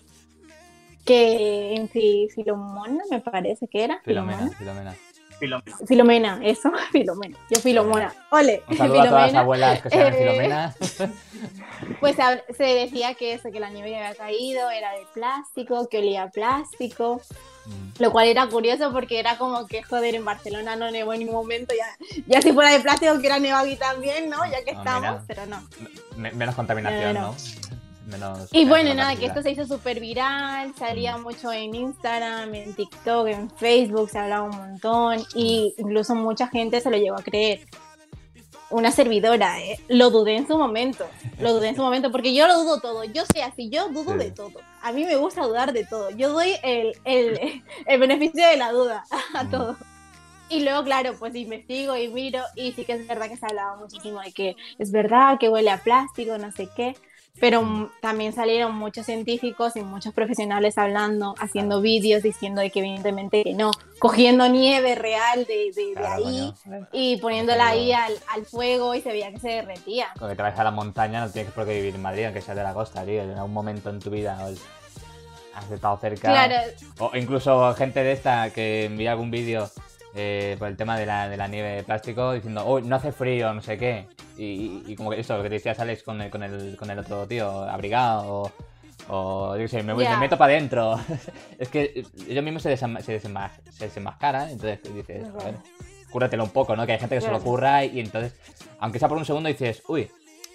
que 1.05 1.73
en 1.75 1.89
Fi- 1.89 2.29
Filomona, 2.33 3.03
me 3.09 3.19
parece 3.21 3.67
que 3.67 3.83
era. 3.83 4.01
Filomena, 4.03 4.49
Filomena. 4.57 4.57
Filomena. 4.57 4.95
Filomena, 5.87 6.39
eso, 6.43 6.71
Filomena. 6.91 7.37
Yo 7.49 7.59
Filomona. 7.61 8.13
Ole, 8.31 8.63
Un 8.67 8.77
saludo 8.77 9.01
a 9.01 9.07
todas 9.07 9.11
las 9.11 9.29
Filomena. 9.31 9.39
abuelas 9.41 9.81
que 9.81 9.89
se 9.89 9.97
llaman 9.97 10.13
Eh, 10.13 10.17
Filomena. 10.17 10.75
Pues 12.01 12.17
se 12.57 12.63
decía 12.63 13.13
que 13.13 13.33
eso, 13.33 13.51
que 13.51 13.59
la 13.59 13.69
nieve 13.69 13.89
que 13.89 13.95
había 13.97 14.15
caído 14.15 14.69
era 14.69 14.91
de 14.91 15.05
plástico, 15.13 15.87
que 15.89 15.99
olía 15.99 16.23
a 16.23 16.29
plástico, 16.29 17.21
Mm, 17.65 18.01
lo 18.01 18.11
cual 18.11 18.27
era 18.27 18.47
curioso 18.47 18.91
porque 18.91 19.19
era 19.19 19.37
como 19.37 19.67
que, 19.67 19.83
joder, 19.83 20.15
en 20.15 20.25
Barcelona 20.25 20.75
no 20.75 20.89
nevó 20.89 21.13
en 21.13 21.19
ningún 21.19 21.35
momento, 21.35 21.73
ya, 21.77 22.23
ya 22.25 22.41
si 22.41 22.51
fuera 22.51 22.71
de 22.71 22.79
plástico 22.79 23.19
que 23.19 23.27
era 23.27 23.37
nevado 23.37 23.65
aquí 23.67 23.75
también, 23.75 24.27
¿no? 24.29 24.37
Ya 24.49 24.63
que 24.63 24.71
estamos, 24.71 25.21
mira. 25.21 25.23
pero 25.27 25.45
no. 25.45 25.61
me- 26.17 26.31
menos 26.31 26.55
contaminación, 26.55 27.13
No, 27.13 27.21
¿no? 27.21 27.35
Menos, 28.09 28.49
Y 28.51 28.65
bueno, 28.65 28.93
nada, 28.93 29.15
que 29.15 29.27
esto 29.27 29.41
se 29.41 29.51
hizo 29.51 29.65
súper 29.67 29.99
viral, 29.99 30.73
salía 30.75 31.17
Mm. 31.17 31.21
mucho 31.23 31.51
en 31.51 31.75
Instagram, 31.75 32.53
en 32.55 32.73
TikTok, 32.73 33.27
en 33.27 33.49
Facebook, 33.51 34.09
se 34.09 34.17
hablaba 34.19 34.43
un 34.43 34.57
montón 34.57 35.23
y 35.35 35.73
incluso 35.77 36.15
mucha 36.15 36.47
gente 36.47 36.81
se 36.81 36.89
lo 36.89 36.97
llegó 36.97 37.17
a 37.17 37.23
creer. 37.23 37.67
Una 38.71 38.91
servidora, 38.91 39.59
¿eh? 39.63 39.79
lo 39.87 40.11
dudé 40.11 40.35
en 40.35 40.47
su 40.47 40.55
momento, 40.55 41.07
lo 41.39 41.53
dudé 41.53 41.69
en 41.69 41.75
su 41.75 41.81
momento, 41.87 42.11
porque 42.11 42.33
yo 42.35 42.45
lo 42.47 42.59
dudo 42.63 42.79
todo, 42.79 43.03
yo 43.03 43.23
soy 43.31 43.41
así, 43.41 43.69
yo 43.69 43.89
dudo 43.89 44.13
Sí. 44.13 44.19
de 44.19 44.31
todo, 44.31 44.59
a 44.83 44.91
mí 44.91 45.05
me 45.05 45.15
gusta 45.15 45.41
dudar 45.41 45.73
de 45.73 45.85
todo, 45.85 46.11
yo 46.11 46.31
doy 46.31 46.53
el, 46.63 46.93
el, 47.03 47.39
el 47.87 47.99
beneficio 47.99 48.47
de 48.47 48.57
la 48.57 48.71
duda 48.71 49.03
a 49.35 49.43
Mm. 49.43 49.51
todo. 49.51 49.77
Y 50.51 50.61
luego, 50.63 50.83
claro, 50.83 51.13
pues 51.19 51.35
investigo 51.35 51.95
y 51.95 52.07
miro 52.07 52.41
y 52.55 52.71
sí 52.71 52.83
que 52.83 52.93
es 52.93 53.07
verdad 53.07 53.27
que 53.29 53.37
se 53.37 53.45
hablaba 53.45 53.75
muchísimo 53.77 54.19
de 54.19 54.31
que 54.31 54.55
es 54.79 54.91
verdad 54.91 55.37
que 55.39 55.47
huele 55.47 55.69
a 55.69 55.77
plástico, 55.83 56.39
no 56.39 56.51
sé 56.51 56.67
qué, 56.75 56.95
pero 57.39 57.91
también 58.01 58.33
salieron 58.33 58.75
muchos 58.75 59.05
científicos 59.05 59.75
y 59.75 59.81
muchos 59.81 60.13
profesionales 60.13 60.77
hablando, 60.77 61.35
haciendo 61.39 61.81
vídeos 61.81 62.23
diciendo 62.23 62.61
de 62.61 62.69
que 62.69 62.79
evidentemente 62.79 63.43
que 63.43 63.53
no, 63.53 63.71
cogiendo 63.99 64.47
nieve 64.49 64.95
real 64.95 65.45
de, 65.45 65.71
de- 65.73 65.85
de 65.87 65.93
Claro, 65.93 66.27
ahí 66.27 66.53
coño. 66.63 66.87
y 66.91 67.17
poniéndola 67.17 67.67
ahí 67.67 67.91
al, 67.91 68.13
al 68.33 68.45
fuego 68.45 68.95
y 68.95 69.01
se 69.01 69.09
veía 69.11 69.31
que 69.31 69.39
se 69.39 69.49
derretía. 69.49 70.07
Con 70.17 70.29
que 70.29 70.35
te 70.35 70.41
vayas 70.41 70.59
a 70.59 70.63
la 70.63 70.71
montaña 70.71 71.21
no 71.25 71.31
tienes 71.31 71.51
por 71.53 71.65
qué 71.65 71.73
vivir 71.75 71.95
en 71.95 72.01
Madrid, 72.01 72.25
aunque 72.25 72.41
seas 72.41 72.57
de 72.57 72.63
la 72.63 72.73
costa, 72.73 73.03
tío. 73.05 73.21
En 73.23 73.31
algún 73.31 73.53
momento 73.53 73.89
en 73.89 73.99
tu 73.99 74.09
vida 74.09 74.37
has 75.55 75.71
estado 75.71 75.97
cerca. 75.97 76.29
Claro, 76.29 76.55
O 76.99 77.11
incluso 77.15 77.73
gente 77.75 78.03
de 78.03 78.11
esta 78.13 78.49
que 78.51 78.85
envía 78.85 79.11
algún 79.11 79.31
vídeo 79.31 79.69
eh, 80.15 80.55
por 80.59 80.67
el 80.67 80.75
tema 80.77 80.97
de 80.97 81.05
la, 81.05 81.29
de 81.29 81.37
la 81.37 81.47
nieve 81.47 81.69
de 81.75 81.83
plástico 81.83 82.33
diciendo, 82.33 82.65
uy, 82.65 82.81
no 82.83 82.95
hace 82.95 83.11
frío, 83.11 83.53
no 83.53 83.61
sé 83.61 83.77
qué. 83.77 84.07
Y, 84.37 84.43
y- 84.43 84.83
y 84.87 84.95
como 84.95 85.11
que 85.11 85.19
eso, 85.19 85.35
lo 85.37 85.43
que 85.43 85.49
te 85.49 85.55
decías 85.55 85.79
Alex 85.79 86.03
con 86.03 86.21
el, 86.21 86.29
con 86.29 86.43
el, 86.43 86.75
con 86.77 86.89
el 86.89 86.99
otro 86.99 87.27
tío, 87.27 87.49
abrigado, 87.63 88.43
o, 88.43 88.51
o 89.09 89.55
yo 89.55 89.61
qué 89.63 89.67
sé, 89.67 89.83
me, 89.83 89.93
voy- 89.93 90.07
me 90.07 90.17
meto 90.17 90.37
para 90.37 90.53
adentro. 90.53 90.99
es 91.59 91.67
que 91.69 92.03
ellos 92.27 92.43
mismos 92.43 92.63
se, 92.63 92.69
desama- 92.75 93.01
se, 93.01 93.19
desenma- 93.19 93.51
se 93.71 93.85
desenmascaran, 93.85 94.49
entonces 94.49 94.79
dices, 94.93 95.23
Ajá. 95.27 95.33
joder, 95.39 95.55
cúrratelo 96.11 96.43
un 96.43 96.49
poco, 96.51 96.75
¿no? 96.75 96.85
Que 96.85 96.93
hay 96.93 96.99
gente 96.99 97.15
que 97.15 97.21
se 97.21 97.29
lo 97.31 97.39
curra 97.41 97.85
y 97.85 97.99
entonces, 97.99 98.33
aunque 98.79 98.97
sea 98.99 99.07
por 99.09 99.17
un 99.17 99.25
segundo, 99.25 99.47
dices, 99.49 99.83
uy, 99.87 100.09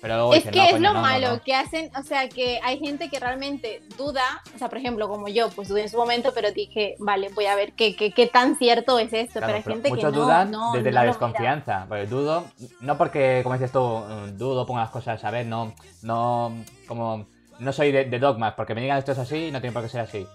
pero 0.05 0.17
luego 0.17 0.35
es 0.35 0.41
dices, 0.41 0.53
que 0.53 0.59
"No, 0.59 0.65
es 0.67 0.71
coño, 0.73 0.89
lo 0.89 0.95
no, 0.95 1.01
malo, 1.01 1.31
no". 1.33 1.43
que 1.43 1.55
hacen, 1.55 1.91
o 1.97 2.03
sea, 2.03 2.29
que 2.29 2.61
hay 2.63 2.79
gente 2.79 3.09
que 3.09 3.19
realmente 3.19 3.81
duda, 3.97 4.23
o 4.55 4.59
sea, 4.59 4.69
por 4.69 4.77
ejemplo, 4.77 5.09
como 5.09 5.29
yo, 5.29 5.49
pues 5.49 5.69
dudé 5.69 5.81
en 5.81 5.89
su 5.89 5.97
momento, 5.97 6.33
pero 6.35 6.53
dije, 6.53 6.95
vale, 6.99 7.31
voy 7.35 7.47
a 7.47 7.55
ver 7.57 7.73
qué, 7.73 7.97
qué, 7.97 8.13
qué 8.13 8.27
tan 8.27 8.57
cierto 8.57 8.99
es 8.99 9.15
esto, 9.15 9.41
Claro, 9.41 9.47
pero 9.47 9.57
hay 9.57 9.63
pero 9.63 9.75
gente 9.77 9.89
que 9.89 9.95
muchos 9.95 10.13
dudan 10.13 10.53
desde 10.75 10.93
la 10.93 11.05
desconfianza. 11.05 11.87
Porque 11.89 12.05
dudo, 12.07 12.45
no 12.81 12.99
porque, 12.99 13.41
como 13.43 13.55
dices 13.55 13.73
tú, 13.73 13.81
mm, 13.81 14.37
dudo, 14.37 14.67
pongo 14.67 14.81
las 14.81 14.91
cosas 14.91 15.25
a 15.25 15.31
ver, 15.31 15.47
no, 15.47 15.73
no, 16.03 16.53
como, 16.87 17.25
no 17.59 17.73
soy 17.73 17.91
de, 17.91 18.05
de 18.05 18.19
dogmas, 18.19 18.53
porque 18.59 18.75
me 18.75 18.83
digan 18.83 18.99
esto 18.99 19.13
es 19.13 19.19
así, 19.19 19.51
no 19.51 19.63
tiene 19.63 19.73
por 19.73 19.83
qué 19.85 19.89
ser 19.89 20.03
así. 20.03 20.27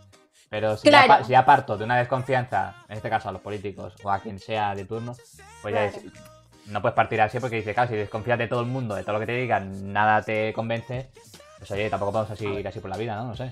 Pero 0.49 0.75
si, 0.77 0.89
ya, 0.89 1.03
Claro. 1.03 1.07
pa- 1.21 1.23
si 1.23 1.31
ya 1.33 1.45
parto 1.45 1.77
de 1.77 1.83
una 1.83 1.95
desconfianza, 1.97 2.73
en 2.87 2.97
este 2.97 3.07
caso 3.07 3.29
a 3.29 3.31
los 3.31 3.41
políticos 3.41 3.93
o 4.03 4.09
a 4.09 4.17
quien 4.17 4.39
sea 4.39 4.73
de 4.73 4.83
turno, 4.85 5.15
pues 5.61 5.75
ya 5.75 5.91
Claro. 5.91 6.07
es- 6.07 6.28
no 6.69 6.81
puedes 6.81 6.95
partir 6.95 7.19
así 7.21 7.39
porque 7.39 7.57
dices, 7.57 7.73
claro, 7.73 7.89
si 7.89 7.95
desconfías 7.95 8.37
de 8.39 8.47
todo 8.47 8.61
el 8.61 8.67
mundo, 8.67 8.95
de 8.95 9.03
todo 9.03 9.13
lo 9.13 9.19
que 9.19 9.25
te 9.25 9.33
digan, 9.35 9.91
nada 9.91 10.21
te 10.23 10.53
convence, 10.53 11.09
pues 11.57 11.69
oye, 11.71 11.89
tampoco 11.89 12.11
podemos 12.11 12.31
así, 12.31 12.45
ir 12.47 12.67
así 12.67 12.79
por 12.79 12.89
la 12.89 12.97
vida, 12.97 13.15
¿no? 13.15 13.25
No 13.27 13.35
sé. 13.35 13.51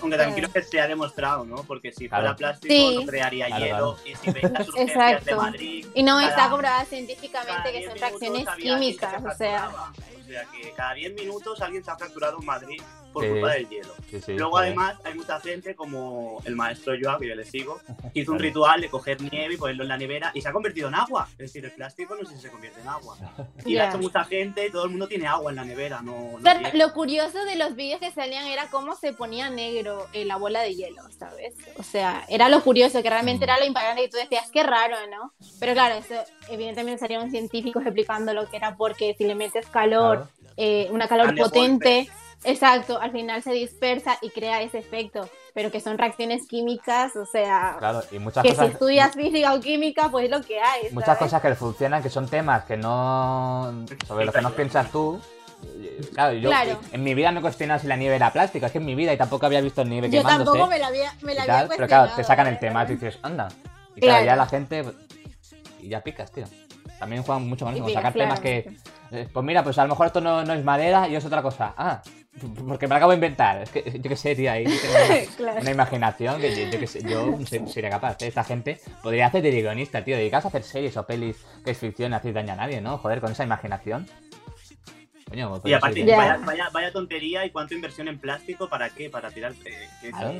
Aunque 0.00 0.16
también 0.16 0.36
creo 0.36 0.52
que 0.52 0.62
se 0.62 0.80
ha 0.80 0.88
demostrado, 0.88 1.44
¿no? 1.44 1.56
Porque 1.62 1.92
si 1.92 2.08
Claro. 2.08 2.24
fuera 2.24 2.36
plástico 2.36 2.74
Sí. 2.74 2.96
no 2.96 3.06
crearía 3.06 3.46
Claro, 3.46 3.64
hielo. 3.64 3.76
claro. 3.76 3.98
Y 4.04 4.14
si 4.16 4.30
veis 4.32 4.50
las 4.52 4.68
urgencias 4.68 4.98
de 4.98 5.12
Exacto. 5.12 5.36
Madrid. 5.36 5.86
Y 5.94 6.02
no 6.02 6.16
cada- 6.16 6.28
está 6.28 6.50
comprobada 6.50 6.84
científicamente 6.86 7.70
que 7.72 7.78
10 7.78 7.90
son 7.90 7.98
reacciones 8.00 8.48
químicas, 8.56 9.22
o 9.24 9.36
sea. 9.36 9.70
O 9.70 10.24
sea 10.24 10.44
que 10.46 10.72
cada 10.72 10.94
10 10.94 11.14
minutos 11.14 11.60
alguien 11.60 11.84
se 11.84 11.90
ha 11.92 11.96
fracturado 11.96 12.38
en 12.40 12.44
Madrid 12.46 12.82
por 13.12 13.24
Sí. 13.24 13.30
culpa 13.30 13.52
del 13.52 13.68
hielo. 13.68 13.94
Sí, 14.10 14.20
sí, 14.20 14.32
Luego 14.34 14.52
joder. 14.52 14.66
además 14.68 14.96
hay 15.04 15.14
mucha 15.14 15.40
gente 15.40 15.74
como 15.74 16.40
el 16.44 16.56
maestro 16.56 16.94
Joao, 17.00 17.18
que 17.18 17.28
yo 17.28 17.34
le 17.34 17.44
sigo, 17.44 17.80
que 18.12 18.20
hizo 18.20 18.32
un 18.32 18.38
ritual 18.38 18.80
de 18.80 18.88
coger 18.90 19.20
nieve 19.22 19.54
y 19.54 19.56
ponerlo 19.56 19.82
en 19.84 19.88
la 19.88 19.96
nevera 19.96 20.30
y 20.34 20.40
se 20.40 20.48
ha 20.48 20.52
convertido 20.52 20.88
en 20.88 20.94
agua. 20.94 21.28
Es 21.32 21.38
decir, 21.38 21.64
el 21.64 21.70
plástico 21.72 22.14
no 22.14 22.26
sé 22.28 22.34
si 22.36 22.42
se 22.42 22.50
convierte 22.50 22.80
en 22.80 22.88
agua. 22.88 23.16
Y 23.64 23.72
lo 23.72 23.76
Ya. 23.78 23.84
ha 23.84 23.88
hecho 23.88 23.98
mucha 23.98 24.24
gente 24.24 24.66
y 24.66 24.70
todo 24.70 24.84
el 24.84 24.90
mundo 24.90 25.08
tiene 25.08 25.26
agua 25.26 25.50
en 25.50 25.56
la 25.56 25.64
nevera. 25.64 26.02
No, 26.02 26.38
no 26.38 26.52
tiene- 26.52 26.72
lo 26.74 26.92
curioso 26.92 27.44
de 27.44 27.56
los 27.56 27.74
vídeos 27.74 28.00
que 28.00 28.10
salían 28.10 28.46
era 28.46 28.68
cómo 28.70 28.94
se 28.96 29.12
ponía 29.12 29.48
negro 29.50 30.06
eh, 30.12 30.24
la 30.24 30.36
bola 30.36 30.60
de 30.62 30.74
hielo, 30.74 31.02
¿sabes? 31.18 31.54
O 31.78 31.82
sea, 31.82 32.24
era 32.28 32.48
lo 32.48 32.62
curioso, 32.62 33.02
que 33.02 33.10
realmente 33.10 33.46
Mm. 33.46 33.48
era 33.48 33.58
lo 33.58 33.64
impactante 33.66 34.04
y 34.04 34.08
tú 34.10 34.16
decías, 34.16 34.50
qué 34.50 34.62
raro, 34.62 34.96
¿no? 35.10 35.32
Pero 35.60 35.72
claro, 35.72 35.94
eso 35.96 36.14
evidentemente 36.48 36.98
salieron 37.00 37.30
científicos 37.30 37.82
explicando 37.84 38.32
lo 38.34 38.48
que 38.48 38.56
era 38.56 38.76
porque 38.76 39.14
si 39.16 39.24
le 39.24 39.34
metes 39.34 39.66
calor, 39.66 40.28
Claro. 40.38 40.52
eh, 40.56 40.88
una 40.90 41.08
calor 41.08 41.34
potente, 41.36 42.08
exacto, 42.44 43.00
al 43.00 43.12
final 43.12 43.42
se 43.42 43.52
dispersa 43.52 44.18
y 44.22 44.30
crea 44.30 44.62
ese 44.62 44.78
efecto, 44.78 45.28
pero 45.54 45.70
que 45.70 45.80
son 45.80 45.98
reacciones 45.98 46.46
químicas, 46.46 47.14
o 47.16 47.26
sea, 47.26 47.76
Claro, 47.78 48.02
y 48.10 48.18
muchas 48.18 48.42
que 48.42 48.50
si 48.50 48.54
cosas. 48.56 48.72
estudias 48.72 49.14
física 49.14 49.54
o 49.54 49.60
química, 49.60 50.08
pues 50.10 50.24
es 50.26 50.30
lo 50.30 50.40
que 50.42 50.60
hay. 50.60 50.90
muchas 50.92 51.06
¿sabes? 51.06 51.18
cosas 51.20 51.42
que 51.42 51.54
funcionan, 51.54 52.02
que 52.02 52.10
son 52.10 52.28
temas 52.28 52.64
que 52.64 52.76
no. 52.76 53.84
sobre 54.06 54.24
los 54.26 54.34
que 54.34 54.42
no 54.42 54.50
piensas 54.52 54.90
tú. 54.90 55.20
Claro, 56.14 56.32
yo 56.34 56.48
Claro. 56.50 56.80
en 56.90 57.04
mi 57.04 57.14
vida 57.14 57.30
no 57.30 57.38
he 57.38 57.42
cuestionado 57.42 57.78
si 57.80 57.86
la 57.86 57.96
nieve 57.96 58.16
era 58.16 58.32
plástica, 58.32 58.66
es 58.66 58.72
que 58.72 58.78
en 58.78 58.84
mi 58.84 58.94
vida 58.96 59.12
y 59.12 59.16
tampoco 59.16 59.46
había 59.46 59.60
visto 59.60 59.84
nieve 59.84 60.10
Yo 60.10 60.18
quemándose. 60.20 60.44
tampoco 60.46 60.66
me 60.68 60.78
la 60.80 60.88
había, 60.88 61.12
me 61.22 61.34
la 61.34 61.40
y 61.40 61.42
había 61.42 61.54
tal, 61.54 61.68
pero 61.68 61.86
claro, 61.86 62.02
te 62.08 62.14
cuestionado, 62.14 62.26
sacan 62.26 62.46
el 62.48 62.54
¿eh? 62.54 62.58
tema, 62.60 62.86
tú 62.86 62.92
dices, 62.94 63.18
anda. 63.22 63.48
Y 63.94 64.00
claro, 64.00 64.24
Claro. 64.24 64.24
ya 64.26 64.36
la 64.36 64.46
gente. 64.46 64.84
Y 65.80 65.88
ya 65.88 66.00
picas, 66.00 66.32
tío. 66.32 66.44
También 66.98 67.22
juegan 67.22 67.48
mucho 67.48 67.64
con 67.64 67.74
Y 67.74 67.78
eso, 67.78 67.84
con 67.84 67.92
sacar 67.94 68.12
temas 68.12 68.40
que. 68.40 68.76
eh, 69.12 69.28
Pues 69.32 69.44
mira, 69.44 69.62
pues 69.62 69.76
a 69.78 69.82
lo 69.82 69.90
mejor 69.90 70.06
esto 70.06 70.20
no, 70.20 70.44
no 70.44 70.52
es 70.52 70.64
madera 70.64 71.08
y 71.08 71.14
es 71.16 71.24
otra 71.24 71.42
cosa. 71.42 71.74
Ah, 71.76 72.00
porque 72.66 72.86
me 72.86 72.90
lo 72.90 72.96
acabo 72.96 73.10
de 73.12 73.16
inventar. 73.16 73.62
Es 73.62 73.70
que 73.70 73.82
yo 74.00 74.08
qué 74.08 74.16
sé, 74.16 74.34
tío, 74.34 74.50
ahí 74.50 74.64
tengo 74.64 74.94
una, 74.94 75.26
Claro. 75.36 75.60
una 75.60 75.70
imaginación 75.70 76.40
que 76.40 76.56
yo, 76.56 76.70
yo 76.70 76.80
qué 76.80 76.86
sé, 76.86 77.02
yo 77.02 77.38
sería 77.66 77.90
capaz. 77.90 78.22
¿eh? 78.22 78.28
Esta 78.28 78.42
gente 78.44 78.80
podría 79.02 79.26
hacer 79.26 79.42
de 79.42 79.50
guionista, 79.50 80.02
tío. 80.02 80.16
Dedicarse 80.16 80.48
a 80.48 80.50
hacer 80.50 80.62
series 80.62 80.96
o 80.96 81.06
pelis 81.06 81.36
que 81.64 81.72
es 81.72 81.78
ficción 81.78 82.12
y 82.12 82.14
hacer 82.14 82.32
daño 82.32 82.54
a 82.54 82.56
nadie, 82.56 82.80
¿no? 82.80 82.98
Joder, 82.98 83.20
con 83.20 83.32
esa 83.32 83.44
imaginación. 83.44 84.08
Coño, 85.28 85.60
Y 85.64 85.72
aparte, 85.72 86.04
vaya, 86.04 86.38
vaya, 86.44 86.68
vaya 86.72 86.92
tontería 86.92 87.44
y 87.46 87.50
cuánto 87.50 87.74
inversión 87.74 88.08
en 88.08 88.18
plástico, 88.18 88.68
¿para 88.68 88.90
qué? 88.90 89.08
Para 89.08 89.30
tirar. 89.30 89.52
eh, 89.64 89.88
Claro. 90.10 90.34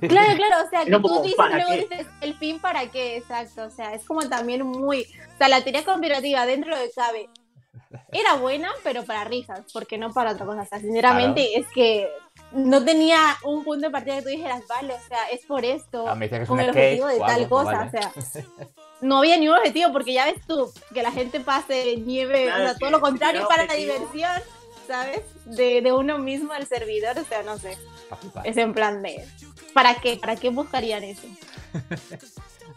Claro, 0.00 0.66
o 0.66 0.70
sea, 0.70 0.84
que 0.84 0.90
tú 0.90 1.02
como, 1.02 1.22
dices, 1.22 1.36
¿para 1.36 1.56
luego 1.56 1.72
dices, 1.72 2.06
el 2.20 2.34
fin 2.34 2.60
para 2.60 2.86
qué, 2.90 3.16
exacto, 3.16 3.64
o 3.64 3.70
sea, 3.70 3.94
es 3.94 4.04
como 4.04 4.28
también 4.28 4.64
muy, 4.64 5.02
o 5.02 5.38
sea, 5.38 5.48
la 5.48 5.62
teoría 5.62 5.84
conspirativa 5.84 6.46
dentro 6.46 6.78
de 6.78 6.90
cabe 6.94 7.28
era 8.12 8.34
buena, 8.34 8.70
pero 8.84 9.04
para 9.04 9.24
risas, 9.24 9.60
porque 9.72 9.96
no 9.98 10.12
para 10.12 10.32
otra 10.32 10.44
cosa, 10.46 10.62
o 10.62 10.66
sea, 10.66 10.78
sinceramente 10.80 11.58
es 11.58 11.66
que 11.74 12.08
no 12.52 12.84
tenía 12.84 13.18
un 13.44 13.64
punto 13.64 13.86
de 13.86 13.90
partida 13.90 14.16
que 14.16 14.22
tú 14.22 14.28
dijeras, 14.28 14.62
vale, 14.68 14.94
o 14.94 15.08
sea, 15.08 15.28
es 15.30 15.44
por 15.46 15.64
esto, 15.64 16.06
Ah, 16.08 16.14
con 16.14 16.22
el 16.22 16.28
sketch 16.66 16.68
objetivo 16.68 17.06
de 17.08 17.18
tal 17.18 17.30
algo, 17.30 17.48
cosa, 17.48 17.72
vale. 17.72 17.88
o 17.88 17.90
sea, 17.90 18.12
no 19.00 19.18
había 19.18 19.36
ningún 19.36 19.56
objetivo, 19.56 19.92
porque 19.92 20.12
ya 20.12 20.26
ves 20.26 20.40
tú, 20.46 20.70
que 20.92 21.02
la 21.02 21.12
gente 21.12 21.40
pase 21.40 21.96
nieve, 21.96 22.44
Claro, 22.44 22.62
o 22.64 22.66
sea, 22.68 22.78
todo 22.78 22.90
lo 22.90 23.00
contrario 23.00 23.46
para 23.48 23.64
la 23.66 23.72
objetivo. 23.72 23.94
diversión, 23.94 24.42
¿sabes? 24.86 25.20
De, 25.44 25.80
de 25.82 25.92
uno 25.92 26.18
mismo, 26.18 26.52
el 26.54 26.66
servidor, 26.66 27.18
o 27.18 27.24
sea, 27.24 27.42
no 27.42 27.58
sé, 27.58 27.76
es 28.44 28.56
en 28.56 28.72
plan 28.74 29.02
de, 29.02 29.24
¿para 29.74 29.94
qué? 29.96 30.16
¿Para 30.16 30.36
qué 30.36 30.50
buscarían 30.50 31.04
eso? 31.04 31.26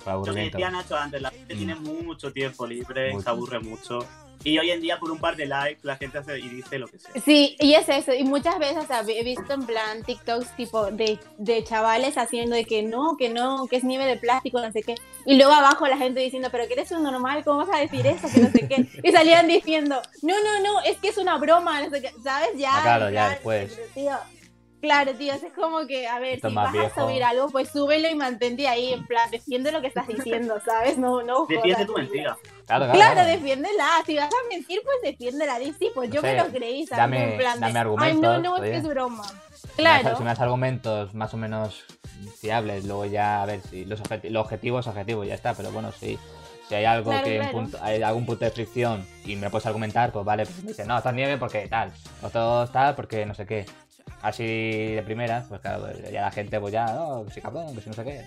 Lo 0.05 0.23
que 0.23 0.31
decía 0.31 0.71
Nacho 0.71 0.95
antes, 0.95 1.21
la 1.21 1.29
gente 1.29 1.53
Mm. 1.53 1.57
tiene 1.57 1.75
mucho 1.75 2.31
tiempo 2.33 2.65
libre, 2.65 3.11
Mucho. 3.11 3.23
se 3.23 3.29
aburre 3.29 3.59
mucho. 3.59 3.99
Y 4.43 4.57
hoy 4.57 4.71
en 4.71 4.81
día, 4.81 4.97
por 4.99 5.11
un 5.11 5.19
par 5.19 5.35
de 5.35 5.45
likes, 5.45 5.79
la 5.83 5.95
gente 5.97 6.17
hace 6.17 6.39
y 6.39 6.49
dice 6.49 6.79
lo 6.79 6.87
que 6.87 6.97
sea. 6.99 7.11
Sí, 7.23 7.55
y 7.59 7.73
es 7.75 7.87
eso, 7.89 8.13
y 8.13 8.23
muchas 8.23 8.57
veces 8.59 8.77
o 8.83 8.87
sea, 8.87 9.01
he 9.07 9.23
visto 9.23 9.53
en 9.53 9.65
plan 9.65 10.03
TikToks 10.03 10.55
tipo 10.55 10.89
de, 10.91 11.19
de 11.37 11.63
chavales 11.63 12.17
haciendo 12.17 12.55
de 12.55 12.65
que 12.65 12.81
no, 12.83 13.17
que 13.17 13.29
no, 13.29 13.67
que 13.67 13.75
es 13.77 13.83
nieve 13.83 14.05
de 14.05 14.17
plástico, 14.17 14.59
no 14.59 14.71
sé 14.71 14.81
qué, 14.83 14.95
y 15.25 15.35
luego 15.37 15.51
abajo 15.53 15.87
la 15.87 15.97
gente 15.97 16.19
diciendo, 16.21 16.49
pero 16.51 16.67
que 16.67 16.73
eres 16.73 16.91
un 16.91 17.03
normal, 17.03 17.43
¿cómo 17.43 17.65
vas 17.65 17.75
a 17.75 17.79
decir 17.79 18.05
eso? 18.07 18.27
Que 18.33 18.39
no 18.41 18.49
sé 18.51 18.67
qué, 18.67 18.87
y 19.03 19.11
salían 19.11 19.47
diciendo, 19.47 20.01
no, 20.23 20.33
no, 20.43 20.59
no, 20.63 20.81
es 20.81 20.97
que 20.97 21.09
es 21.09 21.17
una 21.17 21.37
broma, 21.37 21.81
no 21.81 21.89
sé 21.89 22.01
qué, 22.01 22.11
¿sabes? 22.23 22.49
Ya, 22.55 22.71
Ah, 22.77 22.81
claro, 22.83 23.09
ya 23.11 23.29
después. 23.29 23.77
tío, 23.93 24.17
claro, 24.81 25.13
tío, 25.13 25.33
es 25.33 25.41
como 25.55 25.85
que, 25.87 26.07
a 26.07 26.19
ver, 26.19 26.35
Esto 26.35 26.49
si 26.49 26.55
vas 26.55 26.71
viejo. 26.73 27.01
a 27.01 27.07
subir 27.07 27.23
algo, 27.23 27.47
pues 27.49 27.69
súbelo 27.69 28.09
y 28.09 28.15
mantente 28.15 28.67
ahí, 28.67 28.93
en 28.93 29.05
plan, 29.05 29.29
defiende 29.31 29.71
lo 29.71 29.79
que 29.81 29.87
estás 29.87 30.07
diciendo, 30.07 30.59
¿sabes? 30.65 30.97
No, 30.97 31.21
no 31.21 31.45
Defiende 31.47 31.85
tu 31.85 31.93
mentira. 31.93 32.35
Claro, 32.65 32.85
claro. 32.85 32.93
Claro, 32.99 33.13
claro. 33.13 33.29
defiéndela. 33.29 33.87
Si 34.05 34.15
vas 34.15 34.29
a 34.29 34.49
mentir, 34.49 34.81
pues 34.83 34.95
defiéndela. 35.03 35.59
Di, 35.59 35.73
sí, 35.73 35.89
pues 35.93 36.09
No 36.09 36.15
yo 36.15 36.21
me 36.21 36.31
sé, 36.31 36.37
lo 36.37 36.45
creí, 36.49 36.85
¿sabes? 36.87 37.03
dame- 37.03 37.31
en 37.33 37.37
plan 37.37 37.55
de, 37.59 37.59
dame 37.59 37.67
Ay, 37.67 37.73
no, 37.73 37.79
argumentos, 37.81 38.41
no, 38.43 38.55
es 38.57 38.61
que 38.63 38.67
oye. 38.69 38.77
es 38.77 38.87
broma. 38.87 39.23
Si 39.27 39.67
me 39.67 39.73
Claro. 39.75 40.17
Si 40.17 40.23
me 40.23 40.29
das 40.29 40.39
argumentos 40.39 41.13
más 41.13 41.33
o 41.33 41.37
menos 41.37 41.85
fiables, 42.39 42.85
luego 42.85 43.05
ya 43.05 43.41
a 43.41 43.45
ver 43.45 43.61
si 43.69 43.85
los, 43.85 44.01
objeti- 44.01 44.29
los 44.29 44.43
objetivos, 44.43 44.87
objetivos, 44.87 45.27
ya 45.27 45.33
está. 45.35 45.53
Pero 45.53 45.71
bueno, 45.71 45.91
si, 45.91 46.17
si 46.69 46.75
hay 46.75 46.85
algo 46.85 47.11
Claro, 47.11 47.25
que 47.25 47.37
claro. 47.37 47.51
punto- 47.51 47.77
hay 47.81 48.01
algún 48.01 48.25
punto 48.25 48.45
de 48.45 48.51
fricción 48.51 49.05
y 49.25 49.35
me 49.35 49.49
puedes 49.49 49.65
argumentar, 49.65 50.11
pues 50.11 50.23
vale, 50.25 50.45
pues 50.45 50.61
me 50.63 50.69
dices, 50.69 50.87
no, 50.87 50.97
esto 50.97 51.09
es 51.09 51.15
nieve 51.15 51.37
porque 51.37 51.67
tal, 51.67 51.91
o 52.21 52.63
es 52.63 52.71
tal 52.71 52.95
porque 52.95 53.25
no 53.25 53.33
sé 53.35 53.45
qué. 53.45 53.65
Así 54.21 54.43
de 54.93 55.01
primeras, 55.03 55.45
pues 55.47 55.61
claro, 55.61 55.87
ya 56.11 56.21
la 56.21 56.31
gente, 56.31 56.59
pues 56.59 56.71
ya, 56.71 56.85
no, 56.93 57.23
que 57.25 57.31
sí 57.33 57.41
cabrón, 57.41 57.73
que 57.75 57.81
sí 57.81 57.89
no 57.89 57.95
sé 57.95 58.03
qué. 58.03 58.25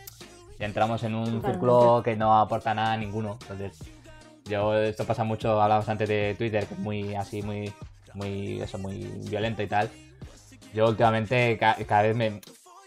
Ya 0.59 0.67
entramos 0.67 1.03
en 1.05 1.15
un 1.15 1.25
Totalmente. 1.25 1.51
círculo 1.53 2.03
que 2.05 2.17
no 2.17 2.37
aporta 2.39 2.75
nada 2.75 2.93
a 2.93 2.97
ninguno. 2.97 3.39
Entonces, 3.43 3.79
yo, 4.45 4.75
esto 4.77 5.05
pasa 5.05 5.25
mucho, 5.25 5.61
hablábamos 5.61 5.89
antes 5.89 6.09
de 6.09 6.35
Twitter, 6.37 6.67
que 6.67 6.75
es 6.75 6.81
muy 6.81 7.15
así, 7.15 7.43
muy, 7.43 7.73
muy, 8.15 8.61
eso, 8.61 8.79
muy 8.79 8.99
violento 9.29 9.63
y 9.63 9.67
tal. 9.69 9.89
Yo 10.73 10.89
últimamente 10.89 11.57
ca- 11.59 11.77
cada 11.87 12.03
vez 12.03 12.17
me, 12.17 12.41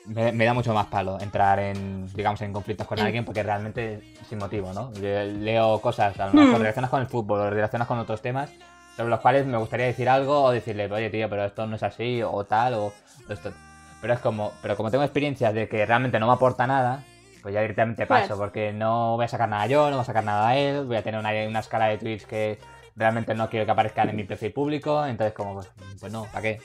me, 0.05 0.31
me 0.33 0.45
da 0.45 0.53
mucho 0.53 0.73
más 0.73 0.87
palo 0.87 1.17
entrar 1.21 1.59
en, 1.59 2.07
digamos, 2.13 2.41
en 2.41 2.51
conflictos 2.51 2.87
con 2.87 2.99
alguien 2.99 3.23
porque 3.23 3.43
realmente 3.43 4.01
sin 4.27 4.37
motivo, 4.39 4.73
¿no? 4.73 4.93
Yo 4.95 5.23
leo 5.23 5.79
cosas, 5.81 6.19
a 6.19 6.27
lo 6.27 6.33
mejor 6.33 6.59
Mm. 6.59 6.61
relacionadas 6.63 6.91
con 6.91 7.01
el 7.01 7.07
fútbol 7.07 7.39
o 7.39 7.49
relacionadas 7.49 7.87
con 7.87 7.99
otros 7.99 8.21
temas 8.21 8.49
sobre 8.97 9.09
los 9.09 9.19
cuales 9.21 9.45
me 9.45 9.57
gustaría 9.57 9.85
decir 9.85 10.09
algo 10.09 10.41
o 10.43 10.51
decirle, 10.51 10.91
oye 10.91 11.09
tío, 11.09 11.29
pero 11.29 11.45
esto 11.45 11.65
no 11.67 11.75
es 11.77 11.83
así 11.83 12.21
o 12.23 12.43
tal 12.45 12.73
o 12.73 12.93
esto. 13.29 13.53
Pero 14.01 14.13
es 14.13 14.19
como, 14.19 14.51
pero 14.61 14.75
como 14.75 14.91
tengo 14.91 15.03
experiencias 15.03 15.53
de 15.53 15.69
que 15.69 15.85
realmente 15.85 16.19
no 16.19 16.27
me 16.27 16.33
aporta 16.33 16.67
nada, 16.67 17.03
pues 17.41 17.53
ya 17.53 17.61
directamente 17.61 18.05
paso, 18.07 18.35
porque 18.37 18.73
no 18.73 19.15
voy 19.15 19.25
a 19.25 19.27
sacar 19.27 19.47
nada 19.49 19.65
yo, 19.67 19.85
no 19.89 19.97
voy 19.97 20.01
a 20.01 20.05
sacar 20.05 20.23
nada 20.23 20.49
a 20.49 20.57
él, 20.57 20.85
voy 20.85 20.97
a 20.97 21.03
tener 21.03 21.19
una, 21.19 21.31
una 21.47 21.59
escala 21.59 21.85
de 21.87 21.97
tweets 21.97 22.25
que 22.25 22.59
realmente 22.95 23.33
no 23.35 23.49
quiero 23.49 23.65
que 23.65 23.71
aparezcan 23.71 24.09
en 24.09 24.15
mi 24.15 24.23
perfil 24.23 24.51
público, 24.53 25.05
entonces 25.05 25.33
como, 25.33 25.53
pues, 25.53 25.69
pues 25.99 26.11
no, 26.11 26.25
¿para 26.25 26.41
qué? 26.41 26.61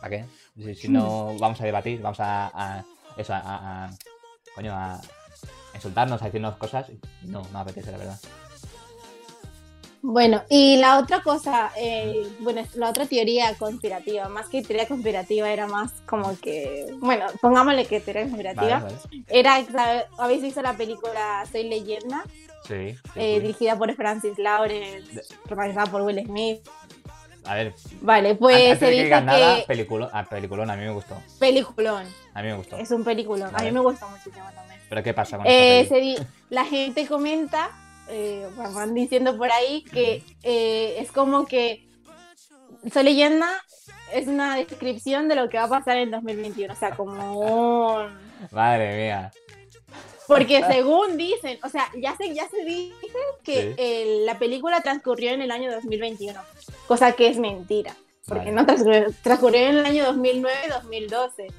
¿Para 0.00 0.10
qué? 0.10 0.24
Si, 0.56 0.74
si 0.74 0.88
no 0.88 1.36
vamos 1.40 1.60
a 1.60 1.64
debatir, 1.64 2.00
vamos 2.00 2.20
a, 2.20 2.46
a- 2.54 2.84
eso, 3.16 3.34
a, 3.34 3.38
a- 3.38 3.84
a- 3.86 3.90
coño, 4.54 4.72
a 4.74 5.00
insultarnos, 5.74 6.22
a 6.22 6.26
decirnos 6.26 6.56
cosas, 6.56 6.86
no, 7.22 7.42
no 7.52 7.58
apetece, 7.58 7.90
la 7.92 7.98
verdad. 7.98 8.18
Bueno, 10.04 10.42
y 10.50 10.78
la 10.78 10.98
otra 10.98 11.22
cosa, 11.22 11.70
eh, 11.78 12.26
bueno, 12.40 12.62
la 12.74 12.88
otra 12.90 13.06
teoría 13.06 13.54
conspirativa, 13.56 14.28
más 14.28 14.48
que 14.48 14.60
teoría 14.62 14.88
conspirativa, 14.88 15.48
era 15.48 15.68
más 15.68 15.92
como 16.06 16.36
que, 16.40 16.86
bueno, 16.98 17.26
pongámosle 17.40 17.86
que 17.86 18.00
teoría 18.00 18.22
conspirativa, 18.24 18.80
Vale, 18.80 18.96
vale. 18.96 19.24
era, 19.28 19.64
¿sabe- 19.70 20.04
¿habéis 20.18 20.42
visto 20.42 20.60
la 20.60 20.72
película 20.76 21.44
Soy 21.52 21.68
Leyenda? 21.68 22.24
Sí, 22.66 22.94
sí, 22.94 23.10
Eh, 23.14 23.34
sí. 23.36 23.40
dirigida 23.42 23.78
por 23.78 23.94
Francis 23.94 24.36
Lawrence, 24.38 25.14
De- 25.14 25.22
protagonizada 25.44 25.86
por 25.86 26.02
Will 26.02 26.24
Smith. 26.26 26.58
A 27.44 27.54
ver, 27.54 27.74
Vale, 28.00 28.34
pues 28.34 28.56
se 28.56 28.86
que 28.86 28.90
dice 28.90 29.08
que 29.08 29.64
peliculón, 29.66 30.10
ah, 30.12 30.26
peliculón, 30.28 30.70
a 30.70 30.76
mí 30.76 30.82
me 30.84 30.92
gustó, 30.92 31.16
peliculón, 31.38 32.06
a 32.34 32.42
mí 32.42 32.48
me 32.48 32.54
gustó. 32.56 32.76
es 32.76 32.90
un 32.90 33.04
peliculón, 33.04 33.48
a 33.48 33.52
Vale. 33.52 33.66
mí 33.66 33.72
me 33.72 33.80
gustó 33.80 34.08
muchísimo 34.08 34.46
también. 34.54 34.80
Pero 34.88 35.02
¿qué 35.02 35.14
pasa 35.14 35.36
con 35.38 35.46
Eh, 35.46 35.86
se 35.88 35.96
di- 36.00 36.16
la 36.50 36.64
gente 36.64 37.06
comenta, 37.06 37.70
eh, 38.08 38.48
van 38.56 38.94
diciendo 38.94 39.36
por 39.36 39.50
ahí 39.50 39.82
que 39.84 40.22
eh, 40.42 40.96
es 40.98 41.10
como 41.12 41.46
que 41.46 41.86
Soy 42.92 43.04
leyenda 43.04 43.48
es 44.12 44.26
una 44.26 44.56
descripción 44.56 45.28
de 45.28 45.36
lo 45.36 45.48
que 45.48 45.56
va 45.56 45.64
a 45.64 45.68
pasar 45.68 45.96
en 45.96 46.10
2021, 46.10 46.72
o 46.72 46.76
sea, 46.76 46.90
como 46.96 47.38
un... 47.40 48.18
Madre 48.50 48.96
mía. 48.96 49.30
Porque 50.26 50.62
según 50.64 51.16
dicen, 51.16 51.58
o 51.62 51.68
sea, 51.68 51.88
ya 52.00 52.16
se, 52.16 52.34
ya 52.34 52.48
se 52.48 52.64
dice 52.64 52.94
que 53.42 53.54
Sí. 53.62 53.74
eh, 53.76 54.22
la 54.24 54.38
película 54.38 54.80
transcurrió 54.80 55.30
en 55.30 55.42
el 55.42 55.50
año 55.50 55.70
2021, 55.72 56.40
cosa 56.86 57.12
que 57.12 57.28
es 57.28 57.38
mentira, 57.38 57.94
porque 58.26 58.46
Vale. 58.46 58.52
no 58.52 58.66
transcurrió, 58.66 59.06
transcurrió 59.22 59.60
en 59.60 59.78
el 59.78 59.86
año 59.86 60.04
2009-2012. 60.12 61.52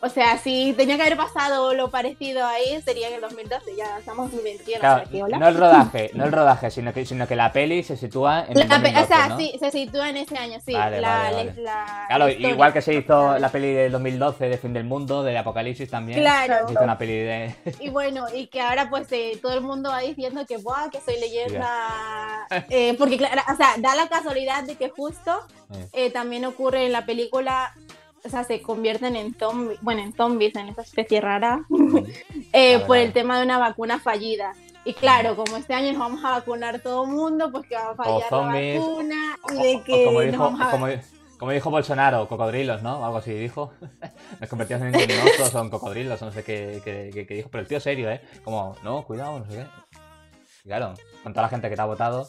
O 0.00 0.08
sea, 0.08 0.38
si 0.38 0.74
tenía 0.74 0.94
que 0.96 1.02
haber 1.02 1.16
pasado 1.16 1.74
lo 1.74 1.90
parecido 1.90 2.46
ahí, 2.46 2.80
sería 2.82 3.08
en 3.08 3.14
el 3.14 3.20
2012, 3.20 3.74
ya 3.76 3.98
estamos 3.98 4.26
en 4.26 4.36
2021. 4.36 4.78
Claro, 4.78 5.02
o 5.24 5.28
sea, 5.28 5.38
no 5.40 5.48
el 5.48 5.56
rodaje, 5.56 6.10
no 6.14 6.24
el 6.24 6.30
rodaje, 6.32 6.70
sino 6.70 6.92
que, 6.92 7.04
sino 7.04 7.26
que 7.26 7.34
la 7.34 7.50
peli 7.52 7.82
se 7.82 7.96
sitúa 7.96 8.44
en 8.48 8.56
el 8.56 8.68
La 8.68 8.76
pe- 8.80 8.92
2012, 8.92 9.02
o 9.02 9.06
sea, 9.08 9.28
¿no? 9.28 9.38
sí, 9.38 9.56
se 9.58 9.70
sitúa 9.72 10.08
en 10.08 10.16
ese 10.18 10.38
año, 10.38 10.58
sí. 10.64 10.72
Vale, 10.72 11.00
la, 11.00 11.08
vale, 11.08 11.30
la- 11.32 11.44
vale. 11.50 11.62
la 11.62 12.04
Claro, 12.06 12.28
historia. 12.28 12.50
igual 12.50 12.72
que 12.72 12.80
se 12.82 12.94
hizo 12.94 13.38
la 13.38 13.48
peli 13.48 13.72
del 13.72 13.90
2012 13.90 14.48
de 14.48 14.58
Fin 14.58 14.72
del 14.72 14.84
Mundo, 14.84 15.24
de 15.24 15.36
Apocalipsis 15.36 15.90
también. 15.90 16.20
Claro. 16.20 16.68
Se 16.68 16.72
hizo 16.74 16.82
una 16.84 16.96
peli 16.96 17.14
de... 17.18 17.54
Y 17.80 17.88
bueno, 17.88 18.26
y 18.32 18.46
que 18.46 18.60
ahora 18.60 18.88
pues 18.88 19.10
eh, 19.10 19.36
todo 19.42 19.52
el 19.54 19.62
mundo 19.62 19.90
va 19.90 19.98
diciendo 19.98 20.46
que, 20.46 20.58
Buah, 20.58 20.90
que 20.90 21.00
soy 21.00 21.18
leyenda. 21.18 22.46
Eh, 22.70 22.94
porque, 22.96 23.18
claro, 23.18 23.42
o 23.52 23.56
sea, 23.56 23.74
da 23.78 23.96
la 23.96 24.08
casualidad 24.08 24.62
de 24.62 24.76
que 24.76 24.90
justo 24.90 25.40
eh, 25.92 26.10
también 26.10 26.44
ocurre 26.44 26.86
en 26.86 26.92
la 26.92 27.04
película, 27.04 27.74
o 28.24 28.28
sea, 28.28 28.44
se 28.44 28.60
convierten 28.62 29.16
en 29.16 29.34
zombies, 29.38 29.80
bueno, 29.82 30.02
en 30.02 30.12
zombies, 30.12 30.54
en 30.56 30.68
esa 30.68 30.82
especie 30.82 31.20
rara, 31.20 31.64
eh, 32.52 32.80
por 32.86 32.96
el 32.96 33.12
tema 33.12 33.38
de 33.38 33.44
una 33.44 33.58
vacuna 33.58 33.98
fallida. 33.98 34.52
Y 34.84 34.94
claro, 34.94 35.36
como 35.36 35.56
este 35.56 35.74
año 35.74 35.92
nos 35.92 36.00
vamos 36.00 36.24
a 36.24 36.30
vacunar 36.30 36.80
todo 36.80 37.04
el 37.04 37.10
mundo, 37.10 37.50
pues 37.52 37.66
que 37.68 37.74
va 37.74 37.90
a 37.90 37.94
fallar 37.94 38.22
zombies, 38.28 38.80
la 38.80 38.86
vacuna 38.86 39.36
y 39.50 39.62
de 39.62 39.82
que 39.84 40.04
como, 40.04 40.20
nos 40.22 40.30
dijo, 40.32 40.42
vamos 40.44 40.60
a... 40.62 40.70
como, 40.70 40.86
como 41.38 41.52
dijo 41.52 41.70
Bolsonaro, 41.70 42.26
cocodrilos, 42.28 42.82
¿no? 42.82 43.04
Algo 43.04 43.18
así 43.18 43.32
dijo. 43.32 43.72
Nos 44.40 44.48
convertimos 44.48 44.82
en 44.82 44.94
osos 45.40 45.54
o 45.54 45.60
en 45.60 45.70
cocodrilos, 45.70 46.20
no 46.22 46.32
sé 46.32 46.42
qué, 46.42 46.80
qué- 46.84 47.10
qué- 47.12 47.26
qué 47.26 47.34
dijo. 47.34 47.48
Pero 47.50 47.62
el 47.62 47.68
tío 47.68 47.80
serio, 47.80 48.10
¿eh? 48.10 48.20
Como, 48.44 48.76
no, 48.82 49.04
cuidado, 49.04 49.38
no 49.40 49.44
sé 49.50 49.58
qué. 49.58 49.66
Y 50.64 50.68
claro, 50.68 50.94
con 51.22 51.32
toda 51.32 51.42
la 51.42 51.48
gente 51.48 51.68
que 51.68 51.76
te 51.76 51.82
ha 51.82 51.84
votado, 51.86 52.26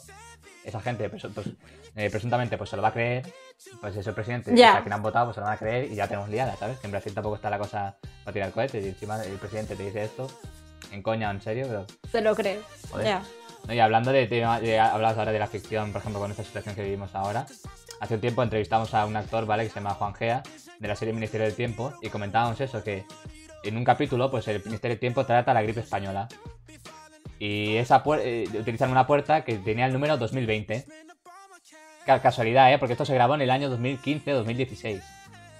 esa 0.63 0.81
gente 0.81 1.09
presu- 1.09 1.33
pues, 1.33 1.47
eh, 1.95 2.09
presuntamente 2.09 2.57
pues 2.57 2.69
se 2.69 2.75
lo 2.75 2.81
va 2.81 2.89
a 2.89 2.93
creer. 2.93 3.33
Pues 3.81 3.95
es 3.95 4.07
el 4.07 4.13
presidente, 4.13 4.55
Ya. 4.55 4.69
o 4.69 4.73
sea, 4.73 4.83
que 4.83 4.89
no 4.89 4.95
han 4.95 5.01
votado, 5.01 5.25
pues 5.25 5.35
se 5.35 5.41
lo 5.41 5.45
van 5.47 5.55
a 5.55 5.57
creer 5.57 5.91
y 5.91 5.95
ya 5.95 6.07
tenemos 6.07 6.29
liada, 6.29 6.55
¿sabes? 6.55 6.79
Que 6.79 6.87
en 6.87 6.91
Brasil 6.91 7.13
tampoco 7.13 7.35
está 7.35 7.49
la 7.49 7.57
cosa 7.57 7.97
para 8.23 8.33
tirar 8.33 8.51
cohetes 8.51 8.83
y 8.85 8.89
encima 8.89 9.21
el 9.23 9.37
presidente 9.37 9.75
te 9.75 9.83
dice 9.83 10.03
esto. 10.03 10.27
En 10.91 11.01
coña, 11.03 11.29
en 11.29 11.41
serio, 11.41 11.65
pero 11.67 11.85
Se 12.11 12.21
lo. 12.21 12.33
Joder. 12.35 12.61
Ya. 13.03 13.21
no, 13.67 13.73
y 13.73 13.79
hablando 13.79 14.11
de 14.11 14.25
tema, 14.27 14.55
hablabas 14.55 15.17
ahora 15.17 15.31
de 15.31 15.39
la 15.39 15.47
ficción, 15.47 15.91
por 15.91 16.01
ejemplo, 16.01 16.19
con 16.19 16.31
esta 16.31 16.43
situación 16.43 16.73
que 16.75 16.83
vivimos 16.83 17.13
ahora. 17.13 17.45
Hace 17.99 18.15
un 18.15 18.21
tiempo 18.21 18.41
entrevistamos 18.41 18.93
a 18.93 19.05
un 19.05 19.15
actor, 19.17 19.45
¿vale? 19.45 19.63
Que 19.63 19.69
se 19.69 19.75
llama 19.75 19.93
Juan 19.93 20.13
Gea, 20.15 20.41
de 20.79 20.87
la 20.87 20.95
serie 20.95 21.13
Ministerio 21.13 21.45
del 21.45 21.55
Tiempo, 21.55 21.93
y 22.01 22.09
comentábamos 22.09 22.59
eso, 22.61 22.81
que 22.83 23.03
en 23.63 23.75
un 23.77 23.83
capítulo, 23.83 24.31
pues 24.31 24.47
el 24.47 24.63
Ministerio 24.63 24.95
del 24.95 24.99
Tiempo 25.01 25.25
trata 25.25 25.53
la 25.53 25.61
gripe 25.61 25.81
española. 25.81 26.27
Y 27.37 27.75
esa 27.77 28.03
eh, 28.19 28.47
utilizan 28.59 28.89
una 28.91 29.05
puerta 29.05 29.43
que 29.43 29.57
tenía 29.57 29.85
el 29.85 29.93
número 29.93 30.17
2020. 30.17 30.85
Ca- 32.09 32.21
Casualidad, 32.23 32.73
¿eh? 32.73 32.79
Porque 32.79 32.93
esto 32.93 33.05
se 33.05 33.13
grabó 33.13 33.35
en 33.35 33.41
el 33.41 33.51
año 33.51 33.69
2015-2016. 33.69 35.01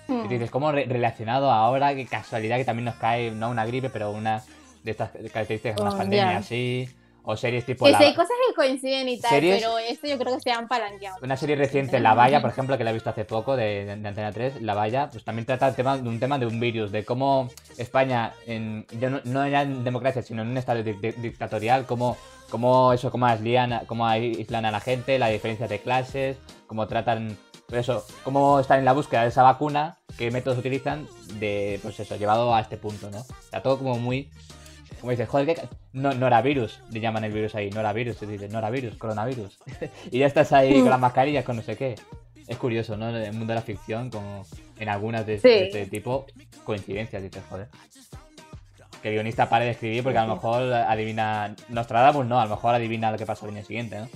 Y 0.08 0.12
Mm. 0.12 0.24
tú 0.24 0.30
dices, 0.30 0.50
¿cómo 0.50 0.72
re- 0.72 0.86
relacionado 0.86 1.52
ahora? 1.52 1.94
Qué 1.94 2.08
casualidad 2.08 2.58
que 2.58 2.66
también 2.66 2.86
nos 2.86 2.96
cae, 2.96 3.30
no 3.30 3.52
una 3.52 3.68
gripe, 3.68 3.92
pero 3.92 4.10
una 4.10 4.42
de 4.84 4.90
estas 4.92 5.12
características, 5.32 5.80
una 5.80 5.92
Oh, 5.94 5.98
pandemia 5.98 6.32
ya. 6.34 6.38
así, 6.40 6.90
O 7.24 7.36
series 7.38 7.66
tipo 7.66 7.86
Que 7.86 7.92
La- 7.92 7.98
sí 8.00 8.04
hay 8.06 8.14
cosas 8.16 8.32
que 8.48 8.56
coinciden 8.56 9.08
y 9.10 9.20
tal, 9.20 9.30
¿Series? 9.32 9.58
pero 9.62 9.78
esto 9.78 10.08
yo 10.08 10.18
creo 10.18 10.34
que 10.36 10.42
se 10.42 10.52
han 10.52 10.68
palanqueado. 10.68 11.18
Una 11.22 11.38
serie 11.38 11.56
reciente, 11.56 12.00
La 12.00 12.14
Valla, 12.14 12.42
por 12.42 12.50
ejemplo, 12.50 12.78
que 12.78 12.84
la 12.84 12.90
he 12.90 12.94
visto 12.94 13.10
hace 13.10 13.26
poco 13.26 13.56
de, 13.56 13.86
de 13.86 13.92
Antena 14.08 14.32
3, 14.32 14.62
La 14.62 14.74
Valla, 14.74 15.10
pues 15.12 15.24
también 15.24 15.46
trata 15.46 15.68
el 15.68 15.76
tema, 15.76 15.98
de 15.98 16.08
un 16.10 16.20
tema 16.20 16.40
de 16.40 16.46
un 16.48 16.60
virus, 16.60 16.92
de 16.92 17.06
cómo 17.06 17.50
España, 17.78 18.34
en, 18.48 18.86
ya 19.00 19.10
no, 19.10 19.22
no 19.26 19.48
ya 19.48 19.62
en 19.64 19.84
democracia, 19.84 20.22
sino 20.24 20.42
en 20.42 20.48
un 20.50 20.58
estado 20.58 20.82
di- 20.82 20.94
di- 20.94 21.12
dictatorial, 21.12 21.86
cómo, 21.86 22.18
cómo 22.50 22.94
eso, 22.94 23.12
cómo 23.12 23.26
aíslan, 23.28 23.74
a- 23.74 23.80
cómo 23.86 24.08
aíslan 24.08 24.66
a 24.66 24.72
la 24.72 24.80
gente, 24.80 25.20
la 25.20 25.28
diferencia 25.28 25.68
de 25.68 25.80
clases, 25.80 26.38
cómo 26.68 26.88
tratan, 26.88 27.38
pues 27.68 27.82
eso, 27.82 28.04
cómo 28.24 28.60
están 28.60 28.80
en 28.80 28.86
la 28.86 28.94
búsqueda 28.94 29.24
de 29.24 29.28
esa 29.30 29.44
vacuna, 29.44 29.98
qué 30.18 30.32
métodos 30.32 30.58
utilizan, 30.58 31.08
de, 31.36 31.80
pues 31.84 32.00
eso, 32.00 32.16
llevado 32.16 32.56
a 32.56 32.62
este 32.62 32.78
punto, 32.78 33.12
¿no? 33.12 33.20
Está 33.44 33.62
todo 33.62 33.78
como 33.78 33.96
muy... 34.00 34.32
Como 35.00 35.12
dices, 35.12 35.30
joder, 35.30 35.56
¿qué 35.56 35.62
no, 35.94 36.14
noravirus, 36.14 36.82
le 36.92 37.00
llaman 37.00 37.24
el 37.24 37.32
virus 37.32 37.56
ahí, 37.56 37.70
noravirus, 37.70 38.18
se 38.18 38.28
dice, 38.28 38.50
noravirus, 38.50 38.96
coronavirus. 38.98 39.58
y 40.12 40.20
ya 40.20 40.26
estás 40.26 40.52
ahí 40.52 40.80
con 40.80 40.90
las 40.90 41.00
mascarillas, 41.00 41.46
con 41.46 41.56
no 41.56 41.62
sé 41.62 41.76
qué. 41.76 41.96
Es 42.48 42.58
curioso, 42.58 42.98
¿no? 42.98 43.10
En 43.10 43.16
el 43.16 43.34
mundo 43.34 43.54
de 43.54 43.56
la 43.56 43.62
ficción, 43.62 44.10
como 44.10 44.46
en 44.80 44.90
algunas 44.90 45.26
de, 45.26 45.38
Sí. 45.40 45.48
de 45.48 45.64
este 45.66 45.86
tipo, 45.86 46.26
coincidencias, 46.64 47.22
dices, 47.22 47.44
joder. 47.50 47.68
Que 49.02 49.10
el 49.10 49.14
guionista 49.16 49.48
pare 49.48 49.66
de 49.66 49.72
escribir 49.72 50.04
porque 50.04 50.18
a 50.18 50.26
lo 50.26 50.36
mejor 50.36 50.74
adivina. 50.74 51.56
Nostradamus 51.70 52.26
no, 52.26 52.40
a 52.40 52.46
lo 52.46 52.52
mejor 52.52 52.76
adivina 52.76 53.12
lo 53.12 53.18
que 53.18 53.26
pasa 53.26 53.46
el 53.46 53.56
año 53.56 53.64
siguiente, 53.64 54.00
¿no? 54.00 54.10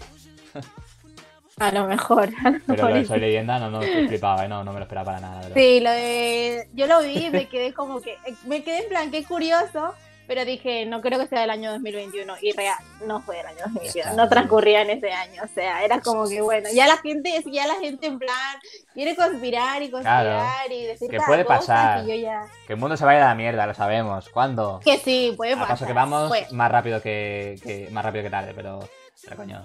A 1.59 1.71
lo 1.71 1.87
mejor. 1.87 2.29
A 2.43 2.49
lo 2.49 2.59
Pero 2.65 2.89
lo 2.89 2.95
de 2.95 3.05
Soy 3.05 3.19
leyenda 3.19 3.59
no, 3.59 3.69
no 3.69 3.81
flipaba, 3.81 4.45
¿eh? 4.45 4.47
no, 4.47 4.63
no 4.63 4.73
me 4.73 4.79
lo 4.79 4.83
esperaba 4.83 5.05
para 5.05 5.19
nada, 5.19 5.41
verdad. 5.41 5.55
Sí, 5.55 5.79
lo 5.79 5.91
de... 5.91 6.67
yo 6.73 6.87
lo 6.87 7.01
vi 7.01 7.27
y 7.27 7.29
me 7.29 7.47
quedé 7.47 7.73
como 7.73 8.01
que, 8.01 8.17
me 8.45 8.63
quedé 8.63 8.83
en 8.83 8.89
plan, 8.89 9.11
qué 9.11 9.23
curioso, 9.23 9.93
pero 10.27 10.45
dije, 10.45 10.85
no 10.85 11.01
creo 11.01 11.19
que 11.19 11.27
sea 11.27 11.41
del 11.41 11.49
año 11.49 11.71
2021, 11.71 12.35
y 12.41 12.51
real, 12.53 12.77
no 13.05 13.21
fue 13.21 13.37
del 13.37 13.47
año 13.47 13.57
2021, 13.65 14.13
no 14.15 14.29
transcurría 14.29 14.81
en 14.81 14.89
ese 14.91 15.11
año, 15.11 15.41
o 15.43 15.47
sea, 15.53 15.83
era 15.83 15.99
como 16.01 16.27
que 16.27 16.41
bueno, 16.41 16.69
ya 16.73 16.87
la 16.87 16.97
gente, 16.97 17.43
ya 17.51 17.67
la 17.67 17.75
gente 17.75 18.07
en 18.07 18.19
plan 18.19 18.57
quiere 18.93 19.15
conspirar 19.15 19.81
y 19.81 19.89
conspirar 19.91 20.23
Claro, 20.25 20.73
y 20.73 20.83
decir 20.85 21.09
que 21.09 21.17
cada 21.17 21.27
puede 21.27 21.45
cosa, 21.45 21.57
pasar. 21.59 22.03
y 22.05 22.07
yo 22.09 22.15
ya... 22.15 22.45
Que 22.67 22.73
el 22.73 22.79
mundo 22.79 22.95
se 22.97 23.05
vaya 23.05 23.25
a 23.25 23.29
la 23.29 23.35
mierda, 23.35 23.65
lo 23.67 23.73
sabemos. 23.73 24.29
¿Cuándo? 24.29 24.79
Que 24.83 24.97
sí, 24.99 25.33
puede 25.35 25.53
pasar. 25.53 25.69
paso 25.69 25.85
que 25.85 25.93
vamos, 25.93 26.29
pues. 26.29 26.51
más 26.51 26.71
rápido 26.71 27.01
que, 27.01 27.59
que- 27.63 27.89
más 27.91 28.03
rápido 28.05 28.23
que 28.23 28.29
tarde, 28.29 28.53
pero, 28.55 28.79
pero 29.23 29.35
coño, 29.35 29.61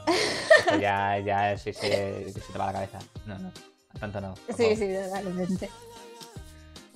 ya, 0.81 1.19
ya 1.19 1.57
sí, 1.57 1.73
sí, 1.73 1.81
que 1.89 2.33
se 2.35 2.53
te 2.53 2.59
va 2.59 2.67
la 2.67 2.73
cabeza. 2.73 2.99
No, 3.27 3.39
no, 3.39 3.53
tanto 4.01 4.21
no. 4.21 4.35
Sí, 4.57 4.75
sí, 4.77 4.93
totalmente. 4.95 5.69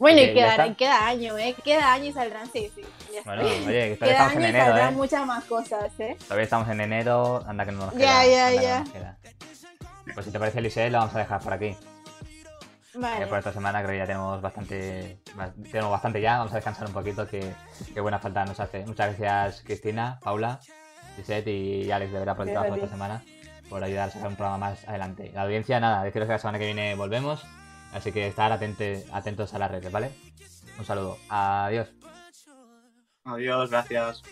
Bueno, 0.03 0.21
y 0.21 0.35
¿ya 0.35 0.75
queda, 0.75 1.07
año, 1.07 1.39
¿eh? 1.39 1.55
Queda 1.63 1.93
año 1.93 2.07
y 2.07 2.13
saldrán, 2.13 2.51
sí, 2.53 2.71
sí. 2.75 2.83
Ya 3.15 3.21
Bueno, 3.25 3.43
oye, 3.43 3.57
todavía 3.61 3.97
Queda 3.99 4.11
estamos 4.11 4.33
en 4.33 4.39
año 4.39 4.47
y 4.47 4.51
enero, 4.51 4.65
saldrán 4.67 4.93
¿eh? 4.93 4.97
muchas 4.97 5.27
más 5.27 5.45
cosas, 5.45 5.93
¿eh? 6.01 6.17
Todavía 6.25 6.45
estamos 6.45 6.69
en 6.69 6.81
enero, 6.81 7.45
anda 7.47 7.65
que 7.65 7.73
no 7.73 7.87
nos 7.87 7.93
Ya, 7.95 8.23
queda. 8.23 8.51
ya, 8.53 8.63
ya. 8.63 8.79
no 8.81 8.93
queda. 8.93 9.19
Pues 10.15 10.27
si 10.27 10.33
te 10.33 10.39
parece, 10.41 10.61
Lisette, 10.61 10.91
lo 10.91 10.99
vamos 10.99 11.15
a 11.15 11.19
dejar 11.19 11.41
por 11.41 11.53
aquí. 11.53 11.77
Vale. 12.95 13.25
Eh, 13.25 13.27
por 13.27 13.39
esta 13.39 13.53
semana 13.53 13.79
creo 13.79 13.93
que 13.93 13.99
ya 13.99 14.07
tenemos 14.07 14.43
bastante, 14.43 15.19
ba- 15.35 15.53
tenemos 15.71 15.91
bastante 15.91 16.21
ya, 16.21 16.39
vamos 16.39 16.53
a 16.53 16.57
descansar 16.57 16.89
un 16.89 16.93
poquito, 16.93 17.27
que, 17.27 17.55
que 17.95 18.01
buena 18.01 18.19
falta 18.19 18.45
nos 18.45 18.61
hace. 18.61 18.85
Muchas 18.85 19.17
gracias 19.19 19.63
Cristina, 19.65 20.19
Paula, 20.23 20.61
Lisette 21.17 21.47
y 21.49 21.91
Alex 21.91 22.13
de 22.13 22.19
verdad 22.19 22.37
por 22.37 22.47
el 22.47 22.53
trabajo 22.53 22.75
de 22.75 22.81
esta 22.81 22.91
semana, 22.93 23.23
por 23.71 23.83
ayudar 23.83 24.09
a 24.09 24.13
sacar 24.13 24.29
un 24.29 24.37
programa 24.37 24.59
más 24.69 24.87
adelante. 24.87 25.31
La 25.33 25.43
audiencia, 25.43 25.81
nada, 25.81 26.03
deciros 26.03 26.27
que 26.27 26.33
la 26.33 26.39
semana 26.39 26.59
que 26.59 26.67
viene 26.67 26.95
volvemos, 26.95 27.43
así 27.93 28.13
que 28.13 28.27
estar 28.27 28.51
atente- 28.53 29.05
atentos 29.13 29.53
a 29.55 29.59
las 29.59 29.71
redes, 29.71 29.91
¿vale? 29.93 30.11
Un 30.79 30.85
saludo, 30.85 31.19
adiós. 31.29 31.89
Adiós, 33.25 33.71
gracias. 33.71 34.23